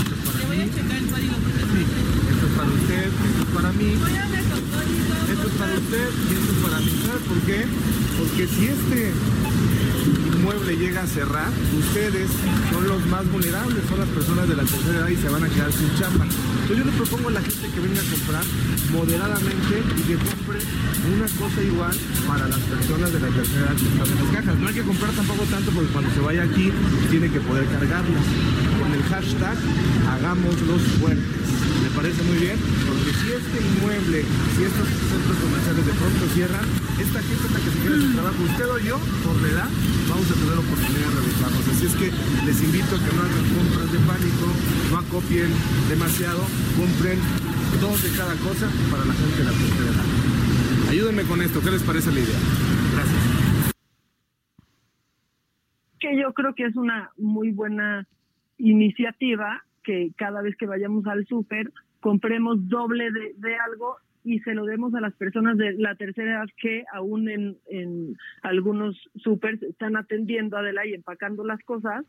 esto 0.00 0.14
es 0.14 0.22
para 0.28 0.44
mí, 0.50 0.60
esto 0.60 0.80
es 2.46 2.56
para 2.56 2.70
usted, 2.70 3.06
esto 3.06 3.24
es 3.24 3.43
para 3.54 3.70
mí, 3.72 3.94
esto 3.94 5.46
es 5.46 5.54
para 5.54 5.74
usted 5.74 6.08
y 6.28 6.34
esto 6.34 6.52
es 6.52 6.58
para 6.58 6.78
mí. 6.80 6.90
¿Sabe 7.06 7.18
por 7.20 7.38
qué? 7.46 7.64
Porque 8.18 8.46
si 8.48 8.66
este 8.66 9.12
inmueble 10.34 10.76
llega 10.76 11.02
a 11.02 11.06
cerrar, 11.06 11.50
ustedes 11.78 12.28
son 12.72 12.86
los 12.88 13.06
más 13.06 13.30
vulnerables, 13.30 13.78
son 13.88 14.00
las 14.00 14.08
personas 14.08 14.48
de 14.48 14.56
la 14.56 14.64
tercera 14.64 14.98
edad 14.98 15.08
y 15.08 15.16
se 15.16 15.28
van 15.28 15.44
a 15.44 15.48
quedar 15.48 15.72
sin 15.72 15.88
chamba. 15.96 16.26
Entonces 16.26 16.78
yo 16.78 16.84
le 16.84 16.92
propongo 16.92 17.28
a 17.28 17.32
la 17.32 17.42
gente 17.42 17.68
que 17.70 17.80
venga 17.80 18.00
a 18.00 18.10
comprar 18.10 18.44
moderadamente 18.92 19.74
y 19.98 20.02
que 20.02 20.14
compre 20.18 20.58
una 21.14 21.28
cosa 21.38 21.62
igual 21.62 21.94
para 22.26 22.48
las 22.48 22.58
personas 22.58 23.12
de 23.12 23.20
la 23.20 23.28
tercera 23.28 23.60
edad 23.66 23.76
que 23.76 23.86
están 23.86 24.08
en 24.08 24.24
las 24.24 24.34
cajas. 24.34 24.58
No 24.58 24.68
hay 24.68 24.74
que 24.74 24.82
comprar 24.82 25.12
tampoco 25.12 25.44
tanto 25.44 25.70
porque 25.70 25.92
cuando 25.92 26.10
se 26.10 26.20
vaya 26.20 26.42
aquí 26.42 26.72
tiene 27.10 27.30
que 27.30 27.40
poder 27.40 27.64
cargarlas. 27.66 28.24
Con 28.82 28.92
el 28.92 29.02
hashtag 29.04 29.56
hagámoslos 30.10 30.82
fuertes. 30.98 31.43
¿Me 31.82 31.90
parece 31.90 32.22
muy 32.24 32.38
bien? 32.38 32.58
Porque 32.86 33.10
si 33.18 33.32
este 33.32 33.56
inmueble, 33.58 34.22
si 34.54 34.64
estos 34.64 34.88
centros 34.88 35.36
comerciales 35.38 35.86
de 35.86 35.94
pronto 35.94 36.22
cierran, 36.34 36.66
esta 37.00 37.20
gente 37.22 37.44
la 37.50 37.60
que 37.60 37.70
se 37.70 37.78
queda 37.82 37.96
sin 37.98 38.12
trabajo. 38.14 38.38
Usted 38.44 38.68
o 38.70 38.78
yo, 38.78 38.96
por 39.24 39.36
la 39.42 39.48
edad, 39.48 39.68
vamos 40.08 40.28
a 40.30 40.34
tener 40.34 40.56
oportunidad 40.58 41.08
de 41.10 41.16
revisarnos. 41.18 41.64
Así 41.68 41.84
es 41.86 41.94
que 41.98 42.08
les 42.46 42.58
invito 42.62 42.92
a 42.94 43.00
que 43.02 43.10
no 43.14 43.20
hagan 43.22 43.46
compras 43.54 43.88
de 43.90 43.98
pánico, 44.06 44.46
no 44.90 44.96
acopien 44.98 45.50
demasiado, 45.88 46.42
compren 46.78 47.18
dos 47.80 48.02
de 48.02 48.10
cada 48.16 48.34
cosa 48.38 48.70
para 48.90 49.04
la 49.04 49.14
gente 49.14 49.38
de 49.38 49.44
la 49.44 49.54
tercera 49.54 49.90
edad. 49.90 50.06
Ayúdenme 50.90 51.22
con 51.24 51.42
esto, 51.42 51.60
¿qué 51.60 51.70
les 51.70 51.82
parece 51.82 52.12
la 52.12 52.20
idea? 52.20 52.38
Gracias. 52.94 53.22
Que 55.98 56.20
yo 56.20 56.32
creo 56.34 56.54
que 56.54 56.66
es 56.66 56.76
una 56.76 57.10
muy 57.16 57.50
buena 57.50 58.06
iniciativa 58.58 59.64
que 59.84 60.10
cada 60.16 60.42
vez 60.42 60.56
que 60.56 60.66
vayamos 60.66 61.06
al 61.06 61.26
súper 61.26 61.70
compremos 62.00 62.68
doble 62.68 63.10
de, 63.12 63.56
algo 63.56 63.96
y 64.24 64.40
se 64.40 64.54
lo 64.54 64.64
demos 64.64 64.94
a 64.94 65.00
las 65.00 65.14
personas 65.14 65.56
de 65.56 65.72
la 65.72 65.94
tercera 65.94 66.32
edad 66.32 66.48
que 66.60 66.84
aún 66.92 67.28
en, 67.28 68.16
algunos 68.42 68.96
supers 69.16 69.62
están 69.62 69.96
atendiendo 69.96 70.56
a 70.56 70.86
y 70.86 70.94
empacando 70.94 71.44
las 71.44 71.62
cosas, 71.64 72.04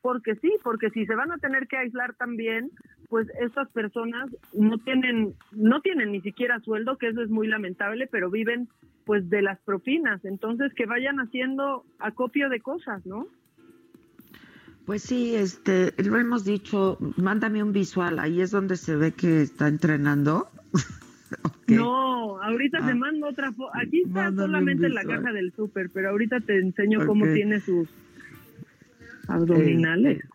porque 0.00 0.34
sí, 0.36 0.52
porque 0.64 0.90
si 0.90 1.06
se 1.06 1.14
van 1.14 1.32
a 1.32 1.38
tener 1.38 1.66
que 1.68 1.76
aislar 1.76 2.14
también, 2.14 2.70
pues 3.08 3.28
estas 3.40 3.68
personas 3.70 4.30
no 4.52 4.78
tienen 4.78 5.34
no 5.52 5.80
tienen 5.80 6.12
ni 6.12 6.20
siquiera 6.22 6.60
sueldo, 6.60 6.98
que 6.98 7.08
eso 7.08 7.22
es 7.22 7.30
muy 7.30 7.46
lamentable, 7.46 8.08
pero 8.08 8.30
viven 8.30 8.68
pues 9.04 9.30
de 9.30 9.42
las 9.42 9.60
propinas, 9.60 10.24
entonces 10.24 10.74
que 10.74 10.86
vayan 10.86 11.20
haciendo 11.20 11.84
acopio 12.00 12.48
de 12.48 12.60
cosas, 12.60 13.06
¿no? 13.06 13.28
Pues 14.86 15.02
sí, 15.02 15.34
este, 15.34 15.92
lo 15.98 16.16
hemos 16.16 16.44
dicho, 16.44 16.96
mándame 17.16 17.60
un 17.60 17.72
visual, 17.72 18.20
ahí 18.20 18.40
es 18.40 18.52
donde 18.52 18.76
se 18.76 18.94
ve 18.94 19.12
que 19.12 19.42
está 19.42 19.68
entrenando. 19.68 20.48
No, 21.66 22.40
ahorita 22.40 22.78
te 22.78 22.92
ah. 22.92 22.94
mando 22.94 23.26
otra 23.26 23.50
foto. 23.50 23.72
Aquí 23.74 24.02
está 24.02 24.32
solamente 24.32 24.88
la 24.88 25.02
caja 25.02 25.32
del 25.32 25.52
súper, 25.52 25.90
pero 25.90 26.10
ahorita 26.10 26.38
te 26.38 26.56
enseño 26.60 27.04
cómo 27.04 27.26
tiene 27.26 27.58
sus 27.58 27.88
abdominales. 29.26 30.18
Este, 30.18 30.28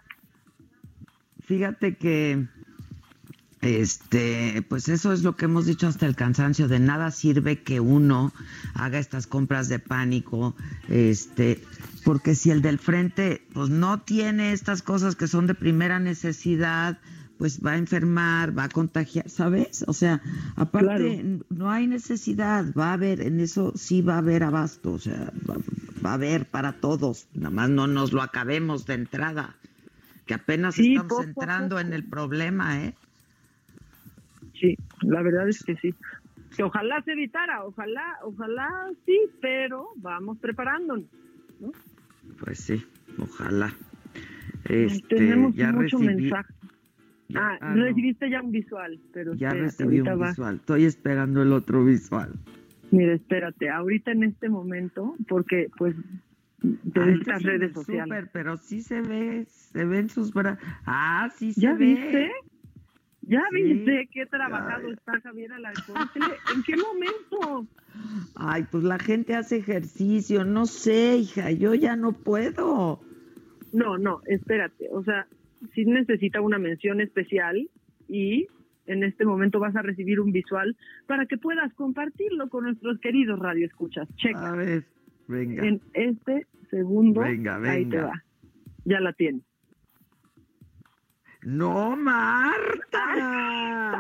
fíjate 1.46 1.96
que 1.96 2.46
este, 3.62 4.66
pues 4.68 4.90
eso 4.90 5.14
es 5.14 5.24
lo 5.24 5.36
que 5.36 5.46
hemos 5.46 5.66
dicho 5.66 5.88
hasta 5.88 6.08
el 6.08 6.16
cansancio, 6.16 6.68
de 6.68 6.80
nada 6.80 7.12
sirve 7.12 7.62
que 7.62 7.80
uno 7.80 8.34
haga 8.74 9.00
estas 9.00 9.28
compras 9.28 9.70
de 9.70 9.80
pánico, 9.80 10.56
este, 10.90 11.62
porque 12.04 12.34
si 12.36 12.50
el 12.50 12.62
del 12.62 12.80
frente 12.80 13.46
pues 13.54 13.70
no 13.70 14.02
tiene 14.02 14.54
estas 14.54 14.82
cosas 14.82 15.16
que 15.16 15.28
son 15.28 15.48
de 15.48 15.54
primera 15.54 16.00
necesidad, 16.00 17.00
pues 17.38 17.60
va 17.66 17.72
a 17.72 17.78
enfermar, 17.78 18.56
va 18.56 18.66
a 18.66 18.70
contagiar, 18.70 19.28
¿sabes? 19.30 19.84
O 19.88 19.94
sea, 19.94 20.22
aparte 20.56 21.40
no 21.50 21.72
hay 21.72 21.88
necesidad, 21.88 22.66
va 22.78 22.92
a 22.92 22.94
haber, 22.94 23.22
en 23.22 23.40
eso 23.40 23.74
sí 23.76 24.02
va 24.04 24.16
a 24.16 24.20
haber 24.20 24.44
abasto, 24.44 24.92
o 24.94 25.00
sea, 25.00 25.32
va, 25.50 26.12
a 26.12 26.14
haber 26.14 26.46
para 26.46 26.74
todos, 26.74 27.28
nada 27.34 27.50
más 27.50 27.70
no 27.70 27.88
nos 27.88 28.12
lo 28.12 28.22
acabemos 28.22 28.86
de 28.86 28.94
entrada, 28.94 29.56
que 30.28 30.36
apenas 30.36 30.78
estamos 30.78 31.24
entrando 31.24 31.80
en 31.80 31.94
el 31.94 32.04
problema, 32.04 32.84
¿eh? 32.84 32.96
Sí, 34.62 34.78
la 35.02 35.22
verdad 35.24 35.50
es 35.50 35.64
que 35.64 35.76
sí. 35.78 35.94
Que 36.56 36.64
ojalá 36.64 37.02
se 37.04 37.14
evitara, 37.14 37.64
ojalá, 37.66 38.18
ojalá 38.24 38.70
sí, 39.06 39.20
pero 39.42 39.88
vamos 39.98 40.38
preparándonos. 40.40 41.06
¿no? 41.60 41.72
Pues 42.40 42.60
sí, 42.60 42.82
ojalá. 43.18 43.74
Este, 44.70 45.16
Tenemos 45.16 45.56
ya 45.56 45.72
mucho 45.72 45.98
recibí, 45.98 46.22
mensaje. 46.22 46.54
Ya- 47.30 47.40
Ah, 47.40 47.58
ah, 47.62 47.76
no. 47.76 47.86
recibiste 47.86 48.30
ya 48.30 48.42
un 48.42 48.52
visual, 48.52 49.00
pero 49.14 49.34
ya 49.36 49.50
recibí 49.52 50.02
un 50.02 50.22
va. 50.22 50.28
visual. 50.30 50.56
Estoy 50.58 50.86
esperando 50.86 51.42
el 51.42 51.54
otro 51.54 51.84
visual. 51.86 52.34
Mira, 52.92 53.14
espérate, 53.14 53.70
ahorita 53.70 54.12
en 54.12 54.24
este 54.26 54.50
momento, 54.50 55.16
porque 55.30 55.70
pues 55.78 55.96
de 56.62 57.02
Ah, 57.02 57.10
estas 57.10 57.42
redes 57.44 57.72
sociales. 57.74 58.04
súper, 58.06 58.30
pero 58.34 58.58
sí 58.58 58.82
se 58.82 59.02
ve, 59.02 59.46
se 59.48 59.86
ven 59.86 60.10
sus 60.10 60.34
brazos. 60.34 60.62
Ah, 60.86 61.30
sí 61.38 61.54
se 61.54 61.62
¿Ya 61.62 61.74
ve. 61.74 61.86
viste? 61.86 62.32
¿Ya 63.24 63.44
Sí. 63.52 63.62
viste 63.64 64.10
qué 64.12 64.26
trabajado 64.26 64.88
Ya, 64.88 64.94
está 64.94 65.22
Javier 65.22 65.54
Alarcón? 65.54 65.96
¿En 66.56 66.64
qué 66.64 66.74
momento? 66.78 67.68
Ay, 68.36 68.66
pues 68.72 68.84
la 68.84 68.98
gente 69.00 69.36
hace 69.36 69.58
ejercicio, 69.58 70.44
no 70.44 70.66
sé, 70.66 71.18
hija, 71.18 71.52
yo 71.52 71.74
ya 71.76 71.96
no 71.96 72.14
puedo. 72.14 73.00
No, 73.74 73.98
no, 73.98 74.22
espérate. 74.26 74.88
O 74.92 75.04
sea, 75.04 75.28
sí 75.74 75.86
necesita 75.86 76.42
una 76.42 76.58
mención 76.58 77.00
especial 77.00 77.70
y 78.08 78.48
en 78.88 79.04
este 79.04 79.24
momento 79.26 79.60
vas 79.60 79.76
a 79.76 79.82
recibir 79.82 80.20
un 80.20 80.32
visual 80.32 80.76
para 81.06 81.26
que 81.28 81.38
puedas 81.38 81.72
compartirlo 81.76 82.50
con 82.50 82.64
nuestros 82.66 83.00
queridos 83.00 83.40
radioescuchas. 83.40 84.10
Checa. 84.16 84.50
A 84.52 84.56
ver, 84.56 84.84
venga. 85.28 85.66
En 85.66 85.80
este 85.94 86.48
segundo, 86.70 87.22
Venga, 87.22 87.58
ahí 87.58 87.86
te 87.86 87.98
venga. 87.98 88.08
va. 88.08 88.24
Ya 88.86 89.00
la 89.00 89.14
tienes. 89.14 89.44
No, 91.44 91.96
Marta. 91.96 93.04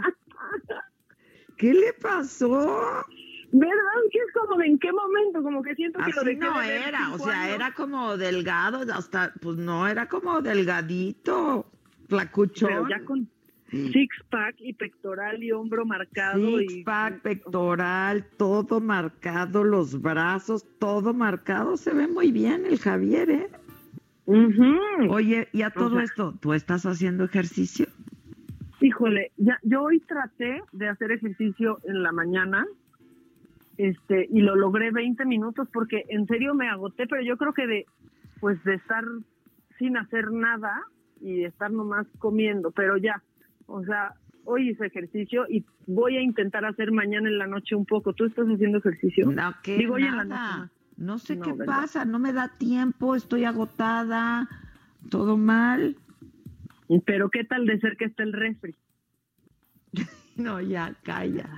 ¿Qué 1.57 1.73
le 1.73 1.93
pasó? 1.93 3.05
¿Verdad? 3.51 3.75
Que 4.11 4.17
es 4.17 4.31
como 4.33 4.57
de 4.57 4.67
en 4.67 4.79
qué 4.79 4.91
momento, 4.91 5.43
como 5.43 5.61
que 5.61 5.75
siento 5.75 5.99
que 5.99 6.11
lo 6.11 6.21
Así 6.21 6.35
dejé 6.35 6.39
no 6.39 6.59
de 6.59 6.75
era, 6.87 7.13
o 7.13 7.19
sea, 7.19 7.53
era 7.53 7.73
como 7.73 8.17
delgado, 8.17 8.81
hasta, 8.93 9.33
pues 9.41 9.57
no, 9.57 9.87
era 9.87 10.07
como 10.07 10.41
delgadito, 10.41 11.69
flacuchón. 12.07 12.69
Pero 12.69 12.87
ya 12.87 13.03
con 13.03 13.29
six 13.69 14.15
pack 14.29 14.55
y 14.59 14.73
pectoral 14.73 15.43
y 15.43 15.51
hombro 15.51 15.85
marcado 15.85 16.59
Six 16.59 16.73
y 16.73 16.83
pack, 16.83 17.21
pectoral, 17.21 18.25
todo 18.37 18.79
marcado, 18.79 19.63
los 19.63 20.01
brazos, 20.01 20.65
todo 20.79 21.13
marcado, 21.13 21.77
se 21.77 21.93
ve 21.93 22.07
muy 22.07 22.31
bien 22.31 22.65
el 22.65 22.79
Javier, 22.79 23.29
¿eh? 23.29 23.49
Oye, 25.09 25.47
y 25.51 25.61
a 25.63 25.67
O 25.67 25.71
todo 25.71 25.95
sea- 25.95 26.03
esto, 26.03 26.33
¿tú 26.39 26.53
estás 26.53 26.85
haciendo 26.85 27.23
ejercicio? 27.25 27.87
Híjole, 28.79 29.31
ya, 29.37 29.59
yo 29.63 29.83
hoy 29.83 29.99
traté 29.99 30.61
de 30.71 30.89
hacer 30.89 31.11
ejercicio 31.11 31.79
en 31.83 32.01
la 32.01 32.11
mañana, 32.11 32.65
este, 33.77 34.27
y 34.31 34.41
lo 34.41 34.55
logré 34.55 34.91
20 34.91 35.25
minutos 35.25 35.67
porque 35.71 36.05
en 36.09 36.25
serio 36.27 36.53
me 36.55 36.67
agoté, 36.69 37.07
pero 37.07 37.21
yo 37.21 37.37
creo 37.37 37.53
que 37.53 37.67
de, 37.67 37.85
pues 38.39 38.63
de 38.63 38.75
estar 38.75 39.03
sin 39.77 39.97
hacer 39.97 40.31
nada 40.31 40.81
y 41.19 41.37
de 41.41 41.45
estar 41.45 41.71
nomás 41.71 42.07
comiendo, 42.17 42.71
pero 42.71 42.97
ya, 42.97 43.21
o 43.67 43.83
sea, 43.83 44.13
hoy 44.45 44.69
hice 44.69 44.87
ejercicio 44.87 45.45
y 45.47 45.63
voy 45.85 46.17
a 46.17 46.21
intentar 46.21 46.65
hacer 46.65 46.91
mañana 46.91 47.29
en 47.29 47.37
la 47.37 47.47
noche 47.47 47.75
un 47.75 47.85
poco. 47.85 48.13
¿Tú 48.13 48.25
estás 48.25 48.47
haciendo 48.47 48.79
ejercicio? 48.79 49.29
No, 49.31 49.53
¿qué? 49.63 49.77
Digo, 49.77 49.95
hoy 49.95 50.03
en 50.03 50.17
la 50.17 50.23
noche. 50.25 50.71
No 51.01 51.17
sé 51.17 51.35
No, 51.35 51.43
qué 51.43 51.53
¿verdad? 51.53 51.65
pasa, 51.81 52.05
no 52.05 52.19
me 52.19 52.31
da 52.31 52.47
tiempo, 52.59 53.15
estoy 53.15 53.43
agotada, 53.43 54.47
todo 55.09 55.35
mal. 55.35 55.95
Pero 57.05 57.29
qué 57.29 57.43
tal 57.43 57.65
de 57.65 57.79
ser 57.79 57.97
que 57.97 58.05
esté 58.05 58.21
el 58.23 58.33
refri. 58.33 58.75
No, 60.37 60.61
ya, 60.61 60.95
calla. 61.03 61.49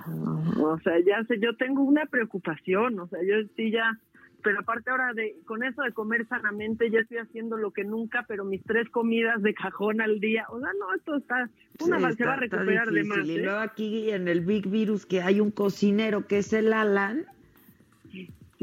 O 0.58 0.78
sea, 0.84 0.94
ya 1.06 1.24
sé, 1.26 1.40
yo 1.40 1.56
tengo 1.58 1.84
una 1.84 2.06
preocupación, 2.08 3.00
o 3.00 3.08
sea, 3.08 3.20
yo 3.22 3.36
sí 3.56 3.70
ya, 3.72 3.98
pero 4.44 4.60
aparte 4.62 4.90
ahora 4.90 5.14
de, 5.14 5.36
con 5.46 5.64
eso 5.64 5.84
de 5.84 5.92
comer 5.94 6.28
sanamente, 6.28 6.90
ya 6.90 7.00
estoy 7.00 7.18
haciendo 7.20 7.56
lo 7.56 7.72
que 7.72 7.84
nunca, 7.84 8.26
pero 8.28 8.44
mis 8.44 8.64
tres 8.64 8.90
comidas 8.90 9.42
de 9.44 9.54
cajón 9.54 10.02
al 10.02 10.20
día, 10.20 10.46
o 10.50 10.60
sea, 10.60 10.70
no, 10.80 10.94
esto 10.96 11.16
está, 11.18 11.50
una 11.82 11.98
Sí, 11.98 12.04
va- 12.04 12.12
se 12.14 12.26
va 12.26 12.34
a 12.34 12.44
está- 12.44 12.46
está 12.46 12.58
recuperar 12.58 12.92
de 12.92 13.04
más. 13.04 13.28
Y 13.28 13.36
¿eh? 13.36 13.44
luego 13.44 13.60
aquí 13.60 14.10
en 14.10 14.28
el 14.28 14.42
Big 14.42 14.68
Virus 14.68 15.06
que 15.06 15.22
hay 15.22 15.40
un 15.40 15.52
cocinero 15.52 16.26
que 16.28 16.40
es 16.40 16.52
el 16.52 16.74
Alan, 16.74 17.26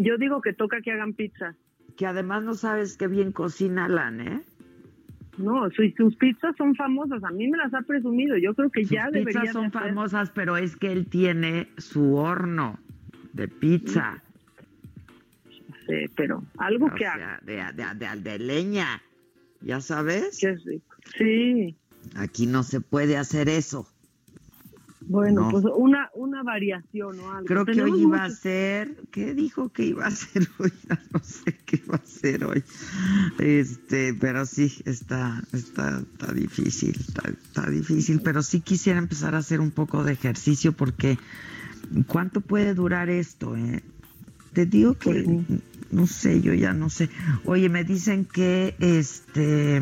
Yo 0.03 0.17
digo 0.17 0.41
que 0.41 0.53
toca 0.53 0.81
que 0.81 0.93
hagan 0.93 1.13
pizza. 1.15 1.55
que 1.97 2.07
además 2.07 2.43
no 2.43 2.55
sabes 2.55 2.97
qué 2.97 3.07
bien 3.09 3.31
cocina 3.33 3.85
Alan, 3.85 4.21
¿eh? 4.23 4.41
No, 5.37 5.69
su- 5.71 5.91
sus 5.97 6.17
pizzas 6.17 6.55
son 6.57 6.75
famosas, 6.75 7.23
a 7.25 7.31
mí 7.31 7.49
me 7.49 7.59
las 7.59 7.75
ha 7.75 7.83
presumido, 7.83 8.37
yo 8.39 8.55
creo 8.55 8.71
que 8.71 8.83
Sus 8.83 8.91
ya 8.93 9.11
debería 9.11 9.41
pizzas 9.43 9.53
son 9.53 9.63
de 9.71 9.79
hacer- 9.79 9.89
famosas, 9.91 10.31
pero 10.31 10.57
es 10.57 10.77
que 10.77 10.93
él 10.93 11.07
tiene 11.07 11.69
su 11.77 12.15
horno 12.17 12.79
de 13.35 13.49
pizza. 13.49 14.23
Sí, 15.87 16.07
pero 16.17 16.43
algo 16.59 16.87
O 16.87 16.91
que 16.95 16.99
sea, 17.05 17.15
haga. 17.15 17.41
de, 17.43 17.57
de, 17.75 17.85
de- 18.15 18.21
de 18.23 18.39
leña, 18.39 19.03
¿ya 19.61 19.81
sabes? 19.81 20.41
Sí. 21.19 21.77
Aquí 22.17 22.47
no 22.47 22.63
se 22.63 22.81
puede 22.81 23.17
hacer 23.19 23.49
eso. 23.51 23.87
Bueno, 25.03 25.43
No. 25.43 25.51
pues 25.51 25.65
una, 25.77 26.11
una 26.15 26.43
variación 26.43 27.19
o 27.21 27.31
algo. 27.31 27.47
Creo 27.47 27.65
que 27.65 27.83
hoy 27.83 28.03
iba 28.03 28.23
a 28.25 28.31
ser, 28.31 28.97
¿qué 29.11 29.35
dijo 29.35 29.71
que 29.71 29.85
iba 29.87 30.07
a 30.07 30.11
ser 30.13 30.47
hoy? 30.59 30.73
Ya 30.89 31.01
no 31.13 31.21
sé 31.21 31.57
qué 31.65 31.83
iba 31.85 31.97
a 31.97 32.07
ser 32.07 32.45
hoy. 32.45 32.63
Este, 33.39 34.15
pero 34.15 34.45
sí, 34.47 34.73
está, 34.85 35.43
está, 35.53 36.01
está 36.01 36.33
difícil, 36.33 36.95
está, 36.99 37.29
está 37.31 37.71
difícil, 37.71 38.21
pero 38.23 38.43
sí 38.43 38.61
quisiera 38.61 38.99
empezar 38.99 39.35
a 39.35 39.39
hacer 39.39 39.61
un 39.61 39.71
poco 39.71 40.05
de 40.05 40.13
ejercicio 40.13 40.73
porque 40.73 41.19
¿cuánto 42.07 42.41
puede 42.41 42.75
durar 42.75 43.09
esto? 43.09 43.57
eh? 43.57 43.83
Te 44.53 44.67
digo 44.67 44.95
que 44.95 45.43
no 45.93 46.07
sé, 46.07 46.41
yo 46.41 46.55
ya 46.55 46.73
no 46.75 46.91
sé. 46.91 47.09
Oye, 47.45 47.69
me 47.69 47.85
dicen 47.85 48.25
que 48.25 48.75
este 48.81 49.81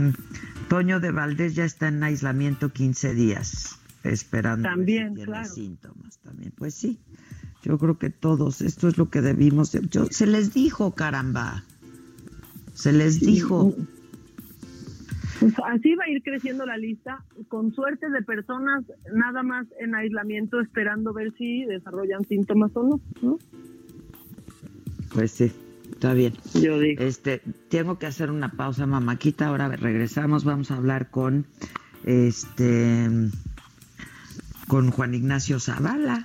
Toño 0.68 1.00
de 1.00 1.10
Valdés 1.10 1.54
ya 1.54 1.64
está 1.64 1.88
en 1.88 2.02
aislamiento 2.02 2.70
15 2.72 3.14
días, 3.14 3.77
esperando 4.04 4.68
También, 4.68 5.14
claro. 5.14 5.48
síntomas 5.48 6.18
también. 6.18 6.52
Pues 6.56 6.74
sí, 6.74 6.98
yo 7.62 7.78
creo 7.78 7.98
que 7.98 8.10
todos, 8.10 8.60
esto 8.60 8.88
es 8.88 8.98
lo 8.98 9.10
que 9.10 9.20
debimos. 9.20 9.72
de- 9.72 9.86
yo, 9.88 10.06
se 10.10 10.26
les 10.26 10.54
dijo, 10.54 10.94
caramba. 10.94 11.64
Se 12.74 12.92
les 12.92 13.20
dijo. 13.20 13.74
Pues 15.40 15.54
así 15.66 15.94
va 15.94 16.04
a 16.04 16.10
ir 16.10 16.22
creciendo 16.22 16.66
la 16.66 16.76
lista, 16.76 17.24
con 17.48 17.72
suerte 17.72 18.08
de 18.10 18.22
personas 18.22 18.84
nada 19.14 19.42
más 19.44 19.66
en 19.78 19.94
aislamiento 19.94 20.60
esperando 20.60 21.12
ver 21.12 21.32
si 21.38 21.64
desarrollan 21.64 22.24
síntomas 22.24 22.72
o 22.74 22.82
no. 22.82 23.00
¿no? 23.22 23.38
Pues 25.14 25.30
sí, 25.32 25.52
está 25.92 26.12
bien. 26.14 26.34
Yo 26.54 26.78
digo. 26.80 27.02
Este, 27.02 27.40
tengo 27.68 27.98
que 27.98 28.06
hacer 28.06 28.30
una 28.30 28.50
pausa, 28.52 28.86
mamáquita. 28.86 29.46
Ahora 29.46 29.68
regresamos, 29.68 30.44
vamos 30.44 30.70
a 30.72 30.76
hablar 30.76 31.10
con 31.10 31.46
este 32.04 33.08
con 34.68 34.90
Juan 34.90 35.14
Ignacio 35.14 35.58
Zavala. 35.58 36.22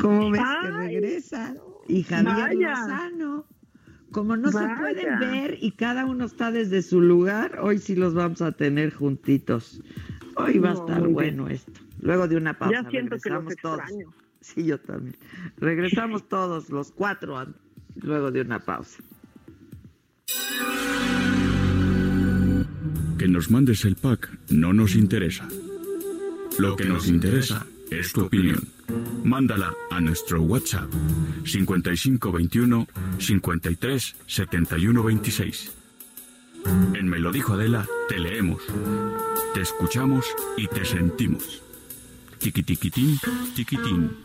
¿Cómo 0.00 0.30
ves 0.30 0.40
que 0.40 0.68
Ay, 0.68 0.94
regresa? 0.94 1.54
Y 1.88 2.02
Javier 2.02 2.34
vaya. 2.34 2.70
Lozano. 2.70 3.44
Como 4.12 4.36
no 4.36 4.50
se 4.50 4.66
pueden 4.78 5.18
ver 5.18 5.58
y 5.60 5.72
cada 5.72 6.06
uno 6.06 6.24
está 6.24 6.50
desde 6.50 6.80
su 6.80 7.02
lugar, 7.02 7.58
hoy 7.60 7.78
sí 7.78 7.94
los 7.96 8.14
vamos 8.14 8.40
a 8.40 8.52
tener 8.52 8.94
juntitos. 8.94 9.82
Hoy 10.36 10.58
va 10.58 10.70
a 10.70 10.74
estar 10.74 11.06
bueno 11.08 11.48
esto. 11.48 11.80
Luego 12.00 12.26
de 12.28 12.36
una 12.36 12.56
pausa 12.58 12.82
ya 12.82 12.90
siento 12.90 13.16
que 13.18 13.30
los 13.30 13.44
regresamos 13.44 13.56
todos. 13.60 13.78
extraño. 13.80 14.14
Sí, 14.40 14.64
yo 14.64 14.78
también. 14.78 15.16
Regresamos 15.58 16.28
todos, 16.28 16.70
los 16.70 16.92
cuatro, 16.92 17.46
luego 17.96 18.30
de 18.30 18.40
una 18.40 18.60
pausa. 18.60 19.02
Que 23.18 23.28
nos 23.28 23.50
mandes 23.50 23.84
el 23.84 23.96
pack 23.96 24.30
no 24.50 24.72
nos 24.72 24.94
interesa. 24.94 25.48
Lo 26.58 26.74
que 26.74 26.86
nos 26.86 27.06
interesa 27.06 27.66
es 27.90 28.12
tu 28.12 28.24
opinión. 28.24 28.68
Mándala 29.24 29.74
a 29.90 30.00
nuestro 30.00 30.42
WhatsApp 30.42 30.90
5521 31.44 32.86
53 33.18 34.16
71 34.26 35.02
26. 35.02 35.72
En 36.94 37.08
Me 37.08 37.18
lo 37.18 37.30
dijo 37.30 37.52
Adela, 37.52 37.86
te 38.08 38.18
leemos, 38.18 38.62
te 39.54 39.60
escuchamos 39.60 40.26
y 40.56 40.66
te 40.66 40.84
sentimos. 40.84 41.62
Tiquitiquitín, 42.38 43.18
tiquitín. 43.54 44.16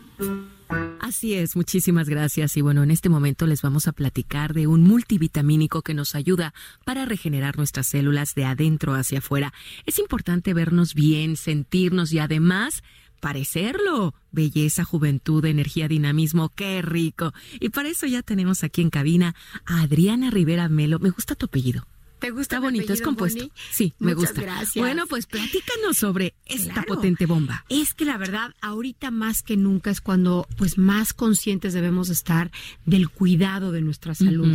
Así 1.00 1.34
es, 1.34 1.56
muchísimas 1.56 2.08
gracias. 2.08 2.56
Y 2.56 2.62
bueno, 2.62 2.82
en 2.82 2.90
este 2.90 3.08
momento 3.08 3.46
les 3.46 3.60
vamos 3.60 3.86
a 3.86 3.92
platicar 3.92 4.54
de 4.54 4.66
un 4.66 4.82
multivitamínico 4.82 5.82
que 5.82 5.94
nos 5.94 6.14
ayuda 6.14 6.54
para 6.84 7.04
regenerar 7.04 7.58
nuestras 7.58 7.88
células 7.88 8.34
de 8.34 8.44
adentro 8.44 8.94
hacia 8.94 9.18
afuera. 9.18 9.52
Es 9.84 9.98
importante 9.98 10.54
vernos 10.54 10.94
bien, 10.94 11.36
sentirnos 11.36 12.12
y 12.12 12.18
además 12.18 12.82
parecerlo. 13.20 14.14
Belleza, 14.30 14.84
juventud, 14.84 15.44
energía, 15.44 15.86
dinamismo, 15.86 16.48
qué 16.48 16.82
rico. 16.82 17.32
Y 17.60 17.68
para 17.68 17.88
eso 17.88 18.06
ya 18.06 18.22
tenemos 18.22 18.64
aquí 18.64 18.80
en 18.80 18.90
cabina 18.90 19.34
a 19.64 19.82
Adriana 19.82 20.30
Rivera 20.30 20.68
Melo. 20.68 20.98
Me 20.98 21.10
gusta 21.10 21.34
tu 21.34 21.46
apellido. 21.46 21.86
¿Te 22.22 22.30
gusta 22.30 22.56
Está 22.56 22.60
bonito, 22.60 22.92
es 22.92 23.02
compuesto. 23.02 23.50
Sí, 23.72 23.92
me 23.98 24.14
gusta. 24.14 24.40
gracias. 24.40 24.74
Bueno, 24.76 25.06
pues 25.08 25.26
platícanos 25.26 25.96
sobre 25.98 26.34
esta 26.46 26.72
Claro. 26.72 26.94
potente 26.94 27.26
bomba. 27.26 27.64
Es 27.68 27.94
que 27.94 28.04
la 28.04 28.16
verdad, 28.16 28.54
ahorita 28.60 29.10
más 29.10 29.42
que 29.42 29.56
nunca 29.56 29.90
es 29.90 30.00
cuando 30.00 30.46
pues 30.56 30.78
más 30.78 31.12
conscientes 31.14 31.72
debemos 31.74 32.08
estar 32.10 32.50
del 32.86 33.08
cuidado 33.10 33.72
de 33.72 33.80
nuestra 33.82 34.14
salud. 34.14 34.46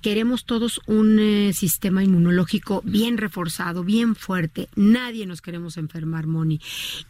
Queremos 0.00 0.44
todos 0.44 0.80
un 0.86 1.18
eh, 1.18 1.52
sistema 1.52 2.04
inmunológico 2.04 2.82
bien 2.84 3.18
reforzado, 3.18 3.82
bien 3.82 4.14
fuerte. 4.14 4.68
Nadie 4.76 5.26
nos 5.26 5.42
queremos 5.42 5.76
enfermar, 5.76 6.26
Moni. 6.26 6.60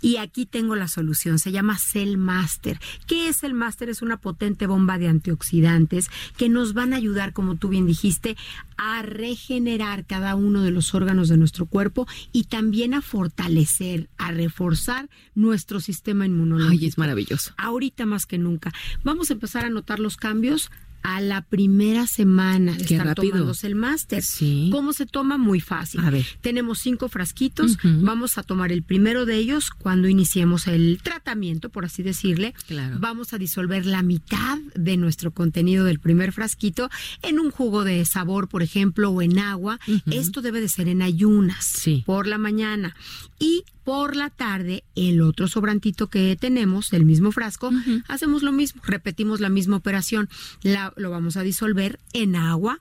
Y 0.00 0.16
aquí 0.16 0.46
tengo 0.46 0.74
la 0.74 0.88
solución. 0.88 1.38
Se 1.38 1.52
llama 1.52 1.78
Cell 1.78 2.16
Master. 2.16 2.80
¿Qué 3.06 3.28
es 3.28 3.42
el 3.42 3.54
Master? 3.54 3.90
Es 3.90 4.00
una 4.00 4.16
potente 4.16 4.66
bomba 4.66 4.98
de 4.98 5.08
antioxidantes 5.08 6.10
que 6.36 6.48
nos 6.48 6.72
van 6.72 6.92
a 6.92 6.96
ayudar, 6.96 7.32
como 7.32 7.56
tú 7.56 7.68
bien 7.68 7.86
dijiste, 7.86 8.36
a 8.78 9.02
regenerar 9.02 10.06
cada 10.06 10.34
uno 10.34 10.62
de 10.62 10.70
los 10.70 10.94
órganos 10.94 11.28
de 11.28 11.36
nuestro 11.36 11.66
cuerpo 11.66 12.06
y 12.32 12.44
también 12.44 12.94
a 12.94 13.02
fortalecer, 13.02 14.08
a 14.16 14.32
reforzar 14.32 15.10
nuestro 15.34 15.80
sistema 15.80 16.26
inmunológico. 16.26 16.80
Ay, 16.80 16.86
es 16.86 16.96
maravilloso. 16.98 17.52
Ahorita 17.58 18.06
más 18.06 18.24
que 18.24 18.38
nunca. 18.38 18.72
Vamos 19.04 19.30
a 19.30 19.34
empezar 19.34 19.64
a 19.64 19.70
notar 19.70 19.98
los 19.98 20.16
cambios 20.16 20.70
a 21.02 21.20
la 21.20 21.42
primera 21.42 22.06
semana 22.06 22.72
de 22.72 22.84
Qué 22.84 22.94
estar 22.94 23.08
rápido. 23.08 23.32
tomándose 23.32 23.66
el 23.66 23.74
máster. 23.74 24.22
Sí. 24.22 24.68
¿Cómo 24.72 24.92
se 24.92 25.06
toma? 25.06 25.38
Muy 25.38 25.60
fácil. 25.60 26.00
A 26.00 26.10
ver. 26.10 26.26
Tenemos 26.40 26.78
cinco 26.80 27.08
frasquitos. 27.08 27.78
Vamos 27.82 28.38
a 28.38 28.42
tomar 28.42 28.72
el 28.72 28.82
primero 28.82 29.24
de 29.26 29.36
ellos 29.36 29.70
cuando 29.70 30.08
iniciemos 30.08 30.66
el 30.66 31.00
tratamiento, 31.02 31.70
por 31.70 31.84
así 31.84 32.02
decirle. 32.02 32.54
Claro. 32.66 32.96
Vamos 33.00 33.32
a 33.32 33.38
disolver 33.38 33.86
la 33.86 34.02
mitad 34.02 34.58
de 34.74 34.96
nuestro 34.96 35.30
contenido 35.32 35.84
del 35.84 35.98
primer 36.00 36.32
frasquito 36.32 36.90
en 37.22 37.38
un 37.38 37.50
jugo 37.50 37.84
de 37.84 38.04
sabor, 38.04 38.48
por 38.48 38.62
ejemplo, 38.62 39.10
o 39.10 39.22
en 39.22 39.38
agua. 39.38 39.78
Esto 40.10 40.42
debe 40.42 40.60
de 40.60 40.68
ser 40.68 40.88
en 40.88 41.02
ayunas 41.02 41.64
Sí. 41.64 42.02
por 42.06 42.26
la 42.26 42.38
mañana. 42.38 42.94
Y 43.38 43.64
por 43.88 44.16
la 44.16 44.28
tarde, 44.28 44.84
el 44.96 45.22
otro 45.22 45.48
sobrantito 45.48 46.08
que 46.10 46.36
tenemos 46.38 46.90
del 46.90 47.06
mismo 47.06 47.32
frasco, 47.32 47.70
hacemos 48.06 48.42
lo 48.42 48.52
mismo, 48.52 48.82
repetimos 48.84 49.40
la 49.40 49.48
misma 49.48 49.76
operación. 49.76 50.28
La- 50.62 50.92
lo 50.98 51.08
vamos 51.10 51.38
a 51.38 51.42
disolver 51.42 51.98
en 52.12 52.36
agua 52.36 52.80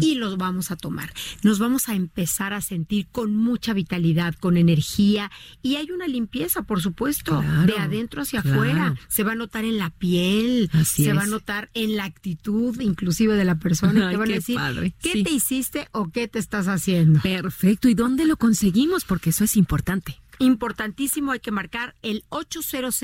y 0.00 0.14
los 0.14 0.36
vamos 0.36 0.70
a 0.70 0.76
tomar. 0.76 1.12
Nos 1.42 1.58
vamos 1.58 1.88
a 1.88 1.96
empezar 1.96 2.52
a 2.52 2.60
sentir 2.60 3.08
con 3.10 3.34
mucha 3.34 3.72
vitalidad, 3.72 4.36
con 4.36 4.56
energía 4.56 5.28
y 5.60 5.74
hay 5.74 5.90
una 5.90 6.06
limpieza, 6.06 6.62
por 6.62 6.80
supuesto, 6.80 7.40
Claro, 7.40 7.66
de 7.74 7.76
adentro 7.80 8.22
hacia 8.22 8.40
claro. 8.40 8.60
afuera. 8.60 8.94
Se 9.08 9.24
va 9.24 9.32
a 9.32 9.34
notar 9.34 9.64
en 9.64 9.76
la 9.76 9.90
piel, 9.90 10.70
Así 10.72 11.02
se 11.02 11.12
va 11.14 11.22
a 11.22 11.26
notar 11.26 11.68
en 11.74 11.96
la 11.96 12.04
actitud 12.04 12.80
inclusive 12.80 13.34
de 13.34 13.44
la 13.44 13.56
persona. 13.58 14.06
Ay, 14.06 14.12
te 14.14 14.18
van 14.18 14.30
a 14.30 14.34
decir, 14.34 14.54
padre, 14.54 14.94
¿qué 15.02 15.12
sí. 15.14 15.22
te 15.24 15.32
hiciste 15.32 15.88
o 15.90 16.12
qué 16.12 16.28
te 16.28 16.38
estás 16.38 16.68
haciendo? 16.68 17.18
Perfecto. 17.22 17.88
¿Y 17.88 17.94
dónde 17.94 18.24
lo 18.24 18.36
conseguimos? 18.36 19.04
Porque 19.04 19.30
eso 19.30 19.42
es 19.42 19.56
importante. 19.56 20.20
Importantísimo, 20.38 21.32
hay 21.32 21.40
que 21.40 21.50
marcar 21.50 21.94
el 22.02 22.24
800 22.28 23.02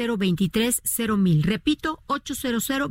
mil. 1.18 1.42
Repito, 1.42 2.02
800 2.06 2.90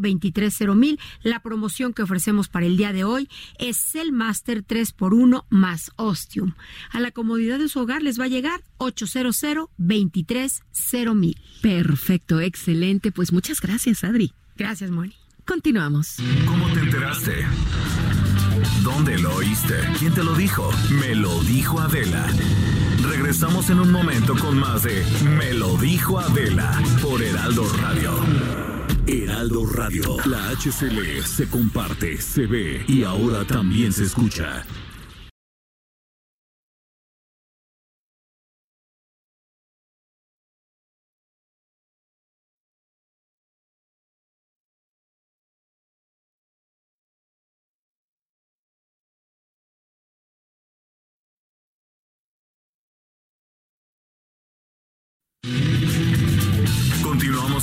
mil. 0.76 1.00
La 1.24 1.42
promoción 1.42 1.94
que 1.94 2.04
ofrecemos 2.04 2.48
para 2.50 2.66
el 2.66 2.78
día 2.78 2.94
de 2.94 3.04
hoy 3.04 3.30
es 3.58 3.78
Cell 3.78 4.12
Master 4.12 4.66
3x1 4.66 5.46
más 5.50 5.92
Ostium. 5.96 6.54
A 6.92 7.00
la 7.00 7.12
comodidad 7.12 7.60
de 7.60 7.70
su 7.70 7.80
hogar 7.80 8.04
les 8.04 8.20
va 8.20 8.26
a 8.26 8.30
llegar 8.30 8.64
800 8.78 9.70
mil. 11.16 11.38
Perfecto, 11.62 12.40
excelente. 12.40 13.12
Pues 13.12 13.32
muchas 13.32 13.62
gracias, 13.62 14.04
Adri. 14.04 14.34
Gracias, 14.56 14.92
Moni. 14.92 15.16
Continuamos. 15.46 16.18
¿Cómo 16.46 16.72
te 16.74 16.80
enteraste? 16.80 17.46
¿Dónde 18.84 19.18
lo 19.18 19.36
oíste? 19.36 19.76
¿Quién 19.98 20.14
te 20.14 20.24
lo 20.24 20.36
dijo? 20.36 20.70
Me 21.00 21.16
lo 21.16 21.42
dijo 21.44 21.80
Adela. 21.80 22.28
Regresamos 23.30 23.70
en 23.70 23.80
un 23.80 23.92
momento 23.92 24.36
con 24.36 24.58
más 24.58 24.82
de 24.82 25.06
Me 25.38 25.54
lo 25.54 25.78
dijo 25.78 26.18
Adela 26.18 26.82
por 27.00 27.22
Heraldo 27.22 27.64
Radio. 27.80 28.12
Heraldo 29.06 29.68
Radio. 29.68 30.18
La 30.26 30.50
HCL 30.50 31.24
se 31.24 31.48
comparte, 31.48 32.20
se 32.20 32.48
ve 32.48 32.84
y 32.88 33.04
ahora 33.04 33.46
también 33.46 33.94
se 33.94 34.06
escucha. 34.06 34.66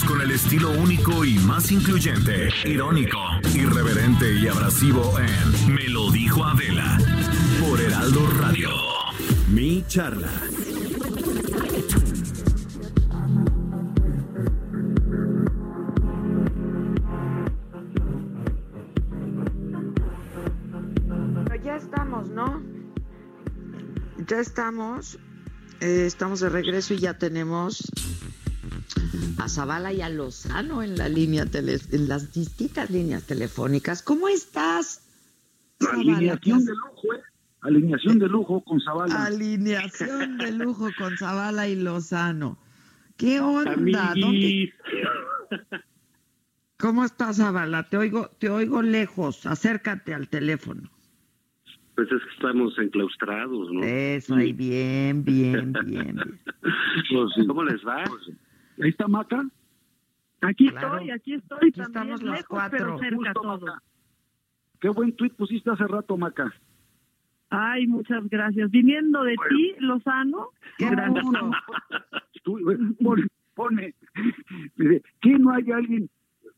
Con 0.05 0.21
el 0.21 0.31
estilo 0.31 0.71
único 0.71 1.25
y 1.25 1.39
más 1.39 1.73
incluyente, 1.73 2.49
irónico, 2.65 3.19
irreverente 3.55 4.35
y 4.35 4.47
abrasivo 4.47 5.19
en 5.19 5.75
Me 5.75 5.89
lo 5.89 6.11
dijo 6.11 6.45
Adela 6.45 6.99
por 7.61 7.81
Heraldo 7.81 8.27
Radio. 8.39 8.69
Mi 9.49 9.85
charla. 9.89 10.29
Ya 21.65 21.77
estamos, 21.77 22.29
¿no? 22.31 22.63
Ya 24.29 24.41
estamos. 24.41 25.19
eh, 25.81 26.05
estamos 26.07 26.41
de 26.41 26.49
regreso 26.49 26.95
y 26.95 26.99
ya 26.99 27.19
tenemos 27.19 27.91
a 29.39 29.49
Zavala 29.49 29.93
y 29.93 30.01
a 30.03 30.09
Lozano 30.09 30.83
en 30.83 30.97
la 30.97 31.09
línea 31.09 31.47
tele- 31.47 31.81
en 31.93 32.09
las 32.09 32.33
distintas 32.33 32.91
líneas 32.91 33.25
telefónicas. 33.25 34.03
¿Cómo 34.03 34.29
estás? 34.29 35.03
Zavala? 35.81 36.01
Alineación 36.17 36.65
de 36.65 36.73
lujo, 36.73 37.15
¿eh? 37.15 37.21
Alineación 37.63 38.19
de 38.19 38.29
lujo 38.29 38.61
con 38.63 38.81
Zavala. 38.81 39.25
Alineación 39.27 40.39
de 40.39 40.53
lujo 40.53 40.89
con 40.99 41.17
Zavala 41.17 41.69
y 41.69 41.77
Lozano. 41.77 42.59
¿Qué 43.17 43.41
onda? 43.41 43.75
¿Dónde- 43.75 43.99
Amiguis. 43.99 44.75
¿Cómo 46.79 47.05
estás, 47.05 47.37
Zavala? 47.39 47.89
Te 47.89 47.97
oigo, 47.97 48.29
te 48.39 48.51
oigo 48.51 48.83
lejos. 48.83 49.47
Acércate 49.47 50.13
al 50.15 50.29
teléfono. 50.29 50.91
Pues 51.95 52.09
es 52.13 52.23
que 52.23 52.31
estamos 52.35 52.79
enclaustrados, 52.79 53.73
¿no? 53.73 53.83
Eso, 53.83 54.35
ahí 54.35 54.53
bien, 54.53 55.25
bien, 55.25 55.73
bien, 55.73 55.87
bien. 55.87 56.41
Pues, 57.11 57.47
¿Cómo 57.47 57.63
les 57.65 57.81
va? 57.87 58.05
Ahí 58.83 58.91
está 58.91 59.09
Maca. 59.09 59.45
Aquí 60.43 60.69
Claro. 60.69 60.97
estoy, 60.99 61.11
aquí 61.11 61.35
estoy. 61.35 61.59
Aquí 61.59 61.71
también 61.73 61.87
estamos 61.89 62.23
los 62.23 62.31
lejos, 62.37 62.47
cuatro. 62.49 62.79
pero 62.79 62.99
cerca 62.99 63.17
Justo, 63.17 63.41
todos. 63.41 63.63
Maca. 63.63 63.83
Qué 64.81 64.89
buen 64.91 65.17
tuit 65.17 65.35
pusiste 65.35 65.71
hace 65.71 65.87
rato, 65.87 66.17
Maca. 66.17 66.53
Ay, 67.49 67.87
muchas 67.87 68.29
gracias. 68.29 68.71
Viniendo 68.71 69.23
de 69.23 69.37
ti, 69.49 69.75
Lozano, 69.79 70.49
Qué 70.79 70.91
gracias. 70.91 71.25
eh, 72.35 72.95
pone, 73.03 73.27
pone, 73.55 73.95
dice, 74.77 75.03
que 75.21 75.31
no 75.39 75.53
hay 75.53 75.71
alguien, 75.71 76.11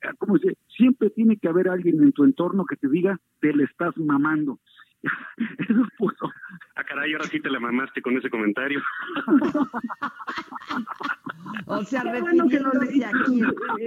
eh, 0.02 0.08
como 0.18 0.38
dice, 0.38 0.56
siempre 0.76 1.10
tiene 1.10 1.36
que 1.36 1.48
haber 1.48 1.68
alguien 1.68 2.02
en 2.02 2.12
tu 2.12 2.24
entorno 2.24 2.64
que 2.64 2.76
te 2.76 2.88
diga, 2.88 3.20
te 3.40 3.52
le 3.52 3.64
estás 3.64 3.96
mamando. 3.98 4.58
Eso 5.58 5.86
puso. 5.98 6.32
Ah, 6.74 6.82
caray, 6.84 7.12
ahora 7.12 7.26
sí 7.26 7.38
te 7.38 7.50
la 7.50 7.60
mamaste 7.60 8.00
con 8.02 8.16
ese 8.16 8.30
comentario. 8.30 8.80
O 11.66 11.84
sea, 11.84 12.02
Qué 12.02 12.20
bueno 12.20 12.48
que 12.48 12.60
lo 12.60 12.70
refiriéndose 12.70 13.04
a 13.04 13.24
quién. 13.26 13.44
Eh, 13.46 13.86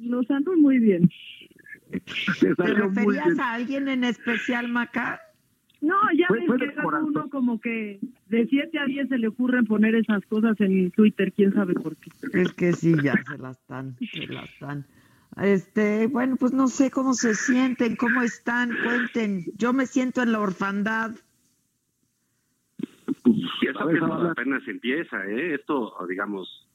Lozano, 0.00 0.52
muy 0.56 0.78
bien. 0.78 1.10
Te 1.90 2.00
¿Te 2.00 2.54
salió 2.54 2.88
muy 2.90 2.94
referías 2.94 3.26
bien. 3.26 3.40
a 3.40 3.52
alguien 3.52 3.88
en 3.88 4.04
especial, 4.04 4.68
Maca? 4.68 5.20
No, 5.80 5.96
ya 6.16 6.26
Fue- 6.28 6.38
ves 6.38 6.46
fue 6.46 6.58
que 6.58 6.74
uno 7.02 7.28
como 7.28 7.60
que 7.60 7.98
de 8.28 8.46
7 8.46 8.78
a 8.78 8.86
10 8.86 9.08
se 9.08 9.18
le 9.18 9.26
ocurre 9.28 9.62
poner 9.64 9.94
esas 9.96 10.24
cosas 10.26 10.58
en 10.60 10.90
Twitter, 10.92 11.32
quién 11.32 11.52
sabe 11.52 11.74
por 11.74 11.96
qué. 11.96 12.10
Es 12.34 12.52
que 12.52 12.72
sí, 12.72 12.94
ya 13.02 13.14
se 13.28 13.36
las 13.38 13.58
están, 13.58 13.96
se 13.98 14.26
las 14.28 14.48
están. 14.48 14.86
Este, 15.42 16.06
bueno, 16.06 16.36
pues 16.36 16.52
no 16.52 16.68
sé 16.68 16.90
cómo 16.90 17.14
se 17.14 17.34
sienten, 17.34 17.96
cómo 17.96 18.22
están, 18.22 18.70
cuenten. 18.84 19.44
Yo 19.56 19.72
me 19.72 19.86
siento 19.86 20.22
en 20.22 20.30
la 20.32 20.40
orfandad. 20.40 21.12
Y 23.24 23.66
eso 23.66 23.80
apenas 24.30 24.62
empieza, 24.68 25.24
¿eh? 25.26 25.54
Esto, 25.54 25.94
digamos, 26.08 26.68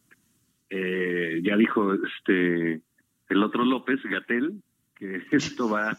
eh, 0.69 1.41
ya 1.43 1.55
dijo 1.57 1.93
este 1.93 2.81
el 3.29 3.43
otro 3.43 3.65
López, 3.65 4.01
Gatel, 4.03 4.61
que 4.95 5.21
esto 5.31 5.69
va 5.69 5.97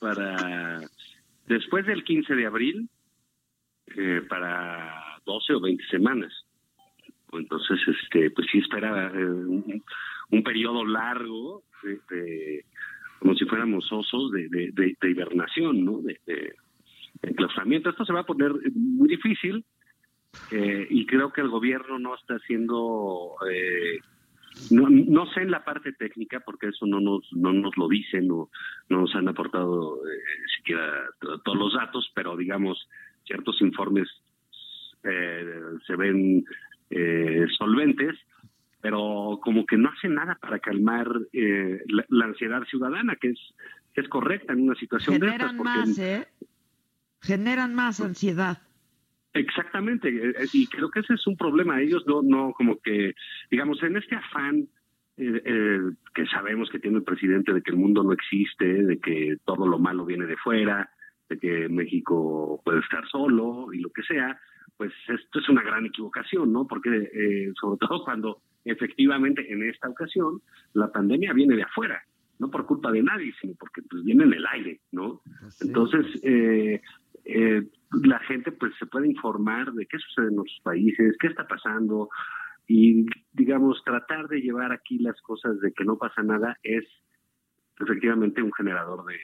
para 0.00 0.80
después 1.46 1.86
del 1.86 2.04
15 2.04 2.34
de 2.34 2.46
abril, 2.46 2.88
eh, 3.96 4.22
para 4.28 5.20
12 5.24 5.54
o 5.54 5.60
20 5.60 5.84
semanas. 5.86 6.32
Entonces, 7.32 7.78
este, 7.86 8.30
pues 8.30 8.46
sí 8.50 8.58
espera 8.58 9.10
eh, 9.14 9.24
un, 9.24 9.82
un 10.30 10.42
periodo 10.42 10.84
largo, 10.84 11.62
de, 12.10 12.64
como 13.18 13.34
si 13.34 13.44
fuéramos 13.44 13.90
osos 13.92 14.32
de, 14.32 14.48
de, 14.48 15.10
hibernación, 15.10 15.84
¿no? 15.84 16.00
De, 16.00 16.18
enclaustramiento. 17.22 17.90
Esto 17.90 18.04
se 18.04 18.12
va 18.12 18.20
a 18.20 18.26
poner 18.26 18.52
muy 18.74 19.08
difícil 19.08 19.64
eh, 20.50 20.86
y 20.88 21.06
creo 21.06 21.32
que 21.32 21.40
el 21.40 21.48
gobierno 21.48 21.98
no 21.98 22.14
está 22.14 22.34
haciendo... 22.34 23.34
Eh, 23.50 24.00
no, 24.70 24.88
no 24.88 25.26
sé 25.32 25.42
en 25.42 25.50
la 25.50 25.64
parte 25.64 25.92
técnica, 25.92 26.40
porque 26.40 26.68
eso 26.68 26.86
no 26.86 26.98
nos, 27.00 27.30
no 27.32 27.52
nos 27.52 27.76
lo 27.76 27.88
dicen, 27.88 28.26
no, 28.26 28.48
no 28.88 29.02
nos 29.02 29.14
han 29.14 29.28
aportado 29.28 29.96
eh, 30.06 30.18
siquiera 30.56 31.10
todos 31.20 31.58
los 31.58 31.74
datos, 31.74 32.10
pero 32.14 32.36
digamos, 32.36 32.88
ciertos 33.26 33.60
informes 33.60 34.08
eh, 35.02 35.60
se 35.86 35.96
ven 35.96 36.44
eh, 36.90 37.46
solventes, 37.58 38.16
pero 38.80 39.38
como 39.42 39.66
que 39.66 39.76
no 39.76 39.90
hacen 39.90 40.14
nada 40.14 40.36
para 40.40 40.58
calmar 40.58 41.08
eh, 41.32 41.80
la, 41.88 42.04
la, 42.08 42.24
ansiedad 42.26 42.62
ciudadana, 42.64 43.16
que 43.16 43.30
es, 43.30 43.38
es 43.94 44.08
correcta 44.08 44.52
en 44.52 44.62
una 44.62 44.74
situación 44.76 45.14
Generan 45.14 45.38
de 45.38 45.44
estas. 45.44 45.56
Porque, 45.56 45.70
más, 45.70 45.98
¿eh? 45.98 46.28
Generan 47.20 47.74
más 47.74 48.00
ansiedad. 48.00 48.62
Exactamente, 49.38 50.08
eh, 50.08 50.34
y 50.52 50.66
creo 50.66 50.90
que 50.90 51.00
ese 51.00 51.14
es 51.14 51.26
un 51.26 51.36
problema. 51.36 51.80
Ellos 51.80 52.04
no, 52.06 52.22
no 52.22 52.52
como 52.52 52.78
que, 52.80 53.14
digamos, 53.50 53.82
en 53.82 53.96
este 53.96 54.16
afán 54.16 54.68
eh, 55.18 55.42
eh, 55.44 55.80
que 56.14 56.26
sabemos 56.26 56.68
que 56.68 56.78
tiene 56.78 56.98
el 56.98 57.02
presidente 57.02 57.54
de 57.54 57.62
que 57.62 57.70
el 57.70 57.78
mundo 57.78 58.02
no 58.02 58.12
existe, 58.12 58.66
de 58.66 58.98
que 58.98 59.36
todo 59.46 59.66
lo 59.66 59.78
malo 59.78 60.04
viene 60.04 60.26
de 60.26 60.36
fuera, 60.36 60.90
de 61.28 61.38
que 61.38 61.68
México 61.70 62.60
puede 62.62 62.80
estar 62.80 63.06
solo 63.08 63.72
y 63.72 63.80
lo 63.80 63.90
que 63.90 64.02
sea, 64.02 64.38
pues 64.76 64.92
esto 65.08 65.38
es 65.38 65.48
una 65.48 65.62
gran 65.62 65.86
equivocación, 65.86 66.52
¿no? 66.52 66.66
Porque 66.66 66.90
eh, 66.90 67.52
sobre 67.58 67.78
todo 67.88 68.04
cuando 68.04 68.42
efectivamente 68.64 69.50
en 69.50 69.62
esta 69.62 69.88
ocasión 69.88 70.42
la 70.74 70.92
pandemia 70.92 71.32
viene 71.32 71.56
de 71.56 71.62
afuera, 71.62 72.02
no 72.38 72.50
por 72.50 72.66
culpa 72.66 72.92
de 72.92 73.02
nadie, 73.02 73.32
sino 73.40 73.54
porque 73.58 73.80
pues 73.88 74.04
viene 74.04 74.24
en 74.24 74.34
el 74.34 74.46
aire, 74.46 74.80
¿no? 74.92 75.22
Entonces, 75.60 76.04
eh, 76.22 76.82
eh, 77.26 77.62
la 78.04 78.18
gente 78.20 78.52
pues 78.52 78.72
se 78.78 78.86
puede 78.86 79.08
informar 79.08 79.72
de 79.72 79.86
qué 79.86 79.98
sucede 79.98 80.28
en 80.28 80.38
otros 80.38 80.60
países, 80.62 81.16
qué 81.20 81.26
está 81.26 81.46
pasando 81.46 82.08
y 82.68 83.06
digamos 83.32 83.82
tratar 83.84 84.28
de 84.28 84.40
llevar 84.40 84.72
aquí 84.72 84.98
las 84.98 85.20
cosas 85.22 85.60
de 85.60 85.72
que 85.72 85.84
no 85.84 85.98
pasa 85.98 86.22
nada 86.22 86.56
es 86.62 86.84
efectivamente 87.80 88.42
un 88.42 88.52
generador 88.52 89.04
de, 89.06 89.18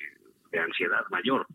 de 0.50 0.58
ansiedad 0.58 1.04
mayor. 1.10 1.46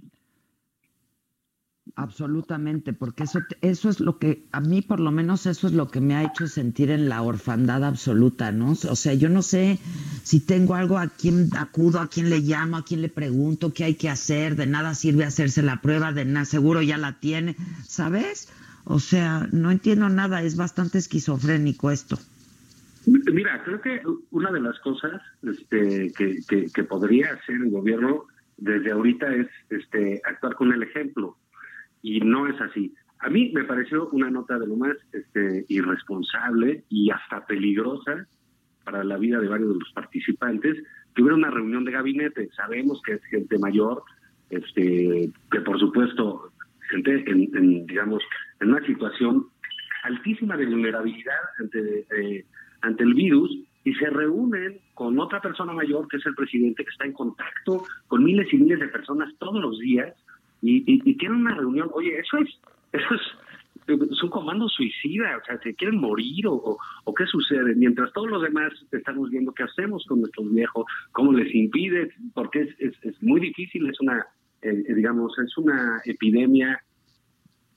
Absolutamente, 1.98 2.94
porque 2.94 3.24
eso, 3.24 3.40
eso 3.62 3.90
es 3.90 4.00
lo 4.00 4.20
que, 4.20 4.44
a 4.52 4.62
mí 4.62 4.84
por 4.84 5.00
lo 5.00 5.10
menos 5.10 5.48
eso 5.48 5.66
es 5.66 5.74
lo 5.74 5.90
que 5.90 6.00
me 6.00 6.14
ha 6.14 6.26
hecho 6.26 6.46
sentir 6.46 6.92
en 6.92 7.10
la 7.10 7.24
orfandad 7.24 7.84
absoluta, 7.84 8.52
¿no? 8.52 8.74
O 8.74 8.96
sea, 8.96 9.16
yo 9.16 9.30
no 9.30 9.42
sé 9.42 9.80
si 10.22 10.40
tengo 10.40 10.76
algo 10.76 11.00
a 11.00 11.08
quién 11.08 11.50
acudo, 11.58 12.00
a 12.00 12.08
quién 12.08 12.30
le 12.30 12.42
llamo, 12.42 12.78
a 12.78 12.86
quién 12.86 13.02
le 13.02 13.10
pregunto, 13.10 13.74
qué 13.74 13.84
hay 13.84 13.96
que 13.96 14.12
hacer, 14.12 14.56
de 14.56 14.68
nada 14.68 14.94
sirve 14.94 15.24
hacerse 15.24 15.64
la 15.64 15.82
prueba, 15.82 16.12
de 16.12 16.24
nada, 16.24 16.46
seguro 16.46 16.84
ya 16.84 17.00
la 17.00 17.14
tiene, 17.14 17.56
¿sabes? 17.88 18.48
O 18.84 19.00
sea, 19.00 19.48
no 19.52 19.72
entiendo 19.72 20.08
nada, 20.08 20.44
es 20.44 20.56
bastante 20.56 21.00
esquizofrénico 21.00 21.90
esto. 21.90 22.20
Mira, 23.08 23.64
creo 23.64 23.82
que 23.82 24.04
una 24.30 24.52
de 24.52 24.62
las 24.62 24.78
cosas 24.82 25.20
este, 25.42 26.14
que, 26.16 26.42
que, 26.48 26.68
que 26.72 26.84
podría 26.84 27.32
hacer 27.34 27.56
el 27.56 27.72
gobierno 27.72 28.26
desde 28.58 28.92
ahorita 28.92 29.34
es 29.34 29.48
este, 29.72 30.22
actuar 30.26 30.54
con 30.54 30.72
el 30.72 30.84
ejemplo 30.84 31.36
y 32.02 32.20
no 32.22 32.48
es 32.48 32.60
así. 32.62 32.94
A 33.20 33.30
mí 33.30 33.52
me 33.54 33.64
pareció 33.64 34.10
una 34.10 34.30
nota 34.30 34.60
de 34.60 34.68
lo 34.68 34.76
más 34.76 34.96
este, 35.12 35.66
irresponsable 35.70 36.84
y 36.90 37.10
hasta 37.10 37.46
peligrosa 37.46 38.28
para 38.84 39.04
la 39.04 39.18
vida 39.18 39.40
de 39.40 39.48
varios 39.48 39.70
de 39.70 39.80
los 39.80 39.92
participantes 39.94 40.78
que 41.14 41.22
hubiera 41.22 41.36
una 41.36 41.50
reunión 41.50 41.84
de 41.84 41.92
gabinete. 41.92 42.50
Sabemos 42.56 43.02
que 43.04 43.14
es 43.14 43.26
gente 43.26 43.58
mayor, 43.58 44.04
este, 44.50 45.32
que 45.52 45.62
por 45.62 45.80
supuesto, 45.80 46.52
gente 46.92 47.24
en, 47.28 47.86
digamos, 47.88 48.24
en 48.60 48.70
una 48.70 48.86
situación 48.86 49.48
altísima 50.04 50.56
de 50.56 50.68
vulnerabilidad 50.68 51.36
ante, 51.60 52.06
eh, 52.16 52.46
ante 52.82 53.04
el 53.04 53.14
virus 53.16 53.52
y 53.84 53.94
se 53.96 54.10
reúnen 54.10 54.80
con 54.94 55.20
otra 55.20 55.42
persona 55.42 55.74
mayor, 55.74 56.08
que 56.08 56.18
es 56.18 56.26
el 56.26 56.36
presidente, 56.36 56.84
que 56.84 56.90
está 56.90 57.06
en 57.06 57.14
contacto 57.14 57.84
con 58.08 58.24
miles 58.24 58.48
y 58.54 58.58
miles 58.58 58.80
de 58.80 58.88
personas 58.90 59.34
todos 59.40 59.62
los 59.62 59.80
días 59.80 60.14
y, 60.62 60.84
y, 60.88 61.18
tienen 61.18 61.40
una 61.40 61.56
reunión. 61.56 61.90
Oye, 61.94 62.20
eso 62.20 62.38
es, 62.38 62.50
eso 62.92 63.16
es, 63.16 63.22
es 63.88 64.24
un 64.24 64.30
comando 64.30 64.68
suicida, 64.68 65.38
o 65.38 65.46
sea, 65.46 65.58
¿se 65.60 65.76
quieren 65.76 66.00
morir 66.00 66.46
o, 66.48 66.78
qué 67.16 67.26
sucede? 67.26 67.76
Mientras 67.76 68.12
todos 68.14 68.30
los 68.30 68.42
demás 68.42 68.74
estamos 68.92 69.30
viendo 69.30 69.54
qué 69.54 69.64
hacemos 69.64 70.06
con 70.08 70.22
nuestros 70.22 70.52
viejos, 70.52 70.86
cómo 71.12 71.34
les 71.34 71.54
impide, 71.54 72.12
porque 72.34 72.62
es, 72.80 72.94
es, 73.02 73.24
muy 73.24 73.40
difícil, 73.40 73.90
es 73.90 74.00
una, 74.00 74.26
eh, 74.62 74.94
digamos, 74.94 75.38
es 75.40 75.58
una 75.58 76.02
epidemia 76.06 76.82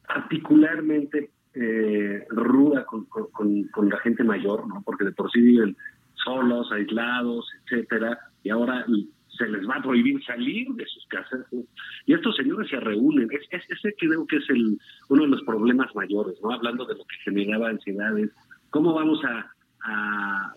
particularmente 0.06 1.30
eh, 1.54 2.24
ruda 2.30 2.84
con, 2.84 3.04
con, 3.06 3.28
con, 3.68 3.88
la 3.88 3.98
gente 3.98 4.24
mayor, 4.24 4.66
¿no? 4.66 4.82
Porque 4.84 5.04
de 5.04 5.12
por 5.12 5.30
sí 5.30 5.40
viven 5.40 5.76
solos, 6.14 6.70
aislados, 6.72 7.48
etcétera, 7.64 8.18
y 8.42 8.50
ahora 8.50 8.84
se 9.40 9.48
les 9.48 9.66
va 9.66 9.76
a 9.76 9.82
prohibir 9.82 10.22
salir 10.24 10.68
de 10.74 10.84
sus 10.86 11.06
casas. 11.06 11.40
¿no? 11.50 11.62
Y 12.06 12.14
estos 12.14 12.36
señores 12.36 12.68
se 12.68 12.78
reúnen. 12.78 13.28
Es, 13.30 13.46
es, 13.50 13.62
ese 13.70 13.94
creo 13.98 14.26
que 14.26 14.36
es 14.36 14.50
el 14.50 14.78
uno 15.08 15.22
de 15.22 15.28
los 15.28 15.42
problemas 15.42 15.94
mayores, 15.94 16.34
¿no? 16.42 16.52
Hablando 16.52 16.84
de 16.84 16.94
lo 16.94 17.04
que 17.04 17.16
generaba 17.24 17.70
ansiedades. 17.70 18.30
¿Cómo 18.68 18.92
vamos 18.94 19.18
a, 19.24 19.50
a 19.82 20.54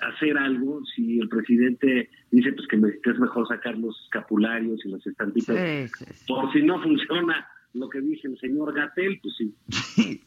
hacer 0.00 0.36
algo 0.36 0.80
si 0.94 1.18
el 1.18 1.28
presidente 1.28 2.10
dice 2.30 2.52
pues 2.52 2.68
que, 2.68 2.76
me, 2.76 2.92
que 3.00 3.10
es 3.10 3.18
mejor 3.18 3.48
sacar 3.48 3.76
los 3.78 3.98
escapularios 4.04 4.84
y 4.84 4.90
los 4.90 5.06
estampitas 5.06 5.56
sí, 5.56 6.04
sí, 6.04 6.12
sí. 6.12 6.24
por 6.28 6.52
si 6.52 6.62
no 6.62 6.80
funciona 6.82 7.48
lo 7.74 7.88
que 7.88 8.00
dice 8.00 8.28
el 8.28 8.38
señor 8.38 8.74
Gatel, 8.74 9.20
pues 9.22 9.34
sí. 9.36 10.24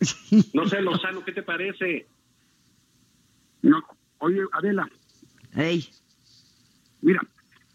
No 0.54 0.66
sé, 0.66 0.80
Lozano, 0.80 1.22
¿qué 1.22 1.32
te 1.32 1.42
parece? 1.42 2.06
No, 3.60 3.82
oye, 4.18 4.40
Adela. 4.52 4.88
Hey. 5.52 5.84
Mira, 7.02 7.20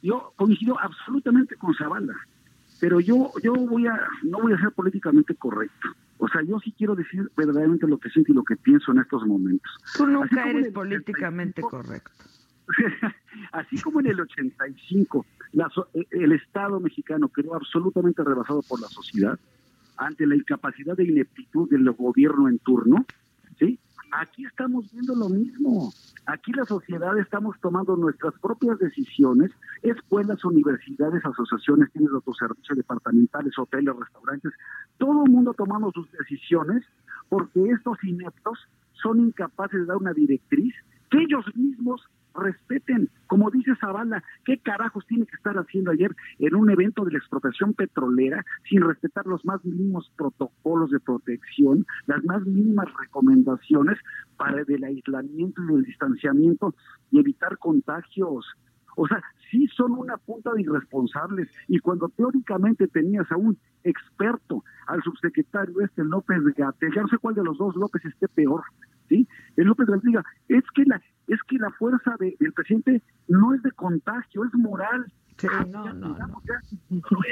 yo 0.06 0.34
coincido 0.36 0.80
absolutamente 0.80 1.56
con 1.56 1.74
Zavala, 1.74 2.14
pero 2.80 3.00
yo 3.00 3.32
yo 3.44 3.54
voy 3.54 3.88
a 3.88 4.00
no 4.24 4.40
voy 4.40 4.54
a 4.54 4.60
ser 4.60 4.72
políticamente 4.72 5.34
correcto. 5.36 5.90
O 6.18 6.28
sea, 6.30 6.42
yo 6.44 6.60
sí 6.60 6.74
quiero 6.78 6.96
decir 6.96 7.30
verdaderamente 7.36 7.88
lo 7.88 7.98
que 7.98 8.10
siento 8.10 8.32
y 8.32 8.36
lo 8.36 8.44
que 8.44 8.56
pienso 8.56 8.92
en 8.92 9.00
estos 9.00 9.26
momentos. 9.26 9.70
Tú 9.98 10.08
nunca 10.08 10.50
eres 10.50 10.72
políticamente 10.72 11.62
85, 11.62 11.70
correcto. 11.70 12.12
Así 13.52 13.82
como 13.82 14.00
en 14.00 14.08
el 14.08 14.22
85 14.22 15.26
la, 15.54 15.70
el 16.12 16.32
Estado 16.32 16.80
mexicano 16.80 17.30
quedó 17.30 17.56
absolutamente 17.56 18.24
rebasado 18.24 18.62
por 18.62 18.80
la 18.80 18.88
sociedad 18.88 19.40
ante 19.98 20.28
la 20.28 20.36
incapacidad 20.36 20.96
de 20.96 21.06
ineptitud 21.06 21.70
del 21.70 21.90
gobierno 21.92 22.50
en 22.50 22.60
turno, 22.60 23.06
¿sí? 23.58 23.80
Aquí 24.18 24.46
estamos 24.46 24.90
viendo 24.94 25.14
lo 25.14 25.28
mismo. 25.28 25.92
Aquí 26.26 26.54
la 26.54 26.64
sociedad 26.66 27.18
estamos 27.18 27.56
tomando 27.62 27.98
nuestras 27.98 28.34
propias 28.40 28.80
decisiones, 28.80 29.52
escuelas, 29.84 30.44
universidades, 30.46 31.24
asociaciones, 31.26 31.92
tienen 31.92 32.14
otros 32.16 32.38
servicios 32.38 32.78
departamentales, 32.78 33.52
hoteles, 33.58 33.94
restaurantes, 33.96 34.54
todo 34.98 35.26
el 35.26 35.32
mundo 35.32 35.54
tomando 35.54 35.92
sus 35.92 36.10
decisiones 36.14 36.84
porque 37.28 37.62
estos 37.66 38.02
ineptos 38.04 38.58
son 38.94 39.20
incapaces 39.20 39.82
de 39.82 39.86
dar 39.86 39.98
una 39.98 40.14
directriz 40.14 40.74
que 41.10 41.22
ellos 41.22 41.46
mismos 41.54 42.02
respeten, 42.36 43.10
como 43.28 43.50
dice 43.52 43.76
Zavala, 43.80 44.24
¿qué 44.46 44.58
carajos 44.60 45.06
tiene 45.08 45.26
que 45.26 45.36
estar 45.36 45.56
haciendo 45.56 45.92
ayer 45.92 46.16
en 46.40 46.56
un 46.56 46.70
evento 46.70 47.06
de 47.06 47.12
la 47.12 47.18
expropiación 47.18 47.74
petrolera 47.74 48.46
sin 48.70 48.82
respetar 48.82 49.26
los 49.26 49.44
más 49.46 49.64
mínimos 49.66 50.12
protocolos 50.16 50.92
de 50.92 51.00
protección, 51.00 51.86
las 52.08 52.24
más 52.26 52.46
mínimas 52.46 52.88
recomendaciones 53.00 53.98
para 54.38 54.62
el 54.62 54.84
aislamiento 54.84 55.62
y 55.64 55.74
el 55.76 55.84
distanciamiento 55.84 56.74
y 57.12 57.20
evitar 57.20 57.58
contagios? 57.58 58.46
O 58.96 59.08
sea, 59.08 59.22
sí 59.52 59.68
son 59.76 59.92
una 59.94 60.18
punta 60.18 60.54
de 60.54 60.62
irresponsables. 60.62 61.50
Y 61.68 61.80
cuando 61.80 62.10
teóricamente 62.10 62.88
tenías 62.88 63.30
a 63.32 63.38
un 63.38 63.58
experto, 63.84 64.64
al 64.88 65.02
subsecretario 65.04 65.82
este 65.82 66.04
López 66.04 66.42
Gatel, 66.56 66.94
ya 66.94 67.02
no 67.02 67.08
sé 67.08 67.18
cuál 67.18 67.36
de 67.36 67.44
los 67.44 67.58
dos 67.58 67.76
López 67.76 68.04
esté 68.06 68.28
peor, 68.28 68.64
¿sí? 69.10 69.28
El 69.56 69.66
López 69.68 69.88
Gatel 69.88 70.02
diga, 70.04 70.24
es 70.48 70.64
que 70.74 70.86
la, 70.86 71.02
es 71.28 71.42
que 71.44 71.58
la 71.58 71.70
fuerza 71.72 72.16
de, 72.20 72.36
del 72.40 72.54
presidente 72.54 73.02
no 73.28 73.54
es 73.54 73.64
de 73.64 73.72
contagio, 73.72 74.46
es 74.46 74.54
moral. 74.54 75.06
Sí, 75.38 75.48
no, 75.70 75.94
no, 75.94 76.18
no. 76.18 76.42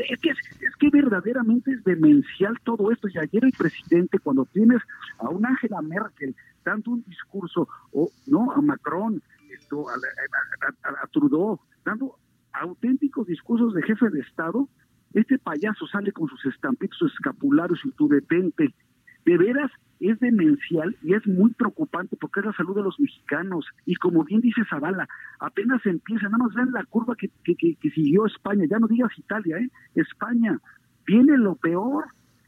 Es, 0.10 0.20
que, 0.20 0.32
es 0.32 0.76
que 0.78 0.90
verdaderamente 0.90 1.72
es 1.72 1.84
demencial 1.86 2.58
todo 2.64 2.92
esto. 2.92 3.08
Y 3.08 3.18
ayer 3.18 3.46
el 3.46 3.54
presidente, 3.54 4.20
cuando 4.20 4.46
tienes 4.46 4.82
a 5.20 5.30
un 5.30 5.46
Angela 5.46 5.82
Merkel 5.82 6.36
dando 6.66 6.92
un 6.92 7.04
discurso, 7.04 7.70
o 7.94 8.10
no, 8.28 8.52
a 8.52 8.62
Macron, 8.62 9.22
esto, 9.58 9.88
a, 9.90 9.94
a, 9.94 10.90
a, 10.90 11.04
a 11.04 11.08
Trudeau, 11.08 11.60
dando 11.86 12.18
auténticos 12.52 13.26
discursos 13.28 13.74
de 13.74 13.84
jefe 13.84 14.10
de 14.10 14.20
Estado, 14.20 14.68
este 15.14 15.38
payaso 15.38 15.88
sale 15.88 16.12
con 16.12 16.28
sus 16.28 16.46
estampitos, 16.46 16.98
sus 16.98 17.14
escapularios 17.14 17.80
y 17.86 17.92
tu 17.92 18.08
detente. 18.08 18.74
De 19.26 19.38
veras, 19.38 19.72
es 20.10 20.20
demencial 20.20 20.96
y 21.02 21.14
es 21.14 21.26
muy 21.28 21.52
preocupante 21.54 22.16
porque 22.18 22.40
es 22.40 22.46
la 22.46 22.54
salud 22.54 22.76
de 22.76 22.84
los 22.84 23.00
mexicanos. 23.00 23.66
Y 23.86 23.96
como 23.96 24.24
bien 24.24 24.42
dice 24.42 24.62
Zavala, 24.70 25.08
apenas 25.40 25.86
empieza, 25.86 26.26
nada 26.26 26.44
más 26.46 26.54
ven 26.54 26.72
la 26.72 26.84
curva 26.86 27.16
que, 27.16 27.30
que, 27.44 27.56
que, 27.56 27.76
que 27.76 27.90
siguió 27.92 28.26
España, 28.26 28.66
ya 28.70 28.80
no 28.80 28.88
digas 28.88 29.12
Italia, 29.18 29.58
¿eh? 29.58 29.70
España. 29.96 30.60
viene 31.06 31.38
lo 31.38 31.56
peor. 31.56 32.06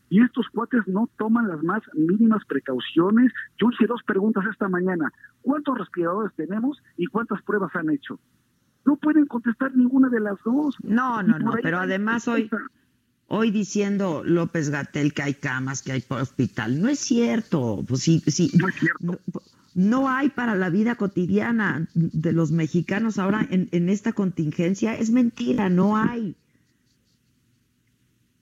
Y 0.07 0.21
estos 0.21 0.47
cuates 0.49 0.87
no 0.87 1.09
toman 1.17 1.47
las 1.47 1.63
más 1.63 1.81
mínimas 1.93 2.45
precauciones. 2.45 3.33
Yo 3.57 3.69
hice 3.71 3.87
dos 3.87 4.03
preguntas 4.03 4.43
esta 4.51 4.69
mañana. 4.69 5.11
¿Cuántos 5.41 5.77
respiradores 5.77 6.31
tenemos 6.35 6.81
y 6.95 7.07
cuántas 7.07 7.41
pruebas 7.41 7.75
han 7.75 7.89
hecho? 7.89 8.19
No 8.85 8.97
pueden 8.97 9.25
contestar 9.25 9.75
ninguna 9.75 10.09
de 10.09 10.19
las 10.19 10.37
dos. 10.45 10.77
No, 10.83 11.23
no, 11.23 11.39
no, 11.39 11.53
pero 11.61 11.79
además 11.79 12.27
hoy, 12.27 12.49
hoy 13.27 13.51
diciendo 13.51 14.23
López 14.23 14.69
Gatel 14.69 15.13
que 15.13 15.23
hay 15.23 15.33
camas, 15.33 15.81
que 15.81 15.91
hay 15.91 16.03
hospital, 16.09 16.81
no 16.81 16.89
es 16.89 16.99
cierto. 16.99 17.83
Pues 17.87 18.01
sí, 18.01 18.21
sí. 18.27 18.51
No 18.57 18.67
es 18.67 18.75
cierto. 18.75 19.19
No, 19.73 20.09
hay 20.09 20.29
para 20.29 20.55
la 20.55 20.69
vida 20.69 20.95
cotidiana 20.95 21.87
de 21.93 22.31
los 22.31 22.51
mexicanos 22.51 23.19
ahora 23.19 23.45
en, 23.49 23.67
en 23.71 23.89
esta 23.89 24.13
contingencia. 24.13 24.95
Es 24.95 25.11
mentira, 25.11 25.69
no 25.69 25.97
hay. 25.97 26.35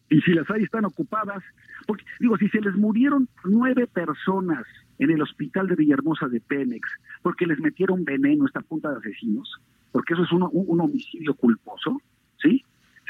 Y 0.10 0.22
si 0.22 0.34
las 0.34 0.50
hay, 0.52 0.64
están 0.64 0.86
ocupadas. 0.86 1.44
Porque, 1.88 2.06
digo, 2.20 2.38
si 2.38 2.48
se 2.50 2.62
les 2.62 2.76
murieron 2.76 3.28
nueve 3.44 3.88
personas 3.88 4.64
en 5.00 5.10
el 5.10 5.22
hospital 5.22 5.68
de 5.68 5.76
Villahermosa 5.76 6.28
de 6.28 6.40
Pemex 6.40 6.88
porque 7.24 7.46
les 7.48 7.60
metieron 7.60 8.06
veneno 8.06 8.46
esta 8.46 8.62
punta 8.62 8.92
de 8.92 8.98
asesinos, 8.98 9.60
porque 9.92 10.14
eso 10.14 10.24
es 10.24 10.32
un, 10.32 10.48
un 10.52 10.82
homicidio 10.82 11.34
culposo, 11.34 12.02
¿sí? 12.42 12.64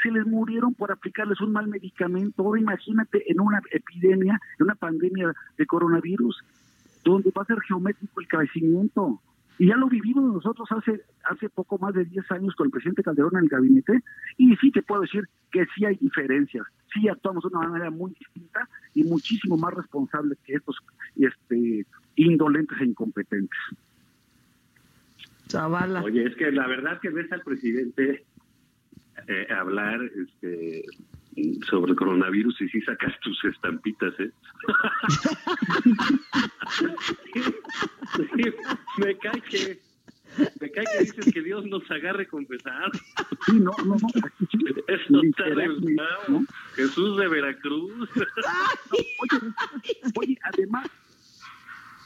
Se 0.04 0.10
les 0.12 0.26
murieron 0.26 0.74
por 0.74 0.92
aplicarles 0.92 1.40
un 1.40 1.52
mal 1.52 1.66
medicamento. 1.66 2.42
Ahora 2.42 2.60
imagínate 2.60 3.24
en 3.30 3.40
una 3.40 3.60
epidemia, 3.72 4.38
en 4.58 4.64
una 4.66 4.74
pandemia 4.76 5.32
de 5.58 5.66
coronavirus, 5.66 6.44
donde 7.04 7.32
va 7.36 7.42
a 7.42 7.46
ser 7.46 7.58
geométrico 7.66 8.20
el 8.20 8.28
crecimiento. 8.28 9.20
Y 9.58 9.68
ya 9.68 9.76
lo 9.76 9.88
vivimos 9.88 10.34
nosotros 10.34 10.68
hace 10.72 11.00
hace 11.24 11.48
poco 11.48 11.78
más 11.78 11.94
de 11.94 12.04
10 12.04 12.30
años 12.32 12.54
con 12.54 12.66
el 12.66 12.70
presidente 12.70 13.02
Calderón 13.02 13.36
en 13.36 13.44
el 13.44 13.48
gabinete, 13.48 14.02
y 14.36 14.54
sí 14.56 14.70
te 14.70 14.82
puedo 14.82 15.02
decir 15.02 15.28
que 15.50 15.64
sí 15.74 15.84
hay 15.84 15.96
diferencias, 15.96 16.66
sí 16.92 17.08
actuamos 17.08 17.44
de 17.44 17.56
una 17.56 17.68
manera 17.68 17.90
muy 17.90 18.12
distinta 18.12 18.68
y 18.94 19.04
muchísimo 19.04 19.56
más 19.56 19.72
responsable 19.74 20.36
que 20.44 20.54
estos 20.54 20.76
este, 21.16 21.86
indolentes 22.16 22.78
e 22.80 22.84
incompetentes. 22.84 23.58
Zavala. 25.48 26.02
Oye, 26.02 26.26
es 26.26 26.36
que 26.36 26.50
la 26.50 26.66
verdad 26.66 27.00
que 27.00 27.10
ves 27.10 27.30
al 27.32 27.42
presidente 27.42 28.24
eh, 29.28 29.46
hablar 29.50 30.00
este, 30.04 30.84
sobre 31.68 31.92
el 31.92 31.96
coronavirus 31.96 32.60
y 32.60 32.68
sí 32.68 32.80
sacas 32.82 33.18
tus 33.20 33.42
estampitas, 33.44 34.12
¿eh? 34.20 34.30
Sí, 38.16 38.44
me 38.98 39.18
cae 39.18 39.40
que 39.40 39.80
me 40.60 40.70
cae 40.70 40.84
que 40.84 41.04
dices 41.04 41.32
que 41.32 41.42
Dios 41.42 41.64
nos 41.66 41.88
agarre 41.90 42.26
con 42.26 42.44
pesar. 42.46 42.90
Sí, 43.46 43.60
no, 43.60 43.72
no, 43.84 43.96
no. 43.96 44.08
Eso 44.88 45.22
está 45.22 45.44
revelado. 45.44 46.42
Jesús 46.74 47.18
de 47.18 47.28
Veracruz. 47.28 48.10
Oye, 49.20 49.54
oye, 50.16 50.38
además, 50.42 50.88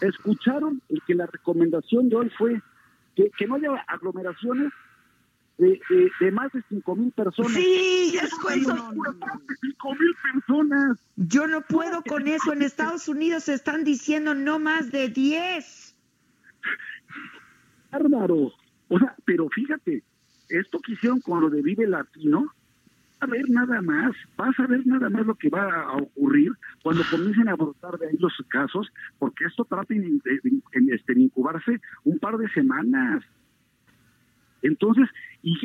escucharon 0.01 0.83
el 0.89 1.03
que 1.03 1.15
la 1.15 1.27
recomendación 1.27 2.09
de 2.09 2.17
hoy 2.17 2.31
fue 2.37 2.61
que, 3.17 3.31
que 3.37 3.47
no 3.47 3.57
haya 3.57 3.75
aglomeraciones 3.87 4.73
de, 5.59 5.81
de, 5.91 6.11
de 6.21 6.31
más 6.31 6.53
de 6.53 6.63
cinco 6.69 6.95
mil 6.97 7.13
personas. 7.13 7.53
Sí, 7.53 8.13
ya 8.15 8.23
escuché. 8.23 8.61
No, 8.63 8.93
no, 8.93 8.93
mil 8.93 10.15
personas. 10.33 10.99
Yo 11.17 11.47
no 11.47 11.63
puedo 11.63 12.03
con 12.03 12.29
eso. 12.29 12.53
En 12.53 12.63
Estados 12.63 13.09
Unidos 13.09 13.49
están 13.49 13.85
diciendo 13.85 14.35
no 14.35 14.59
más 14.59 14.91
de 14.91 15.09
10. 15.09 15.97
Bárbaro. 17.91 18.53
O 18.89 18.99
sea, 18.99 19.15
pero 19.25 19.49
fíjate, 19.49 20.03
esto 20.49 20.81
que 20.81 20.93
hicieron 20.93 21.21
con 21.21 21.41
lo 21.41 21.51
de 21.51 21.61
Vive 21.61 21.87
Latino, 21.87 22.47
a 23.21 23.27
ver 23.27 23.51
nada 23.51 23.83
más, 23.83 24.15
vas 24.37 24.59
a 24.61 24.67
ver 24.67 24.87
nada 24.87 25.11
más 25.11 25.27
lo 25.27 25.35
que 25.35 25.51
va 25.51 25.83
a 25.83 25.97
ocurrir 25.97 26.53
cuando 26.83 27.03
comiencen 27.11 27.49
a 27.49 27.57
brotar 27.57 27.99
de 27.99 28.09
ahí 28.09 28.17
los 28.19 28.33
casos, 28.49 28.89
porque 29.19 29.45
esto 29.45 29.65
trata 29.65 29.93
de, 29.93 30.01
de, 30.01 30.41
de, 30.43 30.81
de 30.81 30.95
este, 30.95 31.19
incubarse 31.19 31.81
un 32.05 32.19
par 32.19 32.39
de 32.39 32.49
semanas. 32.51 33.25
Entonces, 34.63 35.09
¿y 35.43 35.57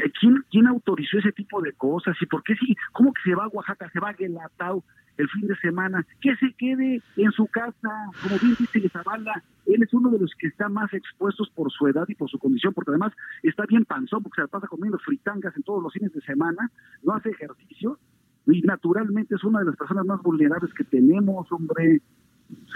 quién, 0.49 0.67
autorizó 0.67 1.17
ese 1.17 1.31
tipo 1.31 1.61
de 1.61 1.73
cosas? 1.73 2.15
¿Y 2.21 2.25
por 2.25 2.43
qué 2.43 2.55
sí? 2.55 2.75
¿Cómo 2.91 3.13
que 3.13 3.21
se 3.23 3.35
va 3.35 3.45
a 3.45 3.49
Oaxaca, 3.49 3.89
se 3.91 3.99
va 3.99 4.09
a 4.09 4.13
Guelatao 4.13 4.83
el 5.17 5.29
fin 5.29 5.47
de 5.47 5.55
semana? 5.57 6.05
Que 6.21 6.35
se 6.35 6.53
quede 6.53 7.01
en 7.17 7.31
su 7.31 7.47
casa, 7.47 7.89
como 8.21 8.37
bien 8.39 8.55
dice 8.59 8.89
Zavala, 8.89 9.43
él 9.65 9.81
es 9.81 9.93
uno 9.93 10.09
de 10.09 10.19
los 10.19 10.31
que 10.37 10.47
está 10.47 10.69
más 10.69 10.93
expuestos 10.93 11.49
por 11.49 11.71
su 11.71 11.87
edad 11.87 12.05
y 12.07 12.15
por 12.15 12.29
su 12.29 12.37
condición, 12.37 12.73
porque 12.73 12.91
además 12.91 13.13
está 13.41 13.65
bien 13.65 13.85
panzón, 13.85 14.21
porque 14.21 14.35
se 14.35 14.41
la 14.41 14.47
pasa 14.47 14.67
comiendo 14.67 14.99
fritangas 14.99 15.55
en 15.55 15.63
todos 15.63 15.81
los 15.81 15.93
fines 15.93 16.13
de 16.13 16.21
semana, 16.21 16.69
no 17.03 17.13
hace 17.13 17.29
ejercicio, 17.29 17.97
y 18.45 18.61
naturalmente 18.61 19.35
es 19.35 19.43
una 19.43 19.59
de 19.59 19.65
las 19.65 19.77
personas 19.77 20.05
más 20.05 20.21
vulnerables 20.21 20.73
que 20.73 20.83
tenemos, 20.83 21.49
hombre. 21.51 22.01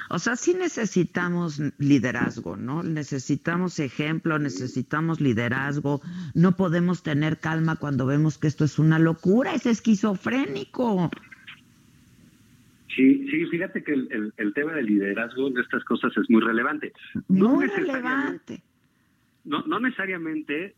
O 0.10 0.20
sea, 0.20 0.36
sí 0.36 0.54
necesitamos 0.54 1.62
liderazgo, 1.78 2.56
¿no? 2.56 2.84
Necesitamos 2.84 3.80
ejemplo, 3.80 4.40
necesitamos 4.40 5.20
liderazgo. 5.20 6.02
No 6.34 6.56
podemos 6.56 7.04
tener 7.04 7.40
calma 7.40 7.76
cuando 7.76 8.06
vemos 8.06 8.38
que 8.38 8.48
esto 8.48 8.64
es 8.66 8.80
una 8.80 9.00
locura, 9.00 9.54
es 9.54 9.66
esquizofrénico. 9.66 11.10
Sí, 12.96 13.28
sí, 13.30 13.46
fíjate 13.48 13.84
que 13.84 13.94
el, 13.94 14.08
el, 14.12 14.34
el 14.38 14.54
tema 14.54 14.74
del 14.74 14.86
liderazgo 14.88 15.50
de 15.50 15.62
estas 15.62 15.84
cosas 15.84 16.12
es 16.18 16.30
muy 16.30 16.42
relevante. 16.42 16.94
No 17.28 17.56
muy 17.56 17.68
relevante. 17.68 18.64
No, 19.44 19.64
no 19.68 19.80
necesariamente 19.80 20.76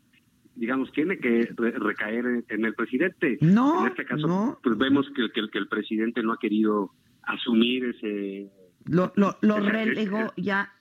digamos, 0.55 0.91
tiene 0.91 1.17
que 1.19 1.49
re 1.55 1.71
recaer 1.71 2.25
en, 2.25 2.45
en, 2.49 2.65
el 2.65 2.73
presidente. 2.73 3.37
No, 3.39 3.81
en 3.81 3.91
este 3.91 4.03
caso, 4.03 4.27
no. 4.27 4.59
pues 4.61 4.77
vemos 4.77 5.09
que, 5.15 5.29
que, 5.31 5.49
que, 5.49 5.57
el 5.57 5.69
presidente 5.69 6.21
no 6.21 6.33
ha 6.33 6.37
querido 6.37 6.91
asumir 7.23 7.85
ese... 7.85 8.51
Lo, 8.89 9.13
lo, 9.15 9.37
lo 9.41 9.59
relegó 9.59 10.33
ya. 10.35 10.73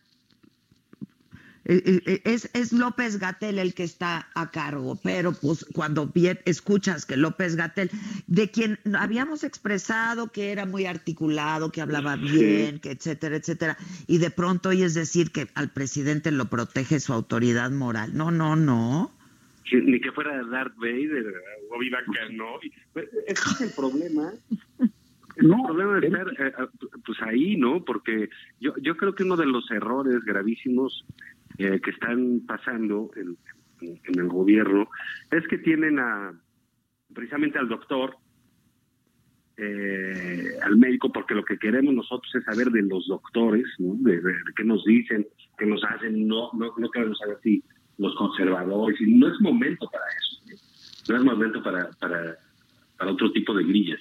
Es, 1.65 2.49
es 2.55 2.73
López 2.73 3.19
Gatel 3.19 3.59
el 3.59 3.75
que 3.75 3.85
está 3.85 4.31
a 4.35 4.51
cargo, 4.51 4.99
pero 5.03 5.33
pues 5.33 5.67
cuando 5.75 6.11
escuchas 6.47 7.05
que 7.05 7.19
López 7.19 7.57
Gatel, 7.57 7.91
de 8.27 8.51
quien 8.51 8.79
habíamos 8.99 9.45
expresado 9.45 10.33
que 10.33 10.51
era 10.51 10.65
muy 10.65 10.87
articulado, 10.87 11.71
que 11.71 11.83
hablaba 11.83 12.17
bien, 12.17 12.79
que 12.79 12.93
etcétera, 12.93 13.37
etcétera, 13.37 13.77
y 14.07 14.17
de 14.17 14.31
pronto 14.31 14.71
hoy 14.71 14.83
es 14.83 14.95
decir 14.95 15.31
que 15.31 15.49
al 15.55 15.69
presidente 15.69 16.31
lo 16.31 16.47
protege 16.47 17.01
su 17.01 17.13
autoridad 17.13 17.71
moral. 17.71 18.17
No, 18.17 18.31
no, 18.31 18.57
no 18.57 19.13
ni 19.73 20.01
que 20.01 20.13
fuera 20.13 20.43
Darth 20.45 20.77
Vader 20.77 21.27
o 21.71 21.77
Obi-Wan 21.77 22.05
Kenobi. 22.13 22.73
Ese 23.27 23.51
es 23.51 23.61
el 23.61 23.71
problema. 23.73 24.33
No, 25.41 25.57
el 25.57 25.63
problema 25.65 26.01
de 26.01 26.07
estar 26.07 26.29
eh, 26.39 26.69
pues 27.05 27.19
ahí, 27.23 27.57
¿no? 27.57 27.85
Porque 27.85 28.29
yo, 28.61 28.73
yo 28.83 28.97
creo 28.97 29.15
que 29.15 29.23
uno 29.23 29.37
de 29.37 29.47
los 29.47 29.71
errores 29.71 30.25
gravísimos 30.25 31.05
eh, 31.59 31.81
que 31.81 31.91
están 31.91 32.43
pasando 32.47 33.11
en, 33.17 33.37
en, 33.81 34.01
en, 34.05 34.21
el 34.21 34.29
gobierno 34.29 34.89
es 35.31 35.47
que 35.49 35.59
tienen 35.59 35.99
a 35.99 36.33
precisamente 37.15 37.59
al 37.59 37.69
doctor, 37.69 38.17
eh, 39.57 40.51
al 40.63 40.77
médico, 40.77 41.13
porque 41.13 41.35
lo 41.35 41.45
que 41.45 41.59
queremos 41.59 41.95
nosotros 41.95 42.33
es 42.35 42.45
saber 42.45 42.71
de 42.71 42.83
los 42.83 43.07
doctores, 43.07 43.67
¿no? 43.79 43.95
De, 43.99 44.21
de, 44.21 44.33
de 44.33 44.53
qué 44.57 44.65
nos 44.65 44.85
dicen, 44.85 45.27
qué 45.57 45.67
nos 45.67 45.83
hacen, 45.85 46.27
no, 46.27 46.51
no, 46.55 46.73
no 46.77 46.91
queremos 46.91 47.19
saber 47.19 47.39
si 47.43 47.63
los 47.97 48.15
conservadores, 48.15 49.01
y 49.01 49.15
no 49.15 49.29
es 49.29 49.41
momento 49.41 49.89
para 49.91 50.05
eso, 50.07 50.53
¿eh? 50.53 50.59
no 51.09 51.17
es 51.17 51.25
momento 51.25 51.63
para, 51.63 51.91
para, 51.99 52.37
para 52.97 53.13
otro 53.13 53.33
tipo 53.33 53.55
de 53.55 53.65
grillas. 53.65 54.01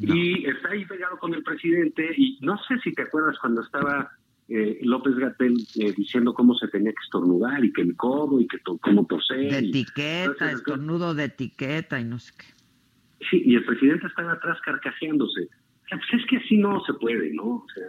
No. 0.00 0.14
Y 0.14 0.46
está 0.46 0.70
ahí 0.70 0.84
pegado 0.86 1.18
con 1.18 1.34
el 1.34 1.42
presidente, 1.42 2.14
y 2.16 2.38
no 2.40 2.56
sé 2.68 2.78
si 2.82 2.92
te 2.92 3.02
acuerdas 3.02 3.38
cuando 3.38 3.60
estaba 3.60 4.10
eh, 4.48 4.78
López 4.82 5.14
Gatel 5.16 5.54
eh, 5.76 5.92
diciendo 5.96 6.34
cómo 6.34 6.54
se 6.54 6.68
tenía 6.68 6.92
que 6.92 7.04
estornudar, 7.04 7.64
y 7.64 7.72
que 7.72 7.82
el 7.82 7.96
codo, 7.96 8.40
y 8.40 8.46
que 8.46 8.58
to 8.58 8.78
cómo 8.78 9.06
toser. 9.06 9.50
De 9.50 9.58
etiqueta, 9.58 10.50
estornudo 10.50 11.14
de 11.14 11.24
etiqueta, 11.24 12.00
y 12.00 12.04
no 12.04 12.18
sé 12.18 12.32
qué. 12.38 12.46
Sí, 13.30 13.42
y 13.44 13.54
el 13.54 13.64
presidente 13.64 14.06
estaba 14.06 14.32
atrás 14.32 14.58
carcajeándose. 14.64 15.42
O 15.42 15.88
sea, 15.88 15.98
pues 15.98 16.22
es 16.22 16.26
que 16.28 16.36
así 16.38 16.56
no 16.56 16.82
se 16.84 16.94
puede, 16.94 17.32
¿no? 17.34 17.44
O 17.44 17.66
sea, 17.74 17.84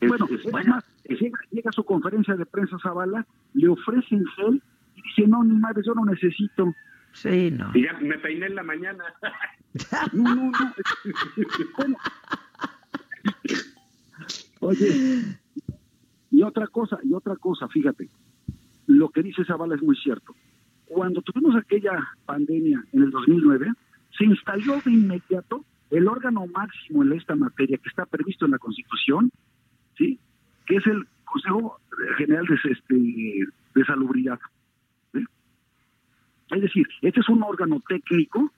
es, 0.00 0.08
bueno, 0.08 0.26
es, 0.30 0.44
es 0.44 0.52
más, 0.66 0.84
llega, 1.08 1.38
llega 1.50 1.70
a 1.70 1.72
su 1.72 1.84
conferencia 1.84 2.34
de 2.34 2.46
prensa 2.46 2.76
Zavala, 2.82 3.26
le 3.54 3.68
ofrecen 3.68 4.24
gel 4.36 4.62
y 4.96 5.02
dice, 5.02 5.28
no, 5.28 5.44
ni 5.44 5.58
madre, 5.58 5.82
yo 5.86 5.94
no 5.94 6.04
necesito. 6.04 6.74
Sí, 7.12 7.50
no. 7.50 7.70
Y 7.74 7.84
ya 7.84 7.92
me 8.00 8.18
peiné 8.18 8.46
en 8.46 8.54
la 8.54 8.62
mañana. 8.62 9.04
no, 10.12 10.34
no, 10.34 10.50
no. 10.50 10.74
Oye, 14.60 15.22
y 16.30 16.42
otra 16.42 16.66
cosa, 16.66 16.98
y 17.02 17.14
otra 17.14 17.36
cosa, 17.36 17.66
fíjate, 17.68 18.08
lo 18.86 19.08
que 19.08 19.22
dice 19.22 19.44
Zavala 19.44 19.74
es 19.74 19.82
muy 19.82 19.96
cierto. 19.96 20.34
Cuando 20.84 21.22
tuvimos 21.22 21.56
aquella 21.56 21.92
pandemia 22.26 22.84
en 22.92 23.02
el 23.02 23.10
2009, 23.10 23.72
se 24.16 24.24
instaló 24.24 24.80
de 24.84 24.90
inmediato 24.92 25.64
el 25.90 26.08
órgano 26.08 26.46
máximo 26.46 27.02
en 27.02 27.12
esta 27.12 27.34
materia 27.34 27.78
que 27.78 27.88
está 27.88 28.06
previsto 28.06 28.44
en 28.44 28.52
la 28.52 28.58
Constitución, 28.58 29.30
¿sí? 29.96 30.18
que 30.66 30.76
es 30.76 30.86
el 30.86 31.06
Consejo 31.24 31.80
General 32.18 32.46
de, 32.46 32.54
este, 32.70 32.94
de 33.74 33.84
Salubridad. 33.84 34.38
Es 36.50 36.60
decir, 36.60 36.86
este 37.02 37.20
es 37.20 37.28
un 37.28 37.42
órgano 37.42 37.80
técnico, 37.88 38.52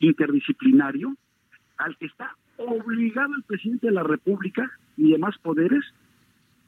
interdisciplinario, 0.00 1.14
al 1.76 1.96
que 1.96 2.06
está 2.06 2.36
obligado 2.56 3.34
el 3.36 3.44
presidente 3.44 3.86
de 3.86 3.92
la 3.92 4.02
República 4.02 4.70
y 4.96 5.12
demás 5.12 5.36
poderes 5.38 5.84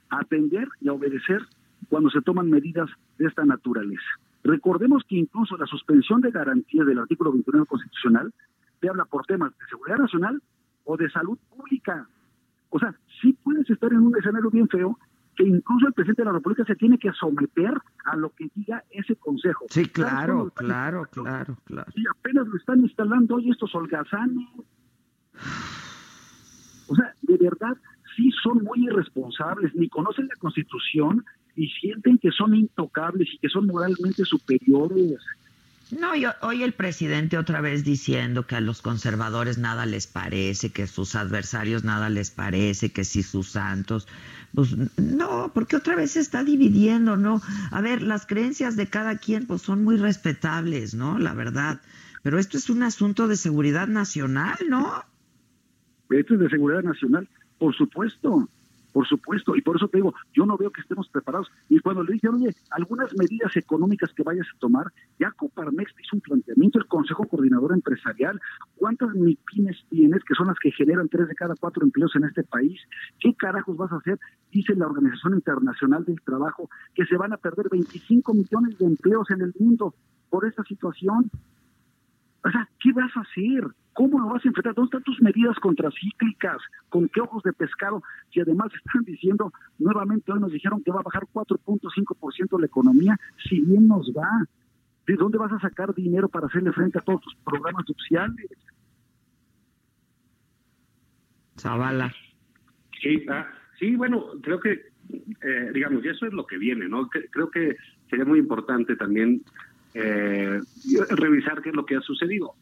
a 0.08 0.20
atender 0.20 0.68
y 0.80 0.88
a 0.88 0.92
obedecer 0.92 1.42
cuando 1.88 2.10
se 2.10 2.22
toman 2.22 2.48
medidas 2.48 2.88
de 3.18 3.26
esta 3.26 3.44
naturaleza. 3.44 4.06
Recordemos 4.44 5.02
que 5.08 5.16
incluso 5.16 5.56
la 5.56 5.66
suspensión 5.66 6.20
de 6.20 6.30
garantías 6.30 6.86
del 6.86 6.98
artículo 6.98 7.32
29 7.32 7.66
constitucional 7.66 8.32
te 8.80 8.88
habla 8.88 9.04
por 9.04 9.26
temas 9.26 9.56
de 9.58 9.66
seguridad 9.66 9.98
nacional 9.98 10.40
o 10.84 10.96
de 10.96 11.10
salud 11.10 11.38
pública. 11.54 12.06
O 12.70 12.78
sea, 12.78 12.94
sí 13.20 13.36
puedes 13.42 13.68
estar 13.68 13.92
en 13.92 14.00
un 14.00 14.16
escenario 14.16 14.50
bien 14.50 14.68
feo 14.68 14.96
que 15.36 15.44
incluso 15.44 15.86
el 15.86 15.92
presidente 15.92 16.22
de 16.22 16.26
la 16.26 16.32
República 16.32 16.64
se 16.64 16.76
tiene 16.76 16.98
que 16.98 17.12
someter 17.12 17.72
a 18.04 18.16
lo 18.16 18.30
que 18.30 18.48
diga 18.54 18.84
ese 18.90 19.16
consejo. 19.16 19.66
Sí, 19.70 19.86
claro, 19.86 20.50
claro, 20.54 21.06
claro, 21.10 21.56
claro. 21.64 21.92
Y 21.94 22.04
apenas 22.08 22.46
lo 22.46 22.56
están 22.56 22.80
instalando 22.80 23.36
hoy 23.36 23.50
estos 23.50 23.74
holgazanes. 23.74 24.48
O 26.88 26.94
sea, 26.94 27.14
de 27.22 27.36
verdad, 27.36 27.76
sí 28.16 28.30
son 28.42 28.64
muy 28.64 28.84
irresponsables, 28.86 29.74
ni 29.74 29.88
conocen 29.88 30.28
la 30.28 30.36
Constitución 30.36 31.24
y 31.56 31.68
sienten 31.68 32.18
que 32.18 32.30
son 32.30 32.54
intocables 32.54 33.28
y 33.32 33.38
que 33.38 33.48
son 33.48 33.66
moralmente 33.66 34.24
superiores. 34.24 35.18
No, 35.98 36.14
y 36.14 36.24
hoy 36.42 36.62
el 36.62 36.72
presidente 36.72 37.36
otra 37.36 37.60
vez 37.60 37.82
diciendo 37.82 38.46
que 38.46 38.54
a 38.54 38.60
los 38.60 38.80
conservadores 38.80 39.58
nada 39.58 39.86
les 39.86 40.06
parece, 40.06 40.70
que 40.70 40.84
a 40.84 40.86
sus 40.86 41.16
adversarios 41.16 41.82
nada 41.82 42.08
les 42.08 42.30
parece, 42.30 42.92
que 42.92 43.04
si 43.04 43.24
sus 43.24 43.50
santos, 43.50 44.06
pues 44.54 44.76
no, 44.98 45.50
porque 45.54 45.76
otra 45.76 45.94
vez 45.94 46.12
se 46.12 46.20
está 46.20 46.44
dividiendo, 46.44 47.16
¿no? 47.16 47.40
A 47.70 47.80
ver, 47.80 48.02
las 48.02 48.26
creencias 48.26 48.76
de 48.76 48.88
cada 48.88 49.16
quien 49.16 49.46
pues 49.46 49.62
son 49.62 49.84
muy 49.84 49.96
respetables, 49.96 50.94
¿no? 50.94 51.18
La 51.18 51.34
verdad. 51.34 51.80
Pero 52.22 52.38
esto 52.38 52.58
es 52.58 52.68
un 52.68 52.82
asunto 52.82 53.28
de 53.28 53.36
seguridad 53.36 53.88
nacional, 53.88 54.56
¿no? 54.68 55.04
Esto 56.10 56.34
es 56.34 56.40
de 56.40 56.50
seguridad 56.50 56.82
nacional, 56.82 57.28
por 57.58 57.74
supuesto 57.74 58.48
por 58.92 59.06
supuesto, 59.06 59.56
y 59.56 59.62
por 59.62 59.76
eso 59.76 59.88
te 59.88 59.98
digo, 59.98 60.14
yo 60.32 60.46
no 60.46 60.56
veo 60.56 60.70
que 60.70 60.80
estemos 60.80 61.08
preparados. 61.08 61.50
Y 61.68 61.78
cuando 61.80 62.02
le 62.02 62.14
dije, 62.14 62.28
oye, 62.28 62.54
algunas 62.70 63.16
medidas 63.16 63.56
económicas 63.56 64.12
que 64.14 64.22
vayas 64.22 64.46
a 64.54 64.58
tomar, 64.58 64.92
ya 65.18 65.30
Coparmex 65.32 65.92
hizo 66.02 66.16
un 66.16 66.20
planteamiento, 66.20 66.78
el 66.78 66.86
Consejo 66.86 67.26
Coordinador 67.26 67.72
Empresarial, 67.72 68.40
¿cuántas 68.76 69.14
MIPIMES 69.14 69.86
tienes, 69.88 70.24
que 70.24 70.34
son 70.34 70.48
las 70.48 70.58
que 70.58 70.72
generan 70.72 71.08
tres 71.08 71.28
de 71.28 71.34
cada 71.34 71.54
cuatro 71.54 71.84
empleos 71.84 72.14
en 72.16 72.24
este 72.24 72.42
país? 72.42 72.80
¿Qué 73.18 73.34
carajos 73.34 73.76
vas 73.76 73.92
a 73.92 73.96
hacer? 73.96 74.18
Dice 74.50 74.74
la 74.74 74.86
Organización 74.86 75.34
Internacional 75.34 76.04
del 76.04 76.20
Trabajo 76.22 76.68
que 76.94 77.04
se 77.04 77.16
van 77.16 77.32
a 77.32 77.36
perder 77.36 77.68
25 77.70 78.34
millones 78.34 78.78
de 78.78 78.86
empleos 78.86 79.30
en 79.30 79.42
el 79.42 79.54
mundo 79.58 79.94
por 80.28 80.46
esta 80.46 80.62
situación. 80.64 81.30
O 82.42 82.50
sea, 82.50 82.68
¿qué 82.80 82.92
vas 82.92 83.14
a 83.16 83.20
hacer? 83.20 83.64
¿Cómo 83.92 84.18
lo 84.18 84.28
vas 84.28 84.44
a 84.44 84.48
enfrentar? 84.48 84.74
¿Dónde 84.74 84.86
están 84.86 85.02
tus 85.02 85.20
medidas 85.20 85.58
contracíclicas? 85.58 86.58
¿Con 86.88 87.08
qué 87.08 87.20
ojos 87.20 87.42
de 87.42 87.52
pescado? 87.52 88.02
Si 88.32 88.40
además 88.40 88.68
están 88.74 89.02
diciendo, 89.04 89.52
nuevamente 89.78 90.32
hoy 90.32 90.40
nos 90.40 90.52
dijeron 90.52 90.82
que 90.82 90.90
va 90.90 91.00
a 91.00 91.04
bajar 91.04 91.24
4.5% 91.32 92.58
la 92.60 92.66
economía, 92.66 93.18
si 93.48 93.60
bien 93.60 93.88
nos 93.88 94.10
va. 94.16 94.46
¿De 95.06 95.16
dónde 95.16 95.38
vas 95.38 95.52
a 95.52 95.60
sacar 95.60 95.94
dinero 95.94 96.28
para 96.28 96.46
hacerle 96.46 96.72
frente 96.72 96.98
a 96.98 97.02
todos 97.02 97.20
tus 97.20 97.34
programas 97.36 97.84
sociales? 97.86 98.48
Zavala. 101.58 102.12
Sí, 103.02 103.26
ah, 103.28 103.46
sí, 103.78 103.96
bueno, 103.96 104.24
creo 104.42 104.60
que, 104.60 104.72
eh, 105.42 105.70
digamos, 105.74 106.04
y 106.04 106.08
eso 106.08 106.26
es 106.26 106.32
lo 106.32 106.46
que 106.46 106.58
viene, 106.58 106.88
¿no? 106.88 107.08
Creo 107.08 107.50
que 107.50 107.76
sería 108.08 108.24
muy 108.24 108.38
importante 108.38 108.96
también 108.96 109.42
eh, 109.94 110.60
revisar 111.10 111.62
qué 111.62 111.70
es 111.70 111.76
lo 111.76 111.84
que 111.84 111.96
ha 111.96 112.00
sucedido. 112.00 112.54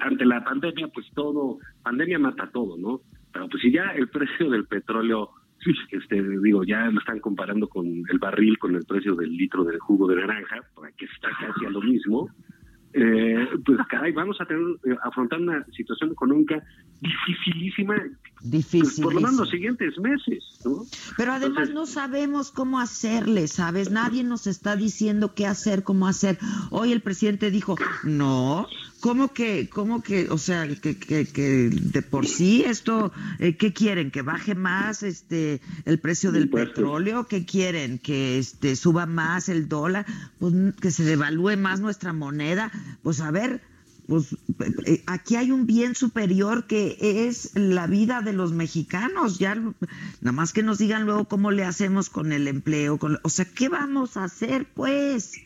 Ante 0.00 0.24
la 0.24 0.44
pandemia, 0.44 0.88
pues 0.88 1.06
todo, 1.14 1.58
pandemia 1.82 2.18
mata 2.18 2.48
todo, 2.52 2.76
¿no? 2.76 3.00
Pero 3.32 3.48
pues 3.48 3.62
si 3.62 3.72
ya 3.72 3.90
el 3.90 4.08
precio 4.08 4.48
del 4.50 4.66
petróleo, 4.66 5.30
este, 5.90 6.22
digo, 6.40 6.64
ya 6.64 6.86
lo 6.86 7.00
están 7.00 7.18
comparando 7.20 7.68
con 7.68 7.86
el 7.86 8.18
barril, 8.18 8.58
con 8.58 8.74
el 8.76 8.84
precio 8.84 9.14
del 9.16 9.36
litro 9.36 9.64
de 9.64 9.78
jugo 9.78 10.06
de 10.06 10.16
naranja, 10.16 10.62
que 10.96 11.06
está 11.06 11.30
casi 11.40 11.66
a 11.66 11.70
lo 11.70 11.80
mismo, 11.80 12.30
eh, 12.98 13.46
pues 13.64 13.78
caray, 13.88 14.12
vamos 14.12 14.40
a 14.40 14.46
tener, 14.46 14.62
eh, 14.84 14.96
afrontar 15.02 15.38
una 15.38 15.62
situación 15.66 16.12
económica 16.12 16.62
dificilísima 17.02 17.94
Difícil. 18.50 19.04
por 19.04 19.14
lo 19.14 19.20
menos 19.20 19.36
los 19.36 19.50
siguientes 19.50 19.98
meses. 19.98 20.44
¿no? 20.64 20.86
Pero 21.16 21.32
además 21.32 21.70
no 21.70 21.86
sabemos 21.86 22.50
cómo 22.50 22.80
hacerle, 22.80 23.48
¿sabes? 23.48 23.90
Nadie 23.90 24.24
nos 24.24 24.46
está 24.46 24.76
diciendo 24.76 25.34
qué 25.34 25.46
hacer, 25.46 25.82
cómo 25.82 26.06
hacer. 26.06 26.38
Hoy 26.70 26.92
el 26.92 27.00
presidente 27.00 27.50
dijo, 27.50 27.76
no, 28.04 28.68
¿cómo 29.00 29.32
que, 29.32 29.68
cómo 29.68 30.02
que, 30.02 30.28
o 30.30 30.38
sea, 30.38 30.66
que, 30.68 30.98
que, 30.98 31.26
que 31.26 31.70
de 31.70 32.02
por 32.02 32.26
sí 32.26 32.62
esto, 32.64 33.12
eh, 33.38 33.56
¿qué 33.56 33.72
quieren? 33.72 34.10
¿Que 34.10 34.22
baje 34.22 34.54
más 34.54 35.02
este 35.02 35.60
el 35.84 35.98
precio 35.98 36.32
del 36.32 36.48
petróleo? 36.48 37.26
¿Qué 37.26 37.44
quieren? 37.44 37.98
¿Que 37.98 38.38
este 38.38 38.76
suba 38.76 39.06
más 39.06 39.48
el 39.48 39.68
dólar? 39.68 40.06
Pues 40.38 40.54
que 40.80 40.90
se 40.90 41.04
devalúe 41.04 41.56
más 41.56 41.80
nuestra 41.80 42.12
moneda. 42.12 42.70
Pues 43.02 43.20
a 43.20 43.30
ver, 43.30 43.60
pues 44.06 44.36
eh, 44.86 45.02
aquí 45.06 45.36
hay 45.36 45.50
un 45.50 45.66
bien 45.66 45.94
superior 45.94 46.66
que 46.66 46.96
es 47.00 47.56
la 47.56 47.86
vida 47.86 48.22
de 48.22 48.32
los 48.32 48.52
mexicanos. 48.52 49.38
Ya 49.38 49.54
nada 49.54 50.32
más 50.32 50.52
que 50.52 50.62
nos 50.62 50.78
digan 50.78 51.04
luego 51.04 51.24
cómo 51.24 51.50
le 51.50 51.64
hacemos 51.64 52.08
con 52.08 52.32
el 52.32 52.46
empleo, 52.46 52.98
con, 52.98 53.18
o 53.22 53.28
sea, 53.28 53.44
¿qué 53.44 53.68
vamos 53.68 54.16
a 54.16 54.24
hacer, 54.24 54.66
pues? 54.74 55.42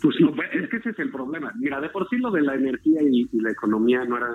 Pues 0.00 0.16
no, 0.20 0.32
es 0.52 0.68
que 0.68 0.76
ese 0.76 0.90
es 0.90 0.98
el 0.98 1.10
problema. 1.10 1.52
Mira, 1.58 1.80
de 1.80 1.88
por 1.88 2.08
sí 2.08 2.16
lo 2.18 2.30
de 2.30 2.42
la 2.42 2.54
energía 2.54 3.02
y, 3.02 3.28
y 3.32 3.40
la 3.40 3.50
economía 3.50 4.04
no 4.04 4.16
era, 4.16 4.30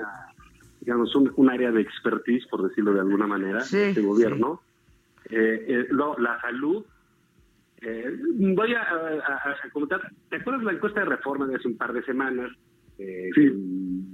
digamos, 0.82 1.16
un, 1.16 1.32
un, 1.36 1.50
área 1.50 1.72
de 1.72 1.82
expertise, 1.82 2.46
por 2.48 2.68
decirlo 2.68 2.94
de 2.94 3.00
alguna 3.00 3.28
manera, 3.28 3.62
sí, 3.62 3.78
de 3.78 3.90
este 3.90 4.02
gobierno. 4.02 4.62
Sí. 5.30 5.36
Eh, 5.36 5.66
eh, 5.68 5.88
lo, 5.90 6.18
la 6.18 6.40
salud. 6.42 6.84
Eh, 7.82 8.18
voy 8.36 8.74
a, 8.74 8.82
a, 8.82 9.52
a, 9.66 9.70
comentar. 9.72 10.02
¿Te 10.30 10.38
acuerdas 10.38 10.62
de 10.62 10.66
la 10.68 10.74
encuesta 10.74 11.02
de 11.02 11.06
reforma 11.06 11.48
de 11.48 11.56
hace 11.56 11.68
un 11.68 11.78
par 11.78 11.94
de 11.94 12.04
semanas? 12.04 12.52
Eh, 13.00 13.30
sí. 13.34 13.50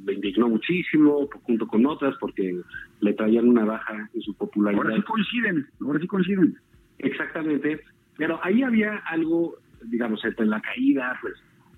me 0.05 0.13
indignó 0.13 0.49
muchísimo 0.49 1.27
junto 1.43 1.67
con 1.67 1.85
otras 1.85 2.15
porque 2.19 2.59
le 3.01 3.13
traían 3.13 3.47
una 3.47 3.65
baja 3.65 4.09
en 4.13 4.21
su 4.21 4.33
popularidad. 4.35 4.83
Ahora 4.83 4.95
sí 4.95 5.01
coinciden, 5.03 5.67
ahora 5.81 5.99
sí 5.99 6.07
coinciden. 6.07 6.57
Exactamente, 6.99 7.81
pero 8.17 8.39
ahí 8.43 8.63
había 8.63 8.97
algo, 9.07 9.55
digamos, 9.83 10.23
entre 10.23 10.45
la 10.45 10.61
caída, 10.61 11.17
pues, 11.21 11.35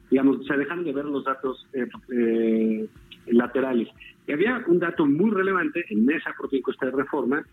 digamos, 0.09 0.45
se 0.45 0.57
dejan 0.57 0.83
de 0.83 0.93
ver 0.93 1.05
los 1.05 1.23
datos 1.23 1.67
eh, 1.73 1.87
eh, 2.13 2.87
laterales. 3.27 3.87
Y 4.27 4.33
había 4.33 4.63
un 4.67 4.79
dato 4.79 5.05
muy 5.05 5.31
relevante 5.31 5.83
en 5.89 6.09
esa 6.11 6.33
propia 6.37 6.59
encuesta 6.59 6.87
de 6.87 6.91
reforma, 6.93 7.45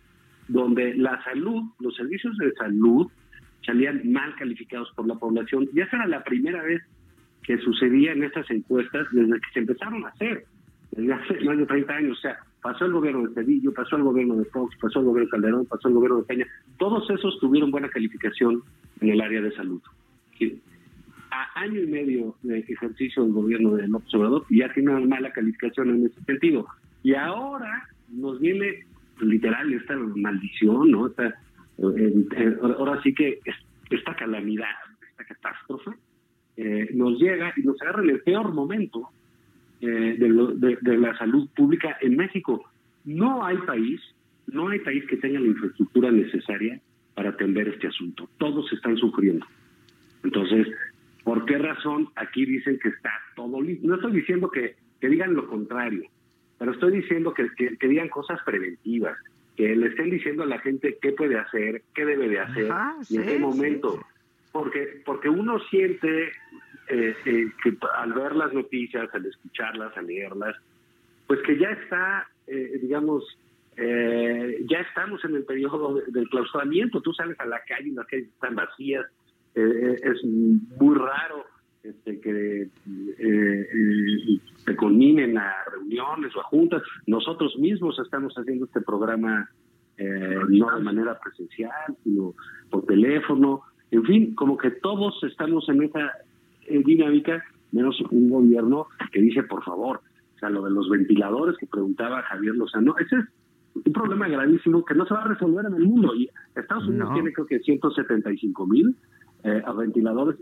donde 0.49 0.95
la 0.95 1.23
salud, 1.25 1.63
los 1.81 1.95
servicios 1.97 2.37
de 2.39 2.53
salud 2.55 3.07
salían 3.65 4.11
mal 4.11 4.35
calificados 4.37 4.91
por 4.97 5.07
la 5.07 5.15
población. 5.17 5.69
Ya 5.75 5.85
esa 5.85 5.97
era 5.97 6.07
la 6.07 6.25
primera 6.25 6.63
vez 6.63 6.83
que 7.49 7.57
sucedía 7.57 8.13
en 8.13 8.25
estas 8.25 8.49
encuestas 8.51 9.07
desde 9.11 9.41
que 9.41 9.51
se 9.55 9.61
empezaron 9.61 10.05
a 10.05 10.09
hacer, 10.09 10.45
desde 10.91 11.15
hace 11.15 11.41
más 11.47 11.57
de 11.57 11.65
30 11.65 11.95
años. 11.95 12.19
O 12.19 12.21
sea, 12.21 12.39
pasó 12.61 12.85
el 12.85 12.93
gobierno 12.93 13.27
de 13.27 13.35
Cedillo, 13.35 13.73
pasó 13.73 13.97
el 13.97 14.03
gobierno 14.03 14.37
de 14.37 14.45
Fox, 14.45 14.77
pasó 14.79 14.99
el 14.99 15.07
gobierno 15.07 15.25
de 15.25 15.31
Calderón, 15.31 15.65
pasó 15.65 15.89
el 15.89 15.95
gobierno 15.95 16.19
de 16.19 16.25
Peña. 16.25 16.47
Todos 16.77 17.09
esos 17.09 17.41
tuvieron 17.41 17.71
buena 17.71 17.89
calificación 17.89 18.63
en 19.01 19.09
el 19.09 19.21
área 19.23 19.41
de 19.41 19.51
salud. 19.53 19.81
A 21.31 21.61
año 21.63 21.81
y 21.81 21.87
medio 21.87 22.35
de 22.43 22.59
ejercicio 22.59 23.23
del 23.23 23.33
gobierno 23.33 23.77
de 23.77 23.89
López 23.89 24.15
Obrador 24.15 24.45
ya 24.51 24.71
tiene 24.75 24.95
una 24.95 25.07
mala 25.07 25.33
calificación 25.33 25.89
en 25.89 26.05
ese 26.05 26.21
sentido. 26.25 26.67
Y 27.03 27.15
ahora 27.15 27.89
nos 28.11 28.39
viene 28.41 28.85
literal 29.23 29.73
esta 29.73 29.97
maldición, 29.97 30.91
¿no? 30.91 31.07
Esta, 31.07 31.29
eh, 31.29 32.27
eh, 32.37 32.57
ahora 32.61 33.01
sí 33.03 33.15
que 33.15 33.41
esta 33.89 34.15
calamidad, 34.17 34.67
esta 35.13 35.25
catástrofe, 35.25 35.93
eh, 36.61 36.91
nos 36.93 37.21
llega 37.21 37.53
y 37.57 37.63
nos 37.63 37.81
agarra 37.81 38.03
en 38.03 38.11
el 38.11 38.21
peor 38.21 38.53
momento 38.53 39.09
eh, 39.81 40.17
de, 40.19 40.29
lo, 40.29 40.49
de, 40.49 40.77
de, 40.81 40.99
la 40.99 41.17
salud 41.17 41.49
pública 41.55 41.97
en 42.01 42.17
México. 42.17 42.69
No 43.05 43.45
hay 43.45 43.57
país, 43.59 44.01
no 44.49 44.69
hay 44.69 44.81
país 44.81 45.05
que 45.07 45.19
tenga 45.19 45.39
la 45.39 45.47
infraestructura 45.47 46.11
necesaria 46.11 46.81
para 47.15 47.31
atender 47.31 47.69
este 47.69 47.87
asunto. 47.87 48.29
Todos 48.39 48.73
están 48.73 48.97
sufriendo. 48.97 49.47
Entonces, 50.25 50.67
¿por 51.23 51.45
qué 51.45 51.59
razón 51.59 52.09
aquí 52.17 52.45
dicen 52.45 52.77
que 52.83 52.89
está 52.89 53.11
todo 53.37 53.63
listo? 53.63 53.87
No 53.87 53.95
estoy 53.95 54.15
diciendo 54.15 54.51
que, 54.51 54.75
que 55.01 55.09
digan 55.09 55.35
lo 55.35 55.47
contrario, 55.47 56.03
pero 56.59 56.73
estoy 56.73 56.91
diciendo 56.91 57.33
que, 57.35 57.47
que, 57.57 57.77
que, 57.77 57.87
digan 57.87 58.09
cosas 58.09 58.41
preventivas, 58.45 59.17
que 59.57 59.77
le 59.77 59.87
estén 59.87 60.11
diciendo 60.11 60.43
a 60.43 60.47
la 60.47 60.59
gente 60.59 60.99
qué 61.01 61.13
puede 61.13 61.39
hacer, 61.39 61.83
qué 61.95 62.05
debe 62.05 62.29
de 62.29 62.41
hacer 62.41 62.73
Ajá, 62.73 62.97
y 63.03 63.05
sí, 63.05 63.17
en 63.19 63.27
qué 63.27 63.39
momento. 63.39 63.93
Sí. 63.93 64.18
Porque, 64.59 65.03
porque 65.05 65.29
uno 65.29 65.61
siente 65.71 66.33
eh, 66.89 67.15
eh, 67.25 67.47
que 67.63 67.77
al 67.97 68.13
ver 68.13 68.35
las 68.35 68.53
noticias, 68.53 69.09
al 69.15 69.25
escucharlas, 69.25 69.97
al 69.97 70.09
leerlas, 70.09 70.57
pues 71.29 71.41
que 71.43 71.57
ya 71.57 71.71
está, 71.71 72.27
eh, 72.49 72.81
digamos, 72.83 73.23
eh, 73.77 74.65
ya 74.69 74.81
estamos 74.81 75.25
en 75.25 75.37
el 75.37 75.45
periodo 75.45 75.95
de, 75.95 76.11
del 76.11 76.29
clausuramiento. 76.29 77.01
Tú 77.01 77.13
sales 77.13 77.39
a 77.39 77.47
la 77.47 77.61
calle 77.69 77.91
y 77.91 77.93
las 77.93 78.07
calles 78.07 78.27
están 78.27 78.57
vacías. 78.57 79.07
es 79.55 80.25
muy 80.25 80.97
raro 80.97 81.47
este, 81.85 82.21
que 82.21 82.69
te 84.67 84.77
conminen 84.77 85.39
a 85.39 85.55
reuniones 85.71 86.35
o 86.35 86.41
a 86.41 86.45
juntas. 86.45 86.83
Nosotros 87.07 87.57
mismos 87.59 87.97
estamos 88.01 88.35
haciendo 88.35 88.65
este 88.65 88.81
programa 88.81 89.49
eh, 89.99 90.39
no 90.49 90.77
de 90.77 90.83
manera 90.83 91.19
presencial, 91.19 91.97
sino 92.05 92.35
por 92.71 92.87
teléfono. 92.87 93.63
En 93.91 94.05
fin, 94.05 94.35
como 94.35 94.57
que 94.57 94.71
todos 94.71 95.23
estamos 95.25 95.69
en 95.69 95.83
esa 95.83 96.13
eh, 96.67 96.83
dinámica, 96.85 97.43
menos 97.73 98.01
un 98.11 98.29
gobierno 98.29 98.87
que 99.13 99.21
dice, 99.21 99.43
por 99.43 99.65
favor, 99.65 100.01
o 100.35 100.39
sea, 100.39 100.51
lo 100.51 100.63
de 100.63 100.71
los 100.71 100.89
ventiladores 100.89 101.57
que 101.59 101.67
preguntaba 101.67 102.23
Javier 102.23 102.55
Lozano, 102.55 102.95
ese 102.99 103.17
es 103.17 103.25
un 103.75 103.93
problema 103.93 104.29
gravísimo 104.29 104.85
que 104.85 104.95
no 104.95 105.07
se 105.07 105.15
va 105.15 105.23
a 105.23 105.29
resolver 105.29 105.67
en 105.67 105.75
el 105.75 105.85
mundo. 105.85 106.15
Y 106.15 106.29
Estados 106.55 106.87
Unidos 106.87 107.13
tiene 107.15 107.33
creo 107.33 107.47
que 107.47 107.59
175 107.61 108.67
mil 108.67 108.95
eh, 109.45 109.63
ventiladores. 109.77 110.37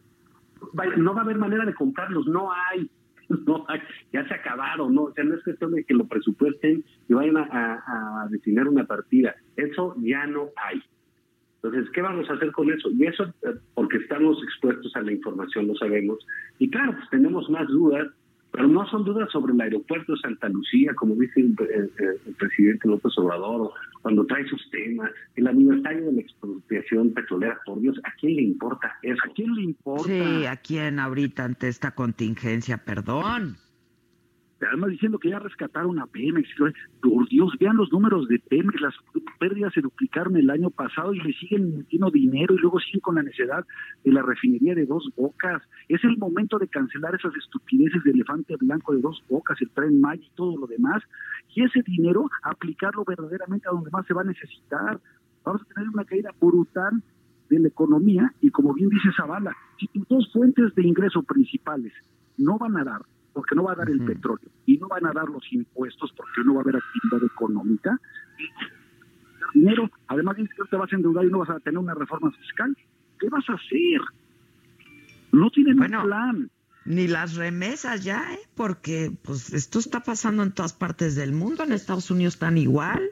no 0.98 1.14
va 1.14 1.20
a 1.20 1.24
haber 1.24 1.38
manera 1.38 1.64
de 1.64 1.74
comprarlos, 1.74 2.26
no 2.26 2.50
hay. 2.52 2.90
No 3.28 3.64
hay, 3.66 3.80
ya 4.12 4.24
se 4.28 4.34
acabaron, 4.34 4.94
no, 4.94 5.02
o 5.02 5.12
sea, 5.12 5.24
no 5.24 5.34
es 5.34 5.42
cuestión 5.42 5.72
de 5.72 5.82
que 5.82 5.94
lo 5.94 6.06
presupuesten 6.06 6.84
y 7.08 7.12
vayan 7.12 7.36
a, 7.36 7.42
a, 7.42 8.28
designar 8.30 8.68
una 8.68 8.84
partida, 8.84 9.34
eso 9.56 9.96
ya 9.98 10.28
no 10.28 10.50
hay. 10.54 10.80
Entonces, 11.66 11.92
¿qué 11.92 12.02
vamos 12.02 12.28
a 12.30 12.34
hacer 12.34 12.52
con 12.52 12.70
eso? 12.70 12.90
Y 12.90 13.06
eso, 13.06 13.24
eh, 13.24 13.54
porque 13.74 13.98
estamos 13.98 14.42
expuestos 14.42 14.94
a 14.96 15.02
la 15.02 15.12
información, 15.12 15.66
lo 15.66 15.74
sabemos. 15.76 16.18
Y 16.58 16.70
claro, 16.70 16.92
pues 16.92 17.10
tenemos 17.10 17.48
más 17.50 17.66
dudas 17.68 18.08
pero 18.56 18.68
no 18.68 18.86
son 18.88 19.04
dudas 19.04 19.30
sobre 19.30 19.52
el 19.52 19.60
aeropuerto 19.60 20.14
de 20.14 20.18
Santa 20.18 20.48
Lucía, 20.48 20.94
como 20.94 21.14
dice 21.14 21.40
el, 21.42 21.54
presidente 22.38 22.88
López 22.88 23.12
Obrador, 23.18 23.70
cuando 24.00 24.24
trae 24.24 24.46
sus 24.48 24.70
temas, 24.70 25.10
el 25.34 25.46
aniversario 25.46 26.06
de 26.06 26.12
la 26.12 26.20
expropiación 26.22 27.12
petrolera, 27.12 27.58
por 27.66 27.80
Dios, 27.82 28.00
¿a 28.04 28.12
quién 28.18 28.36
le 28.36 28.42
importa 28.42 28.96
eso? 29.02 29.20
¿A 29.28 29.34
quién 29.34 29.54
le 29.54 29.62
importa? 29.62 30.04
Sí, 30.04 30.46
¿a 30.46 30.56
quién 30.56 30.98
ahorita 30.98 31.44
ante 31.44 31.68
esta 31.68 31.90
contingencia? 31.90 32.78
Perdón 32.78 33.56
además 34.60 34.90
diciendo 34.90 35.18
que 35.18 35.30
ya 35.30 35.38
rescataron 35.38 35.98
a 35.98 36.06
Pemex. 36.06 36.48
Por 37.02 37.28
Dios, 37.28 37.52
vean 37.60 37.76
los 37.76 37.92
números 37.92 38.26
de 38.28 38.38
Pemex, 38.38 38.80
las 38.80 38.94
pérdidas 39.38 39.72
se 39.74 39.80
duplicaron 39.80 40.36
el 40.36 40.48
año 40.50 40.70
pasado 40.70 41.12
y 41.12 41.20
le 41.20 41.32
siguen 41.34 41.78
metiendo 41.78 42.10
dinero 42.10 42.54
y 42.54 42.58
luego 42.58 42.80
siguen 42.80 43.00
con 43.00 43.16
la 43.16 43.22
necesidad 43.22 43.64
de 44.04 44.12
la 44.12 44.22
refinería 44.22 44.74
de 44.74 44.86
dos 44.86 45.08
bocas. 45.16 45.62
Es 45.88 46.02
el 46.04 46.16
momento 46.16 46.58
de 46.58 46.68
cancelar 46.68 47.14
esas 47.14 47.34
estupideces 47.36 48.02
de 48.04 48.12
elefante 48.12 48.56
blanco 48.56 48.94
de 48.94 49.02
dos 49.02 49.22
bocas, 49.28 49.60
el 49.60 49.70
tren 49.70 50.00
Maya 50.00 50.22
y 50.22 50.36
todo 50.36 50.56
lo 50.56 50.66
demás. 50.66 51.02
Y 51.54 51.62
ese 51.62 51.82
dinero, 51.82 52.28
aplicarlo 52.42 53.04
verdaderamente 53.04 53.68
a 53.68 53.72
donde 53.72 53.90
más 53.90 54.06
se 54.06 54.14
va 54.14 54.22
a 54.22 54.24
necesitar. 54.24 55.00
Vamos 55.44 55.62
a 55.62 55.74
tener 55.74 55.88
una 55.88 56.04
caída 56.04 56.30
brutal 56.40 57.02
de 57.48 57.60
la 57.60 57.68
economía 57.68 58.32
y 58.40 58.50
como 58.50 58.74
bien 58.74 58.88
dice 58.88 59.08
Zavala, 59.16 59.54
si 59.78 59.86
tus 59.88 60.08
dos 60.08 60.32
fuentes 60.32 60.74
de 60.74 60.82
ingreso 60.82 61.22
principales 61.22 61.92
no 62.36 62.58
van 62.58 62.76
a 62.76 62.84
dar 62.84 63.02
porque 63.36 63.54
no 63.54 63.64
va 63.64 63.72
a 63.72 63.74
dar 63.74 63.90
el 63.90 64.02
petróleo 64.02 64.48
y 64.64 64.78
no 64.78 64.88
van 64.88 65.04
a 65.04 65.12
dar 65.12 65.28
los 65.28 65.44
impuestos 65.52 66.10
porque 66.16 66.40
no 66.42 66.54
va 66.54 66.60
a 66.60 66.62
haber 66.62 66.76
actividad 66.76 67.22
económica. 67.22 68.00
Y 68.38 69.58
dinero, 69.58 69.90
además 70.06 70.38
dices 70.38 70.56
que 70.56 70.62
te 70.70 70.76
vas 70.76 70.90
a 70.90 70.96
endeudar 70.96 71.26
y 71.26 71.30
no 71.30 71.40
vas 71.40 71.50
a 71.50 71.60
tener 71.60 71.76
una 71.76 71.92
reforma 71.92 72.32
fiscal. 72.32 72.74
¿Qué 73.20 73.28
vas 73.28 73.44
a 73.50 73.52
hacer? 73.52 74.00
No 75.32 75.50
tienen 75.50 75.78
un 75.78 75.86
plan. 75.86 76.50
Ni 76.86 77.08
las 77.08 77.36
remesas 77.36 78.04
ya, 78.04 78.22
¿eh? 78.32 78.38
porque 78.54 79.12
pues 79.22 79.52
esto 79.52 79.80
está 79.80 80.00
pasando 80.00 80.42
en 80.42 80.52
todas 80.52 80.72
partes 80.72 81.14
del 81.14 81.32
mundo, 81.32 81.62
en 81.62 81.72
Estados 81.72 82.10
Unidos 82.10 82.36
están 82.36 82.56
igual. 82.56 83.02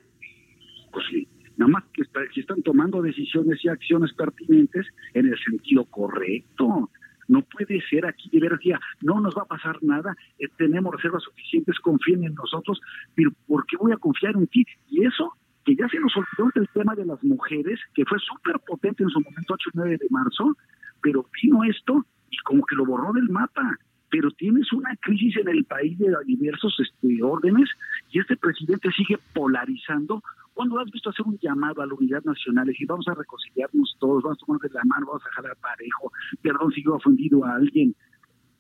Pues 0.90 1.04
sí, 1.10 1.28
nada 1.58 1.70
más 1.70 1.84
que, 1.92 2.02
que 2.32 2.40
están 2.40 2.62
tomando 2.62 3.02
decisiones 3.02 3.62
y 3.62 3.68
acciones 3.68 4.14
pertinentes 4.14 4.86
en 5.12 5.26
el 5.26 5.38
sentido 5.38 5.84
correcto. 5.84 6.88
No 7.28 7.42
puede 7.42 7.80
ser 7.88 8.06
aquí 8.06 8.28
de 8.30 8.40
ver, 8.40 8.58
no 9.02 9.20
nos 9.20 9.34
va 9.34 9.42
a 9.42 9.46
pasar 9.46 9.78
nada, 9.82 10.14
eh, 10.38 10.46
tenemos 10.56 10.94
reservas 10.94 11.22
suficientes, 11.22 11.78
confíen 11.80 12.24
en 12.24 12.34
nosotros, 12.34 12.80
pero 13.14 13.30
¿por 13.46 13.66
qué 13.66 13.76
voy 13.76 13.92
a 13.92 13.96
confiar 13.96 14.36
en 14.36 14.46
ti? 14.46 14.64
Y 14.88 15.04
eso, 15.04 15.32
que 15.64 15.74
ya 15.74 15.88
se 15.88 15.98
nos 15.98 16.14
olvidó 16.16 16.50
el 16.54 16.68
tema 16.68 16.94
de 16.94 17.06
las 17.06 17.22
mujeres, 17.24 17.80
que 17.94 18.04
fue 18.04 18.18
súper 18.18 18.58
potente 18.60 19.02
en 19.02 19.10
su 19.10 19.20
momento 19.20 19.54
8 19.54 19.70
y 19.72 19.76
9 19.78 19.98
de 19.98 20.06
marzo, 20.10 20.56
pero 21.02 21.26
vino 21.42 21.64
esto 21.64 22.04
y 22.30 22.36
como 22.38 22.64
que 22.64 22.76
lo 22.76 22.86
borró 22.86 23.12
del 23.12 23.28
mapa 23.28 23.78
pero 24.14 24.30
tienes 24.30 24.72
una 24.72 24.94
crisis 25.00 25.38
en 25.38 25.48
el 25.48 25.64
país 25.64 25.98
de 25.98 26.06
diversos 26.24 26.76
este, 26.78 27.20
órdenes 27.20 27.68
y 28.12 28.20
este 28.20 28.36
presidente 28.36 28.88
sigue 28.92 29.18
polarizando. 29.32 30.22
Cuando 30.54 30.78
has 30.78 30.90
visto 30.90 31.10
hacer 31.10 31.26
un 31.26 31.36
llamado 31.38 31.82
a 31.82 31.86
la 31.86 31.94
unidad 31.94 32.22
nacional 32.24 32.70
y 32.70 32.86
vamos 32.86 33.08
a 33.08 33.14
reconciliarnos 33.14 33.96
todos, 33.98 34.22
vamos 34.22 34.38
a 34.40 34.46
tomar 34.46 34.60
de 34.60 34.70
la 34.70 34.84
mano, 34.84 35.06
vamos 35.06 35.26
a 35.26 35.34
jalar 35.34 35.56
parejo, 35.56 36.12
perdón 36.40 36.70
si 36.72 36.82
yo 36.82 36.92
he 36.92 36.96
ofendido 36.96 37.44
a 37.44 37.56
alguien? 37.56 37.94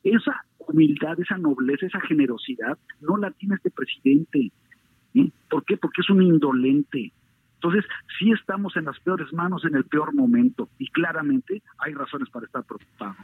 Esa 0.02 0.44
humildad, 0.58 1.18
esa 1.20 1.38
nobleza, 1.38 1.86
esa 1.86 2.00
generosidad 2.00 2.76
no 3.00 3.16
la 3.16 3.30
tiene 3.30 3.54
este 3.54 3.70
presidente. 3.70 4.50
¿eh? 5.14 5.30
¿Por 5.48 5.64
qué? 5.64 5.76
Porque 5.76 6.02
es 6.02 6.10
un 6.10 6.22
indolente. 6.22 7.12
Entonces, 7.54 7.84
sí 8.18 8.30
estamos 8.32 8.76
en 8.76 8.84
las 8.84 8.98
peores 9.00 9.32
manos 9.32 9.64
en 9.64 9.74
el 9.76 9.84
peor 9.84 10.12
momento 10.12 10.68
y 10.78 10.88
claramente 10.88 11.62
hay 11.78 11.94
razones 11.94 12.28
para 12.28 12.44
estar 12.44 12.64
preocupados. 12.64 13.16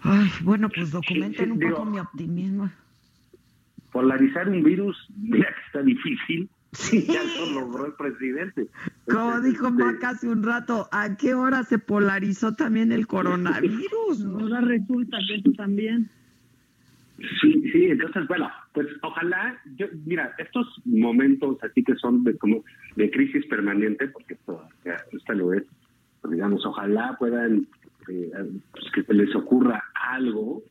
Ay, 0.00 0.28
bueno, 0.42 0.68
pues 0.68 0.90
documenten 0.90 1.52
un 1.52 1.60
poco 1.60 1.84
mi 1.84 1.98
optimismo. 1.98 2.70
Polarizar 3.92 4.48
un 4.48 4.62
virus, 4.62 5.08
mira 5.16 5.48
que 5.48 5.66
está 5.66 5.82
difícil. 5.82 6.50
Sí. 6.78 7.04
Ya 7.08 7.22
lo 7.24 7.60
logró 7.60 7.86
el 7.86 7.92
presidente. 7.94 8.68
Como 9.06 9.40
dijo 9.40 9.70
Maca 9.70 10.10
hace 10.10 10.28
un 10.28 10.44
rato, 10.44 10.88
¿a 10.92 11.16
qué 11.16 11.34
hora 11.34 11.64
se 11.64 11.78
polarizó 11.78 12.54
también 12.54 12.92
el 12.92 13.08
coronavirus? 13.08 14.24
Ahora 14.40 14.60
resulta 14.60 15.18
que 15.26 15.34
eso 15.36 15.52
también. 15.56 16.08
Sí, 17.42 17.68
sí, 17.72 17.86
entonces, 17.86 18.28
bueno, 18.28 18.48
pues 18.72 18.86
ojalá, 19.02 19.60
yo, 19.74 19.86
mira, 20.06 20.32
estos 20.38 20.66
momentos 20.84 21.58
así 21.64 21.82
que 21.82 21.96
son 21.96 22.22
de 22.22 22.38
como 22.38 22.64
de 22.94 23.10
crisis 23.10 23.44
permanente, 23.46 24.06
porque 24.08 24.34
esto, 24.34 24.62
esto 25.10 25.32
lo 25.34 25.52
es, 25.52 25.64
digamos, 26.30 26.64
ojalá 26.64 27.16
puedan 27.18 27.66
eh, 28.08 28.30
pues, 28.70 28.84
que 28.94 29.02
se 29.02 29.14
les 29.14 29.34
ocurra 29.34 29.82
algo 29.94 30.62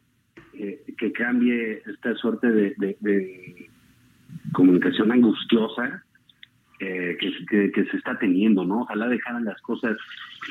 eh, 0.54 0.86
que 0.98 1.12
cambie 1.12 1.84
esta 1.86 2.16
suerte 2.16 2.50
de, 2.50 3.68
comunicación 4.54 5.12
angustiosa 5.12 6.04
eh, 6.80 7.18
que, 7.20 7.86
se 7.90 7.98
está 7.98 8.20
teniendo, 8.20 8.64
¿no? 8.64 8.82
Ojalá 8.82 9.08
dejaran 9.08 9.46
las 9.46 9.60
cosas 9.62 9.98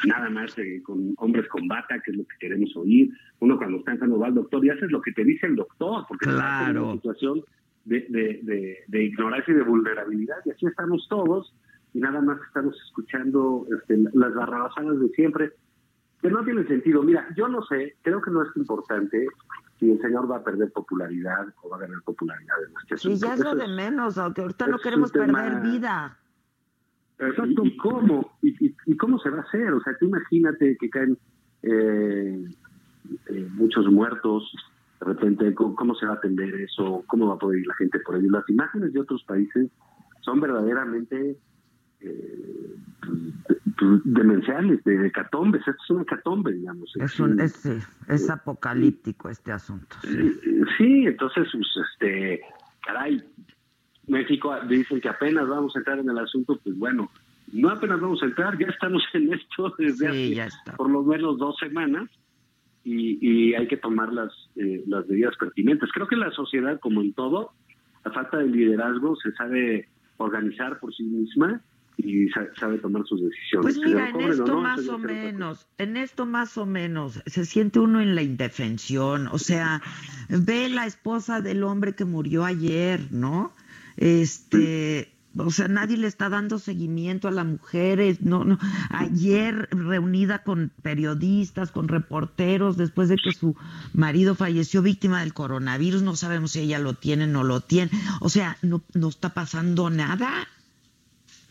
nada 0.06 0.28
más 0.28 0.56
con 0.82 1.14
hombres 1.18 1.46
con 1.48 1.68
bata, 1.68 2.00
que 2.04 2.10
es 2.10 2.16
lo 2.16 2.24
que 2.24 2.36
queremos 2.40 2.76
oír. 2.76 3.10
Uno 3.38 3.56
cuando 3.56 3.78
está 3.78 3.92
enfermo 3.92 4.18
va 4.18 4.26
al 4.26 4.34
doctor 4.34 4.64
y 4.64 4.70
haces 4.70 4.90
lo 4.90 5.00
que 5.00 5.12
te 5.12 5.24
dice 5.24 5.46
el 5.46 5.54
doctor, 5.54 6.04
porque 6.08 6.26
claro. 6.26 6.70
en 6.70 6.78
una 6.78 6.94
situación 6.94 7.44
de, 7.84 8.84
de, 8.88 9.04
ignorancia 9.04 9.54
y 9.54 9.56
de 9.56 9.62
vulnerabilidad, 9.62 10.38
y 10.44 10.50
así 10.50 10.66
estamos 10.66 11.06
todos, 11.08 11.54
y 11.94 12.00
nada 12.00 12.20
más 12.20 12.38
estamos 12.48 12.74
escuchando 12.86 13.64
este, 13.78 13.96
las 14.12 14.34
barrabasadas 14.34 14.98
de 14.98 15.08
siempre 15.10 15.52
que 16.20 16.30
no 16.30 16.44
tiene 16.44 16.64
sentido. 16.66 17.02
Mira, 17.02 17.26
yo 17.36 17.48
no 17.48 17.62
sé, 17.66 17.96
creo 18.02 18.20
que 18.20 18.30
no 18.30 18.42
es 18.42 18.48
importante 18.56 19.26
si 19.78 19.90
el 19.90 20.00
señor 20.00 20.30
va 20.30 20.36
a 20.36 20.44
perder 20.44 20.72
popularidad 20.72 21.46
o 21.62 21.68
va 21.68 21.76
a 21.76 21.80
ganar 21.80 22.02
popularidad 22.02 22.56
en 22.66 22.74
este 22.82 22.96
Sí, 22.96 23.16
ya 23.16 23.34
es 23.34 23.40
lo 23.40 23.54
de 23.54 23.68
menos, 23.68 24.16
aunque 24.18 24.42
ahorita 24.42 24.66
no 24.66 24.78
queremos 24.78 25.12
perder 25.12 25.60
vida. 25.60 26.18
Exacto, 27.18 27.64
¿y 27.64 27.76
cómo? 27.76 28.38
¿Y, 28.42 28.96
cómo 28.96 29.18
se 29.18 29.30
va 29.30 29.38
a 29.38 29.42
hacer? 29.42 29.72
O 29.72 29.80
sea, 29.80 29.96
tú 29.98 30.06
imagínate 30.06 30.76
que 30.78 30.90
caen 30.90 31.18
eh, 31.62 32.44
eh, 33.28 33.48
muchos 33.52 33.86
muertos, 33.90 34.52
de 35.00 35.06
repente, 35.06 35.54
¿cómo, 35.54 35.94
se 35.94 36.06
va 36.06 36.12
a 36.12 36.16
atender 36.16 36.54
eso? 36.54 37.04
¿Cómo 37.06 37.28
va 37.28 37.34
a 37.34 37.38
poder 37.38 37.60
ir 37.60 37.66
la 37.66 37.74
gente 37.74 38.00
por 38.00 38.16
ello? 38.16 38.30
Las 38.30 38.48
imágenes 38.48 38.92
de 38.92 39.00
otros 39.00 39.22
países 39.24 39.70
son 40.20 40.40
verdaderamente 40.40 41.38
demenciales, 44.04 44.82
de 44.84 45.06
hecatombes. 45.06 45.60
Esto 45.60 45.82
es 45.82 45.90
un 45.90 46.02
hecatombe, 46.02 46.52
digamos. 46.52 46.92
Es, 46.96 47.20
un, 47.20 47.40
es, 47.40 48.30
apocalíptico 48.30 49.28
este 49.28 49.52
asunto. 49.52 49.96
Sí. 50.02 51.06
entonces, 51.06 51.48
pues, 51.52 51.66
este, 51.92 52.40
caray, 52.84 53.22
México 54.06 54.54
dicen 54.68 55.00
que 55.00 55.08
apenas 55.08 55.48
vamos 55.48 55.74
a 55.76 55.80
entrar 55.80 55.98
en 55.98 56.08
el 56.08 56.18
asunto, 56.18 56.58
pues 56.62 56.76
bueno, 56.78 57.10
no 57.52 57.70
apenas 57.70 58.00
vamos 58.00 58.22
a 58.22 58.26
entrar, 58.26 58.58
ya 58.58 58.66
estamos 58.66 59.02
en 59.12 59.32
esto 59.32 59.74
desde 59.78 60.40
hace 60.40 60.72
por 60.76 60.90
lo 60.90 61.02
menos 61.02 61.38
dos 61.38 61.56
semanas 61.58 62.08
y, 62.84 63.52
hay 63.54 63.66
que 63.66 63.76
tomar 63.76 64.12
las, 64.12 64.32
eh, 64.54 64.84
las 64.86 65.08
medidas 65.08 65.36
pertinentes. 65.36 65.90
Creo 65.92 66.06
que 66.06 66.14
la 66.14 66.30
sociedad, 66.30 66.78
como 66.78 67.02
en 67.02 67.12
todo, 67.14 67.50
a 68.04 68.10
falta 68.10 68.38
de 68.38 68.46
liderazgo, 68.46 69.16
se 69.16 69.32
sabe 69.32 69.88
organizar 70.18 70.78
por 70.78 70.94
sí 70.94 71.02
misma 71.02 71.60
y 71.96 72.28
sabe 72.58 72.78
tomar 72.78 73.06
sus 73.06 73.22
decisiones. 73.22 73.62
Pues 73.62 73.78
mira, 73.78 74.10
en 74.10 74.20
esto 74.20 74.60
más 74.60 74.88
o 74.88 74.98
menos, 74.98 75.66
en 75.78 75.96
esto 75.96 76.26
más 76.26 76.58
o 76.58 76.66
menos, 76.66 77.22
se 77.26 77.44
siente 77.46 77.78
uno 77.78 78.00
en 78.00 78.14
la 78.14 78.22
indefensión, 78.22 79.28
o 79.28 79.38
sea, 79.38 79.82
ve 80.28 80.68
la 80.68 80.86
esposa 80.86 81.40
del 81.40 81.62
hombre 81.62 81.94
que 81.94 82.04
murió 82.04 82.44
ayer, 82.44 83.00
¿no? 83.10 83.52
Este, 83.96 85.16
o 85.38 85.50
sea, 85.50 85.68
nadie 85.68 85.96
le 85.96 86.06
está 86.06 86.28
dando 86.28 86.58
seguimiento 86.58 87.28
a 87.28 87.30
las 87.30 87.46
mujeres. 87.46 88.22
No, 88.22 88.44
no. 88.44 88.58
Ayer 88.90 89.68
reunida 89.70 90.42
con 90.42 90.72
periodistas, 90.82 91.70
con 91.72 91.88
reporteros, 91.88 92.76
después 92.76 93.08
de 93.08 93.16
que 93.16 93.32
su 93.32 93.54
marido 93.92 94.34
falleció 94.34 94.82
víctima 94.82 95.20
del 95.20 95.34
coronavirus, 95.34 96.02
no 96.02 96.16
sabemos 96.16 96.52
si 96.52 96.60
ella 96.60 96.78
lo 96.78 96.94
tiene 96.94 97.24
o 97.24 97.28
no 97.28 97.44
lo 97.44 97.60
tiene. 97.60 97.90
O 98.20 98.28
sea, 98.28 98.56
no, 98.62 98.82
no 98.94 99.08
está 99.08 99.34
pasando 99.34 99.90
nada. 99.90 100.48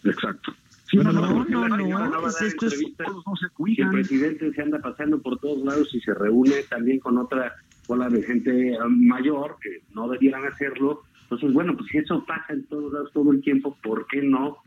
Exacto. 0.05 0.53
Sí, 0.89 0.97
no, 0.97 1.11
no, 1.11 1.13
no, 1.13 1.43
no, 1.67 1.67
no, 1.77 1.89
va 1.89 2.05
a 2.05 2.27
es 2.29 2.33
dar 2.39 2.45
esto 2.47 2.67
es- 2.67 2.79
no 2.99 3.35
se 3.35 3.45
Y 3.45 3.47
el 3.47 3.51
cuidan. 3.53 3.91
presidente 3.91 4.53
se 4.53 4.61
anda 4.61 4.79
pasando 4.79 5.19
por 5.21 5.39
todos 5.39 5.63
lados 5.65 5.89
y 5.93 5.99
se 6.01 6.13
reúne 6.13 6.63
también 6.69 6.99
con 6.99 7.17
otra 7.17 7.53
bola 7.87 8.09
de 8.09 8.21
gente 8.23 8.73
eh, 8.73 8.77
mayor 8.87 9.57
que 9.61 9.79
no 9.93 10.07
debieran 10.09 10.45
hacerlo. 10.45 11.01
Entonces, 11.23 11.53
bueno, 11.53 11.75
pues 11.75 11.87
si 11.91 11.97
eso 11.97 12.23
pasa 12.27 12.53
en 12.53 12.65
todos 12.67 12.93
lados 12.93 13.11
todo 13.13 13.31
el 13.31 13.41
tiempo, 13.41 13.75
¿por 13.81 14.05
qué 14.07 14.21
no 14.21 14.57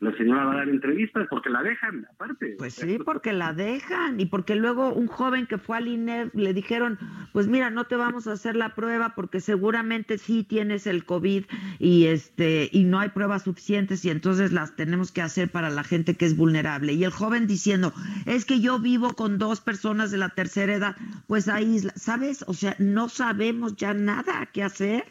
la 0.00 0.16
señora 0.16 0.44
va 0.44 0.52
a 0.52 0.56
dar 0.58 0.68
entrevistas? 0.68 1.26
Porque 1.28 1.50
la 1.50 1.62
dejan, 1.62 2.06
aparte. 2.12 2.54
Pues 2.56 2.74
sí, 2.74 2.98
porque 3.04 3.32
la 3.32 3.52
dejan 3.52 4.20
y 4.20 4.26
porque 4.26 4.54
luego 4.54 4.92
un 4.92 5.08
joven 5.08 5.46
que 5.46 5.58
fue 5.58 5.76
al 5.76 5.88
INER 5.88 6.30
le 6.34 6.54
dijeron, 6.54 6.98
pues 7.32 7.48
mira, 7.48 7.70
no 7.70 7.86
te 7.86 7.96
vamos 7.96 8.28
a 8.28 8.32
hacer 8.32 8.54
la 8.54 8.76
prueba 8.76 9.14
porque 9.16 9.40
seguramente 9.40 10.18
sí 10.18 10.44
tienes 10.44 10.86
el 10.86 11.04
COVID 11.04 11.44
y 11.80 12.06
este 12.06 12.68
y 12.70 12.84
no 12.84 13.00
hay 13.00 13.08
pruebas 13.08 13.42
suficientes 13.42 14.04
y 14.04 14.10
entonces 14.10 14.52
las 14.52 14.76
tenemos 14.76 15.10
que 15.10 15.22
hacer 15.22 15.50
para 15.50 15.68
la 15.68 15.82
gente 15.82 16.14
que 16.14 16.26
es 16.26 16.36
vulnerable. 16.36 16.92
Y 16.92 17.02
el 17.02 17.10
joven 17.10 17.48
diciendo, 17.48 17.92
es 18.24 18.44
que 18.44 18.60
yo 18.60 18.78
vivo 18.78 19.14
con 19.14 19.38
dos 19.38 19.60
personas 19.60 20.12
de 20.12 20.18
la 20.18 20.28
tercera 20.28 20.74
edad, 20.74 20.96
pues 21.26 21.48
ahí, 21.48 21.80
¿sabes? 21.96 22.44
O 22.46 22.54
sea, 22.54 22.76
no 22.78 23.08
sabemos 23.08 23.74
ya 23.74 23.94
nada 23.94 24.48
qué 24.52 24.62
hacer. 24.62 25.04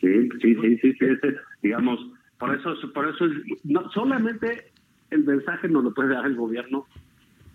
Sí, 0.00 0.28
sí, 0.40 0.54
sí, 0.60 0.78
sí, 0.80 0.92
sí, 0.98 1.16
digamos, 1.62 2.00
por 2.40 2.52
eso, 2.54 2.74
por 2.92 3.06
eso 3.06 3.26
es, 3.26 3.32
no, 3.64 3.88
solamente 3.90 4.72
el 5.10 5.24
mensaje 5.24 5.68
nos 5.68 5.84
lo 5.84 5.94
puede 5.94 6.14
dar 6.14 6.26
el 6.26 6.34
gobierno 6.34 6.86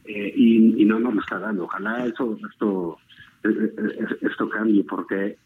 eh, 0.06 0.32
y, 0.34 0.86
no 0.86 1.00
nos 1.00 1.16
lo 1.16 1.20
está 1.20 1.40
dando. 1.40 1.66
Ojalá 1.66 2.06
eso, 2.06 2.38
esto, 2.50 2.98
eh, 3.44 3.74
eh, 3.78 4.18
esto 4.22 4.50
cambie, 4.50 4.84
porque 4.84 5.38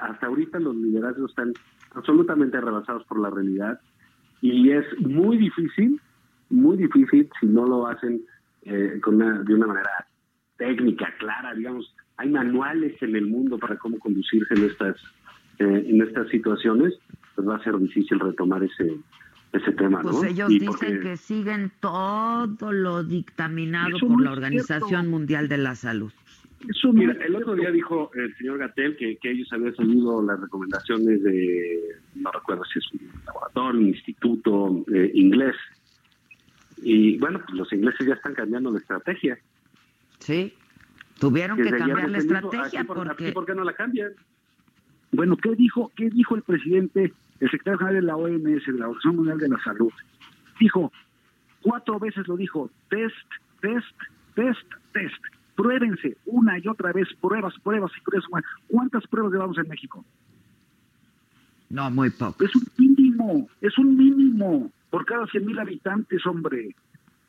hasta 0.00 0.26
ahorita 0.26 0.58
los 0.58 0.74
liderazgos 0.74 1.30
están 1.30 1.52
absolutamente 1.94 2.60
rebasados 2.60 3.04
por 3.04 3.20
la 3.20 3.30
realidad 3.30 3.80
y 4.40 4.70
es 4.70 4.84
muy 5.00 5.36
difícil, 5.36 6.00
muy 6.50 6.76
difícil 6.76 7.28
si 7.40 7.46
no 7.46 7.66
lo 7.66 7.86
hacen 7.86 8.22
de 8.64 9.54
una 9.54 9.66
manera 9.66 10.06
técnica, 10.56 11.12
clara, 11.18 11.54
digamos. 11.54 11.94
Hay 12.16 12.30
manuales 12.30 13.00
en 13.02 13.14
el 13.14 13.26
mundo 13.26 13.58
para 13.58 13.76
cómo 13.76 13.98
conducirse 13.98 14.54
en 14.54 14.64
estas 14.64 14.96
eh, 15.58 15.86
en 15.88 16.02
estas 16.02 16.28
situaciones, 16.28 16.92
pues 17.36 17.46
va 17.48 17.56
a 17.56 17.62
ser 17.62 17.78
difícil 17.78 18.18
retomar 18.18 18.62
ese 18.64 18.96
ese 19.52 19.72
tema, 19.72 20.02
Pues 20.02 20.16
¿no? 20.16 20.24
ellos 20.24 20.50
Y 20.50 20.54
dicen 20.58 20.68
porque- 20.68 21.00
que 21.00 21.16
siguen 21.16 21.70
todo 21.80 22.72
lo 22.72 23.04
dictaminado 23.04 23.96
Eso 23.96 24.08
por 24.08 24.20
la 24.20 24.32
Organización 24.32 24.88
cierto. 24.88 25.08
Mundial 25.10 25.48
de 25.48 25.56
la 25.58 25.74
Salud. 25.76 26.12
Eso 26.68 26.92
Mira, 26.92 27.12
el 27.24 27.36
otro 27.36 27.54
día 27.54 27.70
dijo 27.70 28.10
el 28.14 28.34
señor 28.36 28.58
Gatel 28.58 28.96
que, 28.96 29.16
que 29.18 29.30
ellos 29.30 29.48
habían 29.52 29.74
seguido 29.76 30.20
las 30.22 30.40
recomendaciones 30.40 31.22
de, 31.22 31.80
no 32.16 32.32
recuerdo 32.32 32.64
si 32.64 32.80
es 32.80 32.92
un 32.92 33.10
laboratorio, 33.24 33.80
un 33.80 33.86
instituto 33.86 34.84
eh, 34.92 35.10
inglés. 35.14 35.54
Y 36.82 37.18
bueno, 37.18 37.40
pues 37.46 37.56
los 37.56 37.72
ingleses 37.72 38.06
ya 38.06 38.14
están 38.14 38.34
cambiando 38.34 38.70
la 38.70 38.78
estrategia. 38.78 39.38
Sí, 40.18 40.52
tuvieron 41.18 41.56
que 41.56 41.64
Desde 41.64 41.78
cambiar 41.78 42.10
la 42.10 42.18
dijo, 42.18 42.34
estrategia 42.34 42.80
aquí 42.80 42.86
por, 42.86 42.96
porque... 43.06 43.24
aquí, 43.26 43.32
¿por 43.32 43.46
qué 43.46 43.54
no 43.54 43.64
la 43.64 43.72
cambian? 43.74 44.12
Bueno, 45.12 45.36
¿qué 45.36 45.54
dijo, 45.54 45.92
¿qué 45.96 46.10
dijo 46.10 46.34
el 46.36 46.42
presidente, 46.42 47.12
el 47.40 47.50
secretario 47.50 47.78
general 47.78 48.00
de 48.00 48.06
la 48.06 48.16
OMS, 48.16 48.66
de 48.66 48.72
la 48.72 48.88
Organización 48.88 49.16
Mundial 49.16 49.38
de 49.38 49.48
la 49.48 49.58
Salud? 49.62 49.92
Dijo, 50.58 50.92
cuatro 51.62 51.98
veces 51.98 52.26
lo 52.28 52.36
dijo, 52.36 52.70
test, 52.88 53.14
test, 53.60 53.96
test, 54.34 54.72
test. 54.92 55.22
Pruébense 55.54 56.16
una 56.26 56.58
y 56.58 56.68
otra 56.68 56.92
vez, 56.92 57.08
pruebas, 57.20 57.54
pruebas 57.62 57.90
y 57.96 58.00
pruebas. 58.02 58.28
¿Cuántas 58.68 59.06
pruebas 59.06 59.32
llevamos 59.32 59.58
en 59.58 59.68
México? 59.68 60.04
No, 61.70 61.90
muy 61.90 62.10
poco. 62.10 62.44
Es 62.44 62.54
un 62.54 62.66
mínimo, 62.76 63.48
es 63.60 63.76
un 63.78 63.96
mínimo 63.96 64.70
por 64.90 65.04
cada 65.04 65.26
100 65.26 65.44
mil 65.46 65.58
habitantes, 65.58 66.24
hombre. 66.26 66.74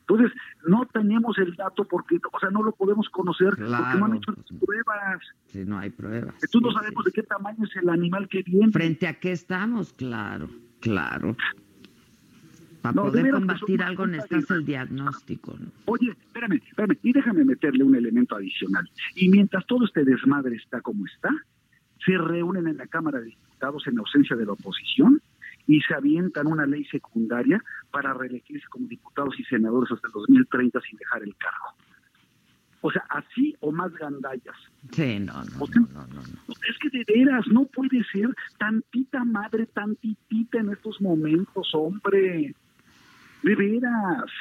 Entonces, 0.09 0.31
no 0.65 0.85
tenemos 0.85 1.37
el 1.37 1.53
dato 1.55 1.83
porque, 1.83 2.17
o 2.31 2.39
sea, 2.39 2.49
no 2.49 2.63
lo 2.63 2.71
podemos 2.71 3.09
conocer 3.09 3.49
porque 3.49 3.99
no 3.99 4.05
han 4.05 4.15
hecho 4.15 4.31
las 4.31 4.59
pruebas. 4.59 5.19
Si 5.47 5.65
no 5.65 5.77
hay 5.77 5.89
pruebas. 5.89 6.33
Entonces 6.35 6.61
no 6.61 6.71
sabemos 6.71 7.03
de 7.03 7.11
qué 7.11 7.23
tamaño 7.23 7.65
es 7.65 7.75
el 7.75 7.89
animal 7.89 8.29
que 8.29 8.41
viene. 8.43 8.71
¿Frente 8.71 9.07
a 9.07 9.13
qué 9.15 9.33
estamos? 9.33 9.91
Claro, 9.93 10.49
claro. 10.79 11.35
Para 12.81 12.93
No, 12.95 13.03
poder 13.03 13.31
combatir 13.31 13.83
algo 13.83 14.07
necesitas 14.07 14.49
el 14.51 14.65
diagnóstico, 14.65 15.57
¿no? 15.59 15.71
Oye, 15.85 16.11
espérame, 16.11 16.61
espérame, 16.65 16.97
y 17.03 17.11
déjame 17.11 17.43
meterle 17.43 17.83
un 17.83 17.95
elemento 17.95 18.37
adicional. 18.37 18.89
Y 19.15 19.27
mientras 19.27 19.65
todo 19.65 19.83
este 19.83 20.05
desmadre 20.05 20.55
está 20.55 20.79
como 20.79 21.05
está, 21.05 21.29
se 22.05 22.17
reúnen 22.17 22.67
en 22.67 22.77
la 22.77 22.87
Cámara 22.87 23.19
de 23.19 23.25
Diputados 23.25 23.85
en 23.87 23.99
ausencia 23.99 24.37
de 24.37 24.45
la 24.45 24.53
oposición 24.53 25.21
y 25.67 25.81
se 25.81 25.93
avientan 25.93 26.47
una 26.47 26.65
ley 26.65 26.85
secundaria 26.85 27.61
para 27.91 28.13
reelegirse 28.13 28.65
como 28.69 28.87
diputados 28.87 29.37
y 29.39 29.43
senadores 29.43 29.91
hasta 29.91 30.07
el 30.07 30.13
2030 30.13 30.79
sin 30.81 30.97
dejar 30.97 31.23
el 31.23 31.35
cargo. 31.35 31.75
O 32.81 32.91
sea, 32.91 33.03
así 33.09 33.55
o 33.59 33.71
más 33.71 33.91
gandallas. 33.95 34.55
Sí, 34.91 35.19
no, 35.19 35.33
no, 35.43 35.59
O 35.59 35.67
sea, 35.67 35.81
no, 35.81 36.07
no, 36.07 36.21
no. 36.21 36.53
Es 36.69 36.77
que 36.79 36.89
de 36.89 37.03
veras 37.07 37.45
no 37.47 37.65
puede 37.65 38.03
ser 38.11 38.33
tantita 38.59 39.23
madre, 39.25 39.65
tantitita 39.65 40.59
en 40.59 40.69
estos 40.71 41.01
momentos, 41.01 41.69
hombre. 41.73 42.55
De 43.43 43.55
veras. 43.55 44.31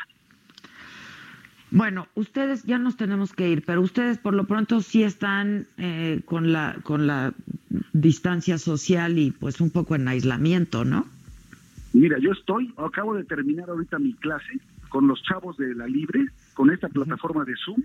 Bueno, 1.71 2.07
ustedes 2.15 2.63
ya 2.65 2.79
nos 2.79 2.97
tenemos 2.97 3.33
que 3.33 3.49
ir, 3.49 3.65
pero 3.65 3.81
ustedes 3.81 4.19
por 4.19 4.35
lo 4.35 4.45
pronto 4.45 4.81
sí 4.81 5.03
están 5.03 5.67
eh, 5.79 6.21
con 6.25 6.53
la 6.53 6.77
con 6.85 7.07
la 7.07 7.35
distancia 7.93 8.59
social 8.59 9.19
y 9.19 9.33
pues 9.33 9.61
un 9.61 9.71
poco 9.71 9.97
en 9.97 10.07
aislamiento, 10.07 10.85
¿no? 10.85 11.07
Mira, 11.97 12.19
yo 12.19 12.33
estoy, 12.33 12.75
acabo 12.77 13.15
de 13.15 13.25
terminar 13.25 13.71
ahorita 13.71 13.99
mi 13.99 14.13
clase 14.17 14.61
con 14.91 15.09
los 15.09 15.23
chavos 15.23 15.57
de 15.57 15.75
la 15.75 15.87
Libre, 15.87 16.27
con 16.53 16.71
esta 16.71 16.91
plataforma 16.91 17.43
de 17.47 17.55
Zoom. 17.65 17.83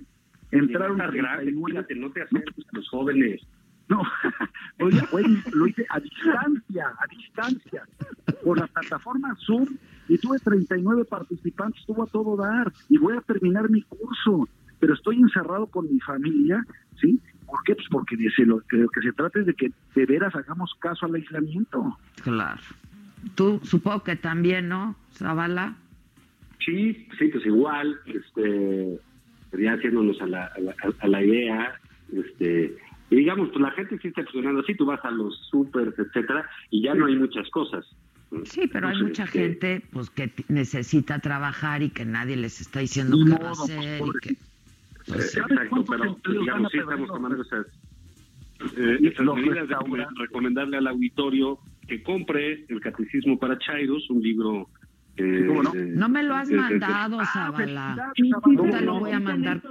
Entraron 0.51 0.99
Estás 0.99 1.13
grave, 1.13 1.43
39 1.43 1.61
cuídate, 1.61 1.95
no 1.95 2.11
te 2.11 2.21
acerques 2.23 2.65
a 2.67 2.77
los 2.77 2.89
jóvenes. 2.89 3.41
No, 3.87 4.01
oye, 4.81 5.01
lo 5.53 5.65
hice 5.65 5.85
a 5.89 6.01
distancia, 6.01 6.87
a 6.99 7.07
distancia, 7.07 7.83
por 8.43 8.59
la 8.59 8.67
plataforma 8.67 9.33
Zoom, 9.45 9.77
y 10.09 10.17
tuve 10.17 10.39
39 10.39 11.05
participantes, 11.05 11.79
estuvo 11.79 12.03
a 12.03 12.07
todo 12.07 12.35
dar, 12.35 12.69
y 12.89 12.97
voy 12.97 13.15
a 13.15 13.21
terminar 13.21 13.69
mi 13.69 13.81
curso, 13.83 14.49
pero 14.81 14.93
estoy 14.93 15.21
encerrado 15.21 15.67
con 15.67 15.89
mi 15.89 16.01
familia, 16.01 16.61
¿sí? 16.99 17.17
¿Por 17.45 17.63
qué? 17.63 17.75
Pues 17.75 17.87
porque 17.89 18.17
de 18.17 18.29
lo, 18.45 18.59
que, 18.59 18.75
lo 18.75 18.89
que 18.89 19.01
se 19.01 19.13
trata 19.13 19.39
es 19.39 19.45
de 19.45 19.53
que 19.53 19.71
de 19.95 20.05
veras 20.05 20.35
hagamos 20.35 20.75
caso 20.81 21.05
al 21.05 21.15
aislamiento. 21.15 21.97
Claro. 22.23 22.59
Tú 23.35 23.59
supongo 23.63 24.03
que 24.03 24.15
también, 24.15 24.69
¿no, 24.69 24.95
Zavala? 25.13 25.75
Sí, 26.65 27.07
sí, 27.17 27.27
pues 27.27 27.45
igual, 27.45 27.99
este, 28.05 28.99
ya 29.57 29.73
haciéndonos 29.73 30.21
a 30.21 30.27
la, 30.27 30.45
a 30.45 30.59
la, 30.59 30.75
a 30.99 31.07
la 31.07 31.23
idea, 31.23 31.79
este, 32.13 32.77
y 33.09 33.15
digamos, 33.15 33.49
pues 33.49 33.61
la 33.61 33.71
gente 33.71 33.97
sí 33.99 34.09
está 34.09 34.23
funcionando 34.23 34.61
así, 34.61 34.75
tú 34.75 34.85
vas 34.85 35.03
a 35.03 35.11
los 35.11 35.35
supers, 35.49 35.97
etcétera, 35.97 36.47
y 36.69 36.83
ya 36.83 36.93
no 36.93 37.07
hay 37.07 37.15
muchas 37.15 37.49
cosas. 37.49 37.85
Sí, 38.45 38.69
pero 38.71 38.87
hay 38.87 39.01
mucha 39.01 39.25
este, 39.25 39.39
gente 39.39 39.81
pues 39.91 40.09
que 40.09 40.31
necesita 40.47 41.19
trabajar 41.19 41.81
y 41.83 41.89
que 41.89 42.05
nadie 42.05 42.37
les 42.37 42.61
está 42.61 42.79
diciendo 42.79 43.17
qué 43.17 43.31
modo, 43.31 43.43
va 43.43 43.49
a 43.49 43.53
pues, 43.53 43.71
hacer 43.71 44.01
y 44.01 44.11
que 44.21 44.35
pues, 44.35 44.51
Eh, 45.07 45.21
¿Sabes 45.21 45.51
Exacto, 45.51 45.85
pero 45.89 46.03
van 46.05 46.39
digamos, 46.39 46.71
sí 46.71 46.77
estamos 46.77 47.07
tomando 47.07 47.41
esas, 47.41 47.67
eh, 48.77 48.97
esas 49.01 49.25
medidas 49.25 49.67
de 49.67 49.75
recomendarle 50.17 50.77
al 50.77 50.87
auditorio 50.87 51.59
que 51.91 52.01
compre 52.03 52.65
el 52.69 52.79
Catecismo 52.79 53.37
para 53.37 53.59
Chairos, 53.59 54.09
un 54.09 54.21
libro... 54.21 54.69
eh, 55.17 55.43
¿Cómo 55.45 55.61
no? 55.63 55.71
de- 55.71 55.87
no 55.87 56.07
me 56.07 56.23
lo 56.23 56.35
has 56.35 56.49
mandado, 56.49 57.19
Ah, 57.19 57.25
Zavala. 57.25 58.11
felicidades, 58.15 58.29
Zavala. 58.31 58.79
Te 58.79 58.85
lo 58.85 58.99
voy 59.01 59.11
a 59.11 59.19
mandar. 59.19 59.61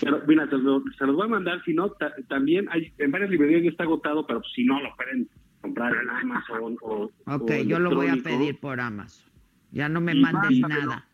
Pero, 0.00 0.22
mira, 0.28 0.48
se, 0.48 0.58
lo- 0.58 0.82
se 0.96 1.06
los 1.06 1.16
voy 1.16 1.26
a 1.26 1.30
mandar, 1.30 1.60
si 1.64 1.74
no, 1.74 1.90
ta- 1.90 2.14
también 2.28 2.68
hay, 2.70 2.92
en 2.98 3.10
varias 3.10 3.30
librerías 3.30 3.64
ya 3.64 3.70
está 3.70 3.82
agotado, 3.82 4.24
pero 4.28 4.42
si 4.54 4.64
no, 4.64 4.80
lo 4.80 4.94
pueden 4.94 5.28
comprar 5.60 5.92
en 5.92 6.08
Amazon 6.08 6.76
o... 6.82 7.10
Ok, 7.26 7.50
o 7.50 7.62
yo 7.64 7.80
lo 7.80 7.92
voy 7.96 8.06
a 8.08 8.16
pedir 8.22 8.60
por 8.60 8.78
Amazon. 8.80 9.32
Ya 9.72 9.88
no 9.88 10.00
me 10.00 10.14
Y 10.14 10.20
mandes 10.20 10.60
nada. 10.60 11.04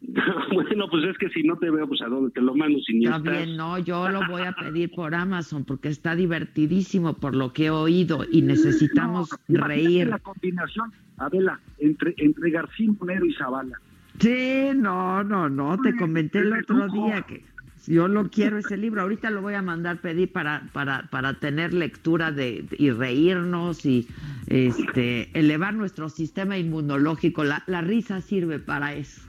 bueno, 0.52 0.86
pues 0.90 1.04
es 1.04 1.18
que 1.18 1.28
si 1.30 1.42
no 1.42 1.56
te 1.56 1.70
veo, 1.70 1.86
pues 1.88 2.00
a 2.02 2.06
dónde 2.06 2.30
te 2.30 2.40
lo 2.40 2.54
mando 2.54 2.78
si 2.80 2.94
ni 2.94 3.04
Está 3.06 3.16
estás. 3.18 3.32
bien, 3.36 3.56
no, 3.56 3.78
yo 3.78 4.08
lo 4.08 4.26
voy 4.28 4.42
a 4.42 4.52
pedir 4.52 4.90
por 4.92 5.14
Amazon 5.14 5.64
porque 5.64 5.88
está 5.88 6.14
divertidísimo 6.14 7.14
por 7.14 7.34
lo 7.34 7.52
que 7.52 7.66
he 7.66 7.70
oído 7.70 8.24
y 8.30 8.42
necesitamos 8.42 9.30
No, 9.48 9.66
reír. 9.66 10.08
la 10.08 10.18
combinación, 10.18 10.92
Adela, 11.18 11.60
entre, 11.78 12.14
entre 12.18 12.50
García 12.50 12.90
Monero 12.98 13.26
y 13.26 13.34
Zavala. 13.34 13.78
Sí, 14.20 14.70
no, 14.74 15.22
no, 15.24 15.48
no, 15.48 15.78
te 15.80 15.94
comenté 15.96 16.38
el 16.40 16.52
otro 16.52 16.88
día 16.88 17.22
que 17.22 17.44
Yo 17.86 18.08
lo 18.08 18.28
quiero 18.30 18.58
ese 18.58 18.76
libro. 18.76 19.02
Ahorita 19.02 19.30
lo 19.30 19.42
voy 19.42 19.54
a 19.54 19.62
mandar 19.62 19.98
pedir 19.98 20.32
para, 20.32 20.62
para, 20.72 21.08
para 21.10 21.34
tener 21.34 21.72
lectura 21.72 22.32
de, 22.32 22.66
y 22.78 22.90
reírnos 22.90 23.86
y 23.86 24.08
este 24.48 25.30
elevar 25.38 25.74
nuestro 25.74 26.08
sistema 26.08 26.58
inmunológico. 26.58 27.44
La, 27.44 27.62
la 27.66 27.80
risa 27.80 28.20
sirve 28.20 28.58
para 28.58 28.94
eso. 28.94 29.22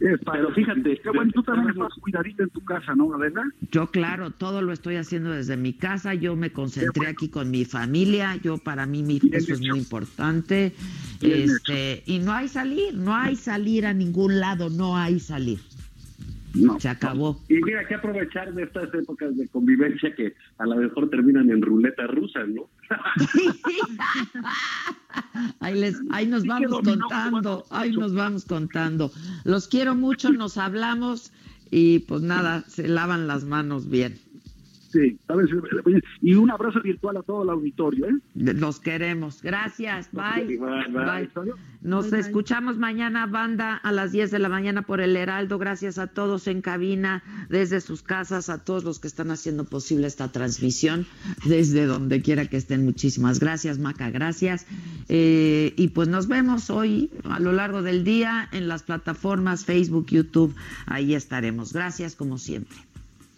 Pero 0.00 0.50
fíjate, 0.54 0.98
qué 1.02 1.10
bueno, 1.10 1.30
tú 1.34 1.42
también 1.42 1.70
estás 1.70 1.92
cuidadito 2.00 2.42
en 2.42 2.50
tu 2.50 2.64
casa, 2.64 2.94
¿no, 2.94 3.14
Adela? 3.14 3.42
Yo, 3.70 3.90
claro, 3.90 4.30
todo 4.30 4.62
lo 4.62 4.72
estoy 4.72 4.96
haciendo 4.96 5.30
desde 5.30 5.58
mi 5.58 5.74
casa. 5.74 6.14
Yo 6.14 6.36
me 6.36 6.52
concentré 6.52 7.06
aquí 7.06 7.28
con 7.28 7.50
mi 7.50 7.66
familia. 7.66 8.36
Yo, 8.36 8.56
para 8.56 8.86
mí, 8.86 9.02
mi, 9.02 9.20
eso 9.30 9.52
es 9.52 9.60
muy 9.60 9.78
importante. 9.78 10.72
Este, 11.20 12.02
y 12.06 12.18
no 12.20 12.32
hay 12.32 12.48
salir, 12.48 12.94
no 12.94 13.14
hay 13.14 13.36
salir 13.36 13.84
a 13.84 13.92
ningún 13.92 14.40
lado, 14.40 14.70
no 14.70 14.96
hay 14.96 15.20
salir. 15.20 15.58
No. 16.54 16.80
Se 16.80 16.88
acabó. 16.88 17.40
Y 17.48 17.54
mira, 17.62 17.80
hay 17.80 17.86
que 17.86 17.94
aprovechar 17.94 18.52
de 18.52 18.64
estas 18.64 18.92
épocas 18.94 19.36
de 19.36 19.46
convivencia 19.48 20.14
que 20.14 20.34
a 20.58 20.66
lo 20.66 20.76
mejor 20.76 21.08
terminan 21.08 21.50
en 21.50 21.62
ruleta 21.62 22.06
rusa, 22.08 22.40
¿no? 22.44 22.68
ahí, 25.60 25.80
les, 25.80 26.00
ahí 26.10 26.26
nos 26.26 26.44
vamos 26.46 26.80
contando, 26.82 27.64
ahí 27.70 27.92
nos 27.92 28.14
vamos 28.14 28.44
contando. 28.44 29.12
Los 29.44 29.68
quiero 29.68 29.94
mucho, 29.94 30.32
nos 30.32 30.58
hablamos 30.58 31.32
y 31.70 32.00
pues 32.00 32.22
nada, 32.22 32.64
se 32.66 32.88
lavan 32.88 33.28
las 33.28 33.44
manos 33.44 33.88
bien. 33.88 34.18
Sí, 34.90 35.16
¿sabes? 35.28 35.48
y 36.20 36.34
un 36.34 36.50
abrazo 36.50 36.80
virtual 36.82 37.16
a 37.16 37.22
todo 37.22 37.44
el 37.44 37.50
auditorio. 37.50 38.06
¿eh? 38.06 38.14
Los 38.34 38.80
queremos. 38.80 39.40
Gracias. 39.40 40.10
Bye. 40.10 40.58
Bye, 40.58 40.88
bye. 40.88 41.52
Nos 41.80 42.12
escuchamos 42.12 42.76
mañana, 42.76 43.26
banda, 43.26 43.76
a 43.76 43.92
las 43.92 44.10
10 44.10 44.32
de 44.32 44.40
la 44.40 44.48
mañana 44.48 44.82
por 44.82 45.00
el 45.00 45.16
Heraldo. 45.16 45.58
Gracias 45.58 45.98
a 45.98 46.08
todos 46.08 46.48
en 46.48 46.60
cabina, 46.60 47.22
desde 47.48 47.80
sus 47.80 48.02
casas, 48.02 48.48
a 48.50 48.64
todos 48.64 48.82
los 48.82 48.98
que 48.98 49.06
están 49.06 49.30
haciendo 49.30 49.64
posible 49.64 50.08
esta 50.08 50.32
transmisión, 50.32 51.06
desde 51.46 51.86
donde 51.86 52.20
quiera 52.20 52.46
que 52.46 52.56
estén. 52.56 52.84
Muchísimas 52.84 53.38
gracias, 53.38 53.78
Maca. 53.78 54.10
Gracias. 54.10 54.66
Eh, 55.08 55.72
y 55.76 55.88
pues 55.88 56.08
nos 56.08 56.26
vemos 56.26 56.68
hoy 56.68 57.10
a 57.24 57.38
lo 57.38 57.52
largo 57.52 57.82
del 57.82 58.02
día 58.02 58.48
en 58.50 58.66
las 58.66 58.82
plataformas 58.82 59.64
Facebook, 59.64 60.06
YouTube. 60.08 60.52
Ahí 60.86 61.14
estaremos. 61.14 61.72
Gracias, 61.72 62.16
como 62.16 62.36
siempre. 62.36 62.89